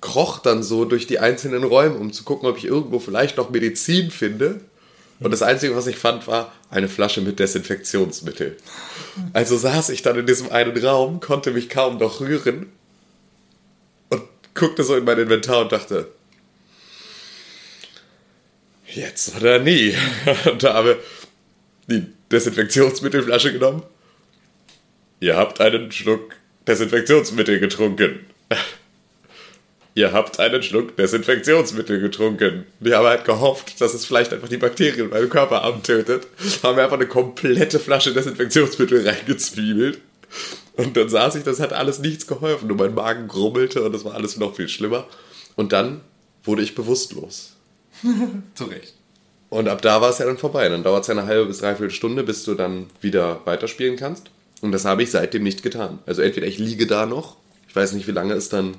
kroch 0.00 0.38
dann 0.38 0.62
so 0.62 0.84
durch 0.84 1.06
die 1.06 1.18
einzelnen 1.18 1.64
Räume, 1.64 1.96
um 1.96 2.12
zu 2.12 2.22
gucken, 2.24 2.48
ob 2.48 2.56
ich 2.56 2.64
irgendwo 2.64 2.98
vielleicht 2.98 3.36
noch 3.36 3.50
Medizin 3.50 4.10
finde. 4.10 4.60
Und 5.20 5.32
das 5.32 5.42
Einzige, 5.42 5.74
was 5.74 5.86
ich 5.86 5.96
fand, 5.96 6.26
war 6.26 6.52
eine 6.70 6.88
Flasche 6.88 7.20
mit 7.20 7.38
Desinfektionsmittel. 7.38 8.56
Also 9.32 9.56
saß 9.56 9.88
ich 9.88 10.02
dann 10.02 10.18
in 10.18 10.26
diesem 10.26 10.52
einen 10.52 10.76
Raum, 10.84 11.20
konnte 11.20 11.50
mich 11.50 11.68
kaum 11.68 11.98
noch 11.98 12.20
rühren 12.20 12.66
und 14.10 14.22
guckte 14.54 14.84
so 14.84 14.94
in 14.94 15.04
mein 15.04 15.18
Inventar 15.18 15.62
und 15.62 15.72
dachte, 15.72 16.08
jetzt 18.86 19.36
oder 19.36 19.58
nie. 19.58 19.94
Und 20.50 20.64
habe 20.64 20.98
die 21.88 22.06
Desinfektionsmittelflasche 22.30 23.52
genommen. 23.52 23.82
Ihr 25.20 25.36
habt 25.36 25.60
einen 25.60 25.90
Schluck 25.90 26.36
Desinfektionsmittel 26.66 27.60
getrunken. 27.60 28.26
Ihr 29.94 30.12
habt 30.12 30.38
einen 30.38 30.62
Schluck 30.62 30.96
Desinfektionsmittel 30.96 32.00
getrunken. 32.00 32.66
Die 32.80 32.94
haben 32.94 33.06
halt 33.06 33.24
gehofft, 33.24 33.80
dass 33.80 33.94
es 33.94 34.04
vielleicht 34.04 34.32
einfach 34.32 34.48
die 34.48 34.56
Bakterien 34.56 35.06
in 35.06 35.10
meinem 35.10 35.28
Körper 35.28 35.62
abtötet. 35.62 36.26
Haben 36.62 36.76
mir 36.76 36.84
einfach 36.84 36.96
eine 36.96 37.08
komplette 37.08 37.80
Flasche 37.80 38.12
Desinfektionsmittel 38.12 39.08
reingezwiebelt. 39.08 40.00
Und 40.76 40.96
dann 40.96 41.08
saß 41.08 41.34
ich, 41.34 41.42
das 41.42 41.58
hat 41.58 41.72
alles 41.72 41.98
nichts 41.98 42.26
geholfen. 42.26 42.68
Nur 42.68 42.76
mein 42.76 42.94
Magen 42.94 43.26
grummelte 43.26 43.82
und 43.82 43.92
das 43.92 44.04
war 44.04 44.14
alles 44.14 44.36
noch 44.36 44.54
viel 44.54 44.68
schlimmer. 44.68 45.06
Und 45.56 45.72
dann 45.72 46.02
wurde 46.44 46.62
ich 46.62 46.74
bewusstlos. 46.74 47.54
Zu 48.54 48.64
Recht. 48.64 48.94
Und 49.50 49.68
ab 49.68 49.82
da 49.82 50.00
war 50.00 50.10
es 50.10 50.18
ja 50.18 50.26
dann 50.26 50.38
vorbei. 50.38 50.68
Dann 50.68 50.84
dauert 50.84 51.02
es 51.02 51.08
ja 51.08 51.14
eine 51.14 51.26
halbe 51.26 51.46
bis 51.46 51.58
dreiviertel 51.58 51.90
Stunde, 51.90 52.22
bis 52.22 52.44
du 52.44 52.54
dann 52.54 52.86
wieder 53.00 53.40
weiterspielen 53.44 53.96
kannst. 53.96 54.30
Und 54.60 54.72
das 54.72 54.84
habe 54.84 55.02
ich 55.02 55.10
seitdem 55.10 55.42
nicht 55.42 55.62
getan. 55.62 55.98
Also 56.06 56.22
entweder 56.22 56.46
ich 56.46 56.58
liege 56.58 56.86
da 56.86 57.06
noch, 57.06 57.36
ich 57.68 57.74
weiß 57.74 57.92
nicht, 57.92 58.06
wie 58.06 58.12
lange 58.12 58.34
es 58.34 58.48
dann 58.48 58.76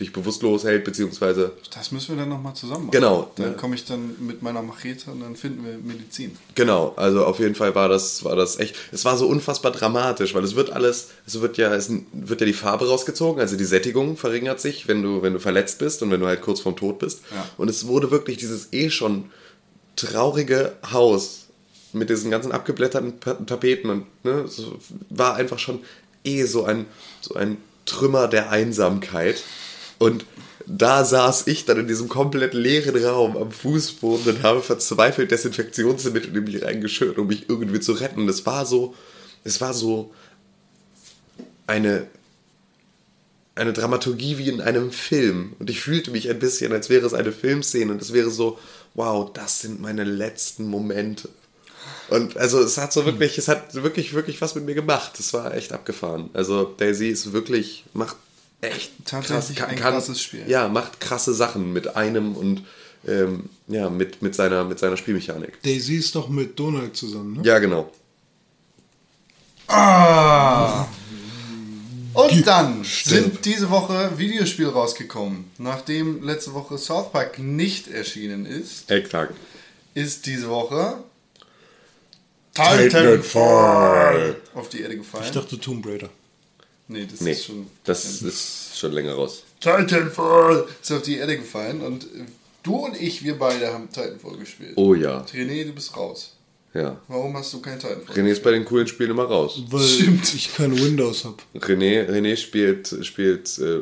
dich 0.00 0.12
bewusstlos 0.12 0.64
hält, 0.64 0.84
beziehungsweise 0.84 1.52
Das 1.74 1.92
müssen 1.92 2.16
wir 2.16 2.16
dann 2.22 2.28
nochmal 2.30 2.54
zusammen 2.54 2.86
machen. 2.86 2.90
Genau. 2.92 3.30
Dann 3.36 3.46
Ja. 3.46 3.52
komme 3.52 3.74
ich 3.74 3.84
dann 3.84 4.16
mit 4.18 4.42
meiner 4.42 4.62
Machete 4.62 5.10
und 5.10 5.20
dann 5.20 5.36
finden 5.36 5.64
wir 5.64 5.78
Medizin. 5.78 6.36
Genau, 6.54 6.92
also 6.96 7.24
auf 7.24 7.38
jeden 7.38 7.54
Fall 7.54 7.74
war 7.74 7.88
das, 7.88 8.24
war 8.24 8.34
das 8.36 8.58
echt, 8.58 8.74
es 8.92 9.04
war 9.04 9.16
so 9.16 9.26
unfassbar 9.28 9.70
dramatisch, 9.72 10.34
weil 10.34 10.42
es 10.44 10.56
wird 10.56 10.70
alles, 10.70 11.08
es 11.26 11.40
wird 11.40 11.56
ja, 11.58 11.72
es 11.74 11.90
wird 12.12 12.40
ja 12.40 12.46
die 12.46 12.52
Farbe 12.52 12.88
rausgezogen, 12.88 13.40
also 13.40 13.56
die 13.56 13.64
Sättigung 13.64 14.16
verringert 14.16 14.60
sich, 14.60 14.88
wenn 14.88 15.02
du, 15.02 15.22
wenn 15.22 15.32
du 15.34 15.38
verletzt 15.38 15.78
bist 15.78 16.02
und 16.02 16.10
wenn 16.10 16.20
du 16.20 16.26
halt 16.26 16.40
kurz 16.42 16.60
vorm 16.60 16.76
Tod 16.76 16.98
bist. 16.98 17.20
Ja. 17.34 17.46
Und 17.56 17.68
es 17.70 17.86
wurde 17.86 18.10
wirklich 18.10 18.38
dieses 18.38 18.72
eh 18.72 18.90
schon 18.90 19.30
traurige 19.96 20.72
Haus 20.92 21.46
mit 21.92 22.08
diesen 22.08 22.30
ganzen 22.30 22.52
abgeblätterten 22.52 23.20
Tapeten 23.20 23.90
und 23.90 24.06
ne, 24.24 24.44
war 25.10 25.34
einfach 25.34 25.58
schon 25.58 25.80
eh 26.24 26.44
so 26.44 26.64
ein, 26.64 26.86
so 27.20 27.34
ein 27.34 27.56
Trümmer 27.86 28.28
der 28.28 28.50
Einsamkeit. 28.50 29.42
Und 30.00 30.24
da 30.66 31.04
saß 31.04 31.46
ich 31.46 31.66
dann 31.66 31.78
in 31.78 31.86
diesem 31.86 32.08
komplett 32.08 32.54
leeren 32.54 33.04
Raum 33.04 33.36
am 33.36 33.52
Fußboden 33.52 34.34
und 34.34 34.42
habe 34.42 34.62
verzweifelt 34.62 35.30
Desinfektionsmittel 35.30 36.34
in 36.34 36.44
mich 36.44 36.64
reingeschüttet, 36.64 37.18
um 37.18 37.26
mich 37.26 37.50
irgendwie 37.50 37.80
zu 37.80 37.92
retten. 37.92 38.26
Es 38.26 38.46
war 38.46 38.64
so, 38.64 38.94
es 39.44 39.60
war 39.60 39.74
so 39.74 40.10
eine, 41.66 42.06
eine 43.54 43.74
Dramaturgie 43.74 44.38
wie 44.38 44.48
in 44.48 44.62
einem 44.62 44.90
Film. 44.90 45.52
Und 45.58 45.68
ich 45.68 45.82
fühlte 45.82 46.12
mich 46.12 46.30
ein 46.30 46.38
bisschen, 46.38 46.72
als 46.72 46.88
wäre 46.88 47.04
es 47.04 47.12
eine 47.12 47.32
Filmszene. 47.32 47.92
Und 47.92 48.00
es 48.00 48.14
wäre 48.14 48.30
so, 48.30 48.58
wow, 48.94 49.30
das 49.30 49.60
sind 49.60 49.82
meine 49.82 50.04
letzten 50.04 50.64
Momente. 50.64 51.28
Und 52.08 52.38
also 52.38 52.58
es 52.58 52.78
hat 52.78 52.94
so 52.94 53.04
wirklich, 53.04 53.36
es 53.36 53.48
hat 53.48 53.74
wirklich, 53.74 54.14
wirklich 54.14 54.40
was 54.40 54.54
mit 54.54 54.64
mir 54.64 54.74
gemacht. 54.74 55.20
Es 55.20 55.34
war 55.34 55.54
echt 55.54 55.72
abgefahren. 55.72 56.30
Also 56.32 56.64
Daisy 56.64 57.08
ist 57.08 57.34
wirklich, 57.34 57.84
macht 57.92 58.16
echt 58.60 58.92
Tatsächlich 59.04 59.62
ein 59.62 59.76
krasses 59.76 60.20
Spiel. 60.20 60.44
Ja, 60.46 60.68
macht 60.68 61.00
krasse 61.00 61.34
Sachen 61.34 61.72
mit 61.72 61.96
einem 61.96 62.36
und 62.36 62.64
ähm, 63.06 63.48
ja, 63.66 63.88
mit, 63.88 64.22
mit, 64.22 64.34
seiner, 64.34 64.64
mit 64.64 64.78
seiner 64.78 64.96
Spielmechanik. 64.96 65.62
Daisy 65.62 65.96
ist 65.96 66.14
doch 66.14 66.28
mit 66.28 66.58
Donald 66.58 66.96
zusammen, 66.96 67.38
ne? 67.38 67.42
Ja, 67.44 67.58
genau. 67.58 67.90
Und 72.12 72.46
dann 72.46 72.84
sind 72.84 73.44
diese 73.44 73.70
Woche 73.70 74.18
Videospiele 74.18 74.72
rausgekommen. 74.72 75.44
Nachdem 75.58 76.22
letzte 76.24 76.52
Woche 76.54 76.76
South 76.76 77.12
Park 77.12 77.38
nicht 77.38 77.88
erschienen 77.88 78.46
ist, 78.46 78.90
Exakt. 78.90 79.34
ist 79.94 80.26
diese 80.26 80.48
Woche 80.48 81.04
Titanfall. 82.54 84.36
auf 84.54 84.68
die 84.68 84.80
Erde 84.80 84.96
gefallen. 84.96 85.24
Ich 85.24 85.30
dachte 85.30 85.58
Tomb 85.58 85.86
Raider. 85.86 86.10
Nee, 86.90 87.06
das 87.10 87.20
Nee, 87.20 87.32
ist 87.32 87.44
schon. 87.46 87.66
das 87.84 88.22
ist 88.22 88.78
schon 88.78 88.92
länger 88.92 89.14
raus. 89.14 89.42
Titanfall 89.60 90.66
ist 90.82 90.92
auf 90.92 91.02
die 91.02 91.16
Erde 91.16 91.36
gefallen 91.36 91.80
und 91.82 92.04
äh, 92.04 92.24
du 92.62 92.76
und 92.76 93.00
ich, 93.00 93.24
wir 93.24 93.38
beide 93.38 93.72
haben 93.72 93.88
Titanfall 93.90 94.36
gespielt. 94.36 94.72
Oh 94.76 94.94
ja, 94.94 95.22
René, 95.32 95.64
du 95.64 95.72
bist 95.72 95.96
raus. 95.96 96.34
ja. 96.74 97.00
Warum 97.08 97.36
hast 97.36 97.52
du 97.52 97.60
kein 97.60 97.78
Titanfall? 97.78 98.14
René 98.16 98.30
ist 98.30 98.42
bei 98.42 98.52
den 98.52 98.64
coolen 98.64 98.86
Spielen 98.86 99.10
immer 99.10 99.24
raus. 99.24 99.62
Weil 99.68 99.80
Stimmt. 99.86 100.32
ich 100.34 100.54
kein 100.54 100.76
Windows 100.78 101.24
habe. 101.24 101.36
René, 101.56 102.08
René 102.08 102.36
spielt, 102.36 102.94
spielt 103.04 103.58
äh, 103.58 103.80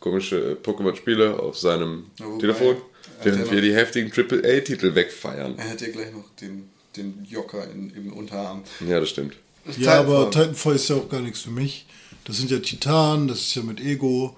komische 0.00 0.52
äh, 0.52 0.54
Pokémon-Spiele 0.54 1.38
auf 1.40 1.58
seinem 1.58 2.06
Ja, 2.18 2.26
wobei, 2.26 2.40
Telefon, 2.40 2.76
während 3.22 3.50
wir 3.50 3.60
die 3.60 3.74
heftigen 3.74 4.12
AAA-Titel 4.12 4.94
wegfeiern. 4.94 5.54
Er 5.58 5.70
hat 5.70 5.80
ja 5.80 5.88
gleich 5.88 6.12
noch 6.12 6.28
den, 6.40 6.68
den 6.96 7.26
Jocker 7.28 7.68
in, 7.70 7.90
im 7.96 8.12
Unterarm. 8.12 8.62
Ja, 8.86 9.00
das 9.00 9.08
stimmt. 9.10 9.34
Ja, 9.78 9.98
aber 10.00 10.30
Titanfall. 10.30 10.30
Titanfall 10.30 10.74
ist 10.76 10.88
ja 10.90 10.96
auch 10.96 11.08
gar 11.08 11.20
nichts 11.20 11.40
für 11.40 11.50
mich. 11.50 11.86
Das 12.26 12.36
sind 12.38 12.50
ja 12.50 12.58
Titanen, 12.58 13.28
das 13.28 13.38
ist 13.38 13.54
ja 13.54 13.62
mit 13.62 13.80
Ego 13.80 14.36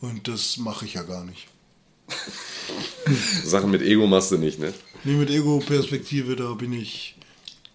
und 0.00 0.26
das 0.26 0.56
mache 0.56 0.84
ich 0.84 0.94
ja 0.94 1.02
gar 1.02 1.24
nicht. 1.24 1.46
Sachen 3.44 3.70
mit 3.70 3.80
Ego 3.82 4.06
machst 4.06 4.32
du 4.32 4.38
nicht, 4.38 4.58
ne? 4.58 4.74
Nee, 5.04 5.14
mit 5.14 5.30
Ego-Perspektive, 5.30 6.34
da 6.36 6.52
bin 6.54 6.72
ich. 6.72 7.14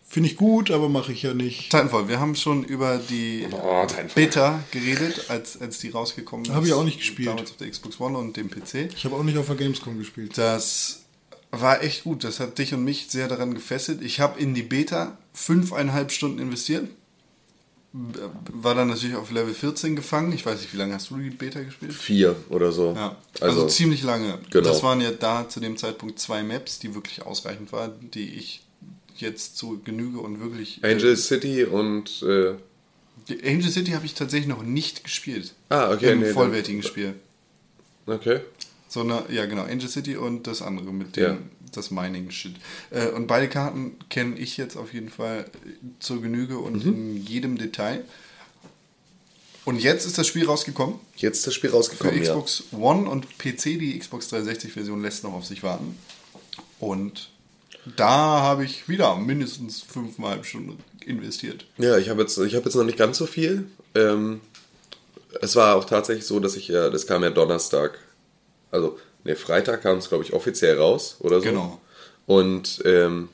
Finde 0.06 0.30
ich 0.30 0.36
gut, 0.36 0.70
aber 0.70 0.90
mache 0.90 1.12
ich 1.14 1.24
ja 1.24 1.34
nicht. 1.34 1.72
Titanfall, 1.72 2.08
wir 2.08 2.20
haben 2.20 2.36
schon 2.36 2.64
über 2.66 2.98
die 2.98 3.48
Oh. 3.52 3.88
Beta 4.14 4.64
geredet, 4.72 5.30
als, 5.30 5.60
als 5.60 5.80
die 5.80 5.90
rausgekommen 5.90 6.46
ist. 6.46 6.52
Hab 6.52 6.66
ich 6.66 6.74
auch 6.74 6.84
nicht 6.84 7.00
gespielt. 7.00 7.30
Damals 7.30 7.52
auf 7.52 7.58
der 7.58 7.70
Xbox 7.72 8.00
One 8.00 8.18
und 8.18 8.38
dem 8.38 8.50
PC. 8.50 8.94
Ich 8.96 9.06
habe 9.06 9.16
auch 9.16 9.24
nicht 9.24 9.38
auf 9.38 9.48
der 9.48 9.56
Gamescom 9.56 9.98
gespielt. 9.98 10.38
Das 10.38 11.04
war 11.50 11.82
echt 11.82 12.04
gut. 12.04 12.24
Das 12.24 12.40
hat 12.40 12.60
dich 12.60 12.74
und 12.76 12.84
mich 12.84 13.08
sehr 13.10 13.28
daran 13.28 13.56
gefesselt. 13.56 14.04
Ich 14.04 14.20
habe 14.20 14.40
in 14.40 14.54
die 14.54 14.62
Beta 14.62 15.18
fünfeinhalb 15.34 16.12
Stunden 16.12 16.38
investiert. 16.38 16.90
War 17.96 18.74
dann 18.74 18.88
natürlich 18.88 19.16
auf 19.16 19.30
Level 19.32 19.54
14 19.54 19.96
gefangen. 19.96 20.34
Ich 20.34 20.44
weiß 20.46 20.60
nicht, 20.62 20.74
wie 20.74 20.78
lange 20.78 20.96
hast 20.96 21.12
du 21.12 21.18
die 21.18 21.30
Beta 21.30 21.62
gespielt? 21.62 21.94
Vier 21.94 22.36
oder 22.50 22.72
so. 22.72 22.94
Ja, 22.96 23.16
also, 23.40 23.62
Also, 23.62 23.68
ziemlich 23.68 24.02
lange. 24.02 24.40
genau. 24.50 24.68
Das 24.68 24.82
waren 24.82 25.00
ja 25.00 25.12
da 25.12 25.48
zu 25.48 25.60
dem 25.60 25.78
Zeitpunkt 25.78 26.18
zwei 26.20 26.42
Maps, 26.42 26.80
die 26.80 26.96
wirklich 26.96 27.22
ausreichend 27.22 27.72
waren, 27.72 27.92
die 28.12 28.34
ich 28.34 28.64
jetzt 29.18 29.58
zu 29.58 29.80
Genüge 29.86 30.20
und 30.20 30.40
wirklich. 30.40 30.84
Angel 30.84 31.16
City 31.16 31.66
und 31.66 32.24
äh, 32.24 32.56
Angel 33.48 33.70
City 33.70 33.92
habe 33.92 34.08
ich 34.08 34.16
tatsächlich 34.16 34.48
noch 34.50 34.64
nicht 34.64 35.04
gespielt. 35.04 35.54
Ah, 35.70 35.92
okay, 35.94 36.14
Im 36.14 36.20
nee, 36.20 36.26
dann- 36.26 36.34
vollwertigen 36.34 36.82
Spiel. 36.82 37.14
okay. 38.08 38.40
Sondern, 38.94 39.24
ja 39.34 39.48
genau, 39.48 39.64
Angel 39.64 39.90
City 39.90 40.16
und 40.18 40.46
das 40.46 40.62
andere 40.62 40.94
mit 40.94 41.16
dem, 41.16 41.24
Ja. 41.24 41.38
das 41.72 41.90
Mining-Shit. 41.90 42.54
Äh, 42.92 43.08
und 43.08 43.26
beide 43.26 43.50
Karten 43.50 43.96
kenne 44.10 44.38
ich 44.38 44.56
jetzt 44.58 44.76
auf 44.78 44.94
jeden 44.94 45.10
Fall 45.10 45.46
äh, 45.66 45.70
zur 46.00 46.22
Genüge 46.22 46.60
und 46.60 46.86
Mhm. 46.86 46.94
in 46.94 47.26
jedem 47.26 47.58
Detail. 47.58 48.04
Und 49.66 49.80
jetzt 49.82 50.06
ist 50.06 50.18
das 50.20 50.28
Spiel 50.28 50.46
rausgekommen. 50.46 51.00
Jetzt 51.16 51.38
ist 51.40 51.48
das 51.48 51.54
Spiel 51.56 51.72
Für 51.72 51.78
rausgekommen, 51.78 52.16
ja. 52.18 52.22
Xbox 52.34 52.66
One 52.72 53.10
und 53.10 53.26
PC. 53.40 53.80
Die 53.80 53.98
Xbox 53.98 54.32
360-Version 54.32 55.02
lässt 55.02 55.24
noch 55.24 55.34
auf 55.34 55.46
sich 55.46 55.64
warten. 55.64 55.98
Und 56.80 57.30
da 57.96 58.42
habe 58.42 58.64
ich 58.66 58.88
wieder 58.88 59.16
mindestens 59.16 59.82
fünfeinhalb 59.82 60.46
Stunden 60.46 60.78
investiert. 61.06 61.66
Ja, 61.80 61.98
ich 61.98 62.10
habe 62.10 62.22
jetzt, 62.22 62.38
ich 62.38 62.54
hab 62.56 62.64
jetzt 62.66 62.76
noch 62.76 62.84
nicht 62.84 62.98
ganz 63.00 63.18
so 63.18 63.26
viel. 63.26 63.66
Ähm, 63.96 64.42
es 65.42 65.56
war 65.56 65.78
auch 65.78 65.86
tatsächlich 65.86 66.26
so, 66.28 66.40
dass 66.40 66.56
ich 66.58 66.68
ja, 66.68 66.90
das 66.92 67.08
kam 67.08 67.24
ja 67.24 67.30
Donnerstag, 67.32 67.98
also, 68.74 68.98
ne, 69.24 69.36
Freitag 69.36 69.84
kam 69.84 69.98
es, 69.98 70.10
glaube 70.10 70.24
ich, 70.24 70.34
offiziell 70.34 70.78
raus 70.78 71.18
oder 71.20 71.40
so. 71.40 71.46
Genau. 71.46 71.82
Und 72.26 72.82
ähm, 72.86 73.30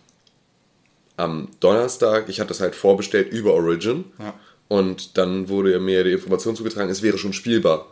am 1.17 1.49
Donnerstag, 1.59 2.29
ich 2.29 2.39
hatte 2.39 2.53
es 2.53 2.61
halt 2.61 2.75
vorbestellt 2.75 3.31
über 3.31 3.53
Origin. 3.53 4.05
Ja. 4.19 4.33
Und 4.67 5.17
dann 5.17 5.49
wurde 5.49 5.79
mir 5.79 6.03
die 6.03 6.13
Information 6.13 6.55
zugetragen, 6.55 6.89
es 6.89 7.01
wäre 7.01 7.17
schon 7.17 7.33
spielbar. 7.33 7.87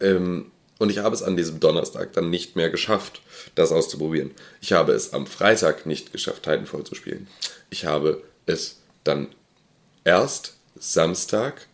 Ähm, 0.00 0.50
und 0.78 0.90
ich 0.90 0.98
habe 0.98 1.14
es 1.14 1.22
an 1.22 1.36
diesem 1.36 1.60
Donnerstag 1.60 2.12
dann 2.14 2.30
nicht 2.30 2.56
mehr 2.56 2.68
geschafft, 2.68 3.22
das 3.54 3.70
auszuprobieren. 3.70 4.32
Ich 4.60 4.72
habe 4.72 4.92
es 4.92 5.12
am 5.12 5.26
Freitag 5.26 5.86
nicht 5.86 6.12
geschafft, 6.12 6.42
Titanfall 6.42 6.84
zu 6.84 6.94
spielen. 6.94 7.28
Ich 7.70 7.86
habe 7.86 8.22
es 8.46 8.80
dann 9.04 9.28
erst 10.02 10.56
Samstag 10.78 11.66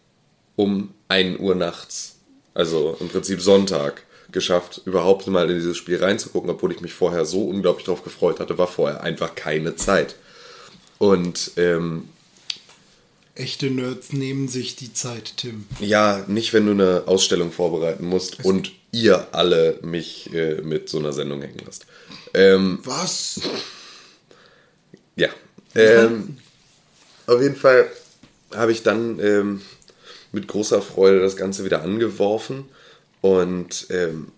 um 0.57 0.93
1 1.09 1.41
Uhr 1.41 1.55
nachts, 1.55 2.18
also 2.53 2.97
im 3.01 3.09
Prinzip 3.09 3.41
Sonntag, 3.41 4.05
geschafft, 4.33 4.83
überhaupt 4.85 5.26
mal 5.26 5.49
in 5.51 5.57
dieses 5.57 5.76
Spiel 5.76 6.03
reinzugucken, 6.03 6.51
obwohl 6.51 6.72
ich 6.72 6.81
mich 6.81 6.93
vorher 6.93 7.24
so 7.24 7.45
unglaublich 7.45 7.87
darauf 7.87 8.05
gefreut 8.05 8.41
hatte, 8.41 8.59
war 8.59 8.68
vorher 8.68 9.03
einfach 9.03 9.35
keine 9.35 9.76
Zeit. 9.76 10.16
Und 10.99 11.53
ähm, 11.57 12.09
Echte 13.35 13.70
Nerds 13.70 14.12
nehmen 14.12 14.49
sich 14.49 14.76
die 14.76 14.93
Zeit, 14.93 15.39
Tim. 15.39 15.66
Ja, 15.78 16.24
nicht, 16.26 16.53
wenn 16.53 16.66
du 16.66 16.72
eine 16.72 17.05
Ausstellung 17.07 17.53
vorbereiten 17.53 18.05
musst 18.05 18.45
und 18.45 18.72
ihr 18.93 19.28
alle 19.33 19.78
mich 19.83 20.33
äh, 20.35 20.61
mit 20.61 20.89
so 20.89 20.99
einer 20.99 21.12
Sendung 21.12 21.41
hängen 21.41 21.62
lasst. 21.64 21.87
Ähm, 22.35 22.81
Was? 22.85 23.41
ja. 25.16 25.28
Ähm, 25.74 26.37
auf 27.26 27.41
jeden 27.41 27.57
Fall 27.57 27.89
habe 28.55 28.72
ich 28.72 28.83
dann 28.83 29.20
ähm, 29.20 29.62
mit 30.33 30.49
großer 30.49 30.83
Freude 30.83 31.20
das 31.20 31.37
Ganze 31.37 31.64
wieder 31.64 31.83
angeworfen 31.83 32.66
und 33.20 33.86
ähm, 33.90 34.32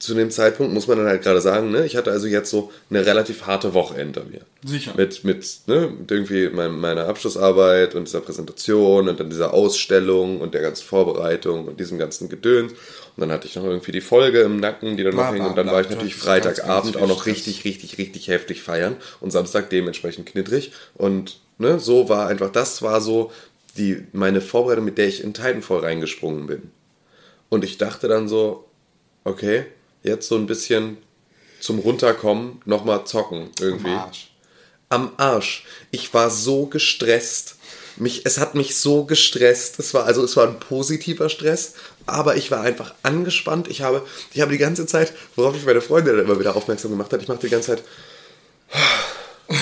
zu 0.00 0.14
dem 0.14 0.30
Zeitpunkt 0.30 0.72
muss 0.72 0.86
man 0.86 0.98
dann 0.98 1.06
halt 1.06 1.22
gerade 1.22 1.40
sagen, 1.40 1.70
ne, 1.70 1.84
ich 1.84 1.94
hatte 1.94 2.10
also 2.10 2.26
jetzt 2.26 2.50
so 2.50 2.72
eine 2.88 3.04
relativ 3.04 3.46
harte 3.46 3.74
Woche 3.74 3.96
hinter 3.96 4.24
mir. 4.24 4.40
Sicher. 4.64 4.94
Mit, 4.96 5.24
mit, 5.24 5.46
ne, 5.66 5.92
mit 5.98 6.10
irgendwie 6.10 6.48
mein, 6.48 6.72
meiner 6.72 7.06
Abschlussarbeit 7.06 7.94
und 7.94 8.08
dieser 8.08 8.20
Präsentation 8.20 9.08
und 9.08 9.20
dann 9.20 9.28
dieser 9.28 9.52
Ausstellung 9.52 10.40
und 10.40 10.54
der 10.54 10.62
ganzen 10.62 10.84
Vorbereitung 10.84 11.68
und 11.68 11.78
diesem 11.78 11.98
ganzen 11.98 12.28
Gedöns. 12.28 12.72
Und 12.72 13.20
dann 13.20 13.30
hatte 13.30 13.46
ich 13.46 13.56
noch 13.56 13.64
irgendwie 13.64 13.92
die 13.92 14.00
Folge 14.00 14.40
im 14.40 14.58
Nacken, 14.58 14.96
die 14.96 15.04
dann 15.04 15.12
Bla, 15.12 15.26
noch 15.26 15.34
hing. 15.34 15.44
Und 15.44 15.56
dann 15.56 15.66
bla. 15.66 15.74
war 15.74 15.80
ich 15.82 15.90
natürlich 15.90 16.16
Freitagabend 16.16 16.96
auch 16.96 17.08
noch 17.08 17.26
richtig, 17.26 17.64
richtig, 17.64 17.98
richtig 17.98 18.28
heftig 18.28 18.62
feiern 18.62 18.96
und 19.20 19.30
Samstag 19.30 19.68
dementsprechend 19.68 20.26
knittrig. 20.26 20.72
Und 20.94 21.40
ne, 21.58 21.78
so 21.78 22.08
war 22.08 22.26
einfach, 22.28 22.50
das 22.50 22.80
war 22.80 23.02
so 23.02 23.30
die, 23.76 24.06
meine 24.12 24.40
Vorbereitung, 24.40 24.86
mit 24.86 24.96
der 24.96 25.08
ich 25.08 25.22
in 25.22 25.34
Titanfall 25.34 25.80
reingesprungen 25.80 26.46
bin. 26.46 26.70
Und 27.50 27.64
ich 27.64 27.76
dachte 27.76 28.08
dann 28.08 28.28
so, 28.28 28.64
okay, 29.24 29.66
jetzt 30.02 30.28
so 30.28 30.36
ein 30.36 30.46
bisschen 30.46 30.96
zum 31.60 31.78
Runterkommen, 31.78 32.62
nochmal 32.64 33.04
zocken 33.04 33.50
irgendwie. 33.60 33.90
Am 33.90 33.98
Arsch. 33.98 34.30
Am 34.88 35.12
Arsch. 35.18 35.66
Ich 35.90 36.14
war 36.14 36.30
so 36.30 36.66
gestresst. 36.66 37.56
Mich, 37.96 38.24
es 38.24 38.38
hat 38.38 38.54
mich 38.54 38.76
so 38.76 39.04
gestresst. 39.04 39.78
Es 39.78 39.92
war, 39.92 40.04
also 40.04 40.24
es 40.24 40.36
war 40.36 40.46
ein 40.46 40.58
positiver 40.58 41.28
Stress, 41.28 41.74
aber 42.06 42.36
ich 42.36 42.50
war 42.50 42.62
einfach 42.62 42.94
angespannt. 43.02 43.68
Ich 43.68 43.82
habe, 43.82 44.06
ich 44.32 44.40
habe 44.40 44.52
die 44.52 44.58
ganze 44.58 44.86
Zeit, 44.86 45.12
worauf 45.36 45.54
ich 45.54 45.66
meine 45.66 45.82
Freundin 45.82 46.16
dann 46.16 46.24
immer 46.24 46.40
wieder 46.40 46.56
aufmerksam 46.56 46.92
gemacht 46.92 47.12
hat, 47.12 47.20
ich 47.20 47.28
machte 47.28 47.46
die 47.46 47.52
ganze 47.52 47.76
Zeit 47.76 47.84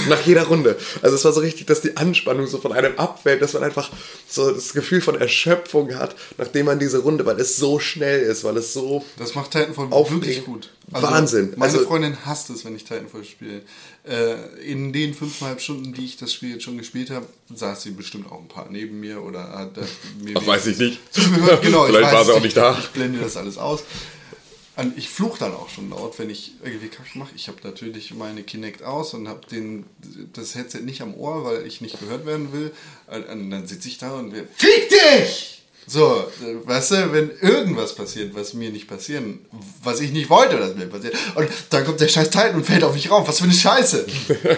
Nach 0.08 0.20
jeder 0.26 0.44
Runde. 0.44 0.76
Also 1.02 1.16
es 1.16 1.24
war 1.24 1.32
so 1.32 1.40
richtig, 1.40 1.66
dass 1.66 1.80
die 1.80 1.96
Anspannung 1.96 2.46
so 2.46 2.58
von 2.58 2.72
einem 2.72 2.96
abfällt, 2.98 3.42
dass 3.42 3.52
man 3.54 3.62
einfach 3.64 3.90
so 4.28 4.50
das 4.52 4.72
Gefühl 4.72 5.00
von 5.00 5.20
Erschöpfung 5.20 5.94
hat, 5.94 6.14
nachdem 6.36 6.66
man 6.66 6.78
diese 6.78 6.98
Runde, 6.98 7.24
weil 7.26 7.40
es 7.40 7.56
so 7.56 7.78
schnell 7.78 8.20
ist, 8.20 8.44
weil 8.44 8.56
es 8.56 8.72
so... 8.72 9.04
Das 9.18 9.34
macht 9.34 9.50
Titanfall 9.52 9.90
wirklich 9.90 10.44
gut. 10.44 10.70
Wahnsinn. 10.88 11.52
Meine 11.56 11.72
Also- 11.72 11.84
Freundin 11.86 12.16
hasst 12.24 12.50
es, 12.50 12.64
wenn 12.64 12.74
ich 12.76 12.84
Titanfall 12.84 13.24
spiele. 13.24 13.62
Äh, 14.08 14.36
in 14.64 14.92
den 14.92 15.12
fünfeinhalb 15.12 15.60
Stunden, 15.60 15.92
die 15.92 16.04
ich 16.04 16.16
das 16.16 16.32
Spiel 16.32 16.52
jetzt 16.52 16.62
schon 16.62 16.78
gespielt 16.78 17.10
habe, 17.10 17.26
saß 17.54 17.82
sie 17.82 17.90
bestimmt 17.90 18.30
auch 18.32 18.40
ein 18.40 18.48
paar 18.48 18.68
neben 18.70 18.98
mir 19.00 19.22
oder 19.22 19.50
hat 19.52 19.76
äh, 19.76 19.82
mir 20.24 20.34
Ach, 20.40 20.46
weiß 20.46 20.66
ich 20.68 20.78
nicht. 20.78 20.98
Genau, 21.14 21.84
ich 21.86 21.90
Vielleicht 21.90 22.04
weiß 22.06 22.12
war 22.14 22.24
sie 22.24 22.32
auch 22.32 22.40
nicht 22.40 22.56
da. 22.56 22.78
Ich 22.78 22.88
blende 22.88 23.20
das 23.20 23.36
alles 23.36 23.58
aus. 23.58 23.82
Und 24.78 24.96
ich 24.96 25.08
fluch 25.08 25.38
dann 25.38 25.54
auch 25.54 25.68
schon 25.68 25.90
laut, 25.90 26.16
wenn 26.20 26.30
ich 26.30 26.52
irgendwie 26.62 26.86
Kack 26.86 27.16
mache. 27.16 27.32
Ich 27.34 27.48
habe 27.48 27.58
natürlich 27.64 28.14
meine 28.14 28.44
Kinect 28.44 28.84
aus 28.84 29.12
und 29.12 29.26
habe 29.26 29.40
das 30.32 30.54
Headset 30.54 30.82
nicht 30.82 31.02
am 31.02 31.14
Ohr, 31.14 31.44
weil 31.44 31.66
ich 31.66 31.80
nicht 31.80 31.98
gehört 31.98 32.24
werden 32.24 32.52
will. 32.52 32.70
Und 33.08 33.50
dann 33.50 33.66
sitze 33.66 33.88
ich 33.88 33.98
da 33.98 34.12
und 34.12 34.32
wir, 34.32 34.46
fick 34.54 34.88
dich! 34.88 35.62
So, 35.88 36.26
äh, 36.44 36.64
weißt 36.64 36.90
du, 36.92 37.12
wenn 37.12 37.30
irgendwas 37.40 37.96
passiert, 37.96 38.36
was 38.36 38.54
mir 38.54 38.70
nicht 38.70 38.86
passieren, 38.86 39.40
was 39.82 40.00
ich 40.00 40.12
nicht 40.12 40.30
wollte, 40.30 40.58
dass 40.58 40.76
mir 40.76 40.86
passiert, 40.86 41.16
und 41.34 41.48
dann 41.70 41.84
kommt 41.86 42.00
der 42.00 42.08
scheiß 42.08 42.28
Titan 42.28 42.56
und 42.56 42.66
fällt 42.66 42.84
auf 42.84 42.92
mich 42.92 43.10
rauf, 43.10 43.26
was 43.26 43.38
für 43.38 43.44
eine 43.44 43.54
Scheiße! 43.54 44.06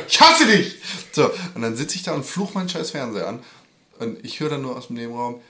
Ich 0.08 0.20
hasse 0.20 0.46
dich! 0.46 0.74
So, 1.12 1.30
und 1.54 1.62
dann 1.62 1.76
sitze 1.76 1.94
ich 1.94 2.02
da 2.02 2.14
und 2.14 2.26
fluch 2.26 2.52
meinen 2.52 2.68
scheiß 2.68 2.90
Fernseher 2.90 3.28
an 3.28 3.38
und 4.00 4.24
ich 4.24 4.40
höre 4.40 4.50
dann 4.50 4.62
nur 4.62 4.76
aus 4.76 4.88
dem 4.88 4.96
Nebenraum, 4.96 5.40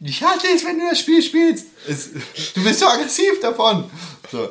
ich 0.00 0.22
hasse 0.22 0.46
es, 0.54 0.64
wenn 0.64 0.78
du 0.78 0.88
das 0.88 0.98
Spiel 0.98 1.22
spielst. 1.22 1.66
Es, 1.88 2.10
du 2.54 2.62
bist 2.64 2.80
so 2.80 2.86
aggressiv 2.86 3.40
davon. 3.40 3.84
So, 4.30 4.44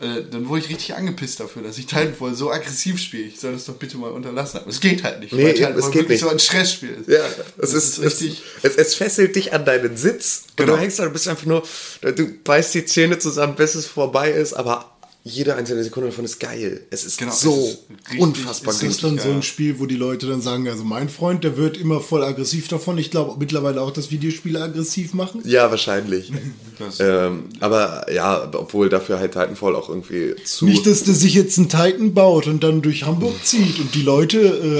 äh, 0.00 0.22
dann 0.30 0.48
wurde 0.48 0.60
ich 0.62 0.68
richtig 0.70 0.94
angepisst 0.94 1.40
dafür, 1.40 1.62
dass 1.62 1.76
ich 1.78 1.86
Titanfall 1.86 2.34
so 2.34 2.50
aggressiv 2.50 2.98
spiele. 2.98 3.24
Ich 3.24 3.40
soll 3.40 3.52
das 3.52 3.64
doch 3.66 3.74
bitte 3.74 3.96
mal 3.98 4.10
unterlassen. 4.10 4.58
Aber 4.60 4.68
es 4.70 4.80
geht 4.80 5.02
halt 5.04 5.20
nicht. 5.20 5.32
Nee, 5.32 5.44
weil 5.44 5.54
Titanfall 5.54 5.80
es 5.80 5.86
geht 5.86 5.94
wirklich 5.94 6.08
nicht. 6.10 6.20
so 6.20 6.28
ein 6.28 6.38
Stressspiel 6.38 6.90
ist. 7.00 7.08
Ja, 7.08 7.24
es 7.58 7.72
ist, 7.72 7.98
ist 7.98 8.04
richtig- 8.22 8.42
Es, 8.62 8.72
es, 8.72 8.76
es 8.88 8.94
fesselt 8.94 9.36
dich 9.36 9.52
an 9.52 9.64
deinen 9.64 9.96
Sitz. 9.96 10.44
Und 10.50 10.56
Genau. 10.56 10.72
du 10.74 10.80
hängst 10.80 10.98
da, 10.98 11.04
du 11.04 11.10
bist 11.10 11.28
einfach 11.28 11.46
nur, 11.46 11.62
du 12.02 12.26
beißt 12.44 12.74
die 12.74 12.84
Zähne 12.86 13.18
zusammen, 13.18 13.54
bis 13.56 13.74
es 13.74 13.86
vorbei 13.86 14.30
ist, 14.30 14.54
aber 14.54 14.95
jede 15.28 15.56
einzelne 15.56 15.82
Sekunde 15.82 16.10
davon 16.10 16.24
ist 16.24 16.38
geil. 16.38 16.86
Es 16.90 17.04
ist 17.04 17.18
Genau, 17.18 17.32
es 17.32 17.40
so 17.40 17.50
ist 17.66 17.78
richtig- 18.04 18.20
unfassbar 18.20 18.72
es 18.72 18.78
Das 18.78 18.80
gut. 18.80 18.90
ist 18.90 19.02
dann 19.04 19.18
so 19.18 19.24
geil. 19.24 19.34
ein 19.34 19.42
Spiel, 19.42 19.80
wo 19.80 19.86
die 19.86 19.96
Leute 19.96 20.26
dann 20.28 20.40
sagen, 20.40 20.68
also 20.68 20.84
mein 20.84 21.08
Freund, 21.08 21.42
der 21.42 21.56
wird 21.56 21.76
immer 21.76 22.00
voll 22.00 22.22
aggressiv 22.22 22.68
davon. 22.68 22.96
Ich 22.98 23.10
glaube 23.10 23.34
mittlerweile 23.38 23.80
auch, 23.82 23.90
dass 23.90 24.12
Videospiele 24.12 24.62
aggressiv 24.62 25.14
machen. 25.14 25.42
Ja, 25.44 25.68
wahrscheinlich. 25.70 26.32
Das- 26.78 27.00
ähm, 27.00 27.44
aber 27.60 28.06
ja, 28.12 28.48
obwohl 28.54 28.88
dafür 28.88 29.18
halt 29.18 29.32
Titanfall 29.32 29.74
auch 29.74 29.88
irgendwie 29.88 30.36
zu. 30.44 30.64
Nicht, 30.66 30.86
dass 30.86 31.02
der 31.02 31.14
sich 31.14 31.34
jetzt 31.34 31.58
einen 31.58 31.68
Titan 31.68 32.14
baut 32.14 32.46
und 32.46 32.62
dann 32.62 32.80
durch 32.82 33.02
Hamburg 33.04 33.34
zieht 33.44 33.80
und 33.80 33.94
die 33.96 34.02
Leute 34.02 34.38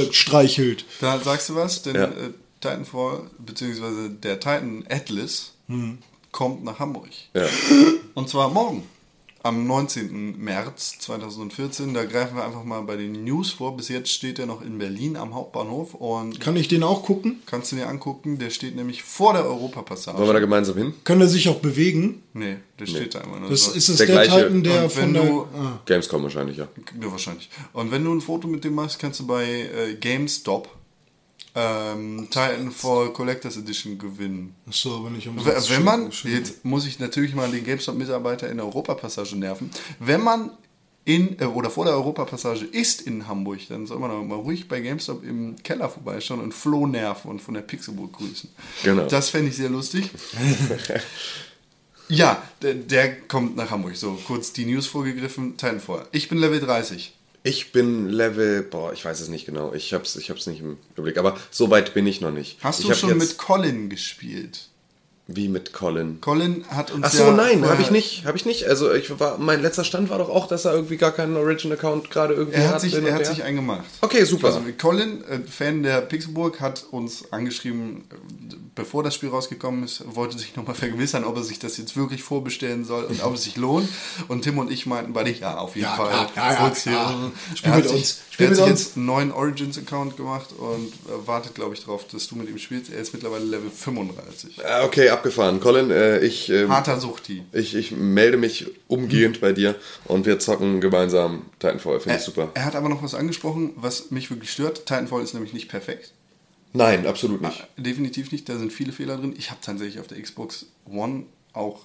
äh, 0.09 0.13
streichelt. 0.13 0.85
Da 1.01 1.19
sagst 1.19 1.49
du 1.49 1.57
was, 1.57 1.83
denn 1.83 1.97
Ja. 1.97 2.05
äh, 2.05 2.11
Titanfall, 2.61 3.23
beziehungsweise 3.45 4.11
der 4.11 4.39
Titan 4.39 4.85
Atlas, 4.89 5.53
kommt 6.31 6.63
nach 6.65 6.79
Hamburg. 6.79 7.09
ja. 7.35 7.47
Und 8.15 8.29
zwar 8.29 8.49
morgen, 8.51 8.85
am 9.47 9.67
19. 9.67 10.37
März 10.39 10.99
2014. 10.99 11.95
Da 11.95 12.05
greifen 12.05 12.37
wir 12.37 12.45
einfach 12.45 12.65
mal 12.65 12.81
bei 12.83 12.97
den 12.97 13.25
News 13.25 13.51
vor. 13.53 13.77
Bis 13.77 13.89
jetzt 13.89 14.11
steht 14.11 14.39
er 14.39 14.47
noch 14.47 14.63
in 14.63 14.79
Berlin 14.79 15.17
am 15.17 15.35
Hauptbahnhof 15.35 15.95
und 15.95 16.41
Kann 16.41 16.57
ich 16.57 16.69
den 16.69 16.83
auch 16.83 17.03
gucken? 17.05 17.43
kannst 17.47 17.73
du 17.73 17.77
dir 17.77 17.89
angucken. 17.89 18.39
Der 18.39 18.51
steht 18.51 18.77
nämlich 18.77 19.03
vor 19.03 19.33
der 19.33 19.45
Europapassage. 19.47 20.19
Wollen 20.19 20.29
wir 20.29 20.33
da 20.35 20.41
gemeinsam 20.41 20.77
hin? 20.77 20.95
Kann 21.05 21.21
er 21.21 21.29
sich 21.29 21.49
auch 21.49 21.61
bewegen? 21.61 22.23
Nee, 22.35 22.57
der 22.79 22.87
steht 22.87 23.15
da 23.15 23.21
immer 23.21 23.39
nur 23.41 23.51
Das 23.51 23.65
so. 23.65 23.73
ist 23.73 23.89
es 23.89 23.97
Der 23.99 24.07
der, 24.07 24.15
gleiche. 24.27 24.37
Titan, 24.47 24.63
der 24.63 24.91
von 24.91 25.15
der. 25.15 25.25
du- 25.25 25.47
Ah. 25.57 25.81
Gamescom 25.87 26.23
wahrscheinlich, 26.23 26.57
ja. 26.59 26.69
Ja, 27.01 27.11
wahrscheinlich. 27.11 27.49
Und 27.73 27.91
wenn 27.93 28.05
du 28.05 28.13
ein 28.15 28.21
Foto 28.21 28.47
mit 28.49 28.65
dem 28.65 28.75
machst, 28.75 28.99
kannst 28.99 29.21
du 29.21 29.27
bei 29.27 29.45
äh, 29.45 29.95
GameStop 30.01 30.69
ähm, 31.57 32.29
Titanfall 32.31 33.13
Collectors 33.15 33.57
Edition 33.57 33.99
gewinnen. 33.99 34.55
Achso, 34.69 34.97
aber 34.97 35.09
nicht 35.09 35.27
um 35.27 35.43
Wenn 35.43 35.85
man, 35.85 36.11
jetzt 36.25 36.65
muss 36.65 36.87
ich 36.87 36.99
natürlich 36.99 37.35
mal 37.35 37.51
den 37.51 37.65
GameStop-Mitarbeiter 37.65 38.51
in 38.51 38.59
der 38.59 38.67
Europapassage 38.67 39.37
nerven, 39.37 39.71
wenn 39.99 40.23
man 40.23 40.51
in 41.07 41.41
äh, 41.41 41.45
oder 41.47 41.71
vor 41.71 41.87
der 41.87 41.95
Europapassage 41.95 42.67
ist 42.67 43.01
in 43.01 43.27
Hamburg, 43.27 43.61
dann 43.71 43.87
soll 43.87 43.99
man 43.99 44.11
aber 44.11 44.23
mal 44.23 44.35
ruhig 44.35 44.69
bei 44.69 44.81
GameStop 44.81 45.25
im 45.25 45.57
Keller 45.63 45.89
vorbeischauen 45.89 46.41
und 46.41 46.53
Flo 46.53 46.87
nerven 46.87 47.31
und 47.31 47.41
von 47.41 47.55
der 47.55 47.63
Pixelburg 47.63 48.13
grüßen. 48.13 48.51
Genau. 48.85 49.07
Das 49.07 49.31
fände 49.31 49.49
ich 49.49 49.57
sehr 49.57 49.71
lustig. 49.71 50.11
ja, 52.09 52.43
der, 52.61 52.75
der 52.75 53.21
kommt 53.23 53.57
nach 53.57 53.71
Hamburg. 53.71 53.97
So, 53.97 54.19
kurz 54.27 54.53
die 54.53 54.67
News 54.67 54.87
vorgegriffen, 54.87 55.57
Titanfall. 55.57 56.07
Ich 56.13 56.29
bin 56.29 56.37
Level 56.37 56.61
30. 56.61 57.16
Ich 57.47 57.71
bin 57.71 58.09
Level, 58.09 58.63
boah, 58.63 58.93
ich 58.93 59.05
weiß 59.05 59.21
es 59.21 59.29
nicht 59.29 59.47
genau. 59.47 59.73
Ich 59.73 59.95
hab's, 59.95 60.17
ich 60.17 60.31
hab's 60.31 60.49
nicht 60.49 60.61
im 60.61 60.79
Überblick. 60.95 61.17
Aber 61.17 61.39
so 61.53 61.71
weit 61.71 61.95
bin 61.95 62.05
ich 62.07 62.21
noch 62.21 62.33
nicht. 62.33 62.59
Hast 62.65 62.81
ich 62.81 62.87
du 62.89 62.95
schon 62.95 63.11
jetzt- 63.11 63.19
mit 63.21 63.39
Colin 63.39 63.89
gespielt? 63.89 64.69
Wie 65.29 65.49
mit 65.49 65.73
Colin? 65.73 66.21
Colin 66.21 66.65
hat 66.69 66.93
uns 66.93 67.05
Ach 67.05 67.11
so, 67.11 67.25
ja 67.25 67.31
nein, 67.33 67.69
habe 67.69 67.83
ich 67.83 67.91
nicht, 67.91 68.25
habe 68.27 68.37
ich 68.37 68.45
nicht. 68.47 68.69
Also 68.69 68.93
ich 68.95 69.19
war, 69.19 69.39
mein 69.39 69.61
letzter 69.61 69.83
Stand 69.83 70.09
war 70.09 70.19
doch 70.19 70.29
auch, 70.29 70.47
dass 70.47 70.65
er 70.65 70.73
irgendwie 70.73 70.97
gar 70.99 71.11
keinen 71.11 71.37
Origin-Account 71.37 72.11
gerade 72.13 72.35
irgendwie 72.35 72.59
Er 72.59 72.69
hat 72.69 72.75
hat. 72.75 72.81
sich, 72.83 72.95
er 72.95 73.13
hat 73.13 73.27
sich 73.27 73.43
einen 73.43 73.57
gemacht. 73.57 73.85
Okay, 74.03 74.23
super. 74.25 74.47
Also 74.49 74.61
Colin, 74.81 75.25
äh, 75.25 75.41
Fan 75.41 75.83
der 75.83 76.03
Pixelburg, 76.03 76.61
hat 76.61 76.85
uns 76.93 77.33
angeschrieben, 77.33 78.05
äh, 78.13 78.55
bevor 78.77 79.03
das 79.03 79.17
Spiel 79.17 79.31
rausgekommen 79.31 79.83
ist, 79.83 80.05
wollte 80.15 80.39
sich 80.39 80.55
nochmal 80.55 80.77
vergewissern, 80.77 81.25
ob 81.25 81.35
er 81.37 81.43
sich 81.43 81.59
das 81.59 81.77
jetzt 81.77 81.97
wirklich 81.97 82.23
vorbestellen 82.23 82.85
soll 82.85 83.03
und 83.05 83.21
ob 83.25 83.35
es 83.35 83.43
sich 83.43 83.57
lohnt. 83.57 83.89
Und 84.29 84.43
Tim 84.43 84.59
und 84.59 84.71
ich 84.71 84.87
meinten 84.87 85.13
beide, 85.13 85.33
ja, 85.33 85.59
auf 85.59 85.75
jeden 85.75 85.89
Ja, 85.89 85.97
Fall. 85.97 86.13
ja, 86.37 86.53
ja, 86.53 86.53
ja, 86.85 86.93
ja. 86.93 87.33
Spiel 87.57 87.73
mit 87.73 87.85
sich, 87.89 87.93
uns. 87.95 88.19
Spiel 88.31 88.47
er 88.47 88.51
hat 88.51 88.57
sich 88.59 88.65
uns. 88.65 88.81
jetzt 88.85 88.97
einen 88.97 89.07
neuen 89.07 89.33
Origins-Account 89.33 90.17
gemacht 90.17 90.51
und 90.57 90.87
äh, 91.09 91.27
wartet, 91.27 91.57
glaube 91.57 91.75
ich, 91.75 91.81
darauf, 91.81 92.07
dass 92.07 92.29
du 92.29 92.37
mit 92.37 92.49
ihm 92.49 92.59
spielst. 92.59 92.93
Er 92.93 93.01
ist 93.01 93.13
mittlerweile 93.13 93.45
Level 93.45 93.71
35. 93.71 94.65
Ah, 94.65 94.85
Okay, 94.85 95.09
abgefahren. 95.17 95.61
Colin, 95.61 95.91
äh, 95.91 96.21
ich, 96.21 96.49
ähm, 96.51 96.71
Harter 96.71 97.01
Suchti. 97.01 97.43
ich, 97.53 97.75
ich 97.75 97.93
melde 97.93 98.37
mich 98.37 98.67
umgehend 98.89 99.41
bei 99.41 99.53
dir 99.53 99.75
und 100.05 100.27
wir 100.27 100.39
zocken 100.39 100.81
gemeinsam 100.81 101.47
Titanfall. 101.59 102.01
Finde 102.01 102.19
ich 102.19 102.25
super. 102.25 102.51
Er 102.55 102.65
hat 102.65 102.77
aber 102.77 102.89
noch 102.89 103.03
was 103.03 103.15
angesprochen, 103.15 103.73
was 103.77 104.11
mich 104.11 104.31
wirklich 104.31 104.51
stört. 104.51 104.87
Titanfall 104.87 105.23
ist 105.23 105.35
nämlich 105.35 105.53
nicht 105.53 105.69
perfekt. 105.69 106.13
Nein, 106.73 107.07
absolut 107.07 107.41
nicht. 107.41 107.67
Definitiv 107.77 108.33
nicht, 108.33 108.49
da 108.49 108.59
sind 108.59 108.73
viele 108.73 108.93
Fehler 108.93 109.17
drin. 109.17 109.35
Ich 109.39 109.51
habe 109.51 109.61
tatsächlich 109.63 109.99
auf 109.99 110.09
der 110.09 110.21
Xbox 110.21 110.67
One 110.85 111.25
auch 111.53 111.81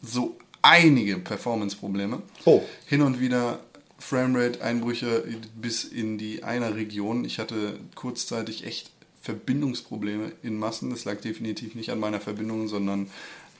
so 0.00 0.36
einige 0.62 1.18
Performance-Probleme. 1.18 2.22
Oh. 2.44 2.62
Hin 2.86 3.02
und 3.02 3.20
wieder 3.20 3.60
Framerate-Einbrüche 3.98 5.24
bis 5.54 5.84
in 5.84 6.18
die 6.18 6.42
einer 6.42 6.74
Region. 6.74 7.24
Ich 7.24 7.38
hatte 7.38 7.78
kurzzeitig 7.94 8.64
echt 8.64 8.91
Verbindungsprobleme 9.22 10.32
in 10.42 10.58
Massen. 10.58 10.90
Das 10.90 11.04
lag 11.04 11.20
definitiv 11.20 11.74
nicht 11.74 11.90
an 11.90 12.00
meiner 12.00 12.20
Verbindung, 12.20 12.68
sondern 12.68 13.08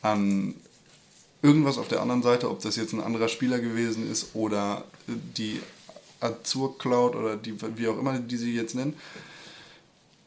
an 0.03 0.55
irgendwas 1.43 1.79
auf 1.79 1.89
der 1.89 2.01
anderen 2.01 2.23
Seite, 2.23 2.51
ob 2.51 2.61
das 2.61 2.77
jetzt 2.77 2.93
ein 2.93 3.01
anderer 3.01 3.29
Spieler 3.29 3.59
gewesen 3.59 4.11
ist 4.11 4.35
oder 4.35 4.85
die 5.07 5.61
Azure 6.21 6.75
Cloud 6.79 7.17
oder 7.17 7.37
die, 7.37 7.55
wie 7.77 7.89
auch 7.89 7.99
immer 7.99 8.19
die 8.19 8.37
sie 8.37 8.55
jetzt 8.55 8.75
nennen. 8.75 8.95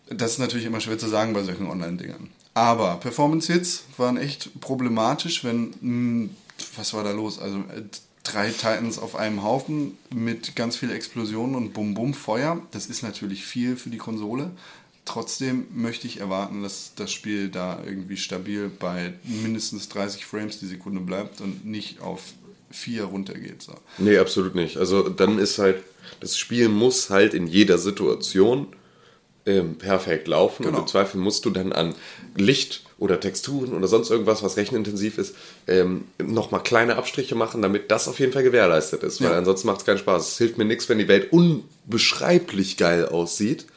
Das 0.10 0.32
ist 0.34 0.40
natürlich 0.40 0.66
immer 0.66 0.82
schwer 0.82 0.98
zu 0.98 1.08
sagen 1.08 1.34
bei 1.34 1.44
solchen 1.44 1.68
Online-Dingern. 1.68 2.30
Aber 2.54 2.98
Performance-Hits 2.98 3.86
waren 3.98 4.18
echt 4.18 4.62
problematisch, 4.62 5.44
wenn, 5.44 5.74
mh, 5.82 6.30
was 6.78 6.94
war 6.94 7.04
da 7.04 7.12
los? 7.12 7.40
Also 7.40 7.58
äh, 7.58 7.84
drei 8.24 8.50
Titans 8.50 8.98
auf 9.00 9.16
einem 9.16 9.44
Haufen 9.44 9.98
mit 10.14 10.56
ganz 10.56 10.76
viel 10.78 10.92
Explosionen 10.92 11.56
und 11.56 11.74
Bum-Bum-Feuer. 11.74 12.62
Das 12.72 12.88
ist 12.88 13.04
natürlich 13.04 13.46
viel 13.46 13.76
für 13.76 13.90
die 13.90 13.98
Konsole. 13.98 14.52
Trotzdem 15.06 15.68
möchte 15.74 16.08
ich 16.08 16.20
erwarten, 16.20 16.64
dass 16.64 16.94
das 16.96 17.12
Spiel 17.12 17.50
da 17.50 17.80
irgendwie 17.86 18.18
stabil 18.18 18.70
bei 18.80 19.14
mindestens 19.24 19.88
30 19.90 20.26
Frames 20.26 20.60
die 20.60 20.66
Sekunde 20.66 21.00
bleibt 21.00 21.42
und 21.42 21.64
nicht 21.66 22.02
auf 22.02 22.22
4 22.72 23.04
runtergeht. 23.06 23.62
So. 23.62 23.74
Nee, 24.00 24.18
absolut 24.18 24.56
nicht. 24.56 24.78
Also 24.78 25.08
dann 25.10 25.38
ist 25.38 25.60
halt, 25.60 25.84
das 26.22 26.38
Spiel 26.38 26.70
muss 26.70 27.12
halt 27.12 27.34
in 27.36 27.46
jeder 27.46 27.78
Situation 27.78 28.68
ähm, 29.46 29.78
perfekt 29.78 30.28
laufen 30.28 30.64
Genau. 30.64 30.78
und 30.78 30.84
im 30.86 30.88
Zweifel 30.88 31.18
musst 31.20 31.46
du 31.46 31.52
dann 31.52 31.72
an 31.72 31.94
Licht 32.36 32.82
oder 32.98 33.20
Texturen 33.20 33.74
oder 33.74 33.88
sonst 33.88 34.10
irgendwas, 34.10 34.42
was 34.42 34.58
rechenintensiv 34.58 35.20
ist, 35.20 35.36
ähm, 35.68 36.06
nochmal 36.18 36.64
kleine 36.64 36.96
Abstriche 36.96 37.36
machen, 37.36 37.62
damit 37.62 37.92
das 37.92 38.08
auf 38.08 38.20
jeden 38.20 38.34
Fall 38.34 38.42
gewährleistet 38.44 39.04
ist, 39.04 39.22
weil 39.22 39.32
Ja. 39.32 39.38
ansonsten 39.38 39.68
macht 39.68 39.82
es 39.82 39.86
keinen 39.86 40.00
Spaß. 40.00 40.30
Es 40.30 40.38
hilft 40.40 40.58
mir 40.58 40.66
nichts, 40.66 40.90
wenn 40.90 40.98
die 40.98 41.08
Welt 41.08 41.32
unbeschreiblich 41.32 42.78
geil 42.78 43.06
aussieht 43.06 43.68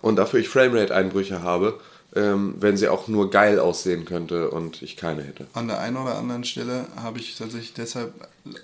und 0.00 0.16
dafür 0.16 0.40
ich 0.40 0.48
Framerate-Einbrüche 0.48 1.42
habe, 1.42 1.80
ähm, 2.14 2.54
wenn 2.58 2.76
sie 2.76 2.88
auch 2.88 3.06
nur 3.08 3.30
geil 3.30 3.58
aussehen 3.60 4.04
könnte 4.04 4.50
und 4.50 4.80
ich 4.82 4.96
keine 4.96 5.22
hätte. 5.22 5.46
An 5.52 5.68
der 5.68 5.78
einen 5.80 5.96
oder 5.96 6.16
anderen 6.16 6.44
Stelle 6.44 6.86
habe 6.96 7.18
ich 7.18 7.36
tatsächlich 7.36 7.74
deshalb, 7.74 8.14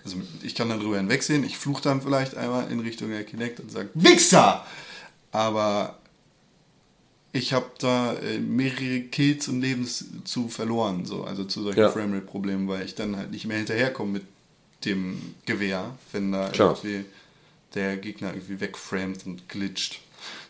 also 0.05 0.16
ich 0.43 0.55
kann 0.55 0.68
dann 0.70 0.80
drüber 0.80 0.97
hinwegsehen, 0.97 1.45
ich 1.45 1.59
fluche 1.59 1.82
dann 1.82 2.01
vielleicht 2.01 2.37
einmal 2.37 2.70
in 2.70 2.80
Richtung 2.80 3.11
der 3.11 3.24
Kinect 3.24 3.61
und 3.61 3.70
sage, 3.70 3.91
Wichser! 3.95 4.64
Aber 5.30 5.99
ich 7.32 7.53
habe 7.53 7.66
da 7.78 8.14
äh, 8.14 8.39
mehrere 8.39 9.01
Kills 9.01 9.49
und 9.49 9.61
Lebens 9.61 10.05
zu 10.24 10.49
verloren, 10.49 11.05
so, 11.05 11.24
also 11.24 11.45
zu 11.45 11.62
solchen 11.64 11.80
Ja. 11.80 11.91
Framerate-Problemen, 11.91 12.68
weil 12.68 12.85
ich 12.85 12.95
dann 12.95 13.16
halt 13.16 13.32
nicht 13.32 13.45
mehr 13.45 13.59
hinterherkomme 13.59 14.12
mit 14.12 14.22
dem 14.85 15.35
Gewehr, 15.45 15.91
wenn 16.12 16.32
da 16.32 16.49
Klar. 16.51 16.70
irgendwie 16.82 17.05
der 17.74 17.97
Gegner 17.97 18.32
irgendwie 18.32 18.61
wegframed 18.61 19.26
und 19.26 19.49
glitscht. 19.49 20.01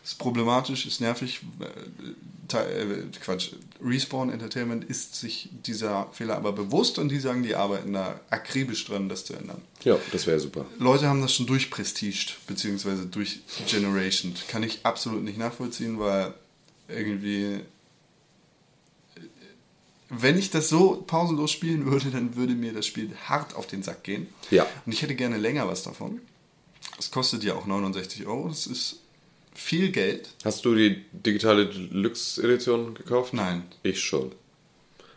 Ist 0.05 0.19
problematisch, 0.19 0.85
ist 0.85 1.01
nervig. 1.01 1.41
Äh, 1.59 2.57
äh, 2.57 3.03
Quatsch. 3.23 3.53
Respawn 3.83 4.29
Entertainment 4.29 4.83
ist 4.83 5.15
sich 5.15 5.49
dieser 5.65 6.07
Fehler 6.13 6.35
aber 6.35 6.51
bewusst 6.51 6.99
und 6.99 7.09
die 7.09 7.19
sagen, 7.19 7.41
die 7.41 7.55
arbeiten 7.55 7.91
da 7.91 8.19
akribisch 8.29 8.85
dran, 8.85 9.09
das 9.09 9.25
zu 9.25 9.33
ändern. 9.33 9.61
Ja, 9.83 9.97
das 10.11 10.27
wäre 10.27 10.39
super. 10.39 10.65
Leute 10.77 11.07
haben 11.07 11.21
das 11.21 11.33
schon 11.33 11.47
durchprestiged, 11.47 12.37
beziehungsweise 12.45 13.07
durch 13.07 13.39
Generation. 13.67 14.35
Kann 14.47 14.61
ich 14.61 14.85
absolut 14.85 15.23
nicht 15.23 15.39
nachvollziehen, 15.39 15.99
weil 15.99 16.33
irgendwie. 16.87 17.61
Wenn 20.09 20.37
ich 20.37 20.51
das 20.51 20.69
so 20.69 21.03
pausenlos 21.07 21.51
spielen 21.51 21.87
würde, 21.87 22.11
dann 22.11 22.35
würde 22.35 22.53
mir 22.53 22.73
das 22.73 22.85
Spiel 22.85 23.09
hart 23.27 23.55
auf 23.55 23.65
den 23.65 23.81
Sack 23.81 24.03
gehen. 24.03 24.27
Ja. 24.51 24.67
Und 24.85 24.91
ich 24.91 25.01
hätte 25.01 25.15
gerne 25.15 25.37
länger 25.37 25.67
was 25.67 25.81
davon. 25.81 26.21
Es 26.99 27.09
kostet 27.09 27.43
ja 27.43 27.55
auch 27.55 27.65
69 27.65 28.27
Euro. 28.27 28.47
Das 28.47 28.67
ist 28.67 28.99
viel 29.55 29.91
Geld. 29.91 30.29
Hast 30.43 30.65
du 30.65 30.75
die 30.75 31.03
digitale 31.11 31.65
Deluxe-Edition 31.65 32.93
gekauft? 32.93 33.33
Nein. 33.33 33.63
Ich 33.83 34.01
schon. 34.01 34.31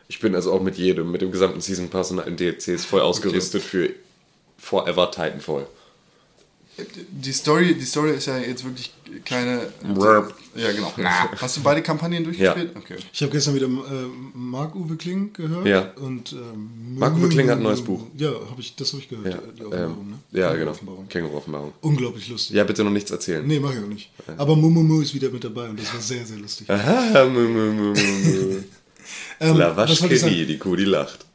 Ich 0.09 0.21
bin 0.21 0.35
also 0.35 0.53
auch 0.53 0.63
mit 0.63 0.77
jedem, 0.77 1.11
mit 1.11 1.21
dem 1.21 1.31
gesamten 1.31 1.61
Season 1.61 1.91
Pass 1.91 2.11
und 2.11 2.21
allen 2.21 2.37
DLCs 2.37 2.85
voll 2.87 3.03
ausgerüstet 3.03 3.63
für 3.63 3.91
Forever 4.57 5.11
Titanfall. 5.11 5.67
Die 7.11 7.33
Story, 7.33 7.75
die 7.75 7.85
Story 7.85 8.13
ist 8.13 8.27
ja 8.27 8.39
jetzt 8.39 8.65
wirklich 8.65 8.93
keine. 9.25 9.69
Ja, 10.55 10.73
genau. 10.73 10.93
Hast 11.37 11.57
du 11.57 11.63
beide 11.63 11.83
Kampagnen 11.83 12.25
durchgespielt? 12.25 12.77
Okay. 12.77 12.97
Ich 13.13 13.23
habe 13.23 13.33
gestern 13.33 13.55
wieder 13.55 13.67
äh, 13.67 14.07
Marc-Uwe 14.35 14.97
Kling 14.97 15.33
gehört. 15.33 15.67
Ja. 15.67 15.93
Und, 15.97 16.33
ähm, 16.33 16.97
Marc-Uwe 16.99 17.29
Kling 17.29 17.49
hat 17.49 17.59
ein 17.59 17.63
neues 17.63 17.83
Buch. 17.83 18.07
Ja, 18.17 18.31
hab 18.31 18.59
ich, 18.59 18.77
das 18.77 18.93
habe 18.93 19.03
ich 19.03 19.09
gehört. 19.09 19.35
Ja, 19.35 19.41
die 19.57 19.65
Offenbarung, 19.65 19.99
ähm, 20.01 20.11
ne? 20.33 20.41
ja 20.41 20.55
genau. 20.55 20.71
Offenbarung. 20.71 21.09
Känguru-Offenbarung. 21.09 21.73
Unglaublich 21.81 22.29
lustig. 22.29 22.57
Ja, 22.57 22.65
bitte 22.65 22.85
noch 22.85 22.91
nichts 22.91 23.11
erzählen. 23.11 23.47
Nee, 23.47 23.61
mach 23.61 23.73
ich 23.73 23.79
auch 23.79 23.87
nicht. 23.87 24.11
Aber 24.37 24.55
Mumumu 24.55 25.01
ist 25.01 25.15
wieder 25.15 25.31
mit 25.31 25.45
dabei 25.45 25.69
und 25.69 25.81
das 25.81 25.93
war 25.93 26.01
sehr, 26.01 26.25
sehr 26.25 26.39
lustig. 26.39 26.69
Ah, 26.71 27.25
mu, 27.25 27.41
mu, 27.41 27.73
mu, 27.73 27.73
mu, 27.73 27.95
mu. 27.95 28.57
Ähm, 29.41 29.57
La 29.57 29.87
die 29.87 30.59
Kuh, 30.59 30.77
die 30.77 30.85
lacht. 30.85 31.28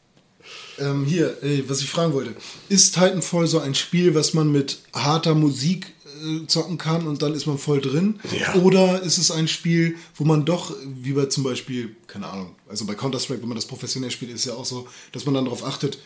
Ähm, 0.80 1.06
hier, 1.06 1.38
ey, 1.42 1.64
was 1.68 1.82
ich 1.82 1.90
fragen 1.90 2.14
wollte. 2.14 2.36
Ist 2.70 2.96
Titanfall 2.96 3.48
so 3.48 3.60
ein 3.60 3.76
Spiel, 3.76 4.16
was 4.16 4.34
man 4.34 4.52
mit 4.52 4.80
harter 4.94 5.36
Musik 5.36 5.94
äh, 6.24 6.48
zocken 6.48 6.78
kann 6.78 7.06
und 7.08 7.22
dann 7.22 7.34
ist 7.34 7.46
man 7.46 7.58
voll 7.58 7.82
drin? 7.82 8.20
Ja. 8.40 8.56
Oder 8.56 9.02
ist 9.02 9.18
es 9.18 9.30
ein 9.32 9.48
Spiel, 9.48 9.96
wo 10.16 10.24
man 10.24 10.46
doch, 10.46 10.76
wie 10.86 11.14
bei 11.14 11.26
zum 11.26 11.44
Beispiel, 11.44 11.96
keine 12.08 12.28
Ahnung, 12.28 12.56
also 12.68 12.86
bei 12.86 12.96
Counter-Strike, 12.96 13.42
wenn 13.42 13.50
man 13.50 13.58
das 13.58 13.66
professionell 13.66 14.12
spielt, 14.12 14.32
ist 14.32 14.46
ja 14.46 14.54
auch 14.54 14.66
so, 14.66 14.88
dass 15.12 15.26
man 15.26 15.36
dann 15.36 15.46
darauf 15.46 15.64
achtet, 15.64 16.00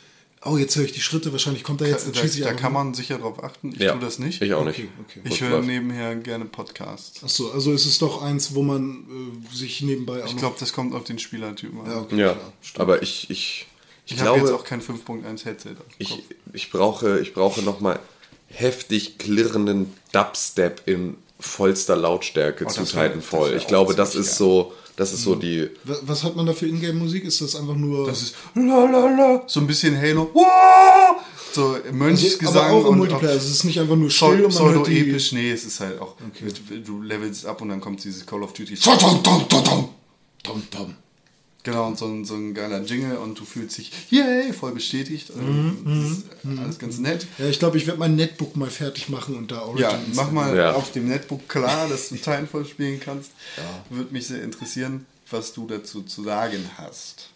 oh, 0.44 0.58
jetzt 0.58 0.76
höre 0.76 0.86
ich 0.86 0.92
die 0.94 1.02
Schritte, 1.02 1.32
wahrscheinlich 1.32 1.64
kommt 1.64 1.82
da 1.82 1.86
jetzt, 1.86 2.06
dann 2.06 2.14
Da, 2.14 2.22
schieße 2.22 2.40
ich 2.40 2.44
da 2.46 2.54
kann 2.54 2.74
man 2.74 2.94
sicher 2.94 3.18
drauf 3.18 3.44
achten. 3.44 3.74
Ich 3.74 3.80
Ja, 3.80 3.94
tue 3.94 4.02
das 4.02 4.20
nicht. 4.20 4.42
Ich 4.42 4.54
auch 4.54 4.66
nicht. 4.66 4.80
Okay, 4.80 4.90
okay. 5.02 5.22
Ich 5.24 5.42
höre 5.42 5.62
nebenher 5.62 6.16
gerne 6.16 6.46
Podcasts. 6.46 7.24
Achso, 7.24 7.52
also 7.52 7.74
ist 7.74 7.86
es 7.86 7.98
doch 8.00 8.22
eins, 8.22 8.54
wo 8.54 8.64
man 8.64 9.06
äh, 9.52 9.56
sich 9.56 9.82
nebenbei 9.82 10.24
auch 10.24 10.28
Ich 10.28 10.38
glaube, 10.38 10.56
das 10.60 10.74
kommt 10.74 10.94
auf 10.94 11.04
den 11.04 11.20
Spielertypen 11.20 11.82
an. 11.82 11.90
Ja, 11.92 11.98
okay, 12.02 12.20
Ja, 12.20 12.34
klar, 12.34 12.82
aber 12.82 13.02
ich, 13.02 13.30
ich, 13.30 13.67
ich, 14.08 14.14
ich 14.14 14.20
habe 14.22 14.32
glaube, 14.40 14.50
jetzt 14.52 14.60
auch 14.60 14.64
kein 14.64 14.82
5.1 14.82 15.46
Headset. 15.46 15.76
ich, 16.00 16.24
ich 16.54 16.72
brauche, 16.72 17.20
ich 17.20 17.34
brauche 17.34 17.62
nochmal 17.62 18.00
heftig 18.48 19.18
klirrenden 19.20 19.94
Dubstep 20.14 20.82
in 20.88 21.18
vollster 21.40 21.96
Lautstärke 21.96 22.66
Oh, 22.66 22.70
zu 22.70 22.84
Titanfall. 22.84 23.56
Ich 23.56 23.68
glaube, 23.68 23.94
das 23.94 24.16
ist 24.16 24.30
geil. 24.30 24.36
so, 24.38 24.74
das 24.96 25.14
ist 25.14 25.22
so 25.24 25.36
die, 25.36 25.70
Wa- 25.84 25.98
Was 26.04 26.24
hat 26.24 26.36
man 26.36 26.46
da 26.48 26.54
für 26.54 26.66
Ingame-Musik? 26.68 27.26
Ist 27.26 27.42
das 27.42 27.56
einfach 27.56 27.76
nur. 27.76 28.08
Das 28.08 28.22
ist 28.24 28.36
lalalala, 28.56 29.44
so 29.46 29.60
ein 29.60 29.68
bisschen 29.68 29.96
Halo. 30.02 30.32
Wow! 30.34 31.22
So 31.54 31.74
also, 31.74 31.92
Mönchsgesang 31.92 32.56
aber 32.66 32.74
auch 32.74 32.82
im 32.86 32.88
und 32.94 32.98
Multiplayer. 33.00 33.32
Also 33.34 33.46
es 33.48 33.52
ist 33.54 33.64
nicht 33.66 33.80
einfach 33.80 33.96
nur 33.96 34.10
still 34.10 34.46
und 34.46 34.54
man 34.54 34.74
hört 34.74 34.88
die. 34.88 34.94
pseudo-episch. 35.04 35.32
Nee, 35.34 35.52
es 35.52 35.66
ist 35.66 35.80
halt 35.80 36.00
auch, 36.02 36.16
du 36.86 37.02
levelst 37.02 37.46
ab 37.46 37.62
und 37.62 37.70
dann 37.70 37.82
kommt 37.82 38.04
dieses 38.04 38.26
Call 38.26 38.42
of 38.44 38.54
Duty. 38.54 38.76
Tom, 38.76 38.98
tom, 38.98 39.24
tom, 39.24 39.64
tom. 39.64 39.90
Tom, 40.44 40.64
Tom. 40.72 40.96
Genau, 41.68 41.86
und 41.88 41.98
so 41.98 42.06
ein, 42.06 42.24
so 42.24 42.34
ein 42.36 42.54
geiler 42.54 42.82
Jingle 42.82 43.18
und 43.18 43.38
du 43.38 43.44
fühlst 43.44 43.78
dich, 43.78 43.92
yay, 44.10 44.54
voll 44.54 44.72
bestätigt. 44.72 45.36
Mhm, 45.36 45.82
das 45.84 46.54
ist 46.54 46.60
alles 46.60 46.80
ganz 46.80 46.98
nett. 47.00 47.28
Ja, 47.38 47.48
ich 47.48 47.60
glaube, 47.60 47.78
ich 47.78 47.86
werde 47.88 48.00
mein 48.00 48.16
Netbook 48.16 48.56
mal 48.56 48.70
fertig 48.70 49.10
machen 49.10 49.36
und 49.36 49.52
da 49.52 49.64
Origins. 49.64 49.92
Ja, 49.92 50.00
mach 50.16 50.32
mal 50.32 50.56
Ja. 50.56 50.72
auf 50.76 50.94
dem 50.94 51.10
Netbook 51.10 51.50
klar, 51.50 51.90
dass 51.90 52.08
du 52.08 52.16
Titanfall 52.16 52.64
spielen 52.64 53.02
kannst. 53.02 53.32
Würde 53.90 54.14
mich 54.14 54.28
sehr 54.28 54.42
interessieren, 54.44 55.06
was 55.30 55.52
du 55.52 55.68
dazu 55.68 56.04
zu 56.04 56.24
sagen 56.24 56.64
hast. 56.78 57.32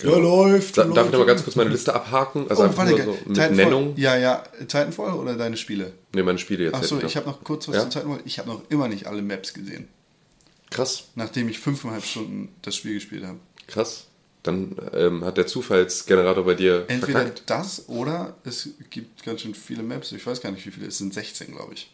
Ja, 0.00 0.16
läuft. 0.16 0.78
Da, 0.78 0.84
darf 0.84 0.90
ich 0.90 0.94
läuft. 0.96 1.10
nochmal 1.12 1.26
ganz 1.26 1.42
kurz 1.42 1.56
meine 1.56 1.70
Liste 1.70 1.92
abhaken? 1.92 2.48
Also 2.48 2.62
einfach 2.62 2.88
nur 2.88 2.98
so 3.02 3.10
mit 3.10 3.18
Titanfall, 3.34 3.50
Nennung. 3.56 3.94
Ja, 3.96 4.16
ja, 4.16 4.44
Titanfall 4.60 5.12
oder 5.14 5.34
deine 5.36 5.56
Spiele? 5.56 5.92
Ne, 6.14 6.22
meine 6.22 6.38
Spiele 6.38 6.66
jetzt. 6.66 6.74
Achso, 6.76 7.00
ich 7.04 7.16
habe 7.16 7.26
noch 7.26 7.42
kurz 7.42 7.66
was 7.66 7.74
Ja? 7.74 7.82
zu 7.82 7.98
Titanfall. 7.98 8.20
Ich 8.26 8.38
habe 8.38 8.48
noch 8.48 8.62
immer 8.70 8.86
nicht 8.86 9.08
alle 9.08 9.22
Maps 9.22 9.52
gesehen, 9.54 9.88
Krass, 10.70 11.08
nachdem 11.16 11.48
ich 11.48 11.58
fünfeinhalb 11.58 12.04
Stunden 12.04 12.48
das 12.62 12.76
Spiel 12.76 12.94
gespielt 12.94 13.24
habe. 13.24 13.38
krass. 13.66 14.06
Dann 14.42 14.74
ähm, 14.94 15.22
hat 15.22 15.36
der 15.36 15.46
Zufallsgenerator 15.46 16.44
bei 16.46 16.54
dir 16.54 16.86
Entweder 16.88 17.20
verkackt. 17.20 17.42
das 17.50 17.88
oder 17.90 18.38
es 18.44 18.70
gibt 18.88 19.22
ganz 19.22 19.42
schön 19.42 19.54
viele 19.54 19.82
Maps. 19.82 20.12
Ich 20.12 20.24
weiß 20.24 20.40
gar 20.40 20.50
nicht, 20.50 20.64
wie 20.64 20.70
viele. 20.70 20.86
Es 20.86 20.96
sind 20.96 21.12
16, 21.12 21.48
glaube 21.54 21.74
ich. 21.74 21.90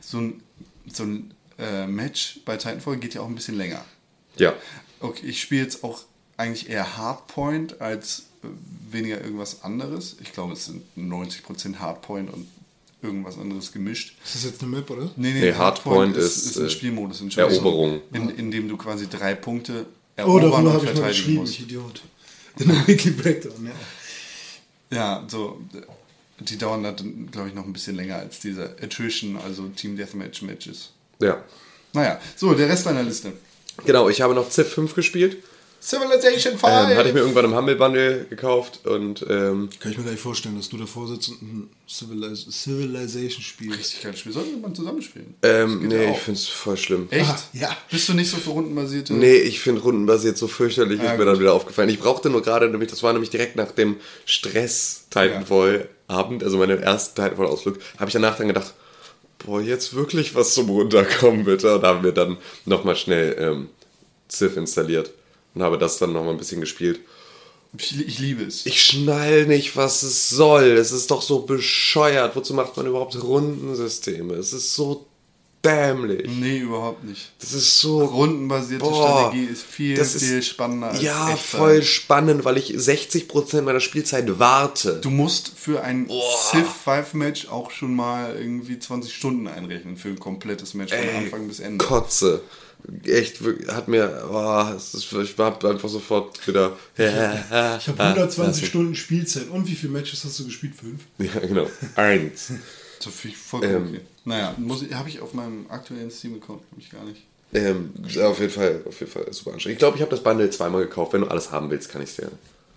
So 0.00 0.18
ein, 0.22 0.42
so 0.90 1.02
ein 1.02 1.34
äh, 1.58 1.86
Match 1.86 2.40
bei 2.46 2.56
Titanfall 2.56 2.96
geht 2.96 3.12
ja 3.12 3.20
auch 3.20 3.26
ein 3.28 3.34
bisschen 3.34 3.56
länger. 3.58 3.84
Ja, 4.36 4.54
Okay, 5.00 5.26
ich 5.26 5.40
spiele 5.42 5.62
jetzt 5.62 5.84
auch 5.84 6.02
eigentlich 6.38 6.70
eher 6.70 6.96
Hardpoint 6.96 7.80
als 7.82 8.24
weniger 8.90 9.20
irgendwas 9.20 9.62
anderes. 9.62 10.16
Ich 10.22 10.32
glaube, 10.32 10.54
es 10.54 10.64
sind 10.64 10.82
90% 10.96 11.76
Hardpoint 11.76 12.32
und 12.32 12.48
irgendwas 13.02 13.38
anderes 13.38 13.72
gemischt. 13.72 14.14
Ist 14.24 14.34
das 14.36 14.44
jetzt 14.44 14.62
eine 14.62 14.70
Map, 14.70 14.90
oder? 14.90 15.10
Nee, 15.16 15.32
Nee, 15.32 15.52
Hardpoint 15.54 16.16
ist, 16.16 16.36
ist, 16.36 16.46
ist 16.52 16.58
ein 16.58 16.66
äh, 16.66 16.70
Spielmodus. 16.70 17.20
Entschuldigung. 17.20 17.56
Eroberung. 17.64 18.00
In, 18.12 18.30
in 18.30 18.50
dem 18.50 18.68
du 18.68 18.76
quasi 18.76 19.08
drei 19.08 19.34
Punkte 19.34 19.86
Oh, 20.18 20.38
erobern 20.38 20.42
darüber 20.42 20.56
und 20.58 20.66
habe 20.72 20.76
ich 20.78 20.82
mal 20.82 20.94
verteidigen 20.94 21.08
geschrieben, 21.08 21.40
musst. 21.40 21.54
ich 21.54 21.60
Idiot. 21.62 22.02
In 22.58 22.68
der 22.68 22.86
Wiki-Breakdown, 22.88 23.66
ja. 24.90 24.96
Ja, 24.96 25.24
so. 25.28 25.60
Die 26.40 26.56
dauern 26.58 26.82
dann, 26.82 27.28
glaube 27.30 27.48
ich, 27.48 27.54
noch 27.54 27.64
ein 27.64 27.72
bisschen 27.72 27.96
länger 27.96 28.16
als 28.16 28.40
diese 28.40 28.76
Attrition, 28.82 29.36
also 29.36 29.68
Team 29.68 29.96
Deathmatch 29.96 30.42
Matches. 30.42 30.90
ja. 31.20 31.42
Naja, 31.92 32.20
so, 32.36 32.54
der 32.54 32.68
Rest 32.68 32.86
deiner 32.86 33.02
Liste. 33.02 33.32
Genau, 33.84 34.08
ich 34.08 34.20
habe 34.20 34.32
noch 34.32 34.48
Civ 34.48 34.68
5 34.68 34.94
gespielt. 34.94 35.38
Civilization 35.82 36.58
5! 36.58 36.62
Ähm, 36.64 36.96
hatte 36.96 37.08
ich 37.08 37.14
mir 37.14 37.20
irgendwann 37.20 37.46
im 37.46 37.54
Humble 37.56 37.76
Bundle 37.76 38.26
gekauft 38.28 38.86
und 38.86 39.24
ähm, 39.28 39.70
Kann 39.80 39.92
ich 39.92 39.98
mir 39.98 40.04
gar 40.04 40.10
nicht 40.12 40.20
vorstellen, 40.20 40.56
dass 40.58 40.68
du 40.68 40.76
davor 40.76 41.08
sitzt 41.08 41.30
und 41.30 41.40
ein 41.42 41.70
Civilis 41.88 42.46
Civilization 42.50 43.42
spielst. 43.42 43.78
Richtig 43.78 44.02
geiles 44.02 44.20
Spiel. 44.20 44.32
Sollen 44.32 44.50
wir 44.50 44.58
mal 44.68 44.74
zusammenspielen? 44.74 45.34
ähm, 45.42 45.80
ja 45.82 45.88
nee, 45.98 46.06
auch. 46.08 46.16
ich 46.16 46.22
finde 46.22 46.38
es 46.38 46.48
voll 46.48 46.76
schlimm. 46.76 47.08
Echt? 47.10 47.30
Ah, 47.30 47.38
ja. 47.54 47.74
Bist 47.90 48.06
du 48.08 48.14
nicht 48.14 48.30
so 48.30 48.36
für 48.36 48.50
rundenbasierte? 48.50 49.14
Nee, 49.14 49.36
ich 49.36 49.60
finde 49.60 49.80
rundenbasiert 49.80 50.36
so 50.36 50.48
fürchterlich, 50.48 50.98
Ja, 50.98 51.04
ist 51.06 51.12
mir 51.12 51.18
gut. 51.24 51.28
dann 51.28 51.40
wieder 51.40 51.54
aufgefallen. 51.54 51.88
Ich 51.88 51.98
brauchte 51.98 52.28
nur 52.28 52.42
gerade, 52.42 52.68
nämlich, 52.68 52.90
das 52.90 53.02
war 53.02 53.12
nämlich 53.14 53.30
direkt 53.30 53.56
nach 53.56 53.70
dem 53.72 53.96
Stress-Titanfall-Abend, 54.26 56.44
also 56.44 56.58
meinem 56.58 56.78
ersten 56.82 57.14
Titanfall-Ausflug, 57.16 57.78
habe 57.98 58.08
ich 58.08 58.12
danach 58.12 58.36
dann 58.36 58.48
gedacht, 58.48 58.74
boah, 59.44 59.60
jetzt 59.60 59.94
wirklich 59.94 60.34
was 60.34 60.54
zum 60.54 60.68
Runterkommen, 60.68 61.44
bitte. 61.44 61.74
Und 61.76 61.82
habe 61.84 62.06
mir 62.06 62.12
dann 62.12 62.36
nochmal 62.66 62.96
schnell 62.96 63.36
ähm, 63.38 63.68
Civ 64.30 64.56
installiert 64.56 65.12
und 65.60 65.64
habe 65.66 65.78
das 65.78 65.98
dann 65.98 66.12
nochmal 66.12 66.32
ein 66.32 66.38
bisschen 66.38 66.60
gespielt. 66.60 67.00
Ich, 67.78 68.00
ich 68.00 68.18
liebe 68.18 68.42
es. 68.44 68.66
Ich 68.66 68.82
schnall 68.82 69.46
nicht, 69.46 69.76
was 69.76 70.02
es 70.02 70.28
soll. 70.28 70.64
Es 70.64 70.90
ist 70.90 71.10
doch 71.10 71.22
so 71.22 71.40
bescheuert. 71.40 72.34
Wozu 72.34 72.52
macht 72.54 72.76
man 72.76 72.86
überhaupt 72.86 73.22
Rundensysteme? 73.22 74.34
Es 74.34 74.52
ist 74.52 74.74
so 74.74 75.06
dämlich. 75.64 76.26
nee, 76.28 76.58
überhaupt 76.60 77.04
nicht. 77.04 77.30
Das 77.38 77.52
ist 77.52 77.78
so 77.78 78.02
Rundenbasierte 78.02 78.82
Boah, 78.84 78.94
Strategie 79.30 79.44
ist 79.44 79.62
viel, 79.62 79.94
das 79.96 80.14
ist- 80.16 80.24
viel 80.24 80.42
spannender 80.42 80.88
als 80.88 81.02
Ja, 81.02 81.36
voll 81.36 81.82
spannend, 81.82 82.44
weil 82.46 82.56
ich 82.56 82.70
60% 82.74 83.60
meiner 83.62 83.78
Spielzeit 83.80 84.38
warte. 84.40 84.94
Du 85.00 85.10
musst 85.10 85.52
für 85.54 85.82
ein 85.84 86.08
Civ 86.50 86.66
5 86.84 87.12
Match 87.14 87.48
auch 87.48 87.70
schon 87.70 87.94
mal 87.94 88.34
irgendwie 88.36 88.78
20 88.78 89.14
Stunden 89.14 89.46
einrechnen 89.46 89.96
für 89.98 90.08
ein 90.08 90.18
komplettes 90.18 90.72
Match 90.74 90.92
von 90.94 91.02
Ey, 91.04 91.16
Anfang 91.24 91.46
bis 91.46 91.60
Ende. 91.60 91.84
Kotze. 91.84 92.40
Echt, 93.04 93.42
wirklich, 93.44 93.68
hat 93.68 93.88
mir, 93.88 94.28
oh, 94.30 94.76
ist, 94.76 94.94
ich 94.94 95.38
war 95.38 95.64
einfach 95.64 95.88
sofort 95.88 96.46
wieder. 96.46 96.76
Ich 96.96 97.06
habe 97.06 97.94
120 98.02 98.66
Stunden 98.66 98.94
Spielzeit. 98.94 99.48
Und 99.48 99.66
wie 99.68 99.74
viele 99.74 99.92
Matches 99.92 100.24
hast 100.24 100.38
du 100.40 100.44
gespielt? 100.44 100.74
Fünf? 100.74 101.02
Ja, 101.18 101.40
genau. 101.40 101.68
Eins. 101.96 102.52
So 103.02 103.08
viel 103.08 103.32
vollkommen 103.32 103.74
Ähm. 103.76 103.88
okay. 103.88 104.00
Naja, 104.26 104.54
muss 104.58 104.82
ich- 104.82 104.92
habe 104.92 105.08
ich 105.08 105.20
auf 105.20 105.32
meinem 105.32 105.64
aktuellen 105.70 106.10
Steam-Account, 106.10 106.60
glaube 106.68 106.80
ich 106.82 106.90
gar 106.90 107.02
nicht. 107.04 107.22
Ähm, 107.54 107.94
auf 108.22 108.38
jeden 108.38 108.52
Fall, 108.52 108.82
auf 108.86 109.00
jeden 109.00 109.10
Fall 109.10 109.32
super 109.32 109.54
anstrengend. 109.54 109.76
Ich 109.76 109.78
glaube, 109.78 109.96
ich 109.96 110.02
habe 110.02 110.10
das 110.10 110.22
Bundle 110.22 110.50
zweimal 110.50 110.82
gekauft. 110.82 111.14
Wenn 111.14 111.22
du 111.22 111.26
alles 111.28 111.50
haben 111.50 111.70
willst, 111.70 111.88
kann 111.90 112.02
ich 112.02 112.10
es 112.10 112.16
dir. 112.16 112.30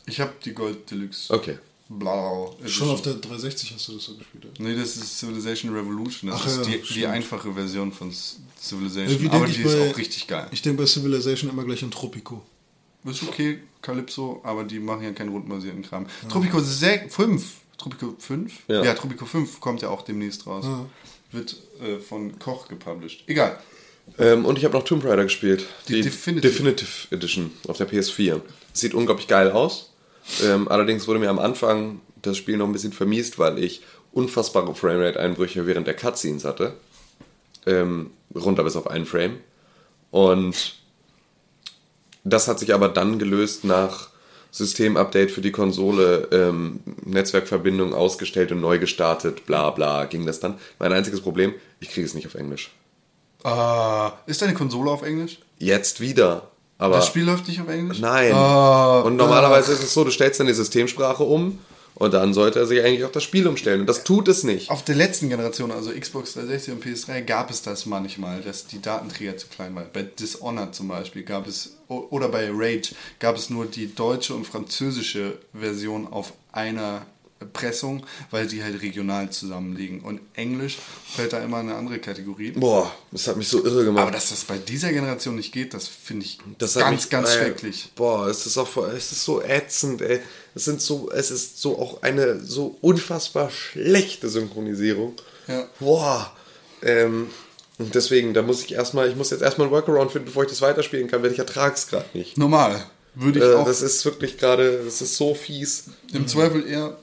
Ich 0.06 0.22
habe 0.22 0.32
die 0.46 0.54
Gold 0.54 0.90
Deluxe. 0.90 1.34
Okay. 1.34 1.58
Blau. 1.90 2.56
Schon 2.66 2.90
auf 2.90 3.02
der 3.02 3.16
360 3.16 3.74
hast 3.74 3.88
du 3.90 3.94
das 3.94 4.04
so 4.06 4.16
gespielt. 4.16 4.46
oder? 4.46 4.54
Nee, 4.64 4.76
das 4.76 4.96
ist 4.96 5.20
Civilization 5.20 5.74
Revolution. 5.76 6.32
Das 6.32 6.42
Ach 6.42 6.48
ist 6.48 6.58
ja, 6.68 6.78
die, 6.78 6.94
die 6.94 7.06
einfache 7.08 7.54
Version 7.54 7.92
von 7.92 8.12
Civilization. 8.60 9.30
Aber 9.30 9.46
die 9.46 9.62
ist 9.62 9.64
bei- 9.64 9.92
auch 9.92 9.98
richtig 9.98 10.28
geil. 10.28 10.48
Ich 10.52 10.62
denke 10.62 10.82
bei 10.82 10.88
Civilization 10.88 11.50
immer 11.52 11.64
gleich 11.64 11.84
an 11.84 11.92
Tropico. 11.92 12.42
Ist 13.06 13.22
okay, 13.24 13.60
Calypso, 13.82 14.40
aber 14.44 14.64
die 14.64 14.80
machen 14.80 15.04
ja 15.04 15.12
keinen 15.12 15.30
rundenbasierten 15.30 15.82
Kram. 15.84 16.08
Tropico 16.30 16.60
5 16.62 17.52
Tropico 17.78 18.16
5? 18.18 18.54
Ja. 18.70 18.84
Ja. 18.84 18.94
Tropico 18.94 19.26
5 19.26 19.60
kommt 19.60 19.82
ja 19.82 19.90
auch 19.90 20.04
demnächst 20.04 20.48
raus. 20.48 20.66
Wird 21.34 21.58
äh, 21.82 22.00
von 22.00 22.40
Koch 22.40 22.70
gepublished. 22.70 23.24
Egal. 23.28 23.60
Ähm, 24.20 24.46
und 24.46 24.58
ich 24.58 24.64
habe 24.66 24.78
noch 24.78 24.86
Tomb 24.86 25.04
Raider 25.04 25.24
gespielt. 25.24 25.66
Die 25.90 26.02
Definitive. 26.02 26.50
Definitive 26.52 27.08
Edition 27.12 27.52
auf 27.68 27.78
der 27.78 27.90
PS4. 27.90 28.40
Sieht 28.72 28.94
unglaublich 28.94 29.28
geil 29.28 29.52
aus. 29.52 29.90
Ähm, 30.44 30.68
allerdings 30.68 31.08
wurde 31.08 31.20
mir 31.20 31.30
am 31.30 31.40
Anfang 31.40 32.02
das 32.22 32.38
Spiel 32.38 32.58
noch 32.58 32.66
ein 32.66 32.74
bisschen 32.74 32.94
vermiest, 32.94 33.40
weil 33.40 33.60
ich 33.60 33.84
unfassbare 34.12 34.74
Framerate-Einbrüche 34.74 35.68
während 35.68 35.88
der 35.88 35.96
Cutscenes 35.96 36.46
hatte. 36.46 36.74
Ähm, 37.66 38.12
runter 38.34 38.64
bis 38.64 38.76
auf 38.76 38.88
einen 38.90 39.06
Frame. 39.06 39.40
Und 40.12 40.76
das 42.24 42.48
hat 42.48 42.60
sich 42.60 42.74
aber 42.74 42.90
dann 42.90 43.20
gelöst 43.20 43.64
nach 43.64 44.10
Systemupdate 44.52 45.32
für 45.32 45.42
die 45.42 45.52
Konsole, 45.52 46.28
ähm, 46.32 46.80
Netzwerkverbindung 47.04 47.94
ausgestellt 47.94 48.52
und 48.52 48.62
neu 48.62 48.78
gestartet, 48.78 49.46
bla 49.46 49.72
bla, 49.72 50.06
ging 50.06 50.26
das 50.26 50.40
dann. 50.40 50.60
Mein 50.78 50.94
einziges 50.94 51.22
Problem, 51.22 51.56
ich 51.80 51.90
kriege 51.90 52.06
es 52.06 52.14
nicht 52.14 52.28
auf 52.28 52.36
Englisch. 52.36 52.72
Ah, 53.44 54.14
ist 54.28 54.42
deine 54.42 54.54
Konsole 54.54 54.92
auf 54.92 55.02
Englisch? 55.02 55.40
Jetzt 55.58 56.00
wieder. 56.00 56.52
Aber 56.84 56.98
Das 56.98 57.08
Spiel 57.08 57.24
läuft 57.24 57.48
nicht 57.48 57.62
auf 57.62 57.70
Englisch? 57.70 58.00
Nein. 58.00 58.34
Ah, 58.34 59.00
und 59.00 59.16
normalerweise 59.16 59.72
ist 59.72 59.84
es 59.84 59.94
so, 59.94 60.04
du 60.04 60.12
stellst 60.12 60.42
dann 60.42 60.48
die 60.48 60.54
Systemsprache 60.54 61.24
um 61.24 61.60
und 61.96 62.14
dann 62.14 62.34
sollte 62.34 62.60
er 62.60 62.66
sich 62.66 62.84
eigentlich 62.84 63.06
auf 63.06 63.12
das 63.12 63.24
Spiel 63.24 63.48
umstellen. 63.48 63.80
Und 63.80 63.88
das 63.88 64.04
tut 64.04 64.28
es 64.28 64.44
nicht. 64.44 64.70
Auf 64.70 64.84
der 64.84 64.96
letzten 64.96 65.30
Generation, 65.30 65.72
also 65.72 65.92
Xbox 65.92 66.34
360 66.34 66.74
und 66.74 66.84
PS3, 66.84 67.22
gab 67.22 67.50
es 67.50 67.62
das 67.62 67.86
manchmal, 67.86 68.42
dass 68.42 68.68
die 68.68 68.82
Datenträger 68.82 69.38
zu 69.38 69.48
klein 69.48 69.74
waren. 69.76 69.86
Bei 69.94 70.02
Dishonored 70.02 70.76
zum 70.76 70.90
Beispiel 70.90 71.24
gab 71.24 71.48
es, 71.48 71.78
oder 71.88 72.28
bei 72.28 72.50
Rage, 72.52 72.96
gab 73.20 73.38
es 73.38 73.50
nur 73.50 73.66
die 73.66 73.96
deutsche 73.96 74.34
und 74.36 74.46
französische 74.46 75.38
Version 75.54 76.06
auf 76.12 76.34
einer 76.52 77.06
Pressung, 77.46 78.06
weil 78.32 78.48
die 78.48 78.64
halt 78.64 78.82
regional 78.82 79.30
zusammenliegen. 79.30 80.02
Und 80.02 80.22
Englisch 80.34 80.78
fällt 81.16 81.34
da 81.34 81.40
immer 81.44 81.62
in 81.62 81.70
eine 81.70 81.78
andere 81.78 82.00
Kategorie. 82.00 82.52
Boah, 82.52 82.92
das 83.12 83.28
hat 83.28 83.38
mich 83.38 83.48
so 83.48 83.64
irre 83.66 83.84
gemacht. 83.86 84.04
Aber 84.04 84.12
dass 84.12 84.30
das 84.30 84.44
bei 84.44 84.58
dieser 84.58 84.92
Generation 84.92 85.36
nicht 85.36 85.52
geht, 85.52 85.74
das 85.74 85.88
finde 85.88 86.26
ich 86.26 86.40
Das 86.58 86.76
ganz, 86.76 87.02
mich- 87.04 87.10
ganz 87.10 87.30
äh, 87.30 87.38
schrecklich. 87.40 87.92
Boah, 87.96 88.28
es 88.28 88.46
ist 88.46 88.58
auch 88.58 88.68
voll- 88.68 88.92
es 88.96 89.12
ist 89.12 89.24
so 89.24 89.42
ätzend, 89.42 90.02
ey. 90.02 90.20
Es 90.56 90.66
sind 90.66 90.82
so, 90.82 91.10
es 91.12 91.32
ist 91.32 91.60
so 91.60 91.80
auch 91.80 92.04
eine 92.04 92.40
so 92.44 92.78
unfassbar 92.82 93.50
schlechte 93.50 94.30
Synchronisierung. 94.30 95.14
Ja. 95.48 95.68
Boah. 95.80 96.32
Ähm, 96.82 97.30
und 97.80 97.96
deswegen, 97.96 98.34
da 98.36 98.42
muss 98.44 98.64
ich 98.64 98.74
erstmal, 98.74 99.10
ich 99.10 99.16
muss 99.16 99.32
jetzt 99.32 99.42
erstmal 99.42 99.66
einen 99.68 99.74
Workaround 99.76 100.12
finden, 100.12 100.26
bevor 100.28 100.44
ich 100.44 100.50
das 100.50 100.62
weiterspielen 100.62 101.08
kann, 101.08 101.24
weil 101.24 101.32
ich 101.32 101.40
ertrage 101.40 101.74
es 101.76 101.88
gerade 101.88 102.06
nicht. 102.14 102.38
Normal. 102.38 102.84
Würde 103.16 103.40
ich 103.40 103.46
Äh, 103.46 103.54
auch 103.56 103.66
das 103.66 103.82
ist 103.82 104.06
wirklich 104.06 104.38
gerade, 104.38 104.82
das 104.86 105.02
ist 105.02 105.18
so 105.18 105.34
fies. 105.34 105.86
im 106.14 106.28
Zweifel 106.28 106.68
eher 106.68 106.98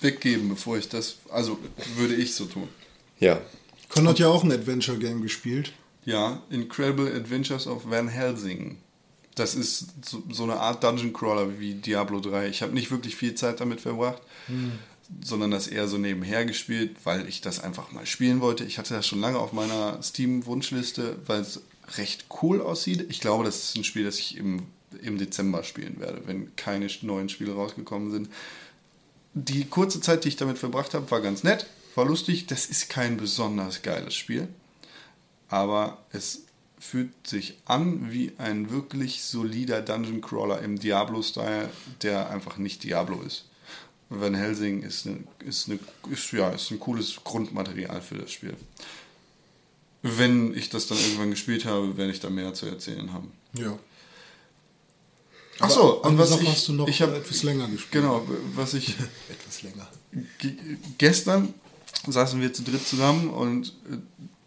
weggeben, 0.00 0.48
bevor 0.48 0.78
ich 0.78 0.88
das, 0.88 1.16
also 1.30 1.58
würde 1.96 2.14
ich 2.14 2.34
so 2.34 2.46
tun. 2.46 2.68
Ja. 3.18 3.40
Con 3.88 4.08
hat 4.08 4.18
ja 4.18 4.28
auch 4.28 4.44
ein 4.44 4.52
Adventure-Game 4.52 5.22
gespielt. 5.22 5.72
Ja, 6.04 6.42
Incredible 6.50 7.12
Adventures 7.12 7.66
of 7.66 7.88
Van 7.88 8.08
Helsing. 8.08 8.78
Das 9.34 9.54
ist 9.54 9.88
so, 10.04 10.22
so 10.30 10.44
eine 10.44 10.56
Art 10.56 10.82
Dungeon 10.82 11.12
Crawler 11.12 11.58
wie 11.58 11.74
Diablo 11.74 12.20
3. 12.20 12.48
Ich 12.48 12.62
habe 12.62 12.72
nicht 12.72 12.90
wirklich 12.90 13.16
viel 13.16 13.34
Zeit 13.34 13.60
damit 13.60 13.80
verbracht, 13.80 14.22
sondern 15.22 15.50
das 15.50 15.66
eher 15.66 15.88
so 15.88 15.98
nebenher 15.98 16.46
gespielt, 16.46 16.96
weil 17.04 17.28
ich 17.28 17.40
das 17.40 17.60
einfach 17.60 17.92
mal 17.92 18.06
spielen 18.06 18.40
wollte. 18.40 18.64
Ich 18.64 18.78
hatte 18.78 18.94
das 18.94 19.06
schon 19.06 19.20
lange 19.20 19.38
auf 19.38 19.52
meiner 19.52 20.02
Steam-Wunschliste, 20.02 21.18
weil 21.26 21.42
es 21.42 21.60
recht 21.96 22.26
cool 22.42 22.60
aussieht. 22.60 23.06
Ich 23.10 23.20
glaube, 23.20 23.44
das 23.44 23.64
ist 23.64 23.76
ein 23.76 23.84
Spiel, 23.84 24.04
das 24.04 24.18
ich 24.18 24.36
im, 24.36 24.62
im 25.02 25.18
Dezember 25.18 25.62
spielen 25.64 26.00
werde, 26.00 26.22
wenn 26.26 26.54
keine 26.56 26.88
neuen 27.02 27.28
Spiele 27.28 27.52
rausgekommen 27.52 28.10
sind. 28.10 28.28
Die 29.38 29.66
kurze 29.66 30.00
Zeit, 30.00 30.24
die 30.24 30.28
ich 30.28 30.36
damit 30.36 30.58
verbracht 30.58 30.94
habe, 30.94 31.10
war 31.10 31.20
ganz 31.20 31.44
nett, 31.44 31.66
war 31.94 32.06
lustig. 32.06 32.46
Das 32.46 32.66
ist 32.66 32.88
kein 32.88 33.16
besonders 33.16 33.82
geiles 33.82 34.14
Spiel 34.14 34.48
aber 35.48 35.98
es 36.12 36.42
fühlt 36.78 37.26
sich 37.26 37.56
an 37.64 38.12
wie 38.12 38.32
ein 38.38 38.70
wirklich 38.70 39.22
solider 39.22 39.80
Dungeon 39.80 40.20
Crawler 40.20 40.60
im 40.60 40.78
Diablo-Style, 40.78 41.70
der 42.02 42.30
einfach 42.30 42.58
nicht 42.58 42.84
Diablo 42.84 43.22
ist. 43.22 43.46
Van 44.08 44.34
Helsing 44.34 44.82
ist, 44.82 45.06
eine, 45.06 45.24
ist, 45.44 45.68
eine, 45.68 45.78
ist, 46.10 46.30
ja, 46.32 46.50
ist 46.50 46.70
ein 46.70 46.78
cooles 46.78 47.16
Grundmaterial 47.24 48.00
für 48.00 48.16
das 48.16 48.30
Spiel. 48.30 48.54
Wenn 50.02 50.54
ich 50.54 50.68
das 50.68 50.86
dann 50.86 50.98
irgendwann 50.98 51.30
gespielt 51.30 51.64
habe, 51.64 51.96
werde 51.96 52.12
ich 52.12 52.20
da 52.20 52.30
mehr 52.30 52.54
zu 52.54 52.66
erzählen 52.66 53.12
haben. 53.12 53.32
Ja. 53.54 53.76
Achso, 55.60 55.98
Aber 56.00 56.08
und 56.10 56.18
was 56.18 56.38
ich, 56.40 56.48
hast 56.48 56.68
du 56.68 56.72
noch 56.74 56.86
ich 56.88 57.00
hab, 57.02 57.14
etwas 57.14 57.42
länger 57.42 57.66
gespielt. 57.68 58.02
Genau, 58.04 58.26
was 58.54 58.74
ich 58.74 58.88
Etwas 59.30 59.62
länger. 59.62 59.86
ge- 60.38 60.56
gestern 60.98 61.54
saßen 62.06 62.40
wir 62.40 62.52
zu 62.52 62.62
dritt 62.62 62.86
zusammen 62.86 63.30
und 63.30 63.68
äh, 63.90 63.96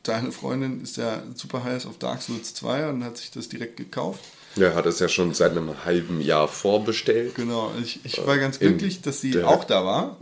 deine 0.03 0.32
Freundin 0.32 0.82
ist 0.82 0.97
ja 0.97 1.24
super 1.36 1.64
heiß 1.64 1.86
auf 1.88 1.97
Dark 1.97 2.22
Souls 2.22 2.53
2 2.53 2.89
und 2.89 3.03
hat 3.03 3.18
sich 3.18 3.32
das 3.32 3.49
direkt 3.49 3.78
gekauft. 3.78 4.24
Ja, 4.55 4.74
hat 4.76 4.86
es 4.86 4.99
ja 4.99 5.07
schon 5.10 5.34
seit 5.34 5.51
einem 5.51 5.84
halben 5.86 6.22
Jahr 6.22 6.47
vorbestellt. 6.47 7.36
Genau, 7.36 7.72
ich, 7.84 7.99
ich 8.03 8.26
war 8.26 8.38
ganz 8.38 8.57
in 8.57 8.70
glücklich, 8.78 9.01
dass 9.01 9.22
sie 9.22 9.43
auch 9.43 9.64
da 9.64 9.86
war 9.86 10.18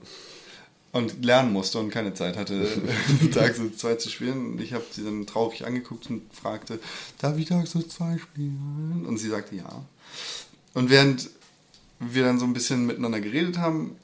und 0.92 1.24
lernen 1.24 1.54
musste 1.54 1.80
und 1.80 1.90
keine 1.92 2.14
Zeit 2.14 2.38
hatte, 2.38 2.68
Dark 3.34 3.56
Souls 3.56 3.78
2 3.78 3.96
zu 3.96 4.10
spielen. 4.10 4.54
Und 4.54 4.62
ich 4.62 4.74
habe 4.74 4.84
sie 4.92 5.04
dann 5.04 5.26
traurig 5.28 5.66
angeguckt 5.66 6.10
und 6.10 6.24
fragte, 6.34 6.80
darf 7.20 7.38
ich 7.38 7.46
Dark 7.46 7.68
Souls 7.68 7.90
2 7.90 8.18
spielen? 8.18 9.06
Und 9.08 9.18
sie 9.18 9.30
sagte 9.30 9.56
ja. 9.56 9.86
Und 10.78 10.92
während 10.92 11.28
wir 12.00 12.24
dann 12.24 12.38
so 12.38 12.46
ein 12.46 12.54
bisschen 12.54 12.86
miteinander 12.86 13.20
geredet 13.20 13.58
haben, 13.58 13.96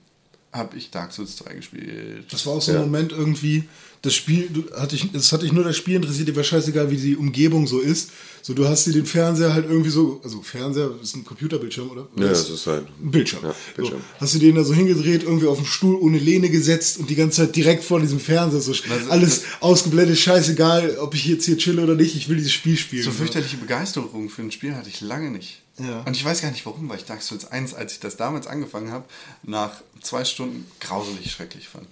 habe 0.52 0.76
ich 0.76 0.90
Dark 0.90 1.14
Souls 1.14 1.36
2 1.38 1.54
gespielt. 1.54 2.26
Das 2.32 2.46
war 2.48 2.54
auch 2.54 2.62
so 2.64 2.72
ein 2.72 2.78
Ja. 2.78 2.82
Moment 2.84 3.12
irgendwie, 3.12 3.66
das 4.02 4.16
Spiel, 4.16 4.50
du, 4.52 4.64
hatte 4.76 4.96
ich, 4.96 5.14
es 5.14 5.32
hatte 5.32 5.46
ich 5.46 5.52
nur 5.52 5.64
das 5.64 5.78
Spiel 5.78 5.96
interessiert, 5.98 6.28
dir 6.28 6.36
war 6.36 6.44
scheißegal, 6.44 6.90
wie 6.90 6.98
die 6.98 7.16
Umgebung 7.16 7.68
so 7.68 7.80
ist. 7.80 8.10
So, 8.42 8.56
du 8.56 8.68
hast 8.68 8.86
dir 8.88 8.92
den 8.94 9.06
Fernseher 9.06 9.54
halt 9.54 9.66
irgendwie 9.70 9.92
so, 9.92 10.20
also 10.24 10.42
Fernseher 10.42 10.90
ist 11.02 11.16
ein 11.16 11.24
Computerbildschirm, 11.24 11.92
oder? 11.92 12.08
Ja, 12.18 12.30
Das 12.30 12.48
das 12.48 12.50
ist 12.62 12.68
halt. 12.68 12.88
ein 13.04 13.12
Bildschirm. 13.12 13.44
Ja, 13.44 13.56
Bildschirm. 13.76 14.00
So, 14.00 14.06
hast 14.20 14.34
du 14.34 14.40
den 14.40 14.56
da 14.56 14.64
so 14.64 14.74
hingedreht, 14.74 15.22
irgendwie 15.24 15.46
auf 15.48 15.58
den 15.58 15.66
Stuhl 15.68 15.96
ohne 15.96 16.18
Lehne 16.18 16.50
gesetzt 16.50 16.98
und 16.98 17.08
die 17.10 17.16
ganze 17.16 17.44
Zeit 17.44 17.56
direkt 17.56 17.84
vor 17.84 18.00
diesem 18.00 18.20
Fernseher, 18.20 18.62
so 18.62 18.74
alles 19.10 19.44
ausgeblendet, 19.60 20.18
scheißegal, 20.18 20.98
ob 20.98 21.14
ich 21.14 21.26
jetzt 21.26 21.46
hier 21.46 21.58
chille 21.58 21.84
oder 21.84 21.94
nicht, 21.96 22.16
ich 22.16 22.30
will 22.30 22.38
dieses 22.38 22.52
Spiel 22.52 22.78
spielen. 22.78 23.04
So 23.04 23.12
fürchterliche 23.12 23.58
Begeisterung 23.58 24.28
für 24.30 24.42
ein 24.42 24.52
Spiel 24.52 24.76
hatte 24.76 24.90
ich 24.90 25.02
lange 25.02 25.30
nicht. 25.32 25.63
Ja. 25.80 26.02
Und 26.02 26.16
ich 26.16 26.24
weiß 26.24 26.42
gar 26.42 26.52
nicht 26.52 26.66
warum, 26.66 26.88
weil 26.90 26.98
ich 26.98 27.06
Dark 27.06 27.22
Souls 27.24 27.46
1, 27.46 27.74
als 27.74 27.94
ich 27.94 28.00
das 28.00 28.16
damals 28.16 28.46
angefangen 28.48 28.92
habe, 28.92 29.06
nach 29.42 29.82
zwei 30.02 30.24
Stunden 30.24 30.70
grauselig 30.80 31.32
schrecklich 31.32 31.68
fand. 31.70 31.88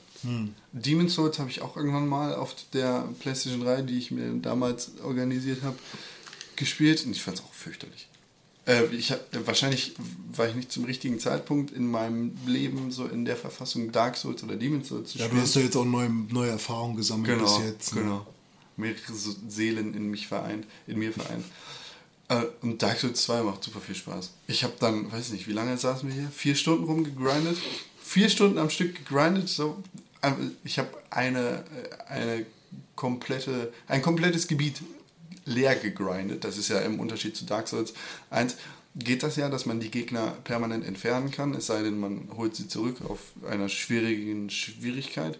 Demon's 0.71 1.15
Souls 1.15 1.39
habe 1.39 1.49
ich 1.49 1.61
auch 1.63 1.75
irgendwann 1.75 2.07
mal 2.07 2.35
auf 2.35 2.53
der 2.73 3.07
PlayStation 3.21 3.61
3, 3.61 3.81
die 3.81 3.97
ich 3.97 4.11
mir 4.11 4.31
damals 4.35 4.91
organisiert 5.03 5.63
habe, 5.63 5.75
gespielt 6.55 7.03
und 7.07 7.11
ich 7.13 7.23
fand 7.23 7.39
es 7.39 7.43
auch 7.43 7.51
fürchterlich. 7.53 8.07
Äh, 8.67 8.85
ich 8.93 9.11
hab, 9.11 9.19
wahrscheinlich 9.47 9.93
war 10.31 10.47
ich 10.47 10.53
nicht 10.53 10.71
zum 10.71 10.85
richtigen 10.85 11.19
Zeitpunkt 11.19 11.71
in 11.71 11.89
meinem 11.89 12.37
Leben 12.45 12.91
so 12.91 13.07
in 13.07 13.25
der 13.25 13.35
Verfassung 13.35 13.91
Dark 13.91 14.15
Souls 14.15 14.43
oder 14.43 14.55
Demon's 14.55 14.89
Souls 14.89 15.09
zu 15.09 15.17
Ja, 15.17 15.25
spielen. 15.25 15.39
du 15.39 15.43
hast 15.47 15.55
ja 15.55 15.61
jetzt 15.63 15.75
auch 15.75 15.85
neue, 15.85 16.11
neue 16.11 16.51
Erfahrungen 16.51 16.95
gesammelt 16.97 17.39
Genau, 17.39 17.57
bis 17.57 17.65
jetzt. 17.65 17.95
ne? 17.95 18.01
genau. 18.03 18.27
Mehrere 18.77 19.13
Seelen 19.47 19.95
in 19.95 20.11
mich 20.11 20.27
vereint, 20.27 20.67
in 20.85 20.99
mir 20.99 21.11
vereint. 21.11 21.45
Äh, 22.31 22.45
Und 22.61 22.81
Dark 22.81 22.99
Souls 22.99 23.21
2 23.23 23.43
macht 23.43 23.63
super 23.63 23.81
viel 23.81 23.95
Spaß. 23.95 24.31
Ich 24.47 24.63
habe 24.63 24.73
dann, 24.79 25.11
weiß 25.11 25.31
nicht, 25.31 25.47
wie 25.47 25.53
lange 25.53 25.77
saßen 25.77 26.07
wir 26.07 26.15
hier? 26.15 26.29
Vier 26.33 26.55
Stunden 26.55 26.85
rumgegrindet. 26.85 27.57
Vier 28.01 28.29
Stunden 28.29 28.57
am 28.57 28.69
Stück 28.69 28.95
gegrindet. 28.95 29.49
So. 29.49 29.83
Ich 30.63 30.79
habe 30.79 30.89
eine, 31.09 31.63
äh, 32.07 32.07
eine 32.07 32.45
komplette, 32.95 33.73
ein 33.87 34.01
komplettes 34.01 34.47
Gebiet 34.47 34.81
leer 35.43 35.75
gegrindet. 35.75 36.43
Das 36.45 36.57
ist 36.57 36.69
ja 36.69 36.79
im 36.79 36.99
Unterschied 36.99 37.35
zu 37.35 37.45
Dark 37.45 37.67
Souls 37.67 37.93
1. 38.29 38.55
Geht 38.95 39.23
das 39.23 39.35
ja, 39.35 39.49
dass 39.49 39.65
man 39.65 39.79
die 39.79 39.91
Gegner 39.91 40.35
permanent 40.43 40.85
entfernen 40.85 41.31
kann, 41.31 41.53
es 41.53 41.67
sei 41.67 41.81
denn, 41.81 41.97
man 41.97 42.27
holt 42.35 42.57
sie 42.57 42.67
zurück 42.67 42.97
auf 43.07 43.19
einer 43.49 43.69
schwierigen 43.69 44.49
Schwierigkeit. 44.49 45.39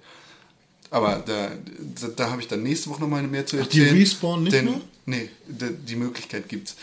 Aber 0.91 1.23
da, 1.25 1.51
da, 2.01 2.07
da 2.15 2.29
habe 2.29 2.41
ich 2.41 2.47
dann 2.47 2.61
nächste 2.63 2.89
Woche 2.89 2.99
nochmal 3.01 3.23
mehr 3.23 3.45
zu 3.45 3.57
Ach, 3.59 3.65
die 3.67 3.79
erzählen. 3.79 3.97
respawnen 3.97 4.43
nicht 4.43 4.53
denn, 4.55 4.65
mehr? 4.65 4.81
Nee, 5.05 5.29
die, 5.47 5.95
Möglichkeit 5.95 6.47
gibt's. 6.49 6.75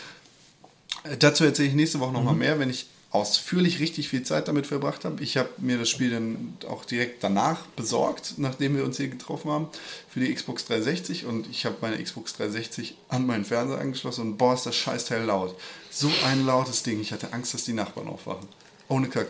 Äh, 1.03 1.15
Dazu 1.17 1.45
erzähle 1.45 1.69
ich 1.69 1.75
nächste 1.75 1.99
Woche 1.99 2.11
nochmal 2.11 2.33
Mhm. 2.33 2.39
mehr, 2.39 2.59
wenn 2.59 2.69
ich 2.69 2.87
ausführlich 3.11 3.79
richtig 3.79 4.09
viel 4.09 4.21
Zeit 4.23 4.47
damit 4.47 4.67
verbracht 4.67 5.03
habe. 5.05 5.23
Ich 5.23 5.35
habe 5.37 5.49
mir 5.57 5.77
das 5.79 5.89
Spiel 5.89 6.11
dann 6.11 6.57
auch 6.67 6.85
direkt 6.85 7.23
danach 7.23 7.65
besorgt, 7.75 8.35
nachdem 8.37 8.75
wir 8.75 8.83
uns 8.83 8.97
hier 8.97 9.07
getroffen 9.07 9.49
haben, 9.49 9.67
für 10.09 10.19
die 10.19 10.31
Xbox 10.33 10.65
360 10.65 11.25
und 11.25 11.47
ich 11.49 11.65
habe 11.65 11.75
meine 11.81 12.01
Xbox 12.03 12.33
360 12.33 12.95
an 13.09 13.25
meinen 13.25 13.45
Fernseher 13.45 13.79
angeschlossen 13.79 14.21
und 14.21 14.37
boah, 14.37 14.53
ist 14.53 14.65
das 14.67 14.75
Scheißteil 14.75 15.23
laut. 15.23 15.55
So 15.89 16.11
ein 16.25 16.45
lautes 16.45 16.83
Ding, 16.83 16.99
ich 16.99 17.11
hatte 17.11 17.33
Angst, 17.33 17.53
dass 17.55 17.63
die 17.63 17.73
Nachbarn 17.73 18.07
aufwachen. 18.07 18.47
Ohne 18.89 19.07
Kack. 19.07 19.27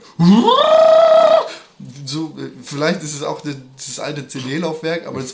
So, 2.06 2.36
äh, 2.38 2.50
vielleicht 2.64 3.04
ist 3.04 3.16
es 3.16 3.24
auch 3.24 3.42
das, 3.42 3.56
das 3.78 4.00
alte 4.00 4.28
CD-Laufwerk, 4.28 5.08
aber 5.08 5.20
es 5.22 5.34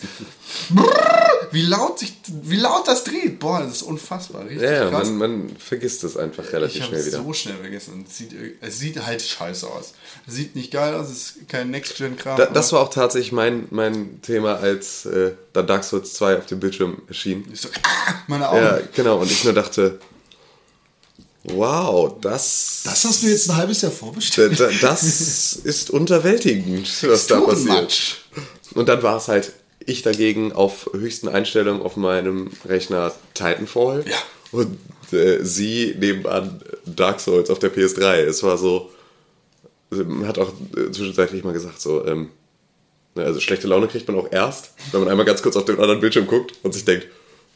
wie 1.51 1.61
laut 1.61 1.99
sich, 1.99 2.13
wie 2.43 2.57
laut 2.57 2.87
das 2.87 3.03
dreht. 3.03 3.39
Boah, 3.39 3.61
das 3.61 3.77
ist 3.77 3.81
unfassbar. 3.83 4.45
Richtig 4.45 4.61
Ja, 4.61 4.89
krass. 4.89 5.07
man, 5.09 5.17
man 5.17 5.49
vergisst 5.57 6.03
es 6.03 6.17
einfach 6.17 6.43
ich 6.43 6.53
relativ 6.53 6.81
habe 6.81 6.89
schnell 6.89 6.99
es 7.01 7.07
wieder. 7.07 7.23
so 7.23 7.33
schnell 7.33 7.55
vergessen. 7.55 7.93
Und 7.93 8.07
es, 8.07 8.17
sieht, 8.17 8.35
es 8.61 8.79
sieht 8.79 9.05
halt 9.05 9.21
scheiße 9.21 9.67
aus. 9.67 9.93
Es 10.27 10.33
sieht 10.35 10.55
nicht 10.55 10.71
geil 10.71 10.93
aus, 10.95 11.09
es 11.09 11.35
ist 11.37 11.49
kein 11.49 11.71
Next-Gen-Kram. 11.71 12.37
Da, 12.37 12.47
das 12.47 12.73
war 12.73 12.81
auch 12.81 12.89
tatsächlich 12.89 13.31
mein, 13.31 13.67
mein 13.71 14.21
Thema, 14.21 14.55
als 14.57 15.05
äh, 15.05 15.31
dann 15.53 15.67
Dark 15.67 15.83
Souls 15.83 16.13
2 16.13 16.37
auf 16.39 16.45
dem 16.45 16.59
Bildschirm 16.59 17.01
erschien. 17.07 17.45
ich 17.51 17.61
so, 17.61 17.69
ah, 17.83 18.13
meine 18.27 18.49
Augen. 18.49 18.61
Ja, 18.61 18.79
genau. 18.93 19.19
Und 19.19 19.31
ich 19.31 19.43
nur 19.43 19.53
dachte, 19.53 19.99
wow, 21.53 22.15
das, 22.21 22.81
Das 22.83 23.03
hast 23.05 23.23
du 23.23 23.27
jetzt 23.27 23.49
ein 23.49 23.57
halbes 23.57 23.81
Jahr 23.81 23.91
vorbestellt. 23.91 24.59
da, 24.59 24.69
das 24.81 25.55
ist 25.63 25.89
unterwältigend, 25.89 26.87
was 27.03 27.27
da 27.27 27.41
passiert. 27.41 28.17
Und 28.73 28.89
dann 28.89 29.03
war 29.03 29.17
es 29.17 29.27
halt 29.27 29.53
ich 29.85 30.01
dagegen 30.01 30.51
auf 30.51 30.89
höchsten 30.93 31.27
Einstellungen 31.27 31.81
auf 31.81 31.95
meinem 31.95 32.49
Rechner 32.65 33.13
Titanfall. 33.33 34.03
Ja. 34.07 34.17
Und 34.51 34.77
äh, 35.11 35.43
sie 35.43 35.95
nebenan 35.99 36.61
Dark 36.85 37.19
Souls 37.19 37.49
auf 37.49 37.59
der 37.59 37.73
PS3. 37.73 38.21
Es 38.21 38.43
war 38.43 38.57
so. 38.57 38.91
Man 39.91 40.27
hat 40.27 40.39
auch 40.39 40.51
äh, 40.75 40.91
zwischenzeitlich 40.91 41.43
mal 41.43 41.53
gesagt, 41.53 41.79
so, 41.79 42.05
ähm, 42.05 42.29
ne, 43.13 43.23
also 43.23 43.39
schlechte 43.39 43.67
Laune 43.67 43.87
kriegt 43.87 44.07
man 44.07 44.17
auch 44.17 44.31
erst, 44.31 44.71
wenn 44.91 45.01
man 45.01 45.09
einmal 45.09 45.25
ganz 45.25 45.41
kurz 45.41 45.55
auf 45.55 45.65
den 45.65 45.79
anderen 45.79 46.01
Bildschirm 46.01 46.25
guckt 46.25 46.53
und 46.63 46.73
sich 46.73 46.83
denkt, 46.83 47.07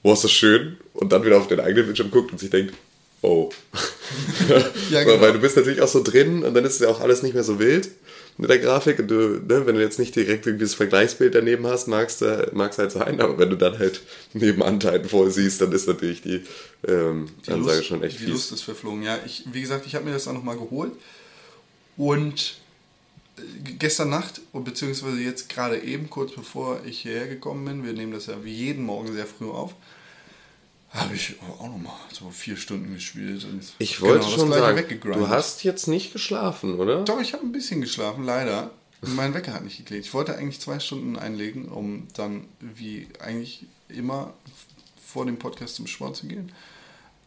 wow, 0.04 0.14
ist 0.14 0.24
das 0.24 0.32
schön, 0.32 0.78
und 0.94 1.12
dann 1.12 1.26
wieder 1.26 1.38
auf 1.38 1.48
den 1.48 1.60
eigenen 1.60 1.86
Bildschirm 1.86 2.12
guckt 2.12 2.32
und 2.32 2.40
sich 2.40 2.52
denkt, 2.52 2.74
oh. 3.22 3.50
Ja, 4.50 4.56
Weil- 4.98 5.06
genau. 5.06 5.22
Weil 5.22 5.34
du 5.34 5.40
bist 5.40 5.56
natürlich 5.56 5.82
auch 5.82 5.88
so 5.88 6.02
drin 6.02 6.44
und 6.44 6.54
dann 6.54 6.66
ist 6.66 6.82
ja 6.82 6.88
auch 6.90 7.00
alles 7.00 7.22
nicht 7.22 7.34
mehr 7.36 7.44
so 7.44 7.60
wild 7.60 7.90
mit 8.38 8.50
der 8.50 8.58
Grafik 8.60 9.00
und 9.00 9.08
du, 9.10 9.42
ne, 9.46 9.66
wenn 9.68 9.76
du 9.76 9.82
jetzt 9.82 10.00
nicht 10.00 10.16
direkt 10.16 10.48
irgendwie 10.48 10.64
das 10.66 10.74
Vergleichsbild 10.74 11.36
daneben 11.36 11.68
hast, 11.68 11.88
magst 11.88 12.22
du 12.22 12.50
mag's 12.54 12.78
halt 12.78 12.92
sein, 12.92 13.20
aber 13.20 13.38
wenn 13.38 13.50
du 13.50 13.58
dann 13.58 13.78
halt 13.78 14.02
nebenan 14.34 14.80
Titanfall 14.80 15.30
siehst, 15.30 15.60
dann 15.62 15.72
ist 15.74 15.88
natürlich 15.88 16.22
die, 16.22 16.42
ähm, 16.88 17.28
Die 17.46 17.52
Ansage 17.52 17.78
Lust, 17.78 17.86
schon 17.88 18.02
echt 18.02 18.16
die 18.16 18.24
fies. 18.24 18.30
Lust 18.34 18.52
ist 18.54 18.62
verflogen. 18.64 19.04
Ja, 19.04 19.20
ich, 19.26 19.44
wie 19.52 19.62
gesagt, 19.62 19.86
ich 19.86 19.94
habe 19.94 20.06
mir 20.06 20.14
das 20.14 20.24
dann 20.24 20.36
nochmal 20.36 20.58
geholt. 20.58 20.94
Und 21.98 22.56
äh, 23.38 23.42
gestern 23.78 24.10
Nacht, 24.10 24.42
beziehungsweise 24.54 25.18
jetzt 25.20 25.50
gerade 25.50 25.78
eben, 25.82 26.10
kurz 26.10 26.32
bevor 26.34 26.80
ich 26.86 27.00
hierher 27.02 27.28
gekommen 27.28 27.66
bin, 27.66 27.86
wir 27.86 27.94
nehmen 27.94 28.14
das 28.14 28.28
ja 28.28 28.44
wie 28.44 28.54
jeden 28.54 28.84
Morgen 28.86 29.14
sehr 29.14 29.26
früh 29.28 29.50
auf, 29.50 29.76
habe 30.92 31.14
ich 31.16 31.36
auch 31.60 31.68
nochmal 31.68 31.96
so 32.12 32.30
vier 32.32 32.58
Stunden 32.58 32.94
gespielt. 32.94 33.46
Und 33.46 33.64
Ich 33.78 34.02
wollte 34.02 34.26
genau 34.26 34.38
schon 34.38 34.52
sagen, 34.52 35.00
du 35.02 35.28
hast 35.30 35.64
jetzt 35.64 35.88
nicht 35.88 36.14
geschlafen, 36.14 36.80
oder? 36.80 37.04
Doch, 37.04 37.22
ich 37.22 37.34
habe 37.34 37.46
ein 37.46 37.52
bisschen 37.52 37.82
geschlafen, 37.82 38.24
leider. 38.24 38.72
Mein 39.02 39.34
Wecker 39.34 39.54
hat 39.54 39.64
nicht 39.64 39.78
geklickt. 39.78 40.06
Ich 40.06 40.14
wollte 40.14 40.36
eigentlich 40.36 40.60
zwei 40.60 40.80
Stunden 40.80 41.18
einlegen, 41.18 41.70
um 41.70 42.08
dann 42.16 42.46
wie 42.60 43.08
eigentlich 43.20 43.66
immer 43.88 44.34
vor 45.06 45.26
dem 45.26 45.38
Podcast 45.40 45.76
zum 45.76 45.88
Sport 45.88 46.18
zu 46.18 46.28
gehen. 46.28 46.52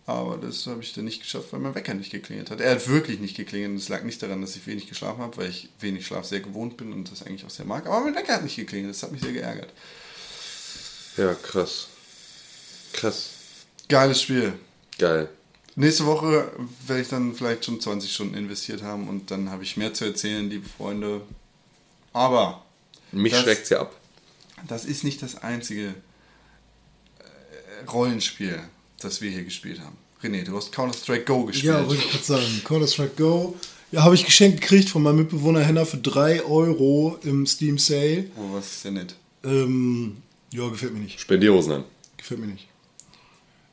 Aber 0.05 0.37
das 0.37 0.67
habe 0.67 0.83
ich 0.83 0.93
dann 0.93 1.05
nicht 1.05 1.23
geschafft, 1.23 1.53
weil 1.53 1.61
mein 1.61 1.75
Wecker 1.75 1.95
nicht 1.95 2.11
geklingelt 2.11 2.51
hat. 2.51 2.61
Er 2.61 2.73
hat 2.73 2.89
wirklich 2.89 3.21
nicht 3.21 3.37
geklingelt. 3.37 3.79
Es 3.81 3.89
lag 3.89 4.03
nicht 4.03 4.21
daran, 4.23 4.41
dass 4.41 4.57
ich 4.57 4.67
wenig 4.67 4.89
geschlafen 4.89 5.21
habe, 5.23 5.37
weil 5.37 5.49
ich 5.49 5.69
wenig 5.79 6.05
Schlaf 6.05 6.25
sehr 6.27 6.41
gewohnt 6.41 6.77
bin 6.77 6.93
und 6.93 7.11
das 7.11 7.23
eigentlich 7.23 7.45
auch 7.45 7.51
sehr 7.51 7.65
mag. 7.65 7.87
Aber 7.87 8.01
mein 8.01 8.15
Wecker 8.15 8.35
hat 8.35 8.43
nicht 8.43 8.57
geklingelt. 8.57 8.95
Das 8.95 9.03
hat 9.05 9.13
mich 9.13 9.23
sehr 9.23 9.33
geärgert. 9.33 9.71
Ja, 11.17 11.35
krass. 11.35 11.87
Krass. 12.93 13.31
Geiles 13.93 14.22
Spiel. 14.22 14.55
Geil. 14.99 15.28
Nächste 15.76 16.07
Woche 16.07 16.51
werde 16.86 17.03
ich 17.03 17.09
dann 17.09 17.34
vielleicht 17.34 17.64
schon 17.66 17.78
20 17.78 18.11
Stunden 18.12 18.34
investiert 18.34 18.82
haben 18.82 19.07
und 19.09 19.30
dann 19.30 19.51
habe 19.51 19.62
ich 19.64 19.76
mehr 19.76 19.93
zu 19.93 20.05
erzählen, 20.07 20.49
liebe 20.49 20.66
Freunde. 20.68 21.20
Aber 22.14 22.64
Mich 23.12 23.32
Das- 23.32 23.43
schreckt's 23.43 23.68
ja 23.68 23.80
ab. 23.82 23.95
das 24.66 24.86
ist 24.86 25.05
nicht 25.05 25.20
das 25.22 25.36
einzige 25.43 25.88
äh, 25.88 27.84
Rollenspiel, 27.90 28.59
das 29.01 29.20
wir 29.20 29.30
hier 29.30 29.45
gespielt 29.45 29.80
haben. 29.80 29.97
René, 30.22 30.45
du 30.45 30.57
hast 30.57 30.72
Counter-Strike 30.72 31.24
Go 31.24 31.45
gespielt. 31.45 31.74
Ja, 31.74 31.86
wollte 31.86 32.03
ich 32.03 32.11
gerade 32.11 32.24
sagen. 32.24 32.62
Counter-Strike 32.64 33.16
Go. 33.16 33.57
Ja, 33.90 34.05
habe 34.05 34.14
ich 34.14 34.24
geschenkt 34.24 34.61
gekriegt 34.62 34.88
von 34.88 35.03
meinem 35.03 35.16
Mitbewohner 35.16 35.61
Henna 35.61 35.84
für 35.84 35.99
3 35.99 36.45
Euro 36.45 37.18
im 37.24 37.47
Steam 37.47 37.76
Sale. 37.78 38.30
oh, 38.36 38.55
was 38.55 38.66
ist 38.72 38.84
denn 38.86 38.95
nett? 38.95 39.14
Ähm, 39.45 40.16
ja, 40.51 40.66
gefällt 40.68 40.95
mir 40.95 41.01
nicht. 41.01 41.20
Spend 41.20 41.43
die 41.43 41.51
Hosen 41.51 41.72
an. 41.72 41.84
Gefällt 42.16 42.40
mir 42.40 42.47
nicht. 42.47 42.68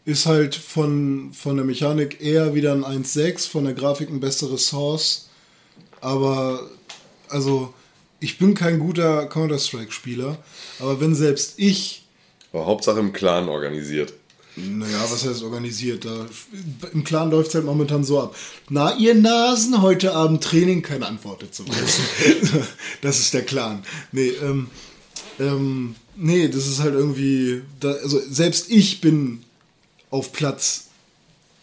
Ist 0.10 0.26
halt 0.26 0.56
von, 0.56 1.34
von 1.34 1.56
der 1.56 1.66
Mechanik 1.66 2.20
eher 2.20 2.56
wieder 2.56 2.74
ein 2.74 2.84
1.6, 2.84 3.48
von 3.48 3.66
der 3.66 3.76
Grafik 3.76 4.10
ein 4.10 4.20
besseres 4.20 4.66
Source. 4.66 5.30
Aber, 6.02 6.68
also, 7.28 7.76
ich 8.20 8.40
bin 8.40 8.56
kein 8.56 8.80
guter 8.80 9.28
Counter-Strike-Spieler. 9.28 10.40
Aber 10.80 11.00
wenn 11.00 11.14
selbst 11.14 11.54
ich 11.58 12.08
Aber 12.52 12.66
Hauptsache 12.66 12.98
im 12.98 13.14
Clan 13.14 13.50
organisiert. 13.50 14.14
Naja, 14.56 15.06
was 15.12 15.28
heißt 15.28 15.44
organisiert? 15.44 16.06
Da, 16.06 16.26
Im 16.92 17.04
Clan 17.04 17.30
läuft 17.30 17.50
es 17.50 17.56
halt 17.56 17.66
momentan 17.66 18.04
so 18.04 18.20
ab. 18.20 18.36
Na, 18.68 18.98
ihr 18.98 19.14
Nasen, 19.14 19.80
heute 19.80 20.16
Abend 20.16 20.44
Training, 20.44 20.82
keine 20.82 21.06
Antwort 21.06 21.44
dazu. 21.44 21.66
das 23.04 23.20
ist 23.20 23.32
der 23.36 23.44
Clan. 23.44 23.84
Nee, 24.12 24.30
ähm, 24.42 24.72
ähm, 25.40 25.96
nee, 26.16 26.48
das 26.48 26.66
ist 26.66 26.80
halt 26.80 26.96
irgendwie. 26.96 27.62
Da, 27.80 27.92
also 27.92 28.20
selbst 28.28 28.72
ich 28.72 29.02
bin 29.02 29.44
auf 30.10 30.32
Platz 30.32 30.86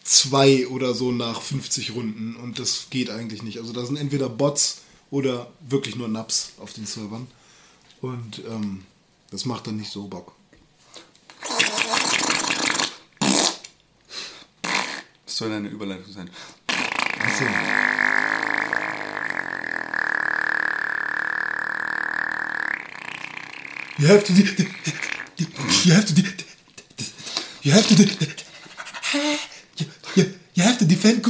zwei 0.05 0.69
oder 0.69 0.95
so 0.95 1.11
nach 1.11 1.43
50 1.43 1.95
Runden 1.95 2.37
und 2.37 2.59
das 2.59 2.87
geht 2.91 3.11
eigentlich 3.11 3.43
nicht. 3.43 3.59
Also 3.59 3.73
da 3.73 3.85
sind 3.85 3.97
entweder 3.97 4.29
Bots 4.29 4.83
oder 5.11 5.51
wirklich 5.69 5.97
nur 5.97 6.09
Naps 6.09 6.53
auf 6.59 6.73
den 6.73 6.87
Servern. 6.87 7.27
Und 8.01 8.43
ähm, 8.47 8.85
das 9.31 9.45
macht 9.45 9.67
dann 9.67 9.77
nicht 9.77 9.91
so 9.91 10.07
Bock. 10.07 10.33
Das 15.25 15.37
soll 15.37 15.53
eine 15.53 15.69
Überleitung 15.69 16.13
sein. 16.13 16.31
You 23.99 24.09
have 24.09 24.25
to. 24.25 24.33
You 25.85 25.95
have 25.95 26.15
to. 26.15 26.46
You 27.67 27.73
have 27.73 27.89
to. 27.89 27.95
de- 27.97 28.07
You, 29.79 29.87
you, 30.15 30.25
you 30.55 30.63
have 30.63 30.79
to 30.79 30.85
defend. 30.85 31.27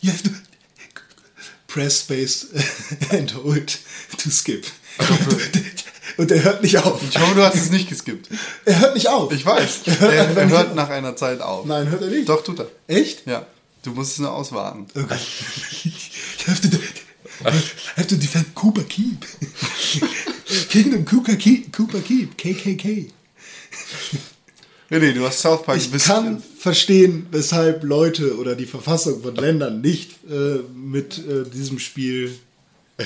You 0.00 0.10
have 0.10 0.22
to 0.24 0.30
press 1.68 2.00
space 2.00 2.46
and 3.12 3.30
hold 3.30 3.78
to 4.18 4.30
skip. 4.30 4.66
Und 6.16 6.32
er 6.32 6.42
hört 6.42 6.62
nicht 6.62 6.78
auf. 6.78 7.00
Ich 7.08 7.16
hoffe, 7.16 7.34
du 7.36 7.42
hast 7.44 7.54
es 7.54 7.70
nicht 7.70 7.88
geskippt. 7.88 8.28
Er 8.64 8.80
hört 8.80 8.94
nicht 8.94 9.06
auf. 9.06 9.32
Ich 9.32 9.46
weiß. 9.46 9.82
Er 9.86 10.00
hört 10.00 10.12
Er, 10.12 10.36
er 10.36 10.48
hört 10.48 10.74
nach 10.74 10.88
einer 10.88 11.14
Zeit 11.14 11.40
auf. 11.40 11.64
Nein, 11.64 11.88
hört 11.88 12.02
er 12.02 12.08
nicht. 12.08 12.28
Doch, 12.28 12.42
tut 12.42 12.58
er. 12.58 12.66
Echt? 12.88 13.26
Ja. 13.28 13.46
Du 13.82 13.92
musst 13.92 14.14
es 14.14 14.18
nur 14.18 14.32
auswarten. 14.32 14.86
Okay. 14.96 15.16
You 15.84 16.46
have 16.48 16.60
to, 16.70 16.76
have 17.96 18.06
to 18.08 18.16
defend 18.16 18.52
Cooper 18.56 18.82
Keep. 18.82 19.24
Kingdom 20.70 21.04
Cooper 21.04 21.36
Keep. 21.36 21.72
Cooper 21.72 22.00
Keep. 22.00 22.36
KKK. 22.36 23.12
René, 24.90 25.12
du 25.12 25.24
hast 25.24 25.40
South 25.40 25.64
Park 25.64 25.78
Ich 25.78 25.90
kann 26.04 26.42
verstehen, 26.58 27.26
weshalb 27.30 27.84
Leute 27.84 28.36
oder 28.36 28.54
die 28.54 28.66
Verfassung 28.66 29.22
von 29.22 29.34
Ländern 29.34 29.80
nicht 29.80 30.10
äh, 30.30 30.58
mit 30.74 31.18
äh, 31.18 31.48
diesem 31.50 31.78
Spiel 31.78 32.32
äh, 32.98 33.04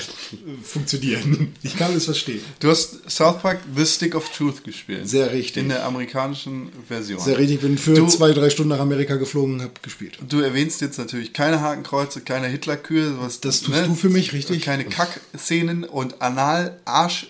funktionieren. 0.61 1.53
Ich 1.63 1.77
kann 1.77 1.95
es 1.95 2.05
verstehen. 2.05 2.41
Du 2.59 2.69
hast 2.69 3.09
South 3.09 3.41
Park 3.41 3.61
The 3.75 3.85
Stick 3.85 4.13
of 4.13 4.29
Truth 4.29 4.63
gespielt. 4.65 5.07
Sehr 5.09 5.31
richtig. 5.31 5.63
In 5.63 5.69
der 5.69 5.85
amerikanischen 5.85 6.69
Version. 6.87 7.19
Sehr 7.19 7.37
richtig, 7.37 7.55
ich 7.55 7.61
bin 7.61 7.77
für 7.77 7.93
Du- 7.95 8.07
zwei, 8.07 8.33
drei 8.33 8.49
Stunden 8.49 8.69
nach 8.71 8.79
Amerika 8.79 9.15
geflogen 9.15 9.55
und 9.55 9.61
habe 9.61 9.71
gespielt. 9.81 10.19
Du 10.27 10.41
erwähnst 10.41 10.81
jetzt 10.81 10.99
natürlich 10.99 11.31
keine 11.33 11.61
Hakenkreuze, 11.61 12.21
keine 12.21 12.47
Hitlerkühe. 12.47 13.15
Was, 13.19 13.39
Das 13.39 13.61
tust 13.61 13.87
du 13.87 13.95
für 13.95 14.09
mich, 14.09 14.33
richtig? 14.33 14.61
Keine 14.63 14.83
Kackszenen 14.85 15.85
und 15.85 16.21
Anal-Arsch. 16.21 17.27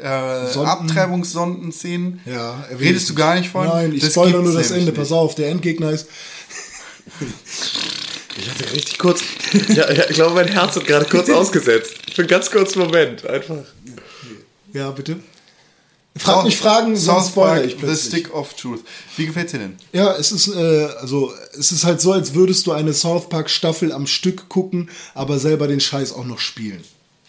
Äh, 0.00 0.52
Sonden. 0.52 0.68
Abtreibungssonden-Szenen. 0.68 2.20
Ja, 2.26 2.64
Redest 2.78 3.08
du 3.10 3.14
gar 3.14 3.34
nicht 3.36 3.50
von? 3.50 3.66
Nein, 3.66 3.92
ich 3.94 4.04
spoilere 4.04 4.42
nur 4.42 4.54
das 4.54 4.70
Ende. 4.70 4.92
Pass 4.92 5.12
auf, 5.12 5.34
der 5.34 5.48
Endgegner 5.48 5.90
ist. 5.90 6.08
Ich 8.38 8.50
hatte 8.50 8.70
richtig 8.74 8.98
kurz. 8.98 9.22
ja, 9.68 9.88
ich 9.90 10.14
glaube, 10.14 10.34
mein 10.34 10.48
Herz 10.48 10.76
hat 10.76 10.86
gerade 10.86 11.06
kurz 11.06 11.30
ausgesetzt. 11.30 11.94
Für 12.14 12.20
einen 12.22 12.28
ganz 12.28 12.50
kurzen 12.50 12.80
Moment. 12.80 13.26
Einfach. 13.26 13.56
Ja, 14.74 14.90
bitte. 14.90 15.16
Frag 16.16 16.44
mich 16.44 16.56
Fragen, 16.56 16.96
sonst 16.96 17.34
Park 17.34 17.64
ich 17.64 17.72
The 17.72 17.78
plötzlich. 17.78 18.12
Stick 18.12 18.34
of 18.34 18.54
Truth. 18.54 18.80
Wie 19.16 19.26
gefällt's 19.26 19.52
dir 19.52 19.58
denn? 19.58 19.76
Ja, 19.92 20.14
es 20.16 20.32
ist 20.32 20.48
äh, 20.48 20.88
also 20.98 21.32
es 21.58 21.72
ist 21.72 21.84
halt 21.84 22.00
so, 22.00 22.12
als 22.12 22.34
würdest 22.34 22.66
du 22.66 22.72
eine 22.72 22.94
South 22.94 23.28
Park 23.28 23.50
Staffel 23.50 23.92
am 23.92 24.06
Stück 24.06 24.48
gucken, 24.48 24.90
aber 25.14 25.38
selber 25.38 25.66
den 25.66 25.80
Scheiß 25.80 26.12
auch 26.12 26.24
noch 26.24 26.38
spielen. 26.38 26.82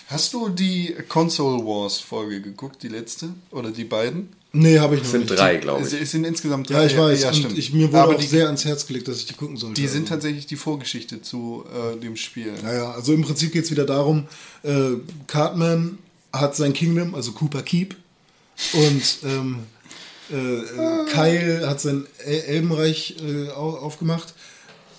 Hast 0.08 0.34
du 0.34 0.50
die 0.50 0.96
Console 1.10 1.64
Wars 1.66 2.00
Folge 2.00 2.42
geguckt, 2.42 2.82
die 2.84 2.88
letzte? 2.88 3.30
Oder 3.52 3.72
die 3.72 3.84
beiden? 3.84 4.30
Nee, 4.54 4.80
habe 4.80 4.96
ich 4.96 5.02
noch 5.02 5.06
Es 5.06 5.12
sind 5.12 5.30
nicht. 5.30 5.38
drei, 5.38 5.58
glaube 5.58 5.86
ich. 5.86 5.94
es 5.94 6.12
sind 6.12 6.24
insgesamt 6.24 6.70
Ja, 6.70 6.84
ich 6.86 6.98
weiß. 6.98 7.22
Ja, 7.22 7.34
stimmt. 7.34 7.58
ich, 7.58 7.74
mir 7.74 7.90
wurde 7.90 8.02
Aber 8.02 8.16
auch 8.16 8.20
die, 8.20 8.26
sehr 8.26 8.46
ans 8.46 8.64
Herz 8.64 8.88
gelegt, 8.88 9.08
dass 9.10 9.18
ich 9.18 9.26
die 9.26 9.34
gucken 9.34 9.58
sollte. 9.58 9.80
die 9.80 9.88
sind 9.88 10.04
Also. 10.04 10.14
tatsächlich 10.16 10.48
die 10.48 10.56
Vorgeschichte 10.56 11.22
zu 11.22 11.66
äh, 11.96 12.00
dem 12.00 12.16
Spiel. 12.16 12.54
Naja, 12.64 12.92
also 12.92 13.14
im 13.14 13.22
Prinzip 13.24 13.52
geht 13.52 13.66
es 13.66 13.72
wieder 13.72 13.86
darum, 13.86 14.28
äh, 14.64 14.92
Cartman 15.28 15.98
hat 16.32 16.56
sein 16.56 16.72
Kingdom, 16.74 17.14
also 17.14 17.34
Cooper 17.34 17.62
Keep, 17.62 17.96
Und 18.74 19.04
ähm, 19.26 19.60
äh, 20.32 20.36
äh, 20.36 21.06
Kyle 21.12 21.68
hat 21.68 21.82
sein 21.82 22.08
El 22.26 22.40
Elbenreich 22.42 23.16
äh, 23.22 23.50
au- 23.50 23.78
aufgemacht. 23.78 24.34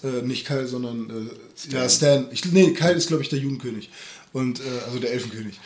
Äh, 0.04 0.22
nicht 0.24 0.46
Kyle, 0.46 0.68
sondern 0.68 1.10
äh, 1.10 1.72
ja, 1.74 1.88
Stan. 1.88 2.26
Ich, 2.30 2.44
nee, 2.44 2.70
Kyle 2.72 2.92
ist, 2.92 3.08
glaube 3.08 3.22
ich, 3.24 3.30
der 3.30 3.40
Judenkönig. 3.40 3.90
Und, 4.32 4.60
äh, 4.60 4.62
also 4.86 4.98
der 4.98 5.12
Elfenkönig. 5.12 5.58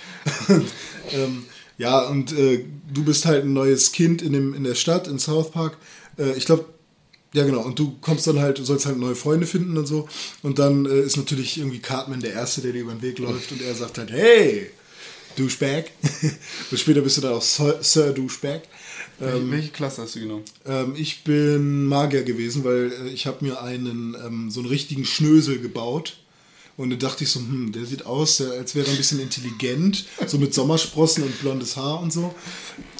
und, 0.48 0.64
ähm, 1.12 1.44
ja, 1.78 2.00
und 2.06 2.32
äh, 2.32 2.64
du 2.92 3.04
bist 3.04 3.24
halt 3.26 3.44
ein 3.44 3.52
neues 3.52 3.92
Kind 3.92 4.22
in, 4.22 4.32
dem, 4.32 4.54
in 4.54 4.64
der 4.64 4.74
Stadt, 4.74 5.08
in 5.08 5.18
South 5.18 5.50
Park. 5.50 5.76
Äh, 6.18 6.36
ich 6.36 6.44
glaube, 6.46 6.66
ja, 7.34 7.44
genau. 7.44 7.62
Und 7.62 7.78
du 7.78 7.96
kommst 8.00 8.26
dann 8.26 8.38
halt, 8.40 8.58
du 8.58 8.64
sollst 8.64 8.86
halt 8.86 8.98
neue 8.98 9.14
Freunde 9.16 9.46
finden 9.46 9.76
und 9.78 9.86
so. 9.86 10.08
Und 10.42 10.58
dann 10.58 10.86
äh, 10.86 11.00
ist 11.00 11.16
natürlich 11.16 11.58
irgendwie 11.58 11.78
Cartman 11.80 12.20
der 12.20 12.34
Erste, 12.34 12.60
der 12.60 12.72
dir 12.72 12.82
über 12.82 12.92
den 12.92 13.02
Weg 13.02 13.18
läuft. 13.18 13.50
Und 13.52 13.62
er 13.62 13.74
sagt 13.74 13.98
halt, 13.98 14.10
hey, 14.12 14.70
Douchebag. 15.36 15.84
und 16.70 16.78
später 16.78 17.00
bist 17.00 17.16
du 17.16 17.22
dann 17.22 17.32
auch 17.32 17.42
Sir, 17.42 17.78
Sir 17.80 18.12
Douchebag. 18.12 18.60
Welche- 19.18 19.50
Welche 19.50 19.68
Klasse 19.70 20.02
hast 20.02 20.14
du 20.14 20.20
genommen? 20.20 20.44
Ähm, 20.66 20.94
ich 20.96 21.24
bin 21.24 21.86
Magier 21.86 22.22
gewesen, 22.22 22.64
weil 22.64 22.92
äh, 22.92 23.08
ich 23.08 23.26
habe 23.26 23.44
mir 23.44 23.62
einen, 23.62 24.14
ähm, 24.24 24.50
so 24.50 24.60
einen 24.60 24.68
richtigen 24.68 25.04
Schnösel 25.06 25.58
gebaut. 25.58 26.18
Und 26.76 26.90
dann 26.90 26.98
dachte 26.98 27.24
ich 27.24 27.30
so, 27.30 27.40
hm, 27.40 27.70
der 27.72 27.84
sieht 27.84 28.06
aus, 28.06 28.40
als 28.40 28.74
wäre 28.74 28.86
er 28.86 28.92
ein 28.92 28.96
bisschen 28.96 29.20
intelligent. 29.20 30.06
So 30.26 30.38
mit 30.38 30.54
Sommersprossen 30.54 31.22
und 31.24 31.40
blondes 31.40 31.76
Haar 31.76 32.00
und 32.00 32.12
so. 32.12 32.34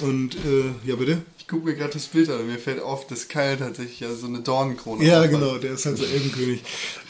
Und, 0.00 0.34
äh, 0.36 0.70
ja 0.88 0.96
bitte? 0.96 1.22
Ich 1.38 1.48
gucke 1.48 1.64
mir 1.66 1.74
gerade 1.74 1.92
das 1.92 2.06
Bild 2.06 2.28
an 2.30 2.40
und 2.40 2.46
mir 2.48 2.58
fällt 2.58 2.80
auf, 2.80 3.06
dass 3.06 3.28
Kyle 3.28 3.58
tatsächlich 3.58 4.00
ja 4.00 4.14
so 4.14 4.26
eine 4.26 4.40
Dornenkrone 4.40 5.04
Ja, 5.04 5.18
aufhat. 5.18 5.30
genau, 5.32 5.58
der 5.58 5.72
ist 5.72 5.84
halt 5.86 5.98
so 5.98 6.04
Elbenkönig. 6.04 6.60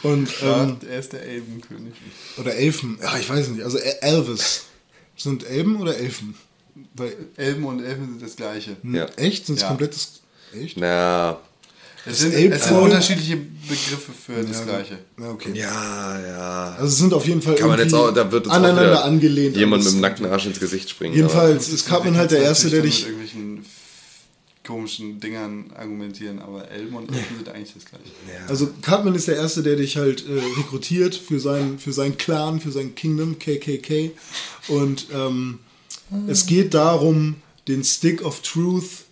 Und, 0.03 0.41
Ja, 0.41 0.63
ähm, 0.65 0.77
er 0.89 0.99
ist 1.01 1.13
der 1.13 1.23
Elbenkönig. 1.23 1.95
Oder 2.39 2.55
Elfen. 2.55 2.99
Ja, 3.03 3.19
ich 3.19 3.29
weiß 3.29 3.49
nicht. 3.49 3.63
Also 3.63 3.79
El- 3.79 3.97
Elvis. 4.01 4.65
Sind 5.17 5.45
Elben 5.45 5.77
oder 5.81 5.97
Elfen? 5.97 6.35
Weil, 6.95 7.15
Elben 7.37 7.65
und 7.65 7.85
Elfen 7.85 8.07
sind 8.09 8.23
das 8.23 8.35
gleiche. 8.37 8.77
Ja. 8.83 9.07
Echt? 9.17 9.47
Sind 9.47 9.57
es 9.57 9.63
Ja. 9.63 9.69
komplett 9.69 9.95
das. 9.95 10.23
Echt? 10.55 10.77
Na, 10.79 11.39
Es 12.05 12.19
sind, 12.19 12.35
es 12.35 12.65
sind 12.65 12.77
unterschiedliche 12.77 13.37
Begriffe 13.37 14.13
für 14.13 14.43
das 14.43 14.65
gleiche. 14.65 14.99
Ja, 15.21 15.31
okay. 15.31 15.51
ja, 15.55 16.21
ja. 16.21 16.75
Also 16.75 16.87
es 16.87 16.99
sind 16.99 17.15
auf 17.15 17.27
jeden 17.27 17.43
Fall 17.43 17.55
Kann 17.55 17.69
man 17.69 17.79
jetzt 17.79 17.95
auch, 17.95 18.13
da 18.13 18.31
wird 18.33 18.47
uns 18.47 18.53
auch 18.53 18.59
aneinander 18.59 19.05
angelehnt. 19.05 19.57
jemand 19.57 19.85
mit 19.85 19.93
dem 19.93 20.01
nackten 20.01 20.27
Arsch 20.27 20.47
ins 20.47 20.59
Gesicht 20.59 20.91
springen. 20.91 21.15
Jedenfalls 21.15 21.69
ist 21.69 21.87
Cartman 21.87 22.17
halt 22.17 22.33
der 22.33 22.43
Erste, 22.43 22.71
der 22.71 22.83
dich 22.83 23.05
dann 23.05 23.13
Mit 23.13 23.21
irgendwelchen 23.21 23.67
komischen 24.65 25.21
Dingern 25.21 25.73
argumentieren, 25.77 26.39
aber 26.39 26.71
Elben 26.71 26.95
und 26.95 27.11
Elfen 27.11 27.37
sind 27.37 27.49
eigentlich 27.49 27.75
das 27.75 27.85
gleiche. 27.85 28.05
Also 28.49 28.69
Cartman 28.81 29.15
ist 29.15 29.27
der 29.29 29.37
Erste, 29.37 29.63
der 29.63 29.77
dich 29.77 29.97
halt 29.97 30.25
äh, 30.27 30.41
rekrutiert 30.59 31.15
für 31.15 31.41
seinen 31.41 31.79
für 31.79 31.93
seinen 31.93 32.17
Clan, 32.17 32.61
für 32.61 32.71
sein 32.71 32.95
Kingdom, 32.95 33.39
KKK. 33.39 34.13
Und 34.69 35.07
ähm, 35.13 35.59
es 36.29 36.47
geht 36.47 36.75
darum, 36.75 37.37
den 37.69 37.85
Stick 37.85 38.23
of 38.23 38.43
Truth 38.43 39.05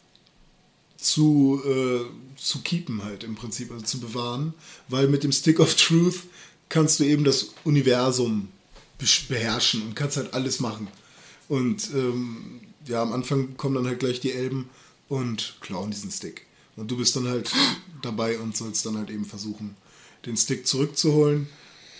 zu, 0.96 1.62
äh, 1.64 2.29
zu 2.40 2.60
keepen 2.62 3.04
halt 3.04 3.22
im 3.22 3.34
Prinzip, 3.34 3.70
also 3.70 3.84
zu 3.84 4.00
bewahren. 4.00 4.54
Weil 4.88 5.08
mit 5.08 5.22
dem 5.22 5.32
Stick 5.32 5.60
of 5.60 5.74
Truth 5.74 6.22
kannst 6.68 7.00
du 7.00 7.04
eben 7.04 7.24
das 7.24 7.54
Universum 7.64 8.48
beherrschen 9.28 9.82
und 9.82 9.94
kannst 9.94 10.16
halt 10.16 10.34
alles 10.34 10.60
machen. 10.60 10.88
Und 11.48 11.90
ähm, 11.94 12.60
ja, 12.86 13.02
am 13.02 13.12
Anfang 13.12 13.56
kommen 13.56 13.74
dann 13.74 13.86
halt 13.86 14.00
gleich 14.00 14.20
die 14.20 14.32
Elben 14.32 14.68
und 15.08 15.56
klauen 15.60 15.90
diesen 15.90 16.10
Stick. 16.10 16.46
Und 16.76 16.90
du 16.90 16.96
bist 16.96 17.16
dann 17.16 17.28
halt 17.28 17.50
dabei 18.02 18.38
und 18.38 18.56
sollst 18.56 18.86
dann 18.86 18.96
halt 18.96 19.10
eben 19.10 19.24
versuchen, 19.24 19.76
den 20.26 20.36
Stick 20.36 20.66
zurückzuholen. 20.66 21.48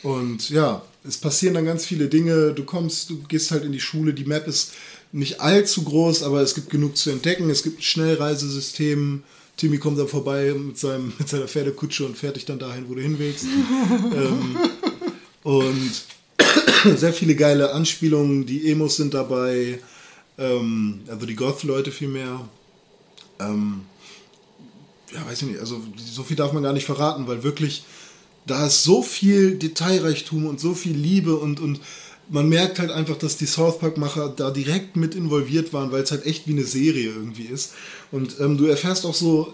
Und 0.03 0.49
ja, 0.49 0.83
es 1.05 1.19
passieren 1.19 1.55
dann 1.55 1.67
ganz 1.67 1.85
viele 1.85 2.09
Dinge. 2.09 2.55
Du 2.55 2.65
kommst, 2.65 3.11
du 3.11 3.23
gehst 3.25 3.51
halt 3.51 3.65
in 3.65 3.73
die 3.73 3.81
Schule. 3.81 4.15
Die 4.15 4.25
Map 4.25 4.47
ist 4.47 4.73
nicht 5.13 5.41
allzu 5.41 5.83
groß, 5.83 6.23
aber 6.23 6.41
es 6.41 6.55
gibt 6.55 6.71
genug 6.71 6.97
zu 6.97 7.11
entdecken. 7.11 7.51
Es 7.51 7.63
gibt 7.63 7.81
ein 7.81 7.83
Schnellreisesystem. 7.83 9.23
Timmy 9.61 9.77
kommt 9.77 9.99
dann 9.99 10.09
vorbei 10.09 10.55
mit, 10.57 10.79
seinem, 10.79 11.13
mit 11.19 11.29
seiner 11.29 11.47
Pferdekutsche 11.47 12.07
und 12.07 12.17
fährt 12.17 12.37
dich 12.37 12.47
dann 12.47 12.59
dahin, 12.59 12.89
wo 12.89 12.95
du 12.95 13.03
hin 13.03 13.19
willst. 13.19 13.45
ähm, 14.15 14.57
und 15.43 16.97
sehr 16.97 17.13
viele 17.13 17.35
geile 17.37 17.75
Anspielungen. 17.75 18.47
Die 18.47 18.71
Emos 18.71 18.97
sind 18.97 19.13
dabei. 19.13 19.79
Ähm, 20.39 21.01
also 21.09 21.27
die 21.27 21.37
Goth-Leute 21.37 21.93
vielmehr. 21.93 22.49
Ähm, 23.39 23.83
ja, 25.13 25.27
weiß 25.27 25.43
ich 25.43 25.49
nicht. 25.49 25.61
Also 25.61 25.83
so 25.99 26.23
viel 26.23 26.37
darf 26.37 26.55
man 26.55 26.63
gar 26.63 26.73
nicht 26.73 26.87
verraten, 26.87 27.27
weil 27.27 27.43
wirklich 27.43 27.85
da 28.47 28.67
ist 28.67 28.83
so 28.83 29.03
viel 29.03 29.59
Detailreichtum 29.59 30.47
und 30.47 30.59
so 30.59 30.73
viel 30.73 30.97
Liebe 30.97 31.37
und, 31.37 31.61
und 31.61 31.81
man 32.31 32.49
merkt 32.49 32.79
halt 32.79 32.91
einfach, 32.91 33.17
dass 33.19 33.37
die 33.37 33.47
South 33.47 33.79
Park-Macher 33.81 34.29
da 34.35 34.51
direkt 34.51 34.97
mit 34.97 35.15
involviert 35.15 35.73
waren, 35.73 35.91
weil 35.93 36.03
es 36.03 36.11
halt 36.13 36.25
echt 36.27 36.47
wie 36.47 36.53
eine 36.53 36.65
Serie 36.65 37.09
irgendwie 37.11 37.45
ist. 37.45 37.73
Und 38.13 38.39
ähm, 38.41 38.57
du 38.57 38.67
erfährst 38.67 39.05
auch 39.05 39.15
so 39.15 39.53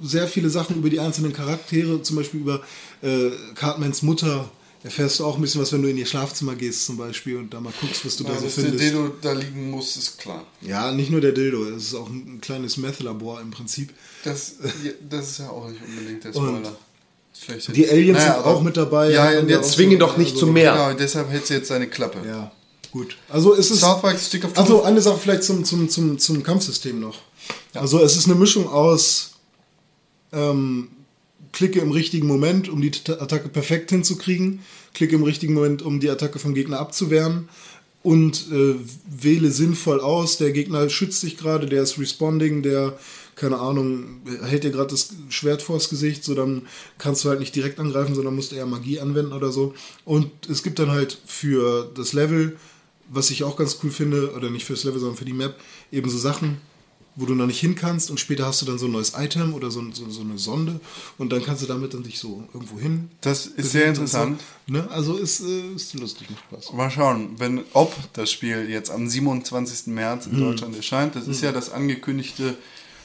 sehr 0.00 0.28
viele 0.28 0.50
Sachen 0.50 0.76
über 0.76 0.90
die 0.90 1.00
einzelnen 1.00 1.32
Charaktere, 1.32 2.02
zum 2.02 2.16
Beispiel 2.16 2.40
über 2.40 2.62
äh, 3.02 3.30
Cartmans 3.54 4.02
Mutter. 4.02 4.50
Erfährst 4.82 5.20
du 5.20 5.26
auch 5.26 5.36
ein 5.36 5.42
bisschen 5.42 5.60
was, 5.60 5.72
wenn 5.72 5.82
du 5.82 5.90
in 5.90 5.98
ihr 5.98 6.06
Schlafzimmer 6.06 6.54
gehst 6.54 6.86
zum 6.86 6.96
Beispiel 6.96 7.36
und 7.36 7.52
da 7.52 7.60
mal 7.60 7.72
guckst, 7.82 8.04
was 8.06 8.16
du 8.16 8.24
da 8.24 8.30
Ja, 8.32 8.38
so 8.38 8.44
dass 8.46 8.54
der 8.54 8.64
findest. 8.64 8.84
Dildo 8.84 9.12
da 9.20 9.32
liegen 9.32 9.70
muss, 9.70 9.96
ist 9.96 10.18
klar. 10.18 10.46
Ja, 10.62 10.90
nicht 10.92 11.10
nur 11.10 11.20
der 11.20 11.32
Dildo, 11.32 11.64
es 11.64 11.88
ist 11.88 11.94
auch 11.94 12.08
ein, 12.08 12.36
ein 12.36 12.40
kleines 12.40 12.78
Meth-Labor 12.78 13.42
im 13.42 13.50
Prinzip. 13.50 13.92
Das, 14.24 14.54
das 15.06 15.30
ist 15.32 15.38
ja 15.40 15.50
auch 15.50 15.68
nicht 15.68 15.82
unbedingt 15.86 16.24
der 16.24 16.34
Und 16.34 16.48
Spoiler. 16.48 16.76
Vielleicht 17.32 17.74
Die 17.74 17.88
Aliens 17.88 18.18
Naja, 18.18 18.34
sind 18.34 18.44
aber- 18.44 18.56
auch 18.56 18.62
mit 18.62 18.76
dabei. 18.76 19.10
Ja, 19.10 19.26
und 19.40 19.48
ja 19.48 19.56
jetzt 19.56 19.70
auch 19.70 19.74
zwing 19.74 19.92
so- 19.92 19.98
doch 19.98 20.16
nicht 20.16 20.32
also- 20.34 20.46
zu 20.46 20.52
mehr. 20.52 20.72
Genau, 20.72 20.92
deshalb 20.94 21.30
hält 21.30 21.46
sie 21.46 21.54
jetzt 21.54 21.68
seine 21.68 21.88
Klappe. 21.88 22.18
Ja, 22.26 22.52
gut. 22.92 23.16
Also 23.28 23.54
es 23.54 23.70
ist. 23.70 23.80
South 23.80 24.00
Park 24.02 24.18
Stick 24.20 24.44
of 24.44 24.56
Also 24.56 24.82
eine 24.82 25.00
Sache 25.00 25.18
vielleicht 25.18 25.44
zum, 25.44 25.64
zum, 25.64 25.88
zum, 25.88 26.18
zum 26.18 26.42
Kampfsystem 26.42 27.00
noch. 27.00 27.18
Also 27.74 28.00
es 28.02 28.16
ist 28.16 28.26
eine 28.26 28.34
Mischung 28.34 28.68
aus 28.68 29.32
ähm, 30.32 30.88
klicke 31.52 31.80
im 31.80 31.90
richtigen 31.90 32.26
Moment, 32.26 32.68
um 32.68 32.80
die 32.80 32.92
Attacke 33.08 33.48
perfekt 33.48 33.90
hinzukriegen, 33.90 34.60
klicke 34.94 35.16
im 35.16 35.22
richtigen 35.24 35.54
Moment, 35.54 35.82
um 35.82 35.98
die 36.00 36.10
Attacke 36.10 36.38
vom 36.38 36.54
Gegner 36.54 36.78
abzuwehren 36.78 37.48
und 38.02 38.46
äh, 38.52 38.74
wähle 39.08 39.50
sinnvoll 39.50 40.00
aus. 40.00 40.36
Der 40.38 40.52
Gegner 40.52 40.88
schützt 40.88 41.20
sich 41.20 41.36
gerade, 41.36 41.66
der 41.66 41.82
ist 41.82 41.98
responding, 41.98 42.62
der, 42.62 42.98
keine 43.40 43.58
Ahnung, 43.58 44.20
hält 44.44 44.64
dir 44.64 44.70
gerade 44.70 44.90
das 44.90 45.08
Schwert 45.30 45.62
vors 45.62 45.88
Gesicht, 45.88 46.22
so 46.24 46.34
dann 46.34 46.62
kannst 46.98 47.24
du 47.24 47.30
halt 47.30 47.40
nicht 47.40 47.56
direkt 47.56 47.78
angreifen, 47.80 48.14
sondern 48.14 48.34
musst 48.36 48.52
eher 48.52 48.66
Magie 48.66 49.00
anwenden 49.00 49.32
oder 49.32 49.50
so. 49.50 49.72
Und 50.04 50.30
es 50.50 50.62
gibt 50.62 50.78
dann 50.78 50.90
halt 50.90 51.18
für 51.24 51.90
das 51.94 52.12
Level, 52.12 52.58
was 53.08 53.30
ich 53.30 53.42
auch 53.42 53.56
ganz 53.56 53.78
cool 53.82 53.90
finde, 53.90 54.34
oder 54.34 54.50
nicht 54.50 54.66
fürs 54.66 54.84
Level, 54.84 55.00
sondern 55.00 55.16
für 55.16 55.24
die 55.24 55.32
Map, 55.32 55.56
eben 55.90 56.10
so 56.10 56.18
Sachen, 56.18 56.58
wo 57.16 57.24
du 57.26 57.34
noch 57.34 57.46
nicht 57.46 57.58
hin 57.60 57.74
kannst 57.74 58.10
und 58.10 58.20
später 58.20 58.46
hast 58.46 58.62
du 58.62 58.66
dann 58.66 58.78
so 58.78 58.86
ein 58.86 58.92
neues 58.92 59.14
Item 59.18 59.52
oder 59.54 59.70
so, 59.70 59.82
so, 59.92 60.08
so 60.10 60.20
eine 60.20 60.38
Sonde 60.38 60.78
und 61.18 61.32
dann 61.32 61.42
kannst 61.42 61.62
du 61.62 61.66
damit 61.66 61.92
dann 61.92 62.02
dich 62.04 62.18
so 62.18 62.44
irgendwo 62.54 62.78
hin. 62.78 63.08
Das 63.22 63.46
ist 63.46 63.72
sehr 63.72 63.88
und 63.88 63.94
so. 63.96 64.02
interessant. 64.02 64.40
Ne? 64.68 64.88
Also 64.90 65.16
ist, 65.16 65.40
äh, 65.40 65.74
ist 65.74 65.92
lustig, 65.98 66.28
macht 66.30 66.44
Spaß. 66.44 66.72
Mal 66.72 66.90
schauen, 66.90 67.30
wenn, 67.38 67.62
ob 67.72 67.94
das 68.12 68.30
Spiel 68.30 68.70
jetzt 68.70 68.90
am 68.90 69.08
27. 69.08 69.88
März 69.88 70.26
Hm. 70.26 70.32
in 70.34 70.40
Deutschland 70.40 70.76
erscheint. 70.76 71.16
Das 71.16 71.26
ist 71.26 71.40
ja 71.42 71.50
das 71.52 71.72
angekündigte 71.72 72.56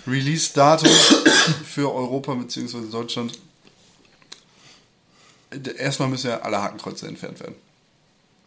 Release-Datum 0.08 0.90
für 1.66 1.94
Europa 1.94 2.34
bzw. 2.34 2.90
Deutschland. 2.92 3.38
Erstmal 5.78 6.10
müssen 6.10 6.28
ja 6.28 6.42
alle 6.42 6.62
Hakenkreuze 6.62 7.08
entfernt 7.08 7.40
werden. 7.40 7.56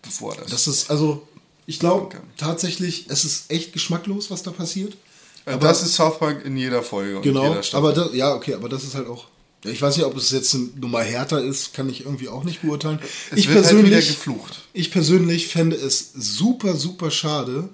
Bevor 0.03 0.35
das. 0.37 0.51
Das 0.51 0.67
ist, 0.67 0.91
also, 0.91 1.27
ich 1.67 1.79
glaube 1.79 2.17
tatsächlich, 2.37 3.07
es 3.09 3.25
ist 3.25 3.51
echt 3.51 3.73
geschmacklos, 3.73 4.31
was 4.31 4.43
da 4.43 4.51
passiert. 4.51 4.97
Äh, 5.45 5.59
das 5.59 5.83
ist 5.83 5.95
South 5.95 6.19
Park 6.19 6.45
in 6.45 6.57
jeder 6.57 6.83
Folge 6.83 7.21
Genau, 7.21 7.55
jeder 7.55 7.77
aber 7.77 7.93
das, 7.93 8.15
ja, 8.15 8.35
okay, 8.35 8.55
aber 8.55 8.69
das 8.69 8.85
ist 8.85 8.95
halt 8.95 9.09
auch. 9.09 9.27
Ich 9.65 9.83
weiß 9.83 9.97
nicht, 9.97 10.07
ob 10.07 10.17
es 10.17 10.31
jetzt 10.31 10.55
eine 10.55 10.69
Nummer 10.77 11.01
härter 11.01 11.43
ist, 11.43 11.75
kann 11.75 11.89
ich 11.89 12.05
irgendwie 12.05 12.29
auch 12.29 12.45
nicht 12.45 12.63
beurteilen. 12.63 13.01
Es 13.31 13.39
ich 13.39 13.49
wird 13.49 13.57
halt 13.57 13.67
persönlich, 13.67 13.91
wieder 13.91 14.01
geflucht. 14.01 14.61
Ich 14.73 14.93
persönlich 14.93 15.49
fände 15.49 15.75
es 15.75 16.13
super, 16.15 16.77
super 16.77 17.11
schade, 17.11 17.69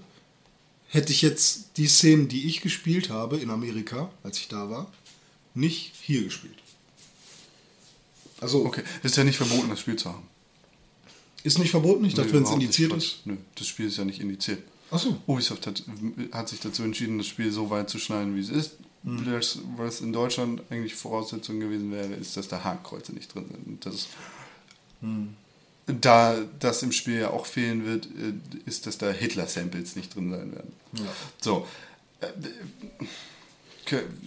hätte 0.95 1.13
ich 1.13 1.23
jetzt 1.23 1.77
die 1.77 1.87
Szenen, 1.87 2.29
die 2.29 2.47
ich 2.47 2.61
gespielt 2.61 3.11
habe 3.11 3.37
in 3.39 3.51
Amerika, 3.51 4.11
als 4.23 4.39
ich 4.39 4.49
da 4.49 4.71
war, 4.71 4.91
nicht 5.55 5.93
hier 6.01 6.25
gespielt. 6.25 6.57
Also 8.41 8.65
Okay, 8.67 8.83
ist 9.03 9.17
ja 9.17 9.25
nicht 9.25 9.37
verboten, 9.37 9.69
das 9.71 9.81
Spiel 9.81 9.97
zu 9.97 10.11
haben. 10.11 10.27
ist 11.43 11.59
nicht 11.59 11.71
verboten, 11.71 12.05
ich 12.05 12.15
dachte, 12.15 12.29
Nee, 12.29 12.35
wenn 12.35 12.43
es 12.45 12.51
indiziert 12.51 12.93
nicht. 12.95 13.19
ist. 13.19 13.27
Nö, 13.27 13.37
das 13.55 13.67
Spiel 13.67 13.87
ist 13.87 13.97
ja 13.99 14.05
nicht 14.05 14.21
indiziert. 14.21 14.63
Achso. 14.91 15.17
Ubisoft 15.27 15.67
hat, 15.67 15.83
hat 16.33 16.49
sich 16.49 16.61
dazu 16.61 16.83
entschieden, 16.83 17.19
das 17.19 17.27
Spiel 17.27 17.51
so 17.51 17.71
weit 17.71 17.91
zu 17.91 17.99
schneiden, 17.99 18.37
wie 18.37 18.41
es 18.41 18.49
ist. 18.51 18.73
Mhm. 19.03 19.25
Das, 19.25 19.59
was 19.77 20.01
in 20.01 20.13
Deutschland 20.13 20.63
eigentlich 20.71 20.95
Voraussetzung 20.95 21.61
gewesen 21.61 21.91
wäre, 21.91 22.15
ist, 22.15 22.37
dass 22.37 22.49
da 22.49 22.63
Hakenkreuze 22.65 23.13
nicht 23.13 23.35
drin 23.35 23.47
sind. 23.51 23.67
Und 23.67 23.87
das, 23.87 24.09
Mhm. 25.01 25.35
Da 25.87 26.37
das 26.61 26.83
im 26.83 26.93
Spiel 26.93 27.19
ja 27.21 27.31
auch 27.31 27.45
fehlen 27.47 27.85
wird, 27.85 28.07
äh, 28.07 28.33
ist, 28.67 28.87
dass 28.87 28.97
da 28.99 29.11
Hitler-Samples 29.11 29.97
nicht 29.97 30.15
drin 30.15 30.31
sein 30.31 30.53
werden. 30.53 30.73
So. 31.43 31.67
Äh, 32.21 32.29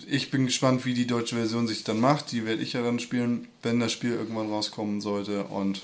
Ich 0.07 0.29
bin 0.29 0.45
gespannt, 0.45 0.85
wie 0.85 0.93
die 0.93 1.07
deutsche 1.07 1.35
Version 1.35 1.67
sich 1.67 1.83
dann 1.83 1.99
macht. 1.99 2.31
Die 2.31 2.45
werde 2.45 2.61
ich 2.61 2.73
ja 2.73 2.83
dann 2.83 2.99
spielen, 2.99 3.47
wenn 3.63 3.79
das 3.79 3.91
Spiel 3.91 4.11
irgendwann 4.11 4.49
rauskommen 4.49 5.01
sollte. 5.01 5.45
Und 5.45 5.81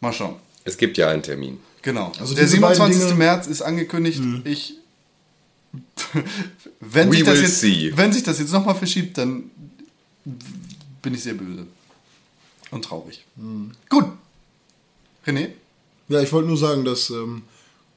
mal 0.00 0.12
schauen. 0.12 0.36
Es 0.64 0.76
gibt 0.76 0.98
ja 0.98 1.08
einen 1.08 1.22
Termin. 1.22 1.58
Genau. 1.80 2.12
Also 2.20 2.34
der 2.34 2.44
diese 2.44 2.60
beiden 2.60 2.76
27. 2.76 3.02
Dinge- 3.08 3.14
März 3.18 3.46
ist 3.46 3.62
angekündigt. 3.62 4.20
Ich 4.44 4.74
wenn, 6.80 7.10
We 7.10 7.16
sich 7.24 7.26
jetzt, 7.26 7.96
wenn 7.96 8.12
sich 8.12 8.22
das 8.22 8.38
jetzt 8.38 8.52
nochmal 8.52 8.74
verschiebt, 8.74 9.16
dann 9.16 9.50
bin 11.00 11.14
ich 11.14 11.22
sehr 11.22 11.34
böse. 11.34 11.66
Und 12.70 12.84
traurig. 12.84 13.24
Gut. 13.88 14.04
René? 15.26 15.50
Ja, 16.08 16.20
ich 16.20 16.32
wollte 16.32 16.48
nur 16.48 16.56
sagen, 16.56 16.84
dass 16.84 17.10
ähm, 17.10 17.42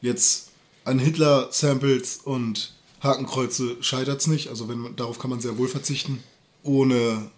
jetzt 0.01 0.49
an 0.85 0.99
Hitler-Samples 0.99 2.21
und 2.23 2.73
Hakenkreuze 3.01 3.77
scheitert's 3.81 4.27
nicht. 4.27 4.49
Also 4.49 4.69
wenn 4.69 4.79
man, 4.79 4.95
darauf 4.95 5.19
kann 5.19 5.29
man 5.29 5.39
sehr 5.39 5.57
wohl 5.57 5.67
verzichten. 5.67 6.23
Ohne, 6.63 7.29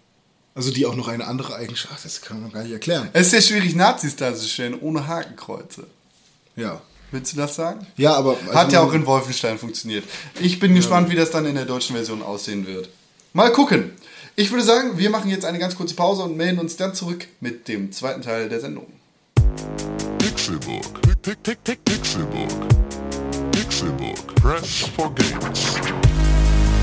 also 0.54 0.70
die 0.70 0.86
auch 0.86 0.94
noch 0.94 1.08
eine 1.08 1.26
andere 1.26 1.56
Eigenschaft, 1.56 2.04
das 2.04 2.20
kann 2.20 2.42
man 2.42 2.52
gar 2.52 2.62
nicht 2.62 2.72
erklären. 2.72 3.08
Es 3.12 3.26
ist 3.26 3.30
sehr 3.32 3.42
schwierig, 3.42 3.74
Nazis 3.74 4.16
darzustellen 4.16 4.78
ohne 4.80 5.06
Hakenkreuze. 5.06 5.86
Ja. 6.54 6.80
Willst 7.12 7.32
du 7.32 7.36
das 7.36 7.54
sagen? 7.54 7.86
Ja, 7.96 8.14
aber. 8.14 8.36
also 8.46 8.54
Hat 8.54 8.72
ja 8.72 8.80
auch 8.80 8.92
in 8.92 9.06
Wolfenstein 9.06 9.58
funktioniert. 9.58 10.04
Ich 10.40 10.58
bin 10.58 10.74
gespannt, 10.74 11.08
wie 11.08 11.14
das 11.14 11.30
dann 11.30 11.46
in 11.46 11.54
der 11.54 11.64
deutschen 11.64 11.94
Version 11.94 12.20
aussehen 12.20 12.66
wird. 12.66 12.88
Mal 13.32 13.52
gucken. 13.52 13.92
Ich 14.34 14.50
würde 14.50 14.64
sagen, 14.64 14.98
wir 14.98 15.08
machen 15.08 15.30
jetzt 15.30 15.44
eine 15.44 15.58
ganz 15.58 15.76
kurze 15.76 15.94
Pause 15.94 16.22
und 16.24 16.36
melden 16.36 16.58
uns 16.58 16.76
dann 16.76 16.94
zurück 16.94 17.26
mit 17.40 17.68
dem 17.68 17.92
zweiten 17.92 18.22
Teil 18.22 18.48
der 18.48 18.60
Sendung. 18.60 18.86
Pixelburg. 20.46 21.22
Tick, 21.22 21.42
tick, 21.42 21.64
tick, 21.64 21.84
Pixelburg. 21.84 22.70
Pixelburg. 23.50 24.36
Press 24.36 24.86
for 24.94 25.10
games. 25.10 25.74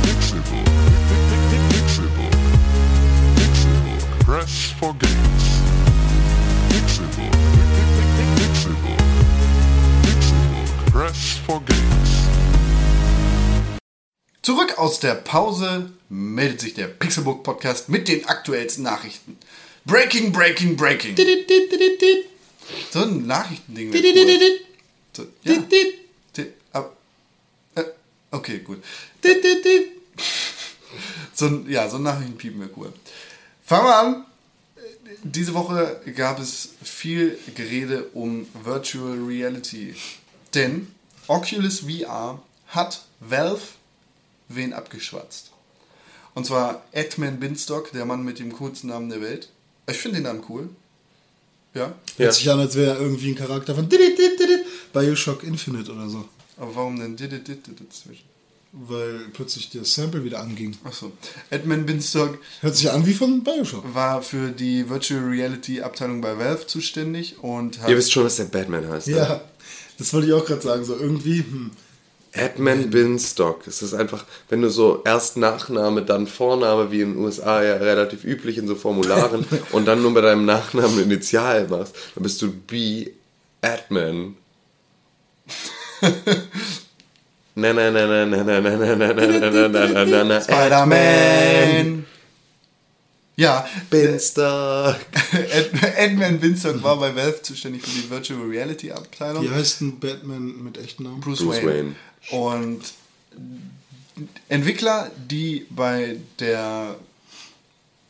Pixelburg. 0.03 0.65
Tick, 1.07 1.23
tick, 1.29 1.43
tick, 1.49 1.63
Pixelburg. 1.71 2.35
Pixelburg. 3.37 4.19
Press 4.25 4.73
for 4.77 4.93
games. 4.99 5.45
Pixelburg. 6.71 7.31
Tick, 7.31 7.69
tick, 7.95 8.09
tick, 8.17 8.29
Pixelburg. 8.35 9.01
Pixelburg. 10.03 10.91
Press 10.91 11.39
for 11.47 11.61
games. 11.61 12.11
Zurück 14.41 14.77
aus 14.77 14.99
der 14.99 15.15
Pause 15.15 15.89
meldet 16.09 16.59
sich 16.59 16.73
der 16.73 16.87
Pixelburg 16.87 17.43
Podcast 17.43 17.87
mit 17.87 18.09
den 18.09 18.27
aktuellsten 18.27 18.83
Nachrichten. 18.83 19.37
Breaking, 19.85 20.33
breaking, 20.33 20.75
breaking. 20.75 21.15
So 22.91 23.03
ein 23.03 23.25
Nachrichtending. 23.27 23.91
cool. 23.91 23.93
So, 25.13 25.23
ja. 25.43 25.53
Äh, 27.75 27.83
Okay, 28.31 28.59
gut. 28.59 28.83
So 31.35 31.47
ein, 31.47 31.69
ja, 31.69 31.89
so 31.89 31.97
ein 31.97 32.03
Nachrichtenpiepen 32.03 32.59
wäre 32.59 32.69
cool. 32.77 32.93
Fangen 33.63 33.85
wir 33.85 33.95
an. 33.97 34.25
Diese 35.23 35.53
Woche 35.53 36.01
gab 36.15 36.39
es 36.39 36.69
viel 36.83 37.37
Gerede 37.55 38.05
um 38.13 38.47
Virtual 38.63 39.17
Reality. 39.17 39.95
Denn 40.53 40.87
Oculus 41.27 41.81
VR 41.81 42.41
hat 42.67 43.05
Valve 43.19 43.61
wen 44.49 44.73
abgeschwatzt. 44.73 45.51
Und 46.33 46.45
zwar 46.45 46.83
Edmund 46.91 47.39
Binstock, 47.39 47.91
der 47.91 48.05
Mann 48.05 48.23
mit 48.23 48.39
dem 48.39 48.53
coolsten 48.53 48.87
Namen 48.87 49.09
der 49.09 49.21
Welt. 49.21 49.49
Ich 49.87 49.97
finde 49.97 50.17
den 50.17 50.23
Namen 50.23 50.43
cool. 50.49 50.69
Ja. 51.73 51.81
Ja. 51.81 51.93
Hört 52.17 52.33
sich 52.33 52.49
an, 52.51 52.59
als 52.59 52.75
wäre 52.75 52.95
er 52.95 53.01
irgendwie 53.01 53.29
ein 53.29 53.35
Charakter 53.35 53.75
von 53.75 53.89
Bioshock 54.93 55.43
Infinite 55.43 55.91
oder 55.91 56.09
so. 56.09 56.27
Aber 56.57 56.75
warum 56.75 56.99
denn 56.99 57.15
dit, 57.15 57.31
dit, 57.31 57.47
dit, 57.47 57.67
dit 57.67 57.79
dazwischen? 57.81 58.25
Weil 58.71 59.27
plötzlich 59.33 59.69
der 59.69 59.85
Sample 59.85 60.23
wieder 60.23 60.39
anging. 60.39 60.75
Achso. 60.83 61.11
Edmund 61.51 61.85
Binstock 61.85 62.39
Hört 62.61 62.75
sich 62.75 62.89
an 62.89 63.05
wie 63.05 63.13
von 63.13 63.43
Bioshock. 63.43 63.93
war 63.93 64.23
für 64.23 64.49
die 64.49 64.89
Virtual 64.89 65.23
Reality 65.23 65.81
Abteilung 65.81 66.21
bei 66.21 66.37
Valve 66.37 66.65
zuständig 66.65 67.37
und 67.43 67.79
hat 67.79 67.89
Ihr 67.89 67.97
wisst 67.97 68.11
schon, 68.11 68.23
dass 68.23 68.37
der 68.37 68.45
Batman 68.45 68.87
heißt. 68.89 69.07
Ne? 69.09 69.17
Ja, 69.17 69.41
das 69.99 70.11
wollte 70.13 70.27
ich 70.27 70.33
auch 70.33 70.45
gerade 70.45 70.61
sagen. 70.61 70.83
So 70.85 70.97
irgendwie, 70.97 71.39
hm. 71.39 71.71
Edmund 72.33 72.89
Binstock. 72.89 73.67
Es 73.67 73.81
ist 73.81 73.93
einfach, 73.93 74.25
wenn 74.49 74.61
du 74.61 74.69
so 74.69 75.01
erst 75.05 75.37
Nachname, 75.37 76.01
dann 76.01 76.25
Vorname, 76.25 76.91
wie 76.91 77.01
in 77.01 77.13
den 77.13 77.23
USA 77.23 77.63
ja 77.63 77.75
relativ 77.75 78.23
üblich 78.23 78.57
in 78.57 78.67
so 78.67 78.75
Formularen, 78.75 79.45
und 79.71 79.85
dann 79.85 80.01
nur 80.01 80.13
bei 80.13 80.21
deinem 80.21 80.45
Nachnamen 80.45 80.99
Initial 80.99 81.67
machst, 81.67 81.95
dann 82.15 82.23
bist 82.23 82.41
du 82.41 82.51
B. 82.51 83.11
Edmund. 83.61 84.35
Na 87.55 87.71
na 87.71 87.91
na 87.91 88.07
na 88.07 88.25
na 88.25 88.43
na 88.43 88.59
na 88.59 88.69
na 88.75 88.95
na 88.95 88.95
na 88.95 89.15
na 89.15 89.67
na 89.67 89.87
na 89.87 90.05
na 90.05 90.23
na 90.23 90.41
Spider-Man. 90.41 92.05
Ja, 93.35 93.65
Binstock. 93.89 94.95
Ed 95.31 95.71
Edmund 95.97 96.41
Binstock 96.41 96.83
war 96.83 96.99
bei 96.99 97.15
Valve 97.15 97.41
zuständig 97.41 97.83
für 97.83 97.89
die 97.89 98.09
Virtual 98.09 98.41
Reality 98.41 98.91
Abteilung. 98.91 99.43
wie 99.43 99.49
heißt 99.49 99.81
ein 99.81 99.99
Batman 99.99 100.63
mit 100.63 100.77
echten 100.77 101.03
Namen? 101.03 101.19
Bruce, 101.21 101.39
Bruce 101.39 101.63
Wayne. 101.63 101.95
Und 102.31 102.81
Entwickler, 104.47 105.11
die 105.17 105.65
bei 105.69 106.17
der 106.39 106.95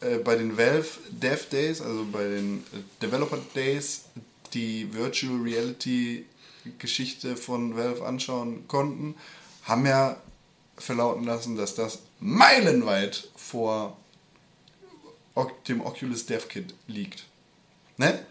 äh, 0.04 0.18
bei 0.18 0.36
den 0.36 0.58
Valve 0.58 0.88
Dev 1.10 1.46
Days, 1.50 1.82
also 1.82 2.06
bei 2.12 2.24
den 2.24 2.60
äh, 2.74 2.80
Developer 3.02 3.40
Days, 3.56 4.06
die 4.54 4.94
Virtual 4.94 5.42
Reality 5.42 6.26
Geschichte 6.78 7.36
von 7.36 7.76
Valve 7.76 8.06
anschauen 8.06 8.68
konnten, 8.68 9.16
haben 9.64 9.86
ja 9.86 10.18
verlauten 10.78 11.26
lassen, 11.26 11.56
dass 11.56 11.76
das 11.76 12.00
meilenweit 12.20 13.30
vor 13.36 13.98
dem 15.68 15.82
Oculus 15.82 16.26
Dev 16.26 16.48
Kit 16.48 16.74
liegt. 16.88 17.26
Ne? 17.98 18.26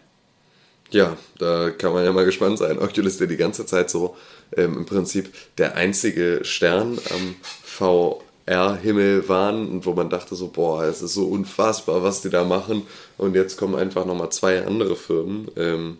Ja, 0.93 1.17
da 1.39 1.71
kann 1.71 1.91
man 1.91 2.05
ja 2.05 2.11
mal 2.11 2.23
gespannt 2.23 2.59
sein. 2.59 2.77
Oculus, 2.77 3.17
der 3.17 3.25
die 3.25 3.35
ganze 3.35 3.65
Zeit 3.65 3.89
so 3.89 4.15
ähm, 4.55 4.77
im 4.77 4.85
Prinzip 4.85 5.33
der 5.57 5.75
einzige 5.75 6.41
Stern 6.43 6.99
am 7.09 7.35
VR-Himmel 7.63 9.27
waren 9.27 9.69
und 9.69 9.85
wo 9.87 9.93
man 9.93 10.11
dachte 10.11 10.35
so, 10.35 10.49
boah, 10.49 10.83
es 10.83 11.01
ist 11.01 11.15
so 11.15 11.25
unfassbar, 11.25 12.03
was 12.03 12.21
die 12.21 12.29
da 12.29 12.43
machen. 12.43 12.83
Und 13.17 13.33
jetzt 13.33 13.57
kommen 13.57 13.73
einfach 13.73 14.05
nochmal 14.05 14.29
zwei 14.29 14.63
andere 14.67 14.95
Firmen, 14.95 15.47
ähm, 15.57 15.97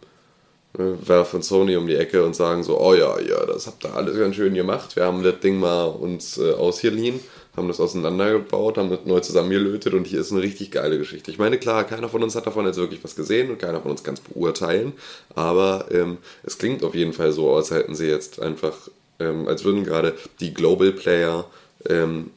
äh, 0.78 0.84
Valve 1.08 1.38
und 1.38 1.44
Sony 1.44 1.76
um 1.76 1.88
die 1.88 1.96
Ecke 1.96 2.24
und 2.24 2.36
sagen 2.36 2.62
so, 2.62 2.80
oh 2.80 2.94
ja, 2.94 3.20
ja, 3.20 3.48
das 3.48 3.66
habt 3.66 3.84
ihr 3.86 3.96
alles 3.96 4.16
ganz 4.16 4.36
schön 4.36 4.54
gemacht. 4.54 4.96
Wir 4.96 5.06
haben 5.06 5.24
das 5.24 5.40
Ding 5.40 5.60
mal 5.60 5.86
uns 5.86 6.38
äh, 6.38 6.52
ausgeliehen, 6.52 7.20
haben 7.56 7.68
das 7.68 7.80
auseinandergebaut, 7.80 8.78
haben 8.78 8.90
das 8.90 9.06
neu 9.06 9.20
zusammengelötet 9.20 9.94
und 9.94 10.06
hier 10.06 10.20
ist 10.20 10.32
eine 10.32 10.42
richtig 10.42 10.72
geile 10.72 10.98
Geschichte. 10.98 11.30
Ich 11.30 11.38
meine, 11.38 11.60
klar, 11.60 11.84
keiner 11.84 12.10
von 12.10 12.24
uns 12.24 12.36
hat 12.36 12.48
davon 12.48 12.66
jetzt 12.66 12.78
wirklich 12.78 13.04
was 13.04 13.16
gesehen 13.16 13.52
und 13.52 13.60
keiner 13.60 13.82
von 13.82 13.92
uns 13.92 14.04
kann 14.04 14.16
es 14.16 14.22
beurteilen, 14.22 14.94
aber 15.36 15.86
ähm, 15.92 16.18
es 16.44 16.58
klingt 16.58 16.84
auf 16.84 16.96
jeden 16.96 17.14
Fall 17.14 17.32
so, 17.32 17.56
als 17.56 17.72
hätten 17.72 17.96
sie 17.96 18.08
jetzt 18.08 18.42
einfach, 18.42 18.76
ähm, 19.20 19.48
als 19.48 19.64
würden 19.64 19.84
gerade 19.84 20.16
die 20.40 20.54
Global 20.54 20.92
Player 20.92 21.46
ähm, 21.88 22.32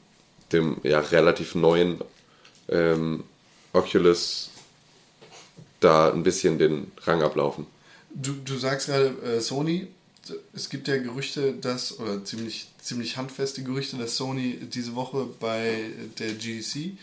dem 0.53 0.77
ja 0.83 1.01
relativ 1.01 1.55
neuen 1.55 2.01
ähm, 2.69 3.25
Oculus 3.73 4.51
da 5.81 6.13
ein 6.13 6.23
bisschen 6.23 6.59
den 6.59 6.93
Rang 7.05 7.23
ablaufen. 7.23 7.67
Du, 8.11 8.33
du 8.45 8.57
sagst 8.57 8.89
gerade 8.89 9.15
äh, 9.25 9.41
Sony. 9.41 9.89
Es 10.55 10.69
gibt 10.71 10.89
ja 10.89 10.97
Gerüchte, 10.99 11.53
dass, 11.55 11.99
oder 11.99 12.25
ziemlich, 12.25 12.69
ziemlich 12.81 13.17
handfeste 13.17 13.63
Gerüchte, 13.63 13.97
dass 13.97 14.17
Sony 14.17 14.59
diese 14.73 14.95
Woche 14.95 15.29
bei 15.41 15.91
der 16.19 16.33
GDC 16.35 16.97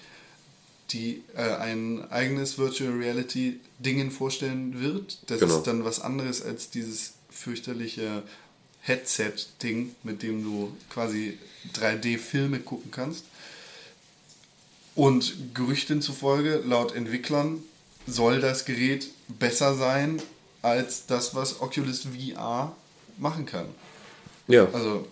die 0.90 1.24
äh, 1.36 1.42
ein 1.56 2.10
eigenes 2.12 2.58
Virtual 2.58 2.92
Reality 2.92 3.60
Dingen 3.80 4.12
vorstellen 4.12 4.80
wird. 4.82 5.18
Das 5.28 5.40
Genau. 5.40 5.58
ist 5.58 5.64
dann 5.64 5.86
was 5.86 6.00
anderes 6.00 6.42
als 6.44 6.70
dieses 6.70 7.14
fürchterliche 7.30 8.24
Headset-Ding, 8.82 9.96
mit 10.04 10.22
dem 10.22 10.44
du 10.44 10.76
quasi 10.90 11.38
3D-Filme 11.74 12.60
gucken 12.60 12.92
kannst. 12.92 13.26
Und 14.96 15.56
Gerüchten 15.56 16.02
zufolge, 16.02 16.62
laut 16.66 16.94
Entwicklern, 16.94 17.64
soll 18.06 18.40
das 18.42 18.66
Gerät 18.66 19.08
besser 19.28 19.76
sein 19.76 20.22
als 20.62 21.06
das, 21.08 21.34
was 21.34 21.62
Oculus 21.62 22.02
VR 22.02 22.76
machen 23.18 23.46
kann. 23.46 23.66
Ja, 24.48 24.68
Also, 24.74 25.08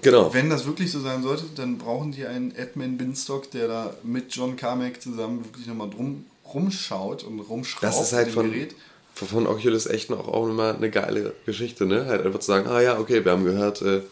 genau. 0.00 0.32
wenn 0.32 0.50
das 0.50 0.66
wirklich 0.66 0.90
so 0.90 1.00
sein 1.00 1.22
sollte, 1.22 1.44
dann 1.54 1.78
brauchen 1.78 2.12
die 2.12 2.24
einen 2.26 2.54
Edmund 2.54 2.98
Binstock, 2.98 3.50
der 3.50 3.68
da 3.68 3.94
mit 4.02 4.34
John 4.34 4.56
Carmack 4.56 5.02
zusammen 5.02 5.44
wirklich 5.44 5.66
nochmal 5.66 5.90
drum 5.90 6.24
rumschaut 6.52 7.24
und 7.24 7.40
rumschraubt 7.40 7.82
Das 7.82 8.00
ist 8.00 8.12
halt 8.12 8.30
von, 8.30 8.50
Gerät. 8.50 8.74
von, 9.14 9.28
von 9.28 9.46
Oculus 9.46 9.86
echt 9.86 10.10
noch 10.10 10.28
auch 10.28 10.46
immer 10.48 10.74
eine 10.74 10.90
geile 10.90 11.34
Geschichte, 11.46 11.86
ne? 11.86 12.06
Halt 12.06 12.24
einfach 12.24 12.40
zu 12.40 12.46
sagen, 12.46 12.68
ah 12.68 12.80
ja, 12.80 12.98
okay, 12.98 13.24
wir 13.24 13.32
haben 13.32 13.44
gehört, 13.44 13.82
äh, 13.82 14.02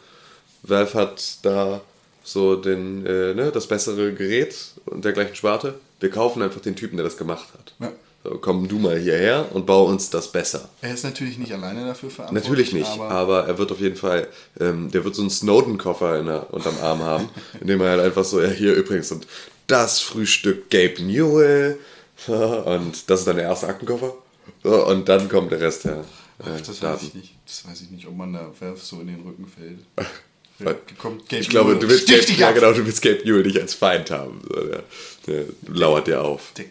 Valve 0.63 0.95
hat 0.95 1.39
da 1.43 1.81
so 2.25 2.57
den, 2.57 3.05
äh, 3.07 3.35
ne, 3.35 3.51
das 3.53 3.67
bessere 3.67 4.13
Gerät 4.15 4.55
und 4.87 5.05
der 5.05 5.13
gleichen 5.13 5.35
Sparte. 5.35 5.75
Wir 6.01 6.11
kaufen 6.11 6.41
einfach 6.43 6.61
den 6.61 6.77
Typen, 6.77 6.97
der 6.97 7.05
das 7.05 7.17
gemacht 7.17 7.49
hat. 7.55 7.75
Ja. 7.81 7.93
So, 8.25 8.39
komm 8.39 8.69
du 8.69 8.79
mal 8.79 8.99
hierher 8.99 9.49
und 9.53 9.67
bau 9.67 9.87
uns 9.87 10.09
das 10.09 10.31
besser. 10.31 10.69
Er 10.81 10.95
ist 10.95 11.03
natürlich 11.03 11.39
nicht 11.39 11.53
alleine 11.53 11.85
dafür 11.87 12.09
verantwortlich. 12.09 12.49
Natürlich 12.49 12.73
nicht, 12.73 12.91
aber, 12.91 13.11
aber, 13.11 13.47
er 13.49 13.59
wird 13.59 13.73
auf 13.73 13.81
jeden 13.81 13.97
Fall, 13.97 14.29
ähm, 14.61 14.91
der 14.93 15.05
wird 15.05 15.17
so 15.17 15.23
einen 15.23 15.31
Snowden-Koffer 15.31 16.23
der- 16.23 16.55
unterm 16.55 16.77
Arm 16.81 17.03
haben, 17.03 17.29
in 17.61 17.67
dem 17.67 17.81
er 17.81 17.91
halt 17.91 18.01
einfach 18.01 18.25
so, 18.25 18.41
ja, 18.41 18.49
hier 18.49 18.75
übrigens, 18.75 19.11
und 19.11 19.27
das 19.67 20.01
Frühstück 20.01 20.71
Gabe 20.71 21.03
Newell, 21.03 21.79
und 22.29 23.11
das 23.11 23.21
ist 23.21 23.27
dann 23.27 23.37
der 23.37 23.47
erste 23.47 23.67
Aktenkoffer, 23.67 24.15
so, 24.63 24.87
und 24.87 25.09
dann 25.09 25.29
kommt 25.29 25.51
der 25.51 25.61
Rest 25.61 25.85
her. 25.85 26.05
Äh, 26.39 26.45
Ach, 26.57 26.61
das 26.61 26.81
weiß 26.81 27.03
ich 27.03 27.15
nicht. 27.15 27.35
Das 27.45 27.67
weiß 27.69 27.81
ich 27.83 27.91
nicht, 27.91 28.07
ob 28.07 28.17
man 28.17 28.33
da 28.33 28.51
Valve 28.61 28.79
so 28.81 29.01
in 29.01 29.09
den 29.09 29.21
Rücken 29.23 29.47
fällt. 29.47 29.79
Kommt 30.99 31.29
Gabe 31.29 31.43
ich 31.43 31.49
glaube, 31.49 31.75
du 31.77 31.89
willst 31.89 32.07
Gabe, 32.07 32.23
ja, 32.39 32.53
genau, 32.53 32.73
du 32.73 32.87
willst 32.87 33.03
Gabe 33.03 33.21
Newell 33.25 33.43
nicht 33.43 33.61
als 33.61 33.75
Feind 33.75 34.13
haben. 34.13 34.41
So, 34.49 34.61
der, 34.61 34.83
der 35.27 35.45
lauert 35.67 36.07
dir 36.07 36.23
auf. 36.23 36.53
Der 36.57 36.67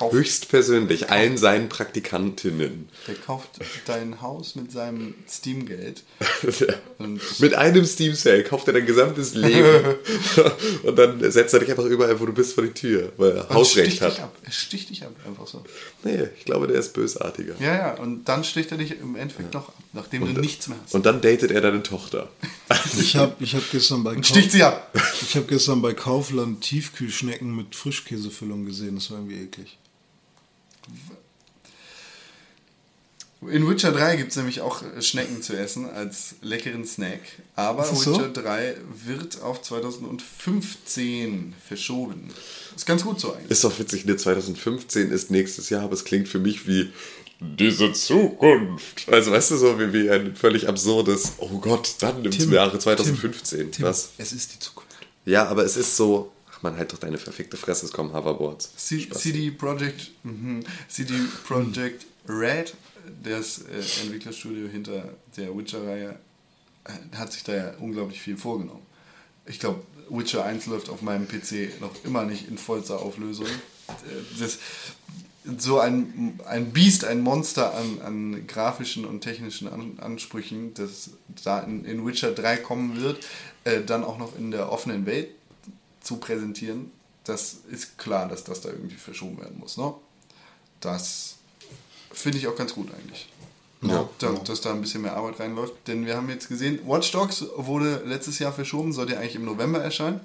kauft, 0.00 0.14
Höchstpersönlich 0.14 1.10
allen 1.10 1.36
seinen 1.36 1.68
Praktikantinnen. 1.68 2.88
der 3.06 3.14
kauft 3.14 3.50
dein 3.86 4.20
Haus 4.22 4.54
mit 4.56 4.72
seinem 4.72 5.14
Steam-Geld. 5.28 6.02
Und 6.98 7.20
Mit 7.40 7.54
einem 7.54 7.84
Steam 7.84 8.14
Sale 8.14 8.42
kauft 8.44 8.66
er 8.66 8.74
dein 8.74 8.86
gesamtes 8.86 9.34
Leben. 9.34 9.96
und 10.82 10.98
dann 10.98 11.30
setzt 11.30 11.54
er 11.54 11.60
dich 11.60 11.70
einfach 11.70 11.86
überall, 11.86 12.20
wo 12.20 12.26
du 12.26 12.32
bist, 12.32 12.54
vor 12.54 12.64
die 12.64 12.72
Tür, 12.72 13.12
weil 13.16 13.30
er 13.30 13.50
und 13.50 13.56
Hausrecht 13.56 13.92
sticht 13.92 14.02
dich 14.02 14.18
hat. 14.18 14.24
ab. 14.24 14.36
Er 14.44 14.52
sticht 14.52 14.90
dich 14.90 15.02
ab, 15.04 15.12
einfach 15.26 15.46
so. 15.46 15.64
Nee, 16.02 16.28
ich 16.38 16.44
glaube, 16.44 16.66
der 16.66 16.78
ist 16.78 16.92
bösartiger. 16.92 17.54
Ja, 17.58 17.74
ja, 17.74 17.94
und 17.94 18.24
dann 18.28 18.44
sticht 18.44 18.70
er 18.72 18.78
dich 18.78 18.98
im 19.00 19.16
Endeffekt 19.16 19.54
noch 19.54 19.68
ab, 19.68 19.74
nachdem 19.92 20.26
du 20.34 20.40
nichts 20.40 20.68
mehr 20.68 20.78
hast. 20.84 20.94
Und 20.94 21.06
dann 21.06 21.20
datet 21.20 21.50
er 21.50 21.60
deine 21.62 21.82
Tochter. 21.82 22.28
Ich 22.98 23.16
habe 23.16 23.34
ich 23.40 23.54
hab 23.54 23.70
gestern 23.70 24.04
bei 24.04 24.14
Und 24.14 24.26
sticht 24.26 24.52
sie 24.52 24.62
ab. 24.62 24.94
Ich 25.22 25.36
habe 25.36 25.46
gestern 25.46 25.80
bei 25.80 25.94
Kaufland 25.94 26.60
Tiefkühlschnecken 26.62 27.54
mit 27.54 27.74
Frischkäsefüllung 27.74 28.66
gesehen. 28.66 28.96
Das 28.96 29.10
war 29.10 29.18
irgendwie 29.18 29.42
eklig. 29.44 29.78
In 33.48 33.66
Witcher 33.66 33.90
3 33.90 34.16
gibt 34.16 34.32
es 34.32 34.36
nämlich 34.36 34.60
auch 34.60 34.82
Schnecken 35.00 35.40
zu 35.40 35.56
essen 35.56 35.88
als 35.88 36.34
leckeren 36.42 36.84
Snack. 36.84 37.20
Aber 37.56 37.84
das 37.84 38.02
so? 38.02 38.12
Witcher 38.12 38.28
3 38.28 38.76
wird 39.06 39.40
auf 39.40 39.62
2015 39.62 41.54
verschoben. 41.66 42.28
Ist 42.76 42.84
ganz 42.84 43.02
gut 43.02 43.18
so 43.18 43.32
eigentlich. 43.32 43.50
Ist 43.50 43.64
doch 43.64 43.78
witzig, 43.78 44.04
ne, 44.04 44.18
2015 44.18 45.10
ist 45.10 45.30
nächstes 45.30 45.70
Jahr, 45.70 45.84
aber 45.84 45.94
es 45.94 46.04
klingt 46.04 46.28
für 46.28 46.38
mich 46.38 46.68
wie 46.68 46.92
diese 47.40 47.94
Zukunft. 47.94 49.08
Also 49.08 49.30
weißt 49.30 49.52
du, 49.52 49.56
so 49.56 49.78
wie, 49.78 49.90
wie 49.94 50.10
ein 50.10 50.36
völlig 50.36 50.68
absurdes, 50.68 51.32
oh 51.38 51.58
Gott, 51.60 51.94
dann 52.00 52.22
im 52.22 52.30
Tim, 52.30 52.52
Jahre 52.52 52.78
2015. 52.78 53.72
Tim, 53.72 53.84
Was? 53.86 54.10
Es 54.18 54.32
ist 54.32 54.52
die 54.52 54.58
Zukunft. 54.58 54.90
Ja, 55.24 55.46
aber 55.46 55.64
es 55.64 55.78
ist 55.78 55.96
so, 55.96 56.30
man, 56.62 56.76
halt 56.76 56.92
doch 56.92 56.98
deine 56.98 57.18
verfickte 57.18 57.56
Fresse, 57.56 57.86
es 57.86 57.92
kommen 57.92 58.12
Hoverboards. 58.12 58.76
C 58.76 59.08
CD 59.10 59.50
Projekt, 59.50 60.10
mhm. 60.22 60.60
CD 60.88 61.14
Projekt 61.46 62.06
Red, 62.28 62.74
das 63.22 63.62
äh, 63.62 64.02
Entwicklerstudio 64.02 64.68
hinter 64.68 65.14
der 65.36 65.56
Witcher-Reihe, 65.56 66.18
äh, 66.84 67.16
hat 67.16 67.32
sich 67.32 67.42
da 67.44 67.54
ja 67.54 67.74
unglaublich 67.78 68.20
viel 68.20 68.36
vorgenommen. 68.36 68.86
Ich 69.46 69.58
glaube, 69.58 69.82
Witcher 70.08 70.44
1 70.44 70.66
läuft 70.66 70.90
auf 70.90 71.02
meinem 71.02 71.26
PC 71.26 71.80
noch 71.80 72.04
immer 72.04 72.24
nicht 72.24 72.48
in 72.48 72.58
vollster 72.58 73.00
Auflösung. 73.00 73.46
Äh, 73.46 74.38
Das, 74.38 74.58
so 75.56 75.80
ein, 75.80 76.38
ein 76.46 76.70
Biest, 76.70 77.04
ein 77.04 77.22
Monster 77.22 77.74
an, 77.74 78.00
an 78.02 78.46
grafischen 78.46 79.06
und 79.06 79.22
technischen 79.22 79.68
an, 79.68 79.98
Ansprüchen, 79.98 80.74
das 80.74 81.10
da 81.44 81.60
in, 81.60 81.84
in 81.86 82.06
Witcher 82.06 82.32
3 82.32 82.58
kommen 82.58 83.00
wird, 83.00 83.24
äh, 83.64 83.80
dann 83.80 84.04
auch 84.04 84.18
noch 84.18 84.36
in 84.36 84.50
der 84.50 84.70
offenen 84.70 85.06
Welt 85.06 85.28
zu 86.00 86.16
präsentieren, 86.16 86.90
das 87.24 87.58
ist 87.70 87.98
klar, 87.98 88.28
dass 88.28 88.44
das 88.44 88.60
da 88.60 88.70
irgendwie 88.70 88.96
verschoben 88.96 89.38
werden 89.38 89.58
muss. 89.58 89.76
Ne? 89.76 89.92
Das 90.80 91.36
finde 92.12 92.38
ich 92.38 92.48
auch 92.48 92.56
ganz 92.56 92.74
gut 92.74 92.88
eigentlich. 92.92 93.28
Ja. 93.82 94.08
Da, 94.18 94.32
dass 94.32 94.60
da 94.60 94.72
ein 94.72 94.80
bisschen 94.80 95.02
mehr 95.02 95.16
Arbeit 95.16 95.40
reinläuft. 95.40 95.74
Denn 95.86 96.04
wir 96.04 96.16
haben 96.16 96.28
jetzt 96.28 96.48
gesehen, 96.48 96.80
Watch 96.86 97.12
Dogs 97.12 97.44
wurde 97.56 98.02
letztes 98.04 98.38
Jahr 98.38 98.52
verschoben, 98.52 98.92
sollte 98.92 99.18
eigentlich 99.18 99.36
im 99.36 99.44
November 99.44 99.82
erscheinen 99.82 100.20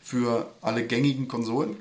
für 0.00 0.50
alle 0.60 0.86
gängigen 0.86 1.26
Konsolen. 1.26 1.76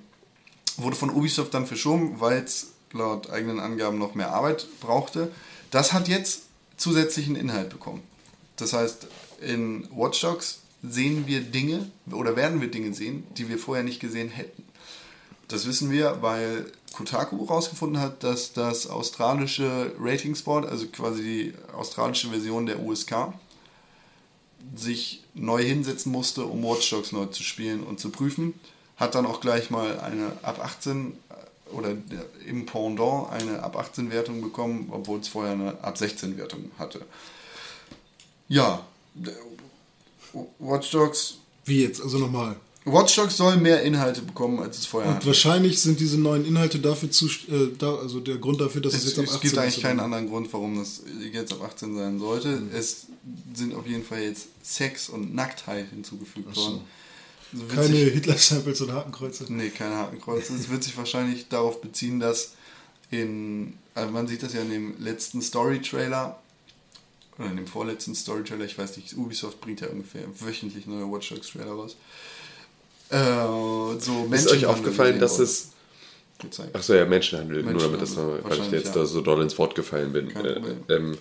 Wurde 0.77 0.95
von 0.95 1.09
Ubisoft 1.11 1.53
dann 1.53 1.67
verschoben, 1.67 2.19
weil 2.19 2.43
es 2.43 2.71
laut 2.93 3.29
eigenen 3.29 3.59
Angaben 3.59 3.99
noch 3.99 4.15
mehr 4.15 4.33
Arbeit 4.33 4.65
brauchte. 4.81 5.31
Das 5.71 5.93
hat 5.93 6.07
jetzt 6.07 6.43
zusätzlichen 6.77 7.35
Inhalt 7.35 7.69
bekommen. 7.69 8.01
Das 8.55 8.73
heißt, 8.73 9.07
in 9.41 9.87
Watch 9.91 10.21
Dogs 10.21 10.61
sehen 10.81 11.27
wir 11.27 11.41
Dinge 11.41 11.89
oder 12.11 12.35
werden 12.35 12.61
wir 12.61 12.71
Dinge 12.71 12.93
sehen, 12.93 13.25
die 13.37 13.49
wir 13.49 13.57
vorher 13.57 13.83
nicht 13.83 13.99
gesehen 13.99 14.29
hätten. 14.29 14.63
Das 15.47 15.65
wissen 15.65 15.91
wir, 15.91 16.21
weil 16.21 16.71
Kotaku 16.93 17.47
herausgefunden 17.47 18.01
hat, 18.01 18.23
dass 18.23 18.53
das 18.53 18.87
australische 18.87 19.93
Ratingsport, 19.99 20.69
also 20.69 20.87
quasi 20.87 21.23
die 21.23 21.53
australische 21.73 22.29
Version 22.29 22.65
der 22.65 22.79
USK, 22.79 23.33
sich 24.75 25.23
neu 25.33 25.63
hinsetzen 25.63 26.11
musste, 26.11 26.45
um 26.45 26.63
Watch 26.63 26.89
Dogs 26.89 27.11
neu 27.11 27.25
zu 27.25 27.43
spielen 27.43 27.83
und 27.83 27.99
zu 27.99 28.09
prüfen. 28.09 28.53
Hat 28.97 29.15
dann 29.15 29.25
auch 29.25 29.41
gleich 29.41 29.69
mal 29.69 29.99
eine 29.99 30.33
ab 30.41 30.59
18 30.63 31.13
äh, 31.29 31.73
oder 31.73 31.95
im 32.45 32.65
Pendant 32.65 33.31
eine 33.31 33.63
ab 33.63 33.77
18 33.77 34.11
Wertung 34.11 34.41
bekommen, 34.41 34.89
obwohl 34.91 35.19
es 35.19 35.27
vorher 35.27 35.53
eine 35.53 35.83
ab 35.83 35.97
16 35.97 36.37
Wertung 36.37 36.71
hatte. 36.77 37.01
Ja, 38.47 38.85
Watch 40.59 40.91
Dogs, 40.91 41.35
Wie 41.65 41.81
jetzt? 41.83 42.01
Also 42.01 42.17
nochmal. 42.17 42.55
Watch 42.85 43.15
Dogs 43.15 43.37
soll 43.37 43.57
mehr 43.57 43.83
Inhalte 43.83 44.21
bekommen, 44.21 44.59
als 44.59 44.79
es 44.79 44.85
vorher 44.85 45.09
Und 45.09 45.15
hatte. 45.17 45.27
wahrscheinlich 45.27 45.79
sind 45.81 45.99
diese 45.99 46.17
neuen 46.17 46.45
Inhalte 46.45 46.79
dafür 46.79 47.11
zu, 47.11 47.27
äh, 47.27 47.71
da, 47.77 47.95
also 47.95 48.19
der 48.19 48.37
Grund 48.37 48.61
dafür, 48.61 48.81
dass 48.81 48.93
es, 48.93 49.01
Es, 49.03 49.09
jetzt 49.09 49.19
ab 49.19 49.25
es 49.25 49.31
18 49.35 49.41
gibt 49.49 49.57
eigentlich 49.59 49.77
ist. 49.77 49.83
keinen 49.83 49.99
anderen 49.99 50.27
Grund, 50.29 50.51
warum 50.53 50.77
das 50.79 51.01
jetzt 51.33 51.51
ab 51.53 51.61
18 51.63 51.95
sein 51.95 52.19
sollte. 52.19 52.47
Mhm. 52.47 52.69
Es 52.73 53.05
sind 53.53 53.75
auf 53.75 53.85
jeden 53.85 54.03
Fall 54.03 54.21
jetzt 54.23 54.47
Sex 54.63 55.09
und 55.09 55.35
Nacktheit 55.35 55.89
hinzugefügt 55.89 56.55
worden. 56.55 56.81
Es 57.51 57.59
wird 57.59 57.71
Keine 57.71 57.97
Hitler-Samples 57.97 58.81
und 58.81 58.93
Hakenkreuze. 58.93 59.45
Nee, 59.49 59.69
keine 59.69 59.95
Hakenkreuze. 59.97 60.53
es 60.55 60.69
wird 60.69 60.83
sich 60.83 60.95
wahrscheinlich 60.97 61.47
darauf 61.49 61.81
beziehen, 61.81 62.19
dass 62.19 62.53
in, 63.11 63.73
also 63.95 64.11
man 64.11 64.27
sieht 64.27 64.41
das 64.43 64.53
ja 64.53 64.61
in 64.61 64.69
dem 64.69 64.93
letzten 65.03 65.41
Story-Trailer, 65.41 66.39
oder 67.39 67.49
in 67.49 67.55
dem 67.55 67.67
vorletzten 67.67 68.13
Story-Trailer, 68.13 68.65
ich 68.65 68.77
weiß 68.77 68.97
nicht, 68.97 69.15
Ubisoft 69.15 69.61
bringt 69.61 69.81
ja 69.81 69.87
ungefähr 69.87 70.23
wöchentlich 70.39 70.85
neue 70.85 71.09
Watch 71.09 71.29
Dogs-Trailer 71.29 71.71
raus. 71.71 71.95
Äh, 73.09 73.17
so 73.17 73.95
Ist 73.97 74.09
euch 74.09 74.29
Menschenhandel 74.29 74.65
aufgefallen, 74.65 75.19
dass 75.19 75.39
es. 75.39 75.69
Gezeigt. 76.37 76.75
Achso, 76.75 76.93
ja, 76.93 77.05
Menschenhandel, 77.05 77.63
nur 77.63 77.81
damit 77.81 78.01
das 78.01 78.15
Menschenhandel, 78.15 78.41
mal, 78.41 78.49
weil 78.49 78.65
ich 78.65 78.71
jetzt 78.71 78.95
ja. 78.95 79.01
da 79.01 79.05
so 79.05 79.21
doll 79.21 79.41
ins 79.41 79.57
Wort 79.57 79.75
gefallen 79.75 80.13
bin. 80.13 80.35
Äh, 80.35 80.61
ähm, 80.89 81.17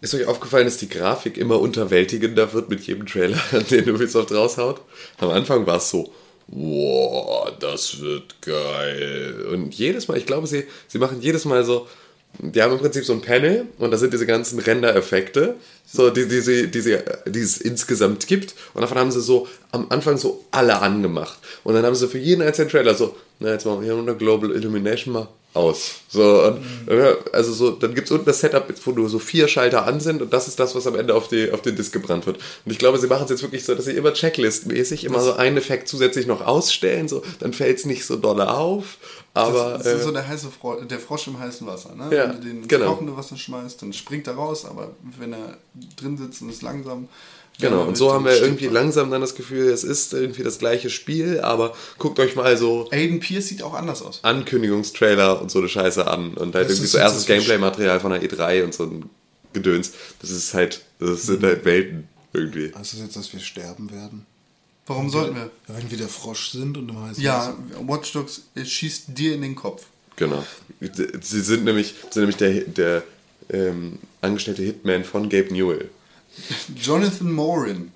ist 0.00 0.14
euch 0.14 0.26
aufgefallen, 0.26 0.64
dass 0.64 0.78
die 0.78 0.88
Grafik 0.88 1.36
immer 1.36 1.60
unterwältigender 1.60 2.52
wird 2.52 2.68
mit 2.68 2.80
jedem 2.86 3.06
Trailer, 3.06 3.38
den 3.70 3.90
Ubisoft 3.90 4.32
raushaut? 4.32 4.80
Am 5.18 5.30
Anfang 5.30 5.66
war 5.66 5.76
es 5.76 5.90
so, 5.90 6.12
wow, 6.48 7.52
das 7.58 8.00
wird 8.00 8.40
geil. 8.42 9.46
Und 9.52 9.74
jedes 9.74 10.08
Mal, 10.08 10.18
ich 10.18 10.26
glaube, 10.26 10.46
sie, 10.46 10.66
sie 10.88 10.98
machen 10.98 11.20
jedes 11.20 11.44
Mal 11.44 11.64
so, 11.64 11.86
die 12.42 12.62
haben 12.62 12.72
im 12.72 12.78
Prinzip 12.78 13.04
so 13.04 13.12
ein 13.12 13.20
Panel 13.20 13.66
und 13.78 13.90
da 13.90 13.98
sind 13.98 14.12
diese 14.12 14.26
ganzen 14.26 14.58
Render-Effekte, 14.58 15.56
so, 15.86 16.10
die, 16.10 16.26
die, 16.26 16.40
sie, 16.40 16.70
die, 16.70 16.80
sie, 16.80 16.98
die 17.26 17.40
es 17.40 17.58
insgesamt 17.58 18.26
gibt. 18.26 18.54
Und 18.74 18.82
davon 18.82 18.98
haben 18.98 19.10
sie 19.10 19.20
so 19.20 19.46
am 19.72 19.86
Anfang 19.90 20.16
so 20.16 20.44
alle 20.50 20.80
angemacht. 20.80 21.38
Und 21.64 21.74
dann 21.74 21.84
haben 21.84 21.94
sie 21.94 22.08
für 22.08 22.18
jeden 22.18 22.42
einzelnen 22.42 22.70
Trailer 22.70 22.94
so, 22.94 23.16
na, 23.40 23.50
jetzt 23.50 23.66
machen 23.66 23.80
wir 23.80 23.86
hier 23.86 23.96
unter 23.96 24.14
Global 24.14 24.52
Illumination 24.52 25.12
mal 25.12 25.28
aus. 25.52 25.96
So, 26.08 26.44
und, 26.44 26.60
also 27.32 27.52
so, 27.52 27.70
dann 27.72 27.94
gibt 27.94 28.06
es 28.06 28.12
unten 28.12 28.26
das 28.26 28.40
Setup, 28.40 28.72
wo 28.84 28.92
nur 28.92 29.08
so 29.08 29.18
vier 29.18 29.48
Schalter 29.48 29.86
an 29.86 30.00
sind 30.00 30.22
und 30.22 30.32
das 30.32 30.48
ist 30.48 30.60
das, 30.60 30.74
was 30.74 30.86
am 30.86 30.94
Ende 30.94 31.14
auf, 31.14 31.28
die, 31.28 31.50
auf 31.50 31.62
den 31.62 31.76
Disk 31.76 31.92
gebrannt 31.92 32.26
wird. 32.26 32.38
Und 32.64 32.72
ich 32.72 32.78
glaube, 32.78 32.98
sie 32.98 33.08
machen 33.08 33.24
es 33.24 33.30
jetzt 33.30 33.42
wirklich 33.42 33.64
so, 33.64 33.74
dass 33.74 33.84
sie 33.84 33.92
immer 33.92 34.10
Checklist-mäßig 34.10 35.04
immer 35.04 35.20
so 35.20 35.32
einen 35.34 35.56
Effekt 35.56 35.88
zusätzlich 35.88 36.26
noch 36.26 36.40
ausstellen, 36.40 37.08
so, 37.08 37.22
dann 37.40 37.52
fällt 37.52 37.78
es 37.78 37.86
nicht 37.86 38.04
so 38.04 38.16
doll 38.16 38.40
auf. 38.40 38.98
Aber 39.34 39.74
das, 39.74 39.84
das 39.84 39.94
ist 39.94 40.00
äh, 40.00 40.04
so 40.04 40.12
der, 40.12 40.26
heiße 40.26 40.48
Fro 40.50 40.80
der 40.82 40.98
Frosch 40.98 41.28
im 41.28 41.38
heißen 41.38 41.66
Wasser. 41.66 41.94
Ne? 41.94 42.14
Ja, 42.14 42.24
wenn 42.24 42.32
du 42.32 42.40
den 42.40 42.58
ins 42.58 42.68
genau. 42.68 42.92
kochende 42.92 43.16
Wasser 43.16 43.36
schmeißt, 43.36 43.80
dann 43.82 43.92
springt 43.92 44.26
er 44.26 44.34
raus, 44.34 44.64
aber 44.64 44.90
wenn 45.18 45.32
er 45.32 45.56
drin 45.96 46.16
sitzt 46.16 46.42
und 46.42 46.50
ist 46.50 46.62
langsam. 46.62 47.08
Genau, 47.60 47.80
dann 47.80 47.88
und 47.88 47.96
so 47.96 48.12
haben 48.12 48.24
wir 48.24 48.40
irgendwie 48.40 48.66
er. 48.66 48.72
langsam 48.72 49.10
dann 49.10 49.20
das 49.20 49.34
Gefühl, 49.34 49.68
es 49.68 49.84
ist 49.84 50.12
irgendwie 50.12 50.42
das 50.42 50.58
gleiche 50.58 50.90
Spiel, 50.90 51.40
aber 51.40 51.74
guckt 51.98 52.18
euch 52.18 52.36
mal 52.36 52.56
so 52.56 52.88
Aiden 52.90 53.20
Pierce 53.20 53.48
sieht 53.48 53.62
auch 53.62 53.74
anders 53.74 54.02
aus. 54.02 54.20
Ankündigungstrailer 54.22 55.40
und 55.40 55.50
so 55.50 55.58
eine 55.58 55.68
Scheiße 55.68 56.06
an 56.06 56.34
und 56.34 56.54
halt 56.54 56.66
Das 56.66 56.72
irgendwie 56.72 56.88
so 56.88 56.98
erstes 56.98 57.26
Gameplay-Material 57.26 58.00
von 58.00 58.12
der 58.12 58.22
E3 58.22 58.64
und 58.64 58.74
so 58.74 58.84
ein 58.84 59.10
Gedöns. 59.52 59.92
Das 60.20 60.30
ist 60.30 60.54
halt, 60.54 60.82
das 60.98 61.22
sind 61.22 61.42
halt 61.42 61.64
Welten 61.64 62.08
irgendwie. 62.32 62.72
Heißt 62.74 62.92
das 62.92 63.00
jetzt, 63.00 63.16
dass 63.16 63.32
wir 63.32 63.40
sterben 63.40 63.90
werden? 63.90 64.26
Warum 64.86 65.10
sollten 65.10 65.36
wir? 65.36 65.50
Wenn 65.68 65.90
wir 65.90 65.98
der 65.98 66.08
Frosch 66.08 66.50
sind 66.50 66.76
und 66.76 66.88
im 66.88 67.00
heißen 67.00 67.22
Ja, 67.22 67.56
Watch 67.86 68.12
Dogs 68.12 68.42
es 68.54 68.68
schießt 68.68 69.04
dir 69.08 69.34
in 69.34 69.42
den 69.42 69.54
Kopf. 69.54 69.84
Genau. 70.16 70.44
Sie 71.20 71.40
sind 71.40 71.64
nämlich, 71.64 71.94
sind 72.10 72.22
nämlich 72.22 72.36
der, 72.36 72.60
der 72.62 73.02
ähm, 73.50 73.98
angestellte 74.20 74.62
Hitman 74.62 75.04
von 75.04 75.28
Gabe 75.28 75.52
Newell. 75.52 75.88
Jonathan 76.76 77.32
Morin, 77.32 77.92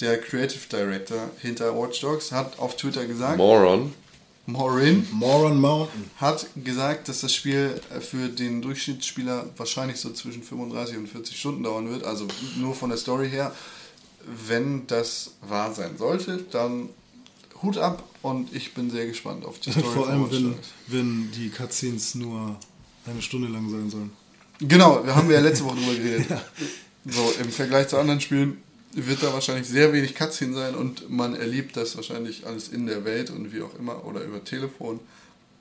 der 0.00 0.20
Creative 0.20 0.60
Director 0.70 1.30
hinter 1.40 1.76
Watch 1.76 2.00
Dogs, 2.00 2.32
hat 2.32 2.58
auf 2.58 2.76
Twitter 2.76 3.06
gesagt, 3.06 3.38
Moron. 3.38 3.92
Morin 4.46 5.06
Moron 5.12 5.60
Mountain. 5.60 6.10
hat 6.16 6.46
gesagt, 6.64 7.08
dass 7.08 7.20
das 7.20 7.34
Spiel 7.34 7.78
für 8.00 8.28
den 8.28 8.62
Durchschnittsspieler 8.62 9.44
wahrscheinlich 9.58 9.98
so 9.98 10.10
zwischen 10.12 10.42
35 10.42 10.96
und 10.96 11.06
40 11.06 11.38
Stunden 11.38 11.62
dauern 11.64 11.90
wird. 11.90 12.04
Also 12.04 12.26
nur 12.56 12.74
von 12.74 12.88
der 12.88 12.98
Story 12.98 13.28
her. 13.28 13.54
Wenn 14.46 14.86
das 14.86 15.32
wahr 15.42 15.74
sein 15.74 15.98
sollte, 15.98 16.44
dann 16.50 16.88
Hut 17.62 17.76
ab 17.76 18.02
und 18.22 18.54
ich 18.54 18.72
bin 18.72 18.90
sehr 18.90 19.06
gespannt 19.06 19.44
auf 19.44 19.58
die 19.58 19.70
Story 19.72 19.86
Vor 19.86 20.08
allem, 20.08 20.30
wenn, 20.30 20.54
wenn 20.86 21.30
die 21.32 21.50
Cutscenes 21.50 22.14
nur 22.14 22.56
eine 23.04 23.20
Stunde 23.20 23.48
lang 23.48 23.68
sein 23.70 23.90
sollen. 23.90 24.12
Genau, 24.60 25.04
wir 25.04 25.14
haben 25.14 25.30
ja 25.30 25.40
letzte 25.40 25.64
Woche 25.64 25.76
drüber 25.76 25.94
geredet. 25.94 26.26
So, 27.10 27.34
im 27.40 27.50
Vergleich 27.50 27.88
zu 27.88 27.96
anderen 27.98 28.20
Spielen 28.20 28.62
wird 28.92 29.22
da 29.22 29.32
wahrscheinlich 29.32 29.68
sehr 29.68 29.92
wenig 29.92 30.14
Cutscene 30.14 30.54
sein 30.54 30.74
und 30.74 31.10
man 31.10 31.34
erlebt 31.34 31.76
das 31.76 31.96
wahrscheinlich 31.96 32.46
alles 32.46 32.68
in 32.68 32.86
der 32.86 33.04
Welt 33.04 33.30
und 33.30 33.52
wie 33.52 33.62
auch 33.62 33.74
immer 33.78 34.04
oder 34.04 34.22
über 34.22 34.44
Telefon. 34.44 35.00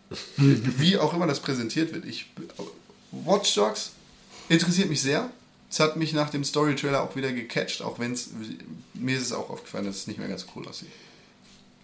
wie 0.38 0.98
auch 0.98 1.14
immer 1.14 1.28
das 1.28 1.42
präsentiert 1.42 1.94
wird. 1.94 2.06
Ich, 2.06 2.28
Watch 3.12 3.54
Dogs 3.56 3.92
interessiert 4.50 4.90
mich 4.90 5.02
sehr. 5.02 5.30
Es 5.70 5.82
hat 5.82 5.98
mich 5.98 6.14
nach 6.14 6.30
dem 6.30 6.46
Story-Trailer 6.46 7.04
auch 7.04 7.16
wieder 7.18 7.34
gecatcht, 7.34 7.82
auch 7.82 8.00
wenn 8.00 8.14
es, 8.14 8.30
mir 8.94 9.18
ist 9.18 9.24
es 9.24 9.32
auch 9.34 9.50
aufgefallen, 9.50 9.86
dass 9.86 9.98
es 9.98 10.08
nicht 10.08 10.18
mehr 10.18 10.30
ganz 10.30 10.46
cool 10.56 10.66
aussieht. 10.66 10.88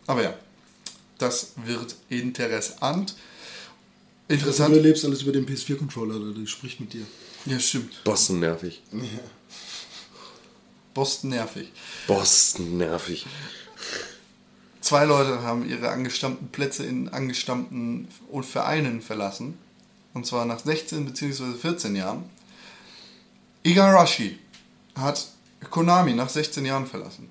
Aber 0.08 0.24
ja, 0.24 0.34
das 1.18 1.52
wird 1.66 1.96
interessant. 2.10 3.16
Du 4.30 4.36
Interessant. 4.36 4.76
erlebst 4.76 5.04
alles 5.04 5.22
über 5.22 5.34
den 5.34 5.46
PS4-Controller, 5.46 6.34
der 6.34 6.48
spricht 6.48 6.80
mit 6.80 6.94
dir. 6.94 7.06
Ja, 7.46 7.60
stimmt. 7.60 8.04
Boston 8.06 8.40
nervig. 8.40 8.82
Boston 10.94 11.30
nervig. 11.32 11.72
Boston 12.08 12.78
nervig. 12.78 13.26
Zwei 14.82 15.06
Leute 15.06 15.42
haben 15.42 15.68
ihre 15.68 15.90
angestammten 15.90 16.50
Plätze 16.50 16.86
in 16.86 17.10
angestammten 17.10 18.08
Vereinen 18.44 19.02
verlassen. 19.02 19.58
Und 20.14 20.26
zwar 20.28 20.46
nach 20.46 20.60
16 20.60 21.06
bzw. 21.06 21.54
14 21.60 21.96
Jahren. 21.96 22.26
Igarashi 23.64 24.38
hat 24.96 25.28
Konami 25.70 26.14
nach 26.14 26.30
16 26.30 26.66
Jahren 26.66 26.86
verlassen. 26.86 27.30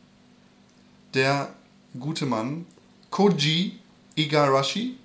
Der 1.15 1.53
gute 1.99 2.27
Mann, 2.27 2.67
Koji 3.11 3.79
Igarashi, 4.17 4.97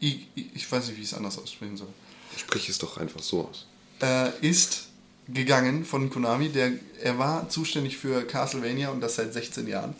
I, 0.00 0.26
I- 0.36 0.50
ich 0.54 0.70
weiß 0.70 0.86
nicht, 0.88 0.96
wie 0.96 1.02
ich 1.02 1.08
es 1.08 1.14
anders 1.14 1.38
aussprechen 1.38 1.76
soll, 1.76 1.88
Sprich 2.36 2.68
es 2.68 2.78
doch 2.78 2.96
einfach 2.98 3.20
so 3.20 3.46
aus. 3.48 3.66
äh, 4.00 4.30
ist 4.46 4.87
gegangen 5.32 5.84
von 5.84 6.10
Konami. 6.10 6.48
Der, 6.48 6.72
er 7.02 7.18
war 7.18 7.48
zuständig 7.48 7.98
für 7.98 8.22
Castlevania 8.22 8.90
und 8.90 9.00
das 9.00 9.16
seit 9.16 9.32
16 9.32 9.66
Jahren. 9.68 9.94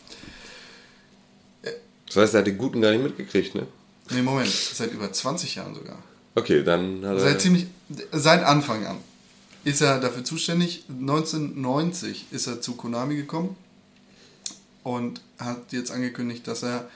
Das 2.07 2.17
heißt, 2.17 2.35
er 2.35 2.41
hat 2.41 2.47
den 2.47 2.59
Guten 2.59 2.81
gar 2.81 2.91
nicht 2.91 3.03
mitgekriegt, 3.03 3.55
ne? 3.55 3.67
Nee, 4.11 4.23
Moment, 4.23 4.49
seit 4.49 4.93
über 4.93 5.13
20 5.13 5.57
Jahren 5.57 5.75
sogar. 5.75 5.99
Okay, 6.35 6.65
dann 6.65 7.05
hat 7.05 7.15
er. 7.17 7.21
Seit 7.21 7.41
ziemlich, 7.41 7.67
seit 8.13 8.43
Anfang 8.43 8.87
an 8.87 8.97
ist 9.65 9.83
er 9.83 10.01
dafür 10.01 10.25
zuständig. 10.25 10.85
1990 10.89 12.27
ist 12.31 12.47
er 12.47 12.61
zu 12.61 12.75
Konami 12.75 13.17
gekommen 13.17 13.57
und 14.83 15.21
hat 15.39 15.73
jetzt 15.73 15.91
angekündigt, 15.91 16.47
dass 16.47 16.63
er 16.63 16.89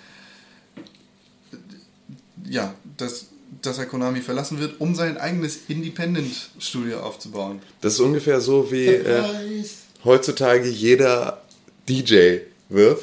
ja, 2.44 2.74
dass, 2.96 3.26
dass 3.62 3.78
er 3.78 3.86
Konami 3.86 4.20
verlassen 4.20 4.58
wird, 4.58 4.80
um 4.80 4.94
sein 4.94 5.16
eigenes 5.16 5.60
Independent-Studio 5.68 7.00
aufzubauen. 7.00 7.60
das 7.80 7.94
ist 7.94 8.00
ungefähr 8.00 8.40
so 8.40 8.70
wie 8.70 8.86
äh, 8.86 9.64
heutzutage 10.04 10.68
jeder 10.68 11.42
DJ 11.88 12.38
wird. 12.68 13.00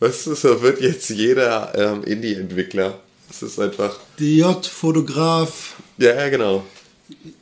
Weißt 0.00 0.26
du, 0.26 0.34
so 0.34 0.62
wird 0.62 0.80
jetzt 0.80 1.08
jeder 1.10 1.72
ähm, 1.74 2.04
Indie-Entwickler. 2.04 3.00
Das 3.28 3.42
ist 3.42 3.58
einfach. 3.58 3.98
DJ, 4.18 4.44
Fotograf. 4.62 5.76
Ja, 5.98 6.14
ja, 6.14 6.28
genau. 6.28 6.64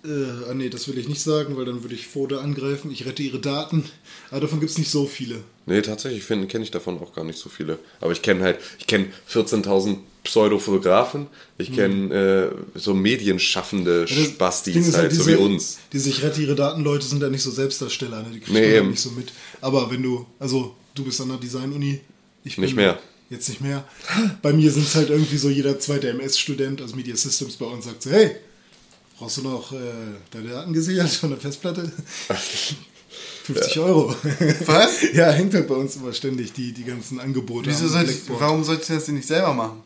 Äh, 0.05 0.09
ah 0.51 0.55
nee, 0.55 0.69
das 0.69 0.87
will 0.89 0.97
ich 0.99 1.09
nicht 1.09 1.21
sagen, 1.21 1.57
weil 1.57 1.65
dann 1.65 1.83
würde 1.83 1.95
ich 1.95 2.07
Foto 2.07 2.39
angreifen. 2.39 2.91
Ich 2.91 3.05
rette 3.05 3.23
ihre 3.23 3.41
Daten. 3.41 3.85
Aber 4.31 4.41
davon 4.41 4.61
gibt 4.61 4.71
es 4.71 4.79
nicht 4.79 4.91
so 4.91 5.07
viele. 5.07 5.37
Nee, 5.67 5.83
tatsächlich 5.83 6.27
kenne 6.27 6.65
ich 6.65 6.71
davon 6.71 6.99
auch 6.99 7.13
gar 7.15 7.25
nicht 7.25 7.39
so 7.39 7.49
viele. 7.49 7.79
Aber 8.01 8.13
ich 8.13 8.23
kenne 8.23 8.43
halt, 8.45 8.59
ich 8.79 8.87
kenne 8.87 9.07
14.000 9.33 9.97
Pseudo-Fotografen. 10.23 11.27
Ich 11.59 11.73
kenne 11.75 12.53
äh, 12.75 12.79
so 12.79 12.95
medienschaffende 12.95 14.03
Das 14.03 14.11
Spastis 14.11 14.77
ist 14.89 14.97
halt, 14.97 15.13
so 15.13 15.27
wie 15.27 15.35
uns. 15.35 15.79
Diese 15.93 16.09
Ich 16.11 16.23
rette 16.23 16.41
ihre 16.43 16.55
Daten-Leute 16.55 17.07
sind 17.07 17.23
ja 17.23 17.29
nicht 17.29 17.43
so 17.43 17.51
Selbstdarsteller, 17.51 18.23
ne? 18.23 18.29
die 18.33 18.41
kriegt 18.41 18.53
Nee, 18.53 18.73
ja 18.75 18.79
eben. 18.79 18.91
nicht 18.91 19.01
so 19.01 19.11
mit. 19.11 19.33
Aber 19.61 19.91
wenn 19.91 20.03
du, 20.03 20.27
also 20.39 20.75
du 20.95 21.05
bist 21.05 21.21
an 21.21 21.29
der 21.29 21.39
Design-Uni, 21.39 22.01
ich 22.45 22.57
bin 22.57 22.65
Nicht 22.65 22.77
mehr. 22.77 22.99
Jetzt 23.29 23.49
nicht 23.49 23.61
mehr. 23.61 23.85
Bei 24.43 24.53
mir 24.53 24.71
sind 24.71 24.85
es 24.87 24.95
halt 24.95 25.11
irgendwie 25.11 25.37
so 25.37 25.49
jeder 25.49 25.81
zweite 25.81 26.09
MS-Student, 26.11 26.81
also 26.81 26.95
Media 26.95 27.17
Systems 27.17 27.57
bei 27.57 27.67
uns, 27.67 27.85
sagt 27.85 28.03
so, 28.05 28.11
hey, 28.11 28.37
brauchst 29.19 29.39
du 29.39 29.43
noch 29.43 29.73
äh, 29.73 29.77
deine 30.31 30.49
Daten 30.51 30.73
gesichert 30.73 31.11
von 31.11 31.31
der 31.31 31.39
Festplatte? 31.39 31.91
50 33.47 33.79
Euro. 33.79 34.15
Was? 34.67 35.03
ja, 35.15 35.31
hängt 35.31 35.55
halt 35.55 35.69
bei 35.69 35.75
uns 35.77 35.97
immer 35.97 36.13
ständig 36.13 36.53
die, 36.53 36.73
die 36.73 36.85
ganzen 36.85 37.21
Angebote. 37.21 37.71
Wieso 37.71 37.85
am 37.85 37.91
sollte 37.91 38.11
ich, 38.11 38.19
warum 38.29 38.65
sollte 38.65 38.83
ich 38.83 38.89
das 38.89 39.05
denn 39.05 39.15
nicht 39.15 39.29
selber 39.29 39.55
machen? 39.55 39.83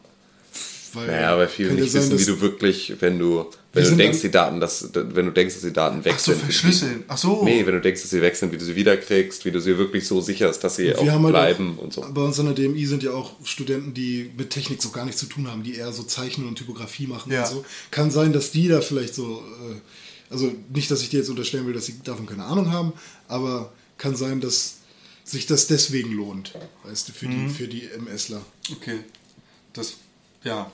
Weil, 0.95 1.07
Naja, 1.07 1.37
weil 1.37 1.49
viele 1.49 1.73
nicht 1.73 1.93
sein, 1.93 2.11
wissen, 2.11 2.19
wie 2.19 2.25
du 2.25 2.41
wirklich, 2.41 2.95
wenn 3.01 3.19
du, 3.19 3.47
wenn 3.73 3.85
du 3.85 3.97
denkst, 3.97 4.21
die 4.21 4.31
Daten, 4.31 4.59
dass, 4.61 4.89
wenn 4.93 5.27
du 5.27 5.33
denkst, 5.33 5.55
dass 5.55 5.63
die 5.63 5.73
Daten 5.73 6.05
weg 6.05 6.15
Ach 6.17 6.19
so, 6.19 6.33
sind. 6.33 6.43
verschlüsseln. 6.43 7.05
Ach 7.09 7.17
so. 7.17 7.45
Nee, 7.45 7.65
wenn 7.67 7.75
du 7.75 7.81
denkst, 7.81 8.03
dass 8.03 8.11
sie 8.11 8.21
weg 8.21 8.35
sind, 8.37 8.53
wie 8.53 8.59
du 8.59 8.65
sie 8.65 8.75
wiederkriegst, 8.75 9.45
wie 9.45 9.51
du 9.53 9.61
sie 9.61 9.79
wirklich 9.79 10.07
so 10.07 10.21
sicherst, 10.21 10.63
dass 10.65 10.77
sie 10.77 10.95
auch 10.95 11.03
wir 11.05 11.13
haben 11.13 11.23
halt 11.25 11.33
bleiben 11.35 11.77
auch, 11.79 11.83
und 11.85 11.93
so. 11.93 12.01
Bei 12.13 12.23
uns 12.23 12.39
an 12.41 12.47
der 12.47 12.55
DMI 12.55 12.85
sind 12.87 13.03
ja 13.03 13.13
auch 13.13 13.33
Studenten, 13.45 13.95
die 13.95 14.31
mit 14.37 14.51
Technik 14.51 14.83
so 14.83 14.91
gar 14.91 15.05
nichts 15.05 15.21
zu 15.21 15.27
tun 15.27 15.49
haben, 15.49 15.63
die 15.63 15.77
eher 15.77 15.93
so 15.93 16.03
Zeichnen 16.03 16.49
und 16.49 16.57
Typografie 16.57 17.07
machen 17.07 17.31
Ja. 17.33 17.43
und 17.45 17.49
so. 17.49 17.65
Kann 17.91 18.11
sein, 18.11 18.33
dass 18.33 18.51
die 18.51 18.67
da 18.69 18.81
vielleicht 18.81 19.15
so, 19.15 19.43
äh, 19.71 20.33
also 20.33 20.53
nicht, 20.75 20.91
dass 20.91 21.03
ich 21.03 21.09
dir 21.11 21.19
jetzt 21.21 21.29
unterstellen 21.31 21.67
will, 21.67 21.75
dass 21.75 21.87
sie 21.87 21.95
davon 22.03 22.27
keine 22.27 22.45
Ahnung 22.45 22.73
haben, 22.73 22.93
aber 23.29 23.73
kann 23.99 24.17
sein, 24.17 24.41
dass 24.41 24.79
sich 25.25 25.47
das 25.47 25.69
deswegen 25.69 26.13
lohnt, 26.13 26.55
weißt 26.85 27.09
du, 27.09 27.13
für 27.13 27.29
Mhm. 27.29 27.49
die, 27.49 27.55
für 27.55 27.69
die 27.69 27.83
MSler. 27.99 28.41
Okay. 28.73 28.99
Das, 29.75 29.95
ja. 30.43 30.73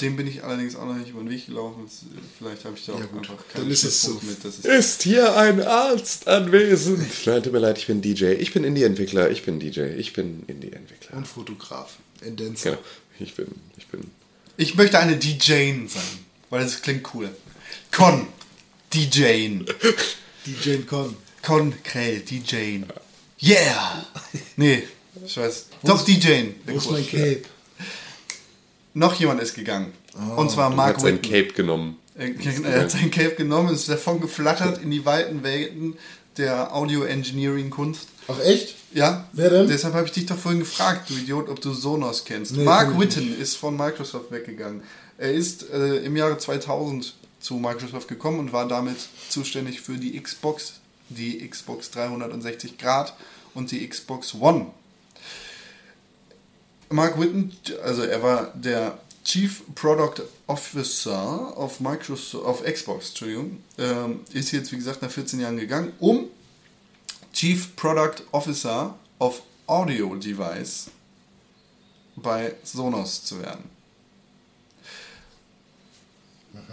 Dem 0.00 0.16
bin 0.16 0.26
ich 0.26 0.42
allerdings 0.44 0.76
auch 0.76 0.84
noch 0.86 0.94
nicht 0.94 1.10
über 1.10 1.20
den 1.20 1.30
Weg 1.30 1.46
gelaufen. 1.46 1.84
Äh, 1.86 2.18
Vielleicht 2.38 2.64
habe 2.64 2.76
ich 2.76 2.84
da 2.86 2.92
auch 2.94 3.00
Ja, 3.00 3.06
gut. 3.06 3.28
einfach 3.30 3.44
Dann 3.54 3.70
ist 3.70 3.84
es 3.84 4.02
so. 4.02 4.14
mit. 4.22 4.44
Das 4.44 4.56
ist, 4.58 4.64
Ist 4.64 5.02
hier 5.02 5.36
ein 5.36 5.60
Arzt 5.62 6.26
anwesend? 6.28 7.04
Nein, 7.26 7.42
tut 7.42 7.52
mir 7.52 7.58
leid, 7.58 7.78
ich 7.78 7.86
bin 7.86 8.00
DJ. 8.02 8.32
Ich 8.34 8.52
bin 8.52 8.64
Indie-Entwickler. 8.64 9.30
Ich 9.30 9.42
bin 9.44 9.60
DJ. 9.60 9.80
Ich 9.96 10.12
bin 10.12 10.44
Indie-Entwickler. 10.46 11.16
Und 11.16 11.26
Fotograf. 11.28 11.96
Und 12.24 12.38
Dancer. 12.40 12.70
Genau. 12.72 12.82
Ich 13.20 13.34
bin, 13.34 13.46
ich 13.76 13.86
bin. 13.88 14.10
ich 14.56 14.74
möchte 14.74 14.98
eine 14.98 15.16
DJ 15.16 15.86
sein, 15.86 16.02
weil 16.50 16.64
das 16.64 16.82
klingt 16.82 17.14
cool. 17.14 17.30
Con. 17.92 18.26
DJ. 18.92 19.60
DJ 20.46 20.78
Con. 20.86 21.16
Con 21.42 21.74
Krell, 21.82 22.20
DJ. 22.20 22.80
Yeah! 23.42 24.06
Nee, 24.56 24.84
ich 25.26 25.36
weiß. 25.36 25.66
Doch, 25.82 26.02
DJ. 26.04 26.44
Wo 26.66 26.76
ist 26.78 26.90
mein 26.90 27.06
Cape? 27.06 27.42
Noch 28.94 29.14
jemand 29.14 29.40
ist 29.42 29.54
gegangen. 29.54 29.92
Und 30.36 30.50
zwar 30.50 30.70
Er 30.70 30.76
Mark 30.76 30.94
hat 30.96 31.02
sein. 31.02 31.20
Cape 31.20 31.52
genommen. 31.52 31.96
Er, 32.16 32.28
er 32.64 32.80
hat 32.82 32.90
sein 32.92 33.10
Cape 33.10 33.34
genommen, 33.34 33.74
ist 33.74 33.88
davon 33.88 34.20
geflattert 34.20 34.80
in 34.82 34.90
die 34.92 35.04
weiten 35.04 35.42
Welten 35.42 35.96
der 36.36 36.74
Audio-Engineering-Kunst. 36.74 38.08
Ach 38.28 38.38
echt? 38.40 38.76
Ja, 38.92 39.28
Wer 39.32 39.50
denn? 39.50 39.66
deshalb 39.66 39.94
habe 39.94 40.06
ich 40.06 40.12
dich 40.12 40.26
doch 40.26 40.38
vorhin 40.38 40.60
gefragt, 40.60 41.10
du 41.10 41.14
Idiot, 41.14 41.48
ob 41.48 41.60
du 41.60 41.72
Sonos 41.72 42.24
kennst. 42.24 42.56
Nee, 42.56 42.62
Mark 42.64 42.98
Whitten 42.98 43.36
ist 43.38 43.56
von 43.56 43.76
Microsoft 43.76 44.30
weggegangen. 44.30 44.82
Er 45.18 45.32
ist 45.32 45.68
äh, 45.70 45.96
im 45.98 46.16
Jahre 46.16 46.38
2000 46.38 47.14
zu 47.40 47.54
Microsoft 47.54 48.06
gekommen 48.08 48.38
und 48.38 48.52
war 48.52 48.66
damit 48.68 48.96
zuständig 49.28 49.80
für 49.80 49.96
die 49.96 50.20
Xbox, 50.20 50.74
die 51.08 51.46
Xbox 51.48 51.90
360 51.90 52.78
Grad 52.78 53.14
und 53.54 53.70
die 53.72 53.86
Xbox 53.88 54.34
One. 54.40 54.66
Mark 56.90 57.18
Whitten, 57.18 57.52
also 57.82 58.02
er 58.02 58.22
war 58.22 58.52
der 58.54 58.98
Chief 59.24 59.62
Product 59.74 60.22
Officer 60.46 61.56
auf 61.56 61.80
Microsoft, 61.80 62.44
auf 62.44 62.62
Xbox, 62.62 63.08
Entschuldigung, 63.08 63.62
ähm, 63.78 64.20
ist 64.32 64.52
jetzt 64.52 64.70
wie 64.70 64.76
gesagt 64.76 65.02
nach 65.02 65.10
14 65.10 65.40
Jahren 65.40 65.56
gegangen, 65.56 65.92
um 65.98 66.28
Chief 67.32 67.74
Product 67.74 68.22
Officer 68.32 68.94
of 69.18 69.42
Audio 69.66 70.14
Device 70.14 70.90
bei 72.16 72.54
Sonos 72.62 73.24
zu 73.24 73.40
werden. 73.40 73.64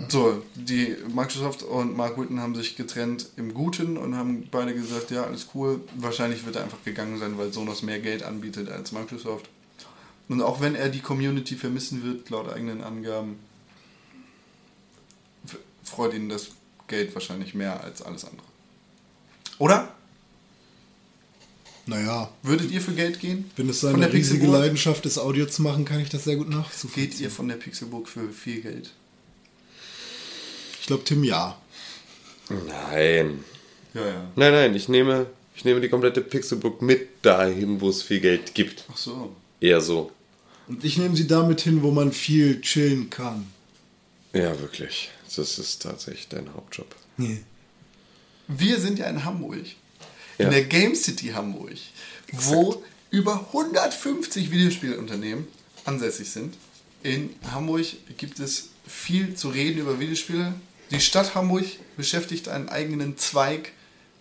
So, 0.09 0.43
die 0.53 0.95
Microsoft 1.07 1.63
und 1.63 1.95
Mark 1.97 2.19
Whitten 2.19 2.39
haben 2.39 2.53
sich 2.53 2.75
getrennt 2.75 3.29
im 3.37 3.53
Guten 3.53 3.97
und 3.97 4.15
haben 4.15 4.47
beide 4.51 4.73
gesagt, 4.75 5.09
ja, 5.09 5.23
alles 5.23 5.47
cool. 5.55 5.81
Wahrscheinlich 5.95 6.45
wird 6.45 6.57
er 6.57 6.63
einfach 6.63 6.83
gegangen 6.83 7.17
sein, 7.17 7.37
weil 7.37 7.51
Sonos 7.51 7.81
mehr 7.81 7.99
Geld 7.99 8.21
anbietet 8.21 8.69
als 8.69 8.91
Microsoft. 8.91 9.49
Und 10.29 10.41
auch 10.41 10.61
wenn 10.61 10.75
er 10.75 10.89
die 10.89 10.99
Community 11.01 11.55
vermissen 11.55 12.03
wird, 12.03 12.29
laut 12.29 12.49
eigenen 12.51 12.81
Angaben, 12.81 13.39
freut 15.83 16.13
ihn 16.13 16.29
das 16.29 16.47
Geld 16.87 17.13
wahrscheinlich 17.13 17.53
mehr 17.53 17.83
als 17.83 18.01
alles 18.01 18.25
andere. 18.25 18.45
Oder? 19.57 19.93
Naja, 21.87 22.29
Würdet 22.43 22.71
ihr 22.71 22.79
für 22.79 22.93
Geld 22.93 23.19
gehen? 23.19 23.49
wenn 23.57 23.67
es 23.67 23.79
Von 23.81 23.91
seine 23.91 24.05
der 24.05 24.13
riesige 24.13 24.39
Pixelburg? 24.39 24.61
Leidenschaft 24.61 25.05
ist, 25.05 25.17
Audio 25.17 25.45
zu 25.47 25.61
machen, 25.63 25.83
kann 25.83 25.99
ich 25.99 26.09
das 26.09 26.23
sehr 26.23 26.35
gut 26.35 26.49
nachvollziehen. 26.49 26.91
Geht 26.93 27.19
ihr 27.19 27.31
von 27.31 27.47
der 27.47 27.55
Pixelburg 27.55 28.07
für 28.07 28.29
viel 28.29 28.61
Geld? 28.61 28.91
Ich 30.79 30.87
glaube, 30.87 31.03
Tim, 31.03 31.23
ja. 31.23 31.59
Nein. 32.49 33.43
Ja, 33.93 34.05
ja. 34.07 34.31
Nein, 34.35 34.51
nein, 34.53 34.75
ich 34.75 34.89
nehme, 34.89 35.25
ich 35.55 35.65
nehme 35.65 35.81
die 35.81 35.89
komplette 35.89 36.21
Pixelbook 36.21 36.81
mit 36.81 37.09
dahin, 37.23 37.81
wo 37.81 37.89
es 37.89 38.03
viel 38.03 38.19
Geld 38.19 38.53
gibt. 38.53 38.85
Ach 38.91 38.97
so. 38.97 39.35
Eher 39.61 39.79
so. 39.79 40.11
Und 40.67 40.83
ich 40.83 40.97
nehme 40.97 41.15
sie 41.15 41.27
damit 41.27 41.61
hin, 41.61 41.81
wo 41.83 41.91
man 41.91 42.11
viel 42.11 42.59
chillen 42.61 43.09
kann. 43.09 43.47
Ja, 44.33 44.59
wirklich. 44.59 45.11
Das 45.35 45.57
ist 45.57 45.81
tatsächlich 45.81 46.27
dein 46.27 46.53
Hauptjob. 46.53 46.93
Wir 48.47 48.79
sind 48.79 48.99
ja 48.99 49.07
in 49.07 49.23
Hamburg. 49.23 49.65
Ja. 50.37 50.45
in 50.45 50.51
der 50.51 50.63
Game 50.63 50.95
City 50.95 51.27
Hamburg, 51.27 51.77
wo 52.31 52.83
über 53.11 53.47
150 53.53 54.49
Videospielunternehmen 54.51 55.47
ansässig 55.85 56.29
sind. 56.29 56.55
In 57.03 57.29
Hamburg 57.51 57.85
gibt 58.17 58.39
es 58.39 58.69
viel 58.87 59.35
zu 59.35 59.49
reden 59.49 59.79
über 59.81 59.99
Videospiele. 59.99 60.53
Die 60.89 60.99
Stadt 60.99 61.35
Hamburg 61.35 61.65
beschäftigt 61.95 62.49
einen 62.49 62.69
eigenen 62.69 63.17
Zweig, 63.17 63.71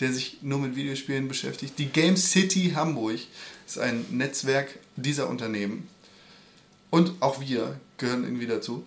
der 0.01 0.12
sich 0.12 0.39
nur 0.43 0.59
mit 0.59 0.77
Videospielen 0.77 1.29
beschäftigt. 1.29 1.79
Die 1.79 1.87
Game 1.87 2.17
City 2.17 2.73
Hamburg 2.75 3.21
ist 3.67 3.79
ein 3.79 4.05
Netzwerk 4.11 4.79
dieser 5.03 5.29
Unternehmen. 5.29 5.89
Und 6.91 7.13
auch 7.21 7.41
wir 7.41 7.79
gehören 7.99 8.25
irgendwie 8.25 8.47
dazu. 8.47 8.85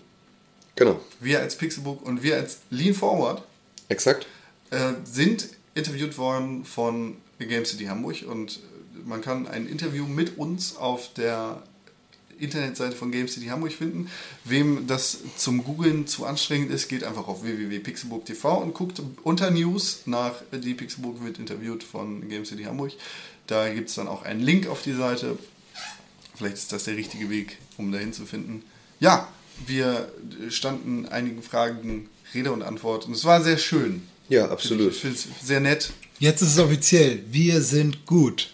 Genau, 0.76 1.00
Wir 1.20 1.40
als 1.40 1.56
Pixelbook 1.56 2.04
und 2.04 2.24
wir 2.24 2.36
als 2.36 2.60
Lean 2.72 2.96
Forward 2.96 3.44
exakt. 3.90 4.26
äh, 4.72 4.94
sind 5.04 5.50
interviewt 5.76 6.18
worden 6.18 6.66
von 6.66 7.18
Game 7.38 7.66
City 7.66 7.86
Hamburg 7.86 8.24
und 8.28 8.60
man 9.06 9.22
kann 9.22 9.48
ein 9.48 9.68
Interview 9.68 10.06
mit 10.08 10.38
uns 10.38 10.76
auf 10.78 11.14
der 11.14 11.62
Internetseite 12.40 12.96
von 12.96 13.12
Game 13.12 13.28
City 13.28 13.48
Hamburg 13.48 13.72
finden. 13.74 14.10
Wem 14.46 14.88
das 14.88 15.20
zum 15.38 15.64
Googlen 15.64 16.08
zu 16.08 16.26
anstrengend 16.26 16.72
ist, 16.72 16.88
geht 16.88 17.04
einfach 17.04 17.28
auf 17.28 17.44
www.pixelbook.tv 17.44 18.58
und 18.58 18.74
guckt 18.74 19.02
unter 19.24 19.52
News 19.52 20.02
nach 20.06 20.34
die 20.52 20.74
Pixelbook 20.74 21.24
wird 21.24 21.38
interviewt 21.38 21.84
von 21.84 22.28
Game 22.30 22.46
City 22.46 22.64
Hamburg. 22.64 22.94
Da 23.48 23.72
gibt 23.72 23.90
es 23.90 23.96
dann 23.96 24.08
auch 24.08 24.24
einen 24.24 24.42
Link 24.42 24.68
auf 24.68 24.82
die 24.82 24.94
Seite. 24.94 25.38
Vielleicht 26.36 26.56
ist 26.56 26.72
das 26.72 26.86
der 26.86 26.98
richtige 26.98 27.30
Weg, 27.30 27.58
um 27.78 27.92
dahin 27.92 28.14
zu 28.14 28.26
finden. 28.26 28.64
Ja, 29.00 29.28
wir 29.68 30.12
standen 30.50 31.08
einigen 31.08 31.44
Fragen 31.44 32.10
Rede 32.34 32.52
und 32.52 32.64
Antwort 32.64 33.06
und 33.06 33.14
es 33.14 33.26
war 33.26 33.42
sehr 33.42 33.58
schön. 33.58 34.04
Ja, 34.30 34.50
absolut. 34.50 34.94
Ich 34.94 35.00
finde 35.00 35.18
es 35.18 35.28
sehr 35.46 35.60
nett. 35.60 35.92
Jetzt 36.20 36.42
ist 36.42 36.54
es 36.54 36.60
offiziell. 36.60 37.20
Wir 37.30 37.62
sind 37.62 38.06
gut. 38.06 38.50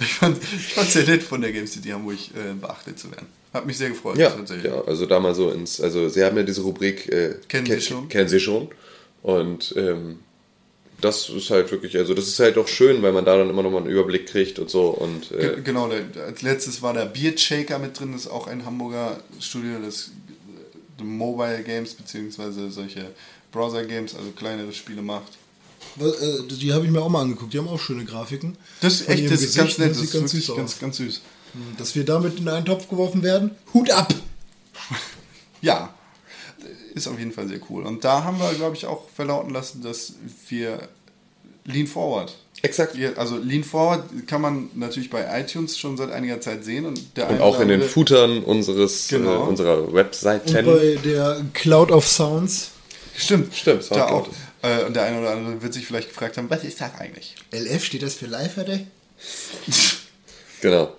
Ich 0.00 0.14
fand 0.14 0.38
es 0.76 0.92
sehr 0.92 1.06
nett 1.06 1.22
von 1.22 1.40
der 1.40 1.52
Game 1.52 1.66
City 1.66 1.88
Hamburg 1.88 2.18
äh, 2.34 2.54
beachtet 2.54 2.98
zu 2.98 3.10
werden. 3.10 3.26
Hat 3.52 3.66
mich 3.66 3.78
sehr 3.78 3.88
gefreut. 3.88 4.18
Ja, 4.18 4.30
tatsächlich. 4.30 4.66
ja, 4.70 4.80
also 4.82 5.06
da 5.06 5.18
mal 5.18 5.34
so 5.34 5.50
ins, 5.50 5.80
also 5.80 6.08
sie 6.08 6.22
haben 6.22 6.36
ja 6.36 6.42
diese 6.42 6.60
Rubrik 6.60 7.08
äh, 7.08 7.36
Kennen 7.48 7.66
Sie 7.66 7.80
schon? 7.80 8.08
Kennen 8.08 8.28
Sie 8.28 8.38
schon. 8.38 8.68
Und 9.22 9.74
ähm, 9.76 10.20
das 11.00 11.28
ist 11.28 11.50
halt 11.50 11.70
wirklich, 11.70 11.96
also 11.98 12.14
das 12.14 12.26
ist 12.28 12.38
halt 12.40 12.56
auch 12.58 12.68
schön, 12.68 13.02
weil 13.02 13.12
man 13.12 13.24
da 13.24 13.36
dann 13.36 13.50
immer 13.50 13.62
noch 13.62 13.70
mal 13.70 13.78
einen 13.78 13.90
Überblick 13.90 14.26
kriegt 14.28 14.58
und 14.58 14.70
so. 14.70 14.88
Und 14.88 15.30
äh, 15.32 15.38
Ge- 15.38 15.62
Genau, 15.62 15.90
als 16.24 16.42
letztes 16.42 16.80
war 16.82 16.94
der 16.94 17.04
Beard 17.06 17.38
Shaker 17.38 17.78
mit 17.78 17.98
drin, 17.98 18.12
das 18.12 18.22
ist 18.22 18.30
auch 18.30 18.46
ein 18.46 18.64
Hamburger 18.64 19.20
Studio, 19.40 19.78
das 19.84 20.10
äh, 20.98 21.02
Mobile 21.04 21.62
Games 21.62 21.94
bzw. 21.94 22.70
solche 22.70 23.10
Browser 23.52 23.84
Games, 23.84 24.14
also 24.14 24.30
kleinere 24.30 24.72
Spiele 24.72 25.02
macht. 25.02 25.32
Äh, 26.00 26.04
Die 26.48 26.72
habe 26.72 26.84
ich 26.84 26.90
mir 26.90 27.00
auch 27.02 27.08
mal 27.08 27.22
angeguckt. 27.22 27.52
Die 27.52 27.58
haben 27.58 27.68
auch 27.68 27.78
schöne 27.80 28.04
Grafiken. 28.04 28.56
Das 28.80 29.00
ist 29.00 29.08
echt, 29.08 29.30
das 29.30 29.42
ist 29.42 29.56
ganz 29.56 29.76
Gesicht, 29.76 29.78
ne? 29.78 29.84
nett, 29.86 29.94
das 29.94 30.00
Sieht 30.00 30.08
ist 30.08 30.12
ganz 30.20 30.32
wirklich 30.32 30.46
süß 30.46 30.56
ganz, 30.56 30.72
aus. 30.74 30.78
ganz 30.80 30.96
süß. 30.96 31.20
Dass 31.78 31.94
wir 31.94 32.04
damit 32.04 32.38
in 32.38 32.48
einen 32.48 32.66
Topf 32.66 32.88
geworfen 32.88 33.22
werden. 33.22 33.52
Hut 33.72 33.90
ab! 33.90 34.12
Ja, 35.62 35.94
ist 36.96 37.06
auf 37.06 37.18
jeden 37.18 37.30
Fall 37.32 37.46
sehr 37.46 37.60
cool. 37.70 37.84
Und 37.86 38.04
da 38.04 38.24
haben 38.24 38.38
wir, 38.38 38.52
glaube 38.54 38.74
ich, 38.74 38.86
auch 38.86 39.08
verlauten 39.14 39.50
lassen, 39.52 39.82
dass 39.82 40.14
wir 40.48 40.88
Lean 41.64 41.86
Forward. 41.86 42.34
exakt. 42.62 42.96
Also 43.16 43.36
Lean 43.36 43.62
Forward 43.64 44.04
kann 44.26 44.40
man 44.40 44.70
natürlich 44.74 45.10
bei 45.10 45.40
iTunes 45.40 45.78
schon 45.78 45.96
seit 45.96 46.10
einiger 46.10 46.40
Zeit 46.40 46.64
sehen. 46.64 46.86
Und, 46.86 47.16
der 47.16 47.28
Und 47.30 47.40
auch 47.40 47.60
in 47.60 47.68
den 47.68 47.82
Footern 47.82 48.42
unseres, 48.42 49.08
Genau. 49.08 49.34
äh, 49.44 49.48
unserer 49.48 49.84
Und 49.84 49.94
Webseiten. 49.94 50.52
bei 50.64 50.98
der 51.04 51.44
Cloud 51.52 51.90
of 51.92 52.08
Sounds. 52.08 52.70
Stimmt, 53.16 53.54
Stimmt, 53.54 53.90
Da 53.90 54.08
auch. 54.08 54.28
Äh, 54.62 54.84
und 54.84 54.94
der 54.96 55.04
eine 55.04 55.20
oder 55.20 55.30
andere 55.32 55.62
wird 55.62 55.74
sich 55.74 55.86
vielleicht 55.86 56.08
gefragt 56.08 56.36
haben, 56.38 56.48
was 56.50 56.64
ist 56.64 56.80
das 56.80 56.94
eigentlich? 56.98 57.34
LF 57.52 57.84
steht 57.84 58.02
das 58.02 58.14
für 58.14 58.26
Live, 58.26 58.56
oder? 58.58 58.78
Genau. 60.60 60.92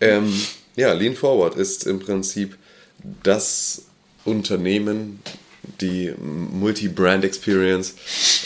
Ähm, 0.00 0.32
ja, 0.76 0.92
Lean 0.92 1.14
Forward 1.16 1.54
ist 1.56 1.86
im 1.86 1.98
Prinzip 2.00 2.56
das 3.22 3.82
Unternehmen, 4.26 5.20
die 5.80 6.12
Multi-Brand 6.18 7.24
Experience, 7.24 7.94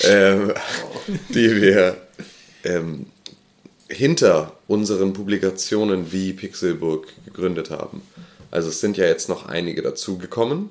ähm, 0.05 0.52
die 1.28 1.61
wir 1.61 1.97
ähm, 2.65 3.07
hinter 3.89 4.52
unseren 4.69 5.12
Publikationen 5.12 6.12
wie 6.12 6.32
Pixelburg 6.32 7.09
gegründet 7.24 7.70
haben. 7.70 8.02
Also 8.51 8.69
es 8.69 8.81
sind 8.81 8.97
ja 8.97 9.07
jetzt 9.07 9.28
noch 9.28 9.47
einige 9.47 9.82
dazugekommen. 9.82 10.70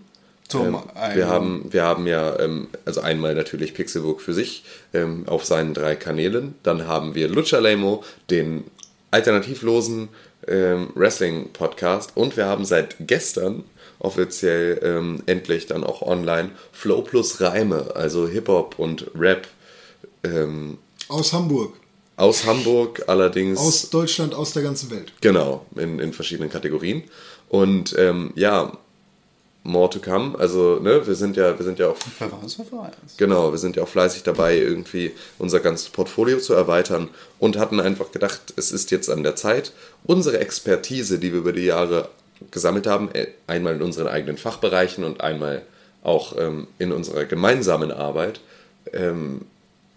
Ähm, 0.53 0.77
wir, 1.13 1.27
haben, 1.27 1.71
wir 1.71 1.83
haben 1.83 2.07
ja, 2.07 2.39
ähm, 2.39 2.67
also 2.85 3.01
einmal 3.01 3.35
natürlich 3.35 3.73
Pixelbook 3.73 4.21
für 4.21 4.33
sich 4.33 4.63
ähm, 4.93 5.23
auf 5.27 5.45
seinen 5.45 5.73
drei 5.73 5.95
Kanälen. 5.95 6.55
Dann 6.63 6.87
haben 6.87 7.13
wir 7.13 7.27
Lucha 7.27 7.59
Lemo, 7.59 8.03
den 8.29 8.63
alternativlosen 9.11 10.09
ähm, 10.47 10.89
Wrestling-Podcast. 10.95 12.11
Und 12.15 12.35
wir 12.35 12.45
haben 12.45 12.65
seit 12.65 12.95
gestern 12.99 13.63
offiziell 13.99 14.79
ähm, 14.83 15.21
endlich 15.25 15.67
dann 15.67 15.83
auch 15.83 16.01
online 16.01 16.51
Flow 16.71 17.01
plus 17.01 17.41
Reime, 17.41 17.95
also 17.95 18.27
Hip-Hop 18.27 18.79
und 18.79 19.07
Rap 19.15 19.47
ähm, 20.23 20.77
Aus 21.07 21.33
Hamburg. 21.33 21.73
aus 22.15 22.45
Hamburg, 22.45 23.03
allerdings 23.07 23.59
Aus 23.59 23.89
Deutschland, 23.89 24.33
aus 24.33 24.53
der 24.53 24.63
ganzen 24.63 24.89
Welt. 24.89 25.11
Genau, 25.21 25.65
in, 25.75 25.99
in 25.99 26.13
verschiedenen 26.13 26.49
Kategorien. 26.49 27.03
Und 27.49 27.95
ähm, 27.97 28.31
ja, 28.35 28.71
more 29.63 29.89
to 29.89 29.99
come. 29.99 30.37
Also, 30.37 30.79
ne, 30.79 31.05
wir 31.05 31.15
sind 31.15 31.35
ja, 31.35 31.57
wir 31.57 31.65
sind 31.65 31.79
ja 31.79 31.89
auch, 31.89 31.97
genau, 33.17 33.51
wir 33.51 33.57
sind 33.57 33.75
ja 33.75 33.83
auch 33.83 33.87
fleißig 33.87 34.23
dabei, 34.23 34.57
irgendwie 34.57 35.11
unser 35.37 35.59
ganzes 35.59 35.89
Portfolio 35.89 36.39
zu 36.39 36.53
erweitern 36.53 37.09
und 37.39 37.57
hatten 37.57 37.79
einfach 37.79 38.11
gedacht, 38.11 38.53
es 38.55 38.71
ist 38.71 38.91
jetzt 38.91 39.09
an 39.09 39.23
der 39.23 39.35
Zeit, 39.35 39.73
unsere 40.03 40.39
Expertise, 40.39 41.19
die 41.19 41.31
wir 41.31 41.39
über 41.39 41.53
die 41.53 41.65
Jahre 41.65 42.09
gesammelt 42.51 42.87
haben, 42.87 43.09
äh, 43.13 43.27
einmal 43.47 43.75
in 43.75 43.81
unseren 43.81 44.07
eigenen 44.07 44.37
Fachbereichen 44.37 45.03
und 45.03 45.21
einmal 45.21 45.63
auch 46.03 46.37
ähm, 46.37 46.67
in 46.77 46.91
unserer 46.91 47.25
gemeinsamen 47.25 47.91
Arbeit, 47.91 48.39
ähm, 48.93 49.41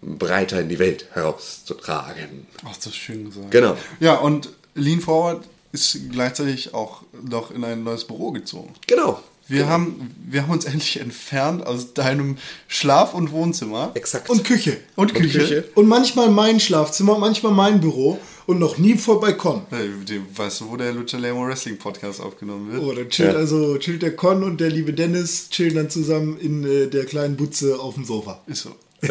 breiter 0.03 0.61
in 0.61 0.69
die 0.69 0.79
Welt 0.79 1.07
herauszutragen. 1.13 2.47
Ach, 2.65 2.77
das 2.77 2.87
ist 2.87 2.97
schön 2.97 3.27
gesagt. 3.27 3.51
Genau. 3.51 3.77
Ja, 4.01 4.15
und 4.15 4.51
Lean 4.75 5.01
Forward 5.01 5.45
ist 5.71 5.99
gleichzeitig 6.11 6.75
auch 6.75 7.03
noch 7.23 7.51
in 7.51 7.65
ein 7.65 7.85
neues 7.85 8.05
Büro 8.05 8.33
gezogen. 8.33 8.75
Genau. 8.87 9.23
Wir, 9.49 9.69
haben, 9.69 10.15
wir 10.27 10.43
haben 10.43 10.51
uns 10.51 10.65
endlich 10.67 11.01
entfernt 11.01 11.67
aus 11.67 11.95
deinem 11.95 12.39
Schlaf- 12.69 13.15
und 13.15 13.33
Wohnzimmer. 13.33 13.93
Exakt. 13.95 14.29
Und 14.29 14.45
Küche. 14.45 14.79
Und 14.97 15.15
Küche. 15.15 15.39
Küche. 15.39 15.65
Und 15.75 15.87
manchmal 15.87 16.31
mein 16.31 16.59
Schlafzimmer, 16.59 17.19
manchmal 17.19 17.53
mein 17.53 17.81
Büro 17.81 18.19
und 18.47 18.59
noch 18.59 18.79
nie 18.79 18.97
vor 18.97 19.21
Balkon. 19.21 19.63
Hey, 19.71 19.91
die- 20.09 20.21
Weißt 20.35 20.61
du, 20.61 20.71
wo 20.71 20.77
der 20.77 20.93
Lucha 20.93 21.19
Lemo 21.19 21.47
Wrestling 21.47 21.77
Podcast 21.79 22.21
aufgenommen 22.21 22.73
wird? 22.73 22.83
Oh, 22.83 22.93
dann 22.93 23.09
chillt 23.09 23.33
Ja. 23.33 23.39
also 23.39 23.77
chillt 23.79 24.03
der 24.03 24.17
Con 24.17 24.43
und 24.45 24.61
der 24.61 24.71
liebe 24.71 24.93
Dennis 24.93 25.49
chillen 25.51 25.75
dann 25.75 25.91
zusammen 25.91 26.39
in 26.39 26.65
äh, 26.65 26.87
der 26.89 27.05
kleinen 27.05 27.37
Butze 27.37 27.79
auf 27.79 27.95
dem 27.95 28.05
Sofa. 28.05 28.41
Ist 28.47 28.63
so. 28.63 28.71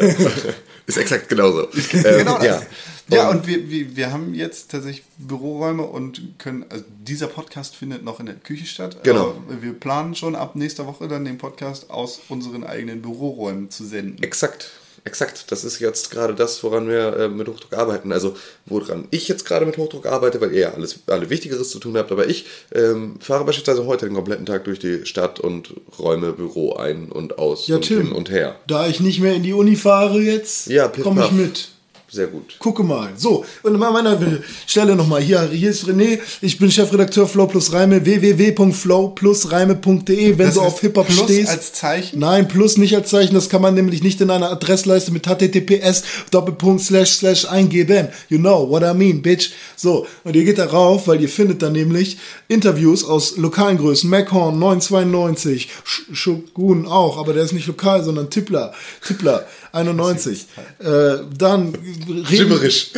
Ist 0.87 0.97
exakt 0.97 1.27
genauso. 1.29 1.63
Ähm, 1.93 2.01
genau 2.19 2.37
das. 2.37 2.45
ja. 2.45 2.61
Ja, 3.09 3.29
Und- 3.29 3.45
wir, 3.45 3.69
wir, 3.69 3.95
wir 3.97 4.11
haben 4.13 4.33
jetzt 4.33 4.71
tatsächlich 4.71 5.03
Büroräume 5.17 5.83
und 5.83 6.21
können, 6.39 6.65
also 6.69 6.85
dieser 7.05 7.27
Podcast 7.27 7.75
findet 7.75 8.03
noch 8.05 8.21
in 8.21 8.25
der 8.25 8.35
Küche 8.35 8.65
statt. 8.65 9.03
Genau. 9.03 9.35
Wir 9.59 9.73
planen 9.73 10.15
schon 10.15 10.33
ab 10.35 10.55
nächster 10.55 10.87
Woche 10.87 11.09
dann 11.09 11.25
den 11.25 11.37
Podcast 11.37 11.89
aus 11.89 12.21
unseren 12.29 12.63
eigenen 12.63 13.01
Büroräumen 13.01 13.69
zu 13.69 13.85
senden. 13.85 14.23
Exakt. 14.23 14.71
Exakt. 15.03 15.45
Das 15.51 15.63
ist 15.63 15.79
jetzt 15.79 16.11
gerade 16.11 16.35
das, 16.35 16.63
woran 16.63 16.87
wir 16.87 17.17
äh, 17.17 17.27
mit 17.27 17.47
Hochdruck 17.47 17.73
arbeiten. 17.73 18.11
Also, 18.11 18.35
woran 18.65 19.07
ich 19.11 19.27
jetzt 19.27 19.45
gerade 19.45 19.65
mit 19.65 19.77
Hochdruck 19.77 20.05
arbeite, 20.05 20.39
weil 20.41 20.51
ihr 20.53 20.59
ja 20.61 20.73
alles, 20.73 20.99
alle 21.07 21.29
Wichtigeres 21.29 21.71
zu 21.71 21.79
tun 21.79 21.97
habt. 21.97 22.11
Aber 22.11 22.27
ich 22.27 22.45
ähm, 22.73 23.15
fahre 23.19 23.43
beispielsweise 23.45 23.85
heute 23.85 24.05
den 24.05 24.13
kompletten 24.15 24.45
Tag 24.45 24.65
durch 24.65 24.79
die 24.79 25.05
Stadt 25.05 25.39
und 25.39 25.73
räume 25.97 26.33
Büro 26.33 26.73
ein 26.75 27.11
und 27.11 27.39
aus 27.39 27.67
Ja, 27.67 27.77
und 27.77 27.81
Tim. 27.83 28.01
hin 28.03 28.11
und 28.11 28.29
her. 28.29 28.55
Da 28.67 28.87
ich 28.87 28.99
nicht 28.99 29.19
mehr 29.21 29.33
in 29.33 29.43
die 29.43 29.53
Uni 29.53 29.75
fahre 29.75 30.19
jetzt, 30.19 30.67
Ja, 30.67 30.87
komme 30.87 31.25
ich 31.25 31.31
mit. 31.31 31.69
Sehr 32.13 32.27
gut. 32.27 32.55
Gucke 32.59 32.83
mal. 32.83 33.07
So, 33.15 33.45
und 33.63 33.73
an 33.73 33.79
meiner 33.93 34.19
Stelle 34.67 34.97
nochmal. 34.97 35.21
Hier, 35.21 35.43
hier 35.49 35.69
ist 35.69 35.85
René. 35.87 36.19
Ich 36.41 36.59
bin 36.59 36.69
Chefredakteur 36.69 37.25
Flow 37.25 37.47
Plus 37.47 37.71
Reime. 37.71 38.03
www.flowplusreime.de. 38.03 40.37
Wenn 40.37 40.45
Das 40.45 40.55
du 40.55 40.61
auf 40.61 40.79
Hip-Hop 40.81 41.09
stehst. 41.11 41.49
als 41.49 41.71
Zeichen? 41.73 42.19
Nein, 42.19 42.47
Plus 42.49 42.77
nicht 42.77 42.95
als 42.95 43.09
Zeichen. 43.09 43.33
Das 43.33 43.49
kann 43.49 43.61
man 43.61 43.73
nämlich 43.75 44.03
nicht 44.03 44.19
in 44.21 44.29
einer 44.29 44.51
Adressleiste 44.51 45.11
mit 45.11 45.25
HTTPS 45.25 46.03
Doppelpunkt 46.31 46.81
slash 46.83 47.11
slash 47.11 47.45
eingeben. 47.45 48.09
You 48.29 48.37
know 48.39 48.69
what 48.69 48.83
I 48.83 48.93
mean, 48.93 49.21
bitch. 49.21 49.51
So, 49.77 50.05
und 50.23 50.35
ihr 50.35 50.43
geht 50.43 50.57
da 50.57 50.65
rauf, 50.65 51.07
weil 51.07 51.21
ihr 51.21 51.29
findet 51.29 51.61
dann 51.61 51.71
nämlich 51.73 52.17
Interviews 52.47 53.03
aus 53.03 53.37
lokalen 53.37 53.77
Größen. 53.77 54.09
Mackhorn 54.09 54.57
992, 54.59 55.69
Sch- 55.85 56.15
Shogun 56.15 56.85
auch, 56.87 57.17
aber 57.17 57.33
der 57.33 57.43
ist 57.43 57.53
nicht 57.53 57.67
lokal, 57.67 58.03
sondern 58.03 58.29
Tippler. 58.29 58.73
Tippler 59.05 59.45
91. 59.71 60.45
Äh, 60.79 61.17
dann 61.37 61.73
reden, 62.07 62.25
Gibberisch. 62.25 62.91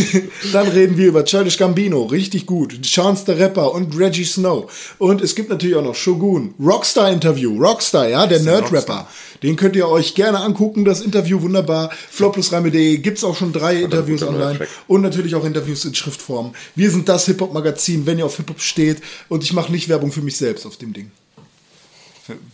dann 0.52 0.68
reden 0.68 0.96
wir 0.96 1.08
über 1.08 1.24
Childish 1.24 1.56
Gambino, 1.56 2.04
richtig 2.04 2.46
gut. 2.46 2.82
Chance 2.82 3.24
the 3.26 3.32
Rapper 3.32 3.72
und 3.72 3.98
Reggie 3.98 4.24
Snow. 4.24 4.70
Und 4.98 5.20
es 5.20 5.34
gibt 5.34 5.50
natürlich 5.50 5.76
auch 5.76 5.84
noch 5.84 5.94
Shogun, 5.94 6.54
Rockstar 6.60 7.10
Interview, 7.10 7.58
Rockstar, 7.58 8.08
ja, 8.08 8.26
der 8.26 8.40
Nerd-Rapper. 8.40 9.08
Den 9.42 9.56
könnt 9.56 9.76
ihr 9.76 9.88
euch 9.88 10.14
gerne 10.14 10.40
angucken, 10.40 10.84
das 10.84 11.00
Interview 11.00 11.40
wunderbar. 11.40 11.90
Floplusreime.de 12.10 12.98
gibt's 12.98 13.24
auch 13.24 13.36
schon 13.36 13.52
drei 13.52 13.82
Interviews 13.82 14.22
online 14.22 14.66
und 14.86 15.00
natürlich 15.02 15.34
auch 15.34 15.44
Interviews 15.44 15.84
in 15.84 15.94
Schriftform. 15.94 16.52
Wir 16.74 16.90
sind 16.90 17.08
das 17.08 17.26
Hip-Hop-Magazin, 17.26 18.06
wenn 18.06 18.18
ihr 18.18 18.26
auf 18.26 18.36
Hip-Hop 18.36 18.60
steht 18.60 18.98
und 19.28 19.42
ich 19.42 19.52
mache 19.52 19.72
nicht 19.72 19.88
Werbung 19.88 20.12
für 20.12 20.22
mich 20.22 20.36
selbst 20.36 20.66
auf 20.66 20.76
dem 20.76 20.92
Ding. 20.92 21.10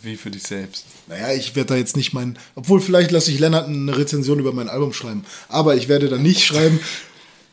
Wie 0.02 0.16
für 0.16 0.30
dich 0.30 0.42
selbst. 0.42 0.84
Naja, 1.06 1.32
ich 1.32 1.54
werde 1.54 1.74
da 1.74 1.76
jetzt 1.76 1.96
nicht 1.96 2.12
mein. 2.12 2.38
Obwohl, 2.54 2.80
vielleicht 2.80 3.10
lasse 3.10 3.30
ich 3.30 3.38
Lennart 3.38 3.68
eine 3.68 3.96
Rezension 3.96 4.38
über 4.38 4.52
mein 4.52 4.68
Album 4.68 4.92
schreiben. 4.92 5.24
Aber 5.48 5.76
ich 5.76 5.88
werde 5.88 6.08
da 6.08 6.18
nicht 6.18 6.44
schreiben. 6.44 6.80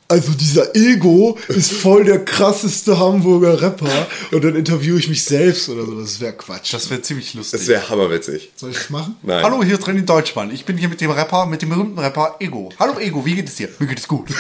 Also 0.10 0.34
dieser 0.34 0.76
Ego 0.76 1.38
ist 1.48 1.72
voll 1.72 2.04
der 2.04 2.24
krasseste 2.24 3.00
Hamburger 3.00 3.62
Rapper 3.62 4.08
und 4.32 4.44
dann 4.44 4.56
interviewe 4.56 5.00
ich 5.00 5.08
mich 5.10 5.24
selbst 5.24 5.70
oder 5.70 5.86
so. 5.86 6.00
Das 6.00 6.20
wäre 6.20 6.34
Quatsch. 6.34 6.74
Das 6.74 6.90
wäre 6.90 7.02
ziemlich 7.02 7.34
lustig. 7.34 7.62
Das 7.62 7.68
wäre 7.68 7.90
hammerwitzig. 7.90 8.52
Soll 8.56 8.72
ich 8.72 8.78
das 8.78 8.90
machen? 8.90 9.16
Nein. 9.24 9.44
Hallo, 9.44 9.64
hier 9.64 9.80
ist 9.80 9.88
René 9.88 10.02
Deutschmann. 10.02 10.52
Ich 10.52 10.66
bin 10.66 10.78
hier 10.78 10.90
mit 10.90 11.00
dem 11.02 11.10
Rapper, 11.10 11.46
mit 11.46 11.62
dem 11.62 11.70
berühmten 11.70 11.98
Rapper 11.98 12.36
Ego. 12.40 12.70
Hallo 12.78 13.00
Ego, 13.00 13.26
wie 13.26 13.36
geht 13.36 13.48
es 13.48 13.56
dir? 13.56 13.70
Mir 13.80 13.88
geht 13.88 14.00
es 14.00 14.08
gut. 14.08 14.28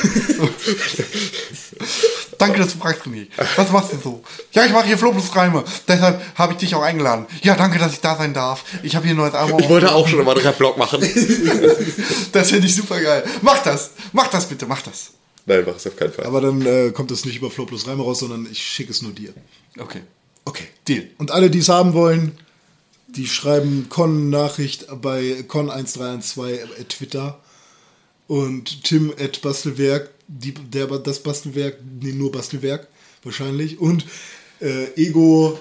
Danke, 2.43 2.59
dass 2.59 2.73
du 2.73 2.79
fragst, 2.79 3.03
René. 3.03 3.27
Was 3.55 3.71
machst 3.71 3.93
du 3.93 3.97
so? 3.97 4.23
Ja, 4.51 4.65
ich 4.65 4.73
mache 4.73 4.85
hier 4.87 4.97
Flopus-Reime. 4.97 5.63
Deshalb 5.87 6.21
habe 6.35 6.51
ich 6.53 6.59
dich 6.59 6.75
auch 6.75 6.81
eingeladen. 6.81 7.25
Ja, 7.41 7.55
danke, 7.55 7.79
dass 7.79 7.93
ich 7.93 8.01
da 8.01 8.17
sein 8.17 8.33
darf. 8.33 8.65
Ich 8.83 8.97
habe 8.97 9.05
hier 9.05 9.15
ein 9.15 9.17
neues 9.17 9.33
Album. 9.33 9.59
Ich 9.61 9.69
wollte 9.69 9.95
auch 9.95 10.05
schon 10.05 10.19
immer 10.19 10.31
einen 10.31 10.41
Rap-Blog 10.41 10.77
machen. 10.77 11.01
Das 12.33 12.49
finde 12.49 12.67
ich 12.67 12.75
super 12.75 12.99
geil. 12.99 13.23
Mach 13.41 13.61
das. 13.63 13.91
Mach 14.11 14.27
das 14.27 14.47
bitte, 14.47 14.65
mach 14.65 14.81
das. 14.81 15.11
Nein, 15.45 15.63
mach 15.67 15.75
es 15.75 15.85
auf 15.85 15.95
keinen 15.95 16.11
Fall. 16.11 16.25
Aber 16.25 16.41
dann 16.41 16.65
äh, 16.65 16.91
kommt 16.91 17.11
das 17.11 17.25
nicht 17.25 17.37
über 17.37 17.51
Flow 17.51 17.65
plus 17.65 17.87
Reime 17.87 18.01
raus, 18.01 18.19
sondern 18.19 18.47
ich 18.51 18.61
schicke 18.61 18.91
es 18.91 19.01
nur 19.03 19.11
dir. 19.11 19.33
Okay. 19.79 20.01
Okay. 20.43 20.65
Deal. 20.87 21.07
Und 21.19 21.31
alle, 21.31 21.49
die 21.49 21.59
es 21.59 21.69
haben 21.69 21.93
wollen, 21.93 22.37
die 23.07 23.27
schreiben 23.27 23.87
Con-Nachricht 23.89 24.87
bei 25.01 25.45
Con1312 25.47 26.79
at 26.79 26.89
Twitter 26.89 27.39
und 28.27 28.83
Tim 28.83 29.13
at 29.19 29.41
Bastelwerk, 29.41 30.09
die, 30.39 30.53
der, 30.53 30.88
das 30.88 31.19
Bastelwerk, 31.19 31.77
nee, 32.01 32.11
nur 32.11 32.31
Bastelwerk 32.31 32.88
wahrscheinlich 33.23 33.80
und 33.80 34.05
äh, 34.60 34.88
Ego 34.95 35.60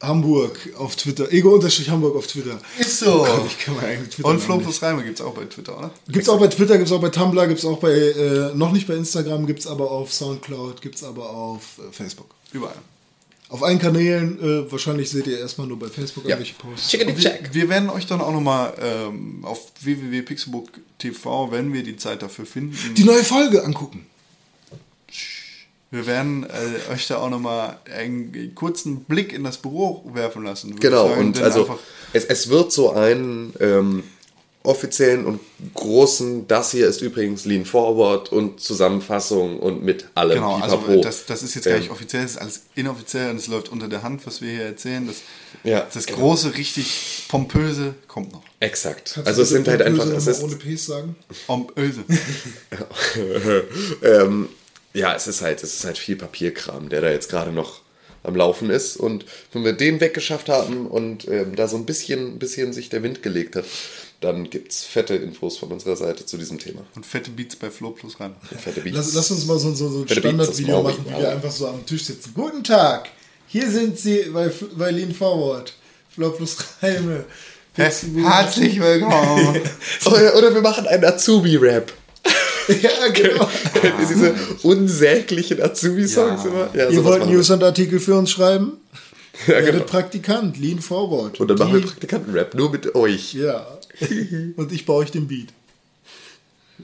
Hamburg 0.00 0.56
auf 0.78 0.94
Twitter, 0.96 1.30
Ego 1.32 1.54
unterstrich 1.54 1.90
Hamburg 1.90 2.16
auf 2.16 2.26
Twitter. 2.26 2.60
Ist 2.78 3.00
so. 3.00 3.26
Ich 3.46 3.58
kann 3.58 3.74
meinen 3.74 3.86
eigenen 3.86 4.10
Twitter 4.10 4.28
Und 4.28 4.40
Flopus 4.40 4.80
Reime 4.80 5.02
gibt 5.02 5.18
es 5.18 5.24
auch 5.24 5.34
bei 5.34 5.44
Twitter, 5.44 5.76
oder? 5.76 5.90
Gibt's 6.08 6.28
auch 6.28 6.38
bei 6.38 6.46
Twitter, 6.46 6.78
gibt's 6.78 6.92
auch 6.92 7.00
bei 7.00 7.08
Tumblr, 7.08 7.46
gibt's 7.48 7.64
auch 7.64 7.78
bei, 7.78 7.92
äh, 7.92 8.54
noch 8.54 8.72
nicht 8.72 8.86
bei 8.86 8.94
Instagram, 8.94 9.46
gibt's 9.46 9.66
aber 9.66 9.90
auf 9.90 10.12
Soundcloud, 10.12 10.80
gibt's 10.82 11.02
aber 11.02 11.30
auf 11.30 11.78
äh, 11.78 11.92
Facebook. 11.92 12.34
Überall. 12.52 12.76
Auf 13.50 13.62
allen 13.62 13.78
Kanälen, 13.78 14.38
äh, 14.42 14.70
wahrscheinlich 14.70 15.08
seht 15.10 15.26
ihr 15.26 15.38
erstmal 15.38 15.66
nur 15.66 15.78
bei 15.78 15.88
Facebook 15.88 16.24
Ja. 16.24 16.30
irgendwelche 16.36 16.54
Posts. 16.54 16.90
Chickadee 16.90 17.16
Wir, 17.16 17.22
check. 17.30 17.48
wir 17.52 17.68
werden 17.70 17.88
euch 17.88 18.06
dann 18.06 18.20
auch 18.20 18.32
nochmal 18.32 18.74
ähm, 18.80 19.42
auf 19.44 19.72
www.pixelbook 19.80 20.68
TV, 20.98 21.50
wenn 21.50 21.72
wir 21.72 21.82
die 21.82 21.96
Zeit 21.96 22.20
dafür 22.22 22.44
finden, 22.44 22.76
Die 22.94 23.04
neue 23.04 23.24
Folge 23.24 23.64
angucken. 23.64 24.04
wir 25.90 26.06
werden 26.06 26.44
äh, 26.44 26.92
euch 26.92 27.06
da 27.06 27.16
auch 27.16 27.30
nochmal 27.30 27.78
einen 27.90 28.54
kurzen 28.54 29.04
Blick 29.04 29.32
in 29.32 29.44
das 29.44 29.56
Büro 29.56 30.04
werfen 30.12 30.44
lassen. 30.44 30.76
Genau, 30.78 31.08
sagen, 31.08 31.20
und 31.20 31.40
also 31.40 31.78
es, 32.12 32.26
es 32.26 32.50
wird 32.50 32.70
so 32.72 32.92
einen 32.92 33.54
ähm, 33.60 34.02
offiziellen 34.68 35.24
und 35.24 35.40
großen, 35.74 36.46
das 36.46 36.72
hier 36.72 36.86
ist 36.86 37.00
übrigens 37.00 37.46
Lean 37.46 37.64
Forward 37.64 38.30
und 38.30 38.60
Zusammenfassung 38.60 39.58
und 39.58 39.82
mit 39.82 40.08
allem. 40.14 40.34
Genau, 40.34 40.56
also 40.56 40.76
Pipapo. 40.76 41.00
das, 41.00 41.24
das 41.24 41.42
ist 41.42 41.54
jetzt 41.54 41.64
gar 41.64 41.78
nicht 41.78 41.86
Ähm, 41.86 41.92
offiziell, 41.92 42.22
das 42.22 42.32
ist 42.32 42.36
alles 42.36 42.62
inoffiziell 42.74 43.30
und 43.30 43.36
es 43.36 43.46
läuft 43.46 43.70
unter 43.70 43.88
der 43.88 44.02
Hand, 44.02 44.26
was 44.26 44.42
wir 44.42 44.50
hier 44.50 44.64
erzählen. 44.64 45.06
Das, 45.06 45.16
Ja, 45.64 45.86
das 45.92 46.06
genau. 46.06 46.18
große, 46.18 46.54
richtig 46.56 47.24
pompöse 47.28 47.94
kommt 48.08 48.32
noch. 48.32 48.42
Exakt. 48.60 49.12
Kannst 49.14 49.26
also 49.26 49.38
du 49.38 49.42
es 49.44 49.48
sind 49.48 49.66
halt 49.68 49.80
einfach, 49.80 50.06
es 50.06 50.26
ist, 50.26 50.42
ohne 50.42 50.56
Ps 50.56 50.84
sagen. 50.84 51.16
Pompöse. 51.46 52.04
ähm, 54.02 54.50
ja, 54.92 55.14
es 55.14 55.26
ist 55.26 55.40
halt, 55.40 55.62
es 55.62 55.74
ist 55.74 55.84
halt 55.86 55.96
viel 55.96 56.16
Papierkram, 56.16 56.90
der 56.90 57.00
da 57.00 57.10
jetzt 57.10 57.30
gerade 57.30 57.52
noch 57.52 57.80
am 58.22 58.36
Laufen 58.36 58.70
ist. 58.70 58.96
Und 58.96 59.24
wenn 59.52 59.64
wir 59.64 59.72
den 59.72 60.00
weggeschafft 60.00 60.48
haben 60.48 60.86
und 60.86 61.26
ähm, 61.28 61.56
da 61.56 61.68
so 61.68 61.76
ein 61.76 61.86
bisschen, 61.86 62.38
bisschen 62.38 62.72
sich 62.72 62.90
der 62.90 63.02
Wind 63.02 63.22
gelegt 63.22 63.56
hat, 63.56 63.64
dann 64.20 64.50
gibt 64.50 64.72
es 64.72 64.84
fette 64.84 65.14
Infos 65.14 65.58
von 65.58 65.70
unserer 65.70 65.94
Seite 65.96 66.26
zu 66.26 66.36
diesem 66.38 66.58
Thema. 66.58 66.80
Und 66.96 67.06
fette 67.06 67.30
Beats 67.30 67.54
bei 67.56 67.70
Flo 67.70 67.90
plus 67.90 68.18
rein. 68.18 68.34
Fette 68.60 68.80
Beats. 68.80 68.96
Lass, 68.96 69.14
lass 69.14 69.30
uns 69.30 69.46
mal 69.46 69.58
so, 69.58 69.72
so, 69.74 69.88
so 69.90 70.00
ein 70.02 70.08
Standardvideo 70.08 70.82
machen, 70.82 71.04
wie 71.06 71.10
wir 71.20 71.30
einfach 71.30 71.50
so 71.52 71.68
am 71.68 71.84
Tisch 71.86 72.04
sitzen. 72.04 72.32
Guten 72.34 72.64
Tag, 72.64 73.08
hier 73.46 73.70
sind 73.70 73.98
Sie 73.98 74.24
bei, 74.32 74.50
bei 74.76 74.90
Lean 74.90 75.14
Forward. 75.14 75.72
Flow 76.14 76.30
plus 76.30 76.56
Reime. 76.82 77.24
Herzlich 77.74 78.80
willkommen. 78.80 79.60
Oder, 80.06 80.36
oder 80.36 80.52
wir 80.54 80.62
machen 80.62 80.86
einen 80.88 81.04
Azubi-Rap. 81.04 81.92
ja, 82.82 83.08
genau. 83.14 83.48
Ihr 83.82 83.92
diese 84.00 84.34
unsäglichen 84.64 85.62
Azubi-Songs 85.62 86.42
Ja. 86.44 86.50
immer? 86.50 86.70
Ja, 86.74 86.88
Ihr 86.88 87.04
wollt. 87.04 87.26
News 87.26 87.50
und 87.50 87.62
Artikel 87.62 88.00
für 88.00 88.16
uns 88.16 88.30
schreiben? 88.32 88.78
Ja, 89.46 89.54
Werdet 89.54 89.72
genau. 89.74 89.84
Praktikant, 89.84 90.58
Lean 90.58 90.80
Forward. 90.80 91.38
Und 91.38 91.48
dann 91.48 91.58
machen 91.58 91.74
wir 91.74 91.80
Die- 91.82 91.86
Praktikanten-Rap, 91.86 92.54
nur 92.56 92.70
mit 92.72 92.94
euch. 92.96 93.34
Ja. 93.34 93.77
Und 94.56 94.72
ich 94.72 94.86
baue 94.86 95.04
euch 95.04 95.10
den 95.10 95.26
Beat. 95.28 95.48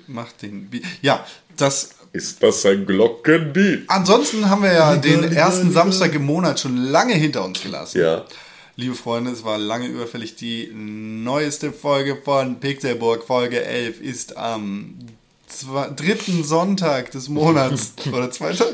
Macht 0.07 0.43
den 0.43 0.71
Beat. 0.71 0.85
Ja, 1.03 1.27
das 1.57 1.91
Ist 2.13 2.43
das 2.43 2.65
ein 2.67 2.87
Glockenbeat? 2.87 3.85
Ansonsten 3.89 4.49
haben 4.49 4.63
wir 4.63 4.73
ja 4.73 4.97
den 4.97 5.25
ersten. 5.25 5.73
Samstag 5.73 6.15
im 6.15 6.25
Monat 6.25 6.61
schon 6.61 6.77
lange 6.77 7.15
hinter 7.15 7.45
uns 7.45 7.61
gelassen. 7.61 8.01
Ja. 8.01 8.25
Liebe 8.77 8.95
Freunde, 8.95 9.31
es 9.31 9.45
war 9.45 9.57
lange 9.57 9.87
überfällig. 9.87 10.35
Die 10.35 10.71
neueste 10.75 11.73
Folge 11.73 12.17
von 12.17 12.59
Pixelburg, 12.59 13.25
Folge 13.25 13.65
11, 13.65 14.01
ist 14.01 14.37
am 14.37 14.97
zwei, 15.59 15.89
dritten 15.89 16.45
Sonntag 16.45 17.11
des 17.13 17.29
Monats, 17.29 17.93
oder 18.13 18.31
zweiter? 18.31 18.67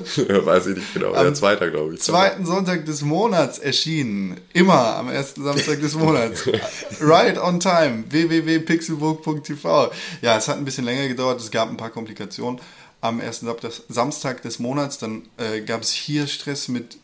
Weiß 0.44 0.66
ich 0.66 0.76
nicht 0.76 0.94
genau. 0.94 1.12
Am 1.14 1.26
ja, 1.26 1.34
zweiter, 1.34 1.70
glaube 1.70 1.94
ich. 1.94 2.00
Zweiten 2.00 2.46
Sonntag 2.46 2.84
des 2.86 3.02
Monats 3.02 3.58
erschienen. 3.58 4.36
Immer 4.52 4.96
am 4.96 5.08
ersten 5.10 5.44
Samstag 5.44 5.80
des 5.80 5.94
Monats. 5.94 6.42
right 7.00 7.38
on 7.38 7.60
time. 7.60 8.04
www.pixelburg.tv. 8.08 9.90
Ja, 10.22 10.36
es 10.36 10.48
hat 10.48 10.56
ein 10.58 10.64
bisschen 10.64 10.84
länger 10.84 11.08
gedauert. 11.08 11.40
Es 11.40 11.50
gab 11.50 11.68
ein 11.68 11.76
paar 11.76 11.90
Komplikationen. 11.90 12.60
Am 13.02 13.20
ersten 13.20 13.46
Samstag- 13.88 14.42
des 14.42 14.58
Monats, 14.58 14.98
dann 14.98 15.22
äh, 15.38 15.60
gab 15.62 15.82
es 15.82 15.90
hier 15.90 16.26
Stress 16.26 16.68
mit 16.68 16.98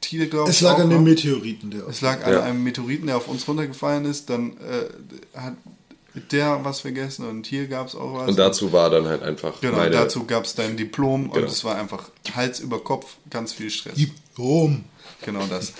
Tide, 0.00 0.26
glaube 0.28 0.50
ich. 0.50 0.56
Es 0.56 0.62
lag 0.62 0.74
auch 0.74 0.80
an 0.80 0.90
dem 0.90 1.04
Meteoriten, 1.04 1.70
der 1.70 1.86
Es 1.88 2.00
lag 2.00 2.24
an 2.24 2.32
Ja. 2.32 2.42
einem 2.42 2.62
Meteoriten, 2.64 3.06
der 3.06 3.16
auf 3.16 3.28
uns 3.28 3.46
runtergefallen 3.46 4.04
ist. 4.04 4.30
Dann 4.30 4.56
äh, 4.58 5.38
hat 5.38 5.54
der 6.20 6.64
was 6.64 6.80
vergessen 6.80 7.28
und 7.28 7.46
hier 7.46 7.66
gab 7.66 7.88
es 7.88 7.94
auch 7.94 8.14
was. 8.14 8.28
Und 8.28 8.38
dazu 8.38 8.72
war 8.72 8.88
dann 8.90 9.06
halt 9.06 9.22
einfach 9.22 9.60
genau, 9.60 9.76
meine... 9.78 9.90
dazu 9.90 10.24
gab 10.24 10.44
es 10.44 10.54
dein 10.54 10.76
Diplom 10.76 11.30
Genau. 11.30 11.44
und 11.44 11.52
es 11.52 11.64
war 11.64 11.76
einfach 11.76 12.10
Hals 12.34 12.60
über 12.60 12.82
Kopf, 12.82 13.16
ganz 13.30 13.52
viel 13.52 13.70
Stress. 13.70 13.94
Diplom. 13.94 14.84
Genau 15.24 15.46
das. 15.48 15.72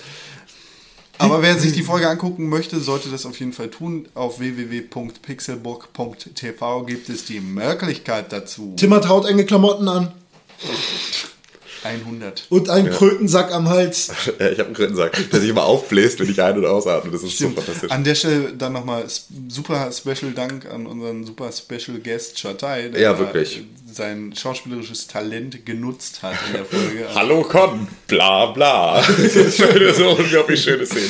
Aber 1.17 1.41
wer 1.41 1.57
sich 1.57 1.73
die 1.73 1.83
Folge 1.83 2.07
angucken 2.09 2.47
möchte, 2.47 2.79
sollte 2.79 3.09
das 3.09 3.25
auf 3.25 3.37
jeden 3.39 3.51
Fall 3.51 3.69
tun. 3.69 4.07
Auf 4.13 4.39
www.pixelbook.tv 4.39 6.83
gibt 6.85 7.09
es 7.09 7.25
die 7.25 7.41
Möglichkeit 7.41 8.31
dazu. 8.31 8.73
Tim 8.77 8.93
hat 8.93 9.09
hautenge 9.09 9.45
Klamotten 9.45 9.87
an 9.89 10.13
100. 11.83 12.45
und 12.49 12.69
einen 12.69 12.89
Krötensack 12.89 13.51
am 13.53 13.69
Hals. 13.69 14.11
Ja, 14.39 14.49
ich 14.49 14.59
habe 14.59 14.65
einen 14.67 14.73
Krötensack, 14.75 15.17
der 15.31 15.39
sich 15.39 15.49
immer 15.49 15.65
aufbläst, 15.65 16.19
wenn 16.19 16.29
ich 16.29 16.41
ein- 16.41 16.57
und 16.57 16.65
ausatme. 16.65 17.11
Das 17.11 17.23
ist 17.23 17.37
so 17.37 17.49
fantastisch. 17.49 17.91
An 17.91 18.03
der 18.03 18.15
Stelle 18.15 18.53
dann 18.53 18.73
nochmal 18.73 19.05
super 19.47 19.91
Special 19.91 20.31
Dank 20.33 20.65
an 20.71 20.85
unseren 20.85 21.25
super 21.25 21.51
Special 21.51 21.99
Guest 21.99 22.35
Chatai, 22.41 22.89
der 22.89 23.01
Ja, 23.01 23.17
wirklich. 23.19 23.63
sein 23.91 24.33
schauspielerisches 24.35 25.07
Talent 25.07 25.65
genutzt 25.65 26.21
hat 26.21 26.35
in 26.47 26.53
der 26.53 26.65
Folge. 26.65 27.07
Hallo 27.15 27.41
Con, 27.43 27.87
bla 28.07 28.47
bla. 28.47 29.01
Das 29.01 29.35
ist 29.35 29.61
eine 29.61 29.93
so 29.93 30.09
unglaublich 30.11 30.61
schöne 30.61 30.85
Szene. 30.85 31.05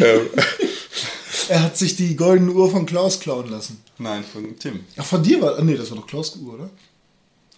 Ähm, 0.00 0.20
Er 1.50 1.62
hat 1.62 1.78
sich 1.78 1.96
die 1.96 2.14
goldene 2.14 2.50
Uhr 2.52 2.70
von 2.70 2.84
Klaus 2.84 3.20
klauen 3.20 3.50
lassen. 3.50 3.82
Nein, 3.96 4.22
von 4.30 4.58
Tim. 4.58 4.80
Ach, 4.98 5.04
von 5.04 5.22
dir 5.22 5.40
war. 5.40 5.56
ah, 5.58 5.62
Nee, 5.62 5.76
das 5.76 5.90
war 5.90 5.96
doch 5.96 6.06
Klaus' 6.06 6.36
Uhr, 6.36 6.54
oder? 6.54 6.68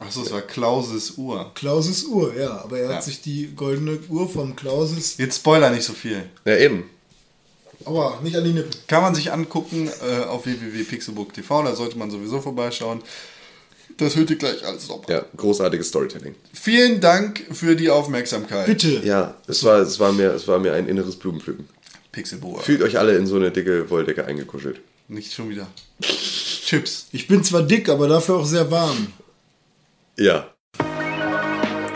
Achso, 0.01 0.23
es 0.23 0.33
war 0.33 0.41
Klauses 0.43 1.13
Uhr. 1.19 1.53
Klauses 1.55 2.05
Uhr, 2.05 2.35
ja. 2.35 2.63
Aber 2.63 2.79
er 2.79 2.91
Ja. 2.91 2.97
hat 2.97 3.05
sich 3.05 3.21
die 3.21 3.53
goldene 3.55 3.99
Uhr 4.09 4.29
vom 4.29 4.57
Klauses. 4.57 5.17
Jetzt 5.19 5.37
Spoiler 5.37 5.71
nicht 5.71 5.85
so 5.85 5.93
viel. 5.93 6.23
ja, 6.45 6.57
eben. 6.57 6.85
Aua, 7.85 8.19
nicht 8.23 8.37
an 8.37 8.45
die 8.45 8.53
Nippel. 8.53 8.71
Kann 8.89 9.03
man 9.03 9.15
sich 9.15 9.33
angucken 9.33 9.89
äh, 10.07 10.25
auf 10.25 10.45
www.pixelbook.tv, 10.45 11.63
da 11.63 11.75
sollte 11.75 11.97
man 11.97 12.11
sowieso 12.11 12.41
vorbeischauen. 12.41 13.01
Das 13.97 14.17
hört 14.17 14.29
ihr 14.31 14.37
gleich 14.37 14.65
alles 14.67 14.87
nochmal. 14.89 15.11
Ja, 15.11 15.25
großartiges 15.37 15.89
Storytelling. 15.89 16.35
Vielen 16.53 17.01
Dank 17.01 17.45
für 17.53 17.77
die 17.77 17.89
Aufmerksamkeit. 17.91 18.67
Bitte. 18.67 19.01
Ja, 19.05 19.35
es 19.47 19.65
war, 19.65 19.79
es 19.81 19.99
war, 19.99 20.13
mir, 20.13 20.33
es 20.33 20.47
war 20.49 20.59
mir 20.59 20.73
ein 20.75 20.89
inneres 20.89 21.17
Blumenpflücken. 21.17 21.69
Pixelboa. 22.13 22.61
Fühlt 22.61 22.83
euch 22.83 22.99
alle 22.99 23.17
in 23.17 23.27
so 23.27 23.37
eine 23.37 23.51
dicke 23.51 23.89
Wolldecke 23.91 24.25
eingekuschelt. 24.27 24.81
Nicht 25.09 25.33
schon 25.33 25.49
wieder. 25.51 25.67
Chips. 26.03 27.07
Ich 27.13 27.29
bin 27.29 27.43
zwar 27.45 27.63
dick, 27.63 27.89
aber 27.89 28.09
dafür 28.09 28.37
auch 28.37 28.47
sehr 28.47 28.71
warm. 28.71 29.09
Ja. 30.21 30.45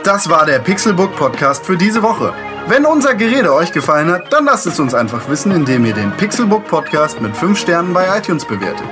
Das 0.02 0.30
war 0.30 0.46
der 0.46 0.59
Pixelbook 0.59 1.14
Podcast 1.14 1.66
für 1.66 1.76
diese 1.76 2.02
Woche. 2.02 2.32
Wenn 2.66 2.86
unser 2.86 3.14
Gerede 3.14 3.52
euch 3.52 3.70
gefallen 3.70 4.10
hat, 4.10 4.32
dann 4.32 4.46
lasst 4.46 4.66
es 4.66 4.80
uns 4.80 4.94
einfach 4.94 5.28
wissen, 5.28 5.52
indem 5.52 5.84
ihr 5.84 5.92
den 5.92 6.10
Pixelbook 6.12 6.66
Podcast 6.66 7.20
mit 7.20 7.36
5 7.36 7.59
Sternen 7.59 7.92
bei 7.92 8.06
iTunes 8.16 8.46
bewertet. 8.46 8.86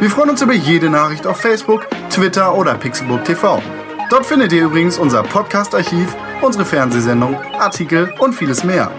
Wir 0.00 0.10
freuen 0.10 0.30
uns 0.30 0.42
über 0.42 0.52
jede 0.52 0.90
Nachricht 0.90 1.28
auf 1.28 1.40
Facebook, 1.40 1.86
Twitter 2.10 2.56
oder 2.56 2.74
Pixelbook 2.74 3.24
TV. 3.24 3.62
Dort 4.10 4.26
findet 4.26 4.52
ihr 4.52 4.64
übrigens 4.64 4.98
unser 4.98 5.22
Podcast-Archiv, 5.22 6.16
unsere 6.40 6.64
Fernsehsendung, 6.64 7.36
Artikel 7.56 8.12
und 8.18 8.32
vieles 8.32 8.64
mehr. 8.64 8.90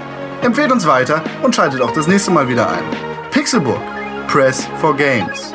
Empfehlt 0.44 0.72
uns 0.72 0.88
weiter 0.88 1.22
und 1.42 1.56
schaltet 1.56 1.82
auch 1.82 1.92
das 1.92 2.08
nächste 2.08 2.32
Mal 2.32 2.48
wieder 2.48 2.70
ein. 2.70 2.84
Pixelbook. 3.32 3.82
Press 4.30 4.66
for 4.80 4.96
Games. 4.96 5.54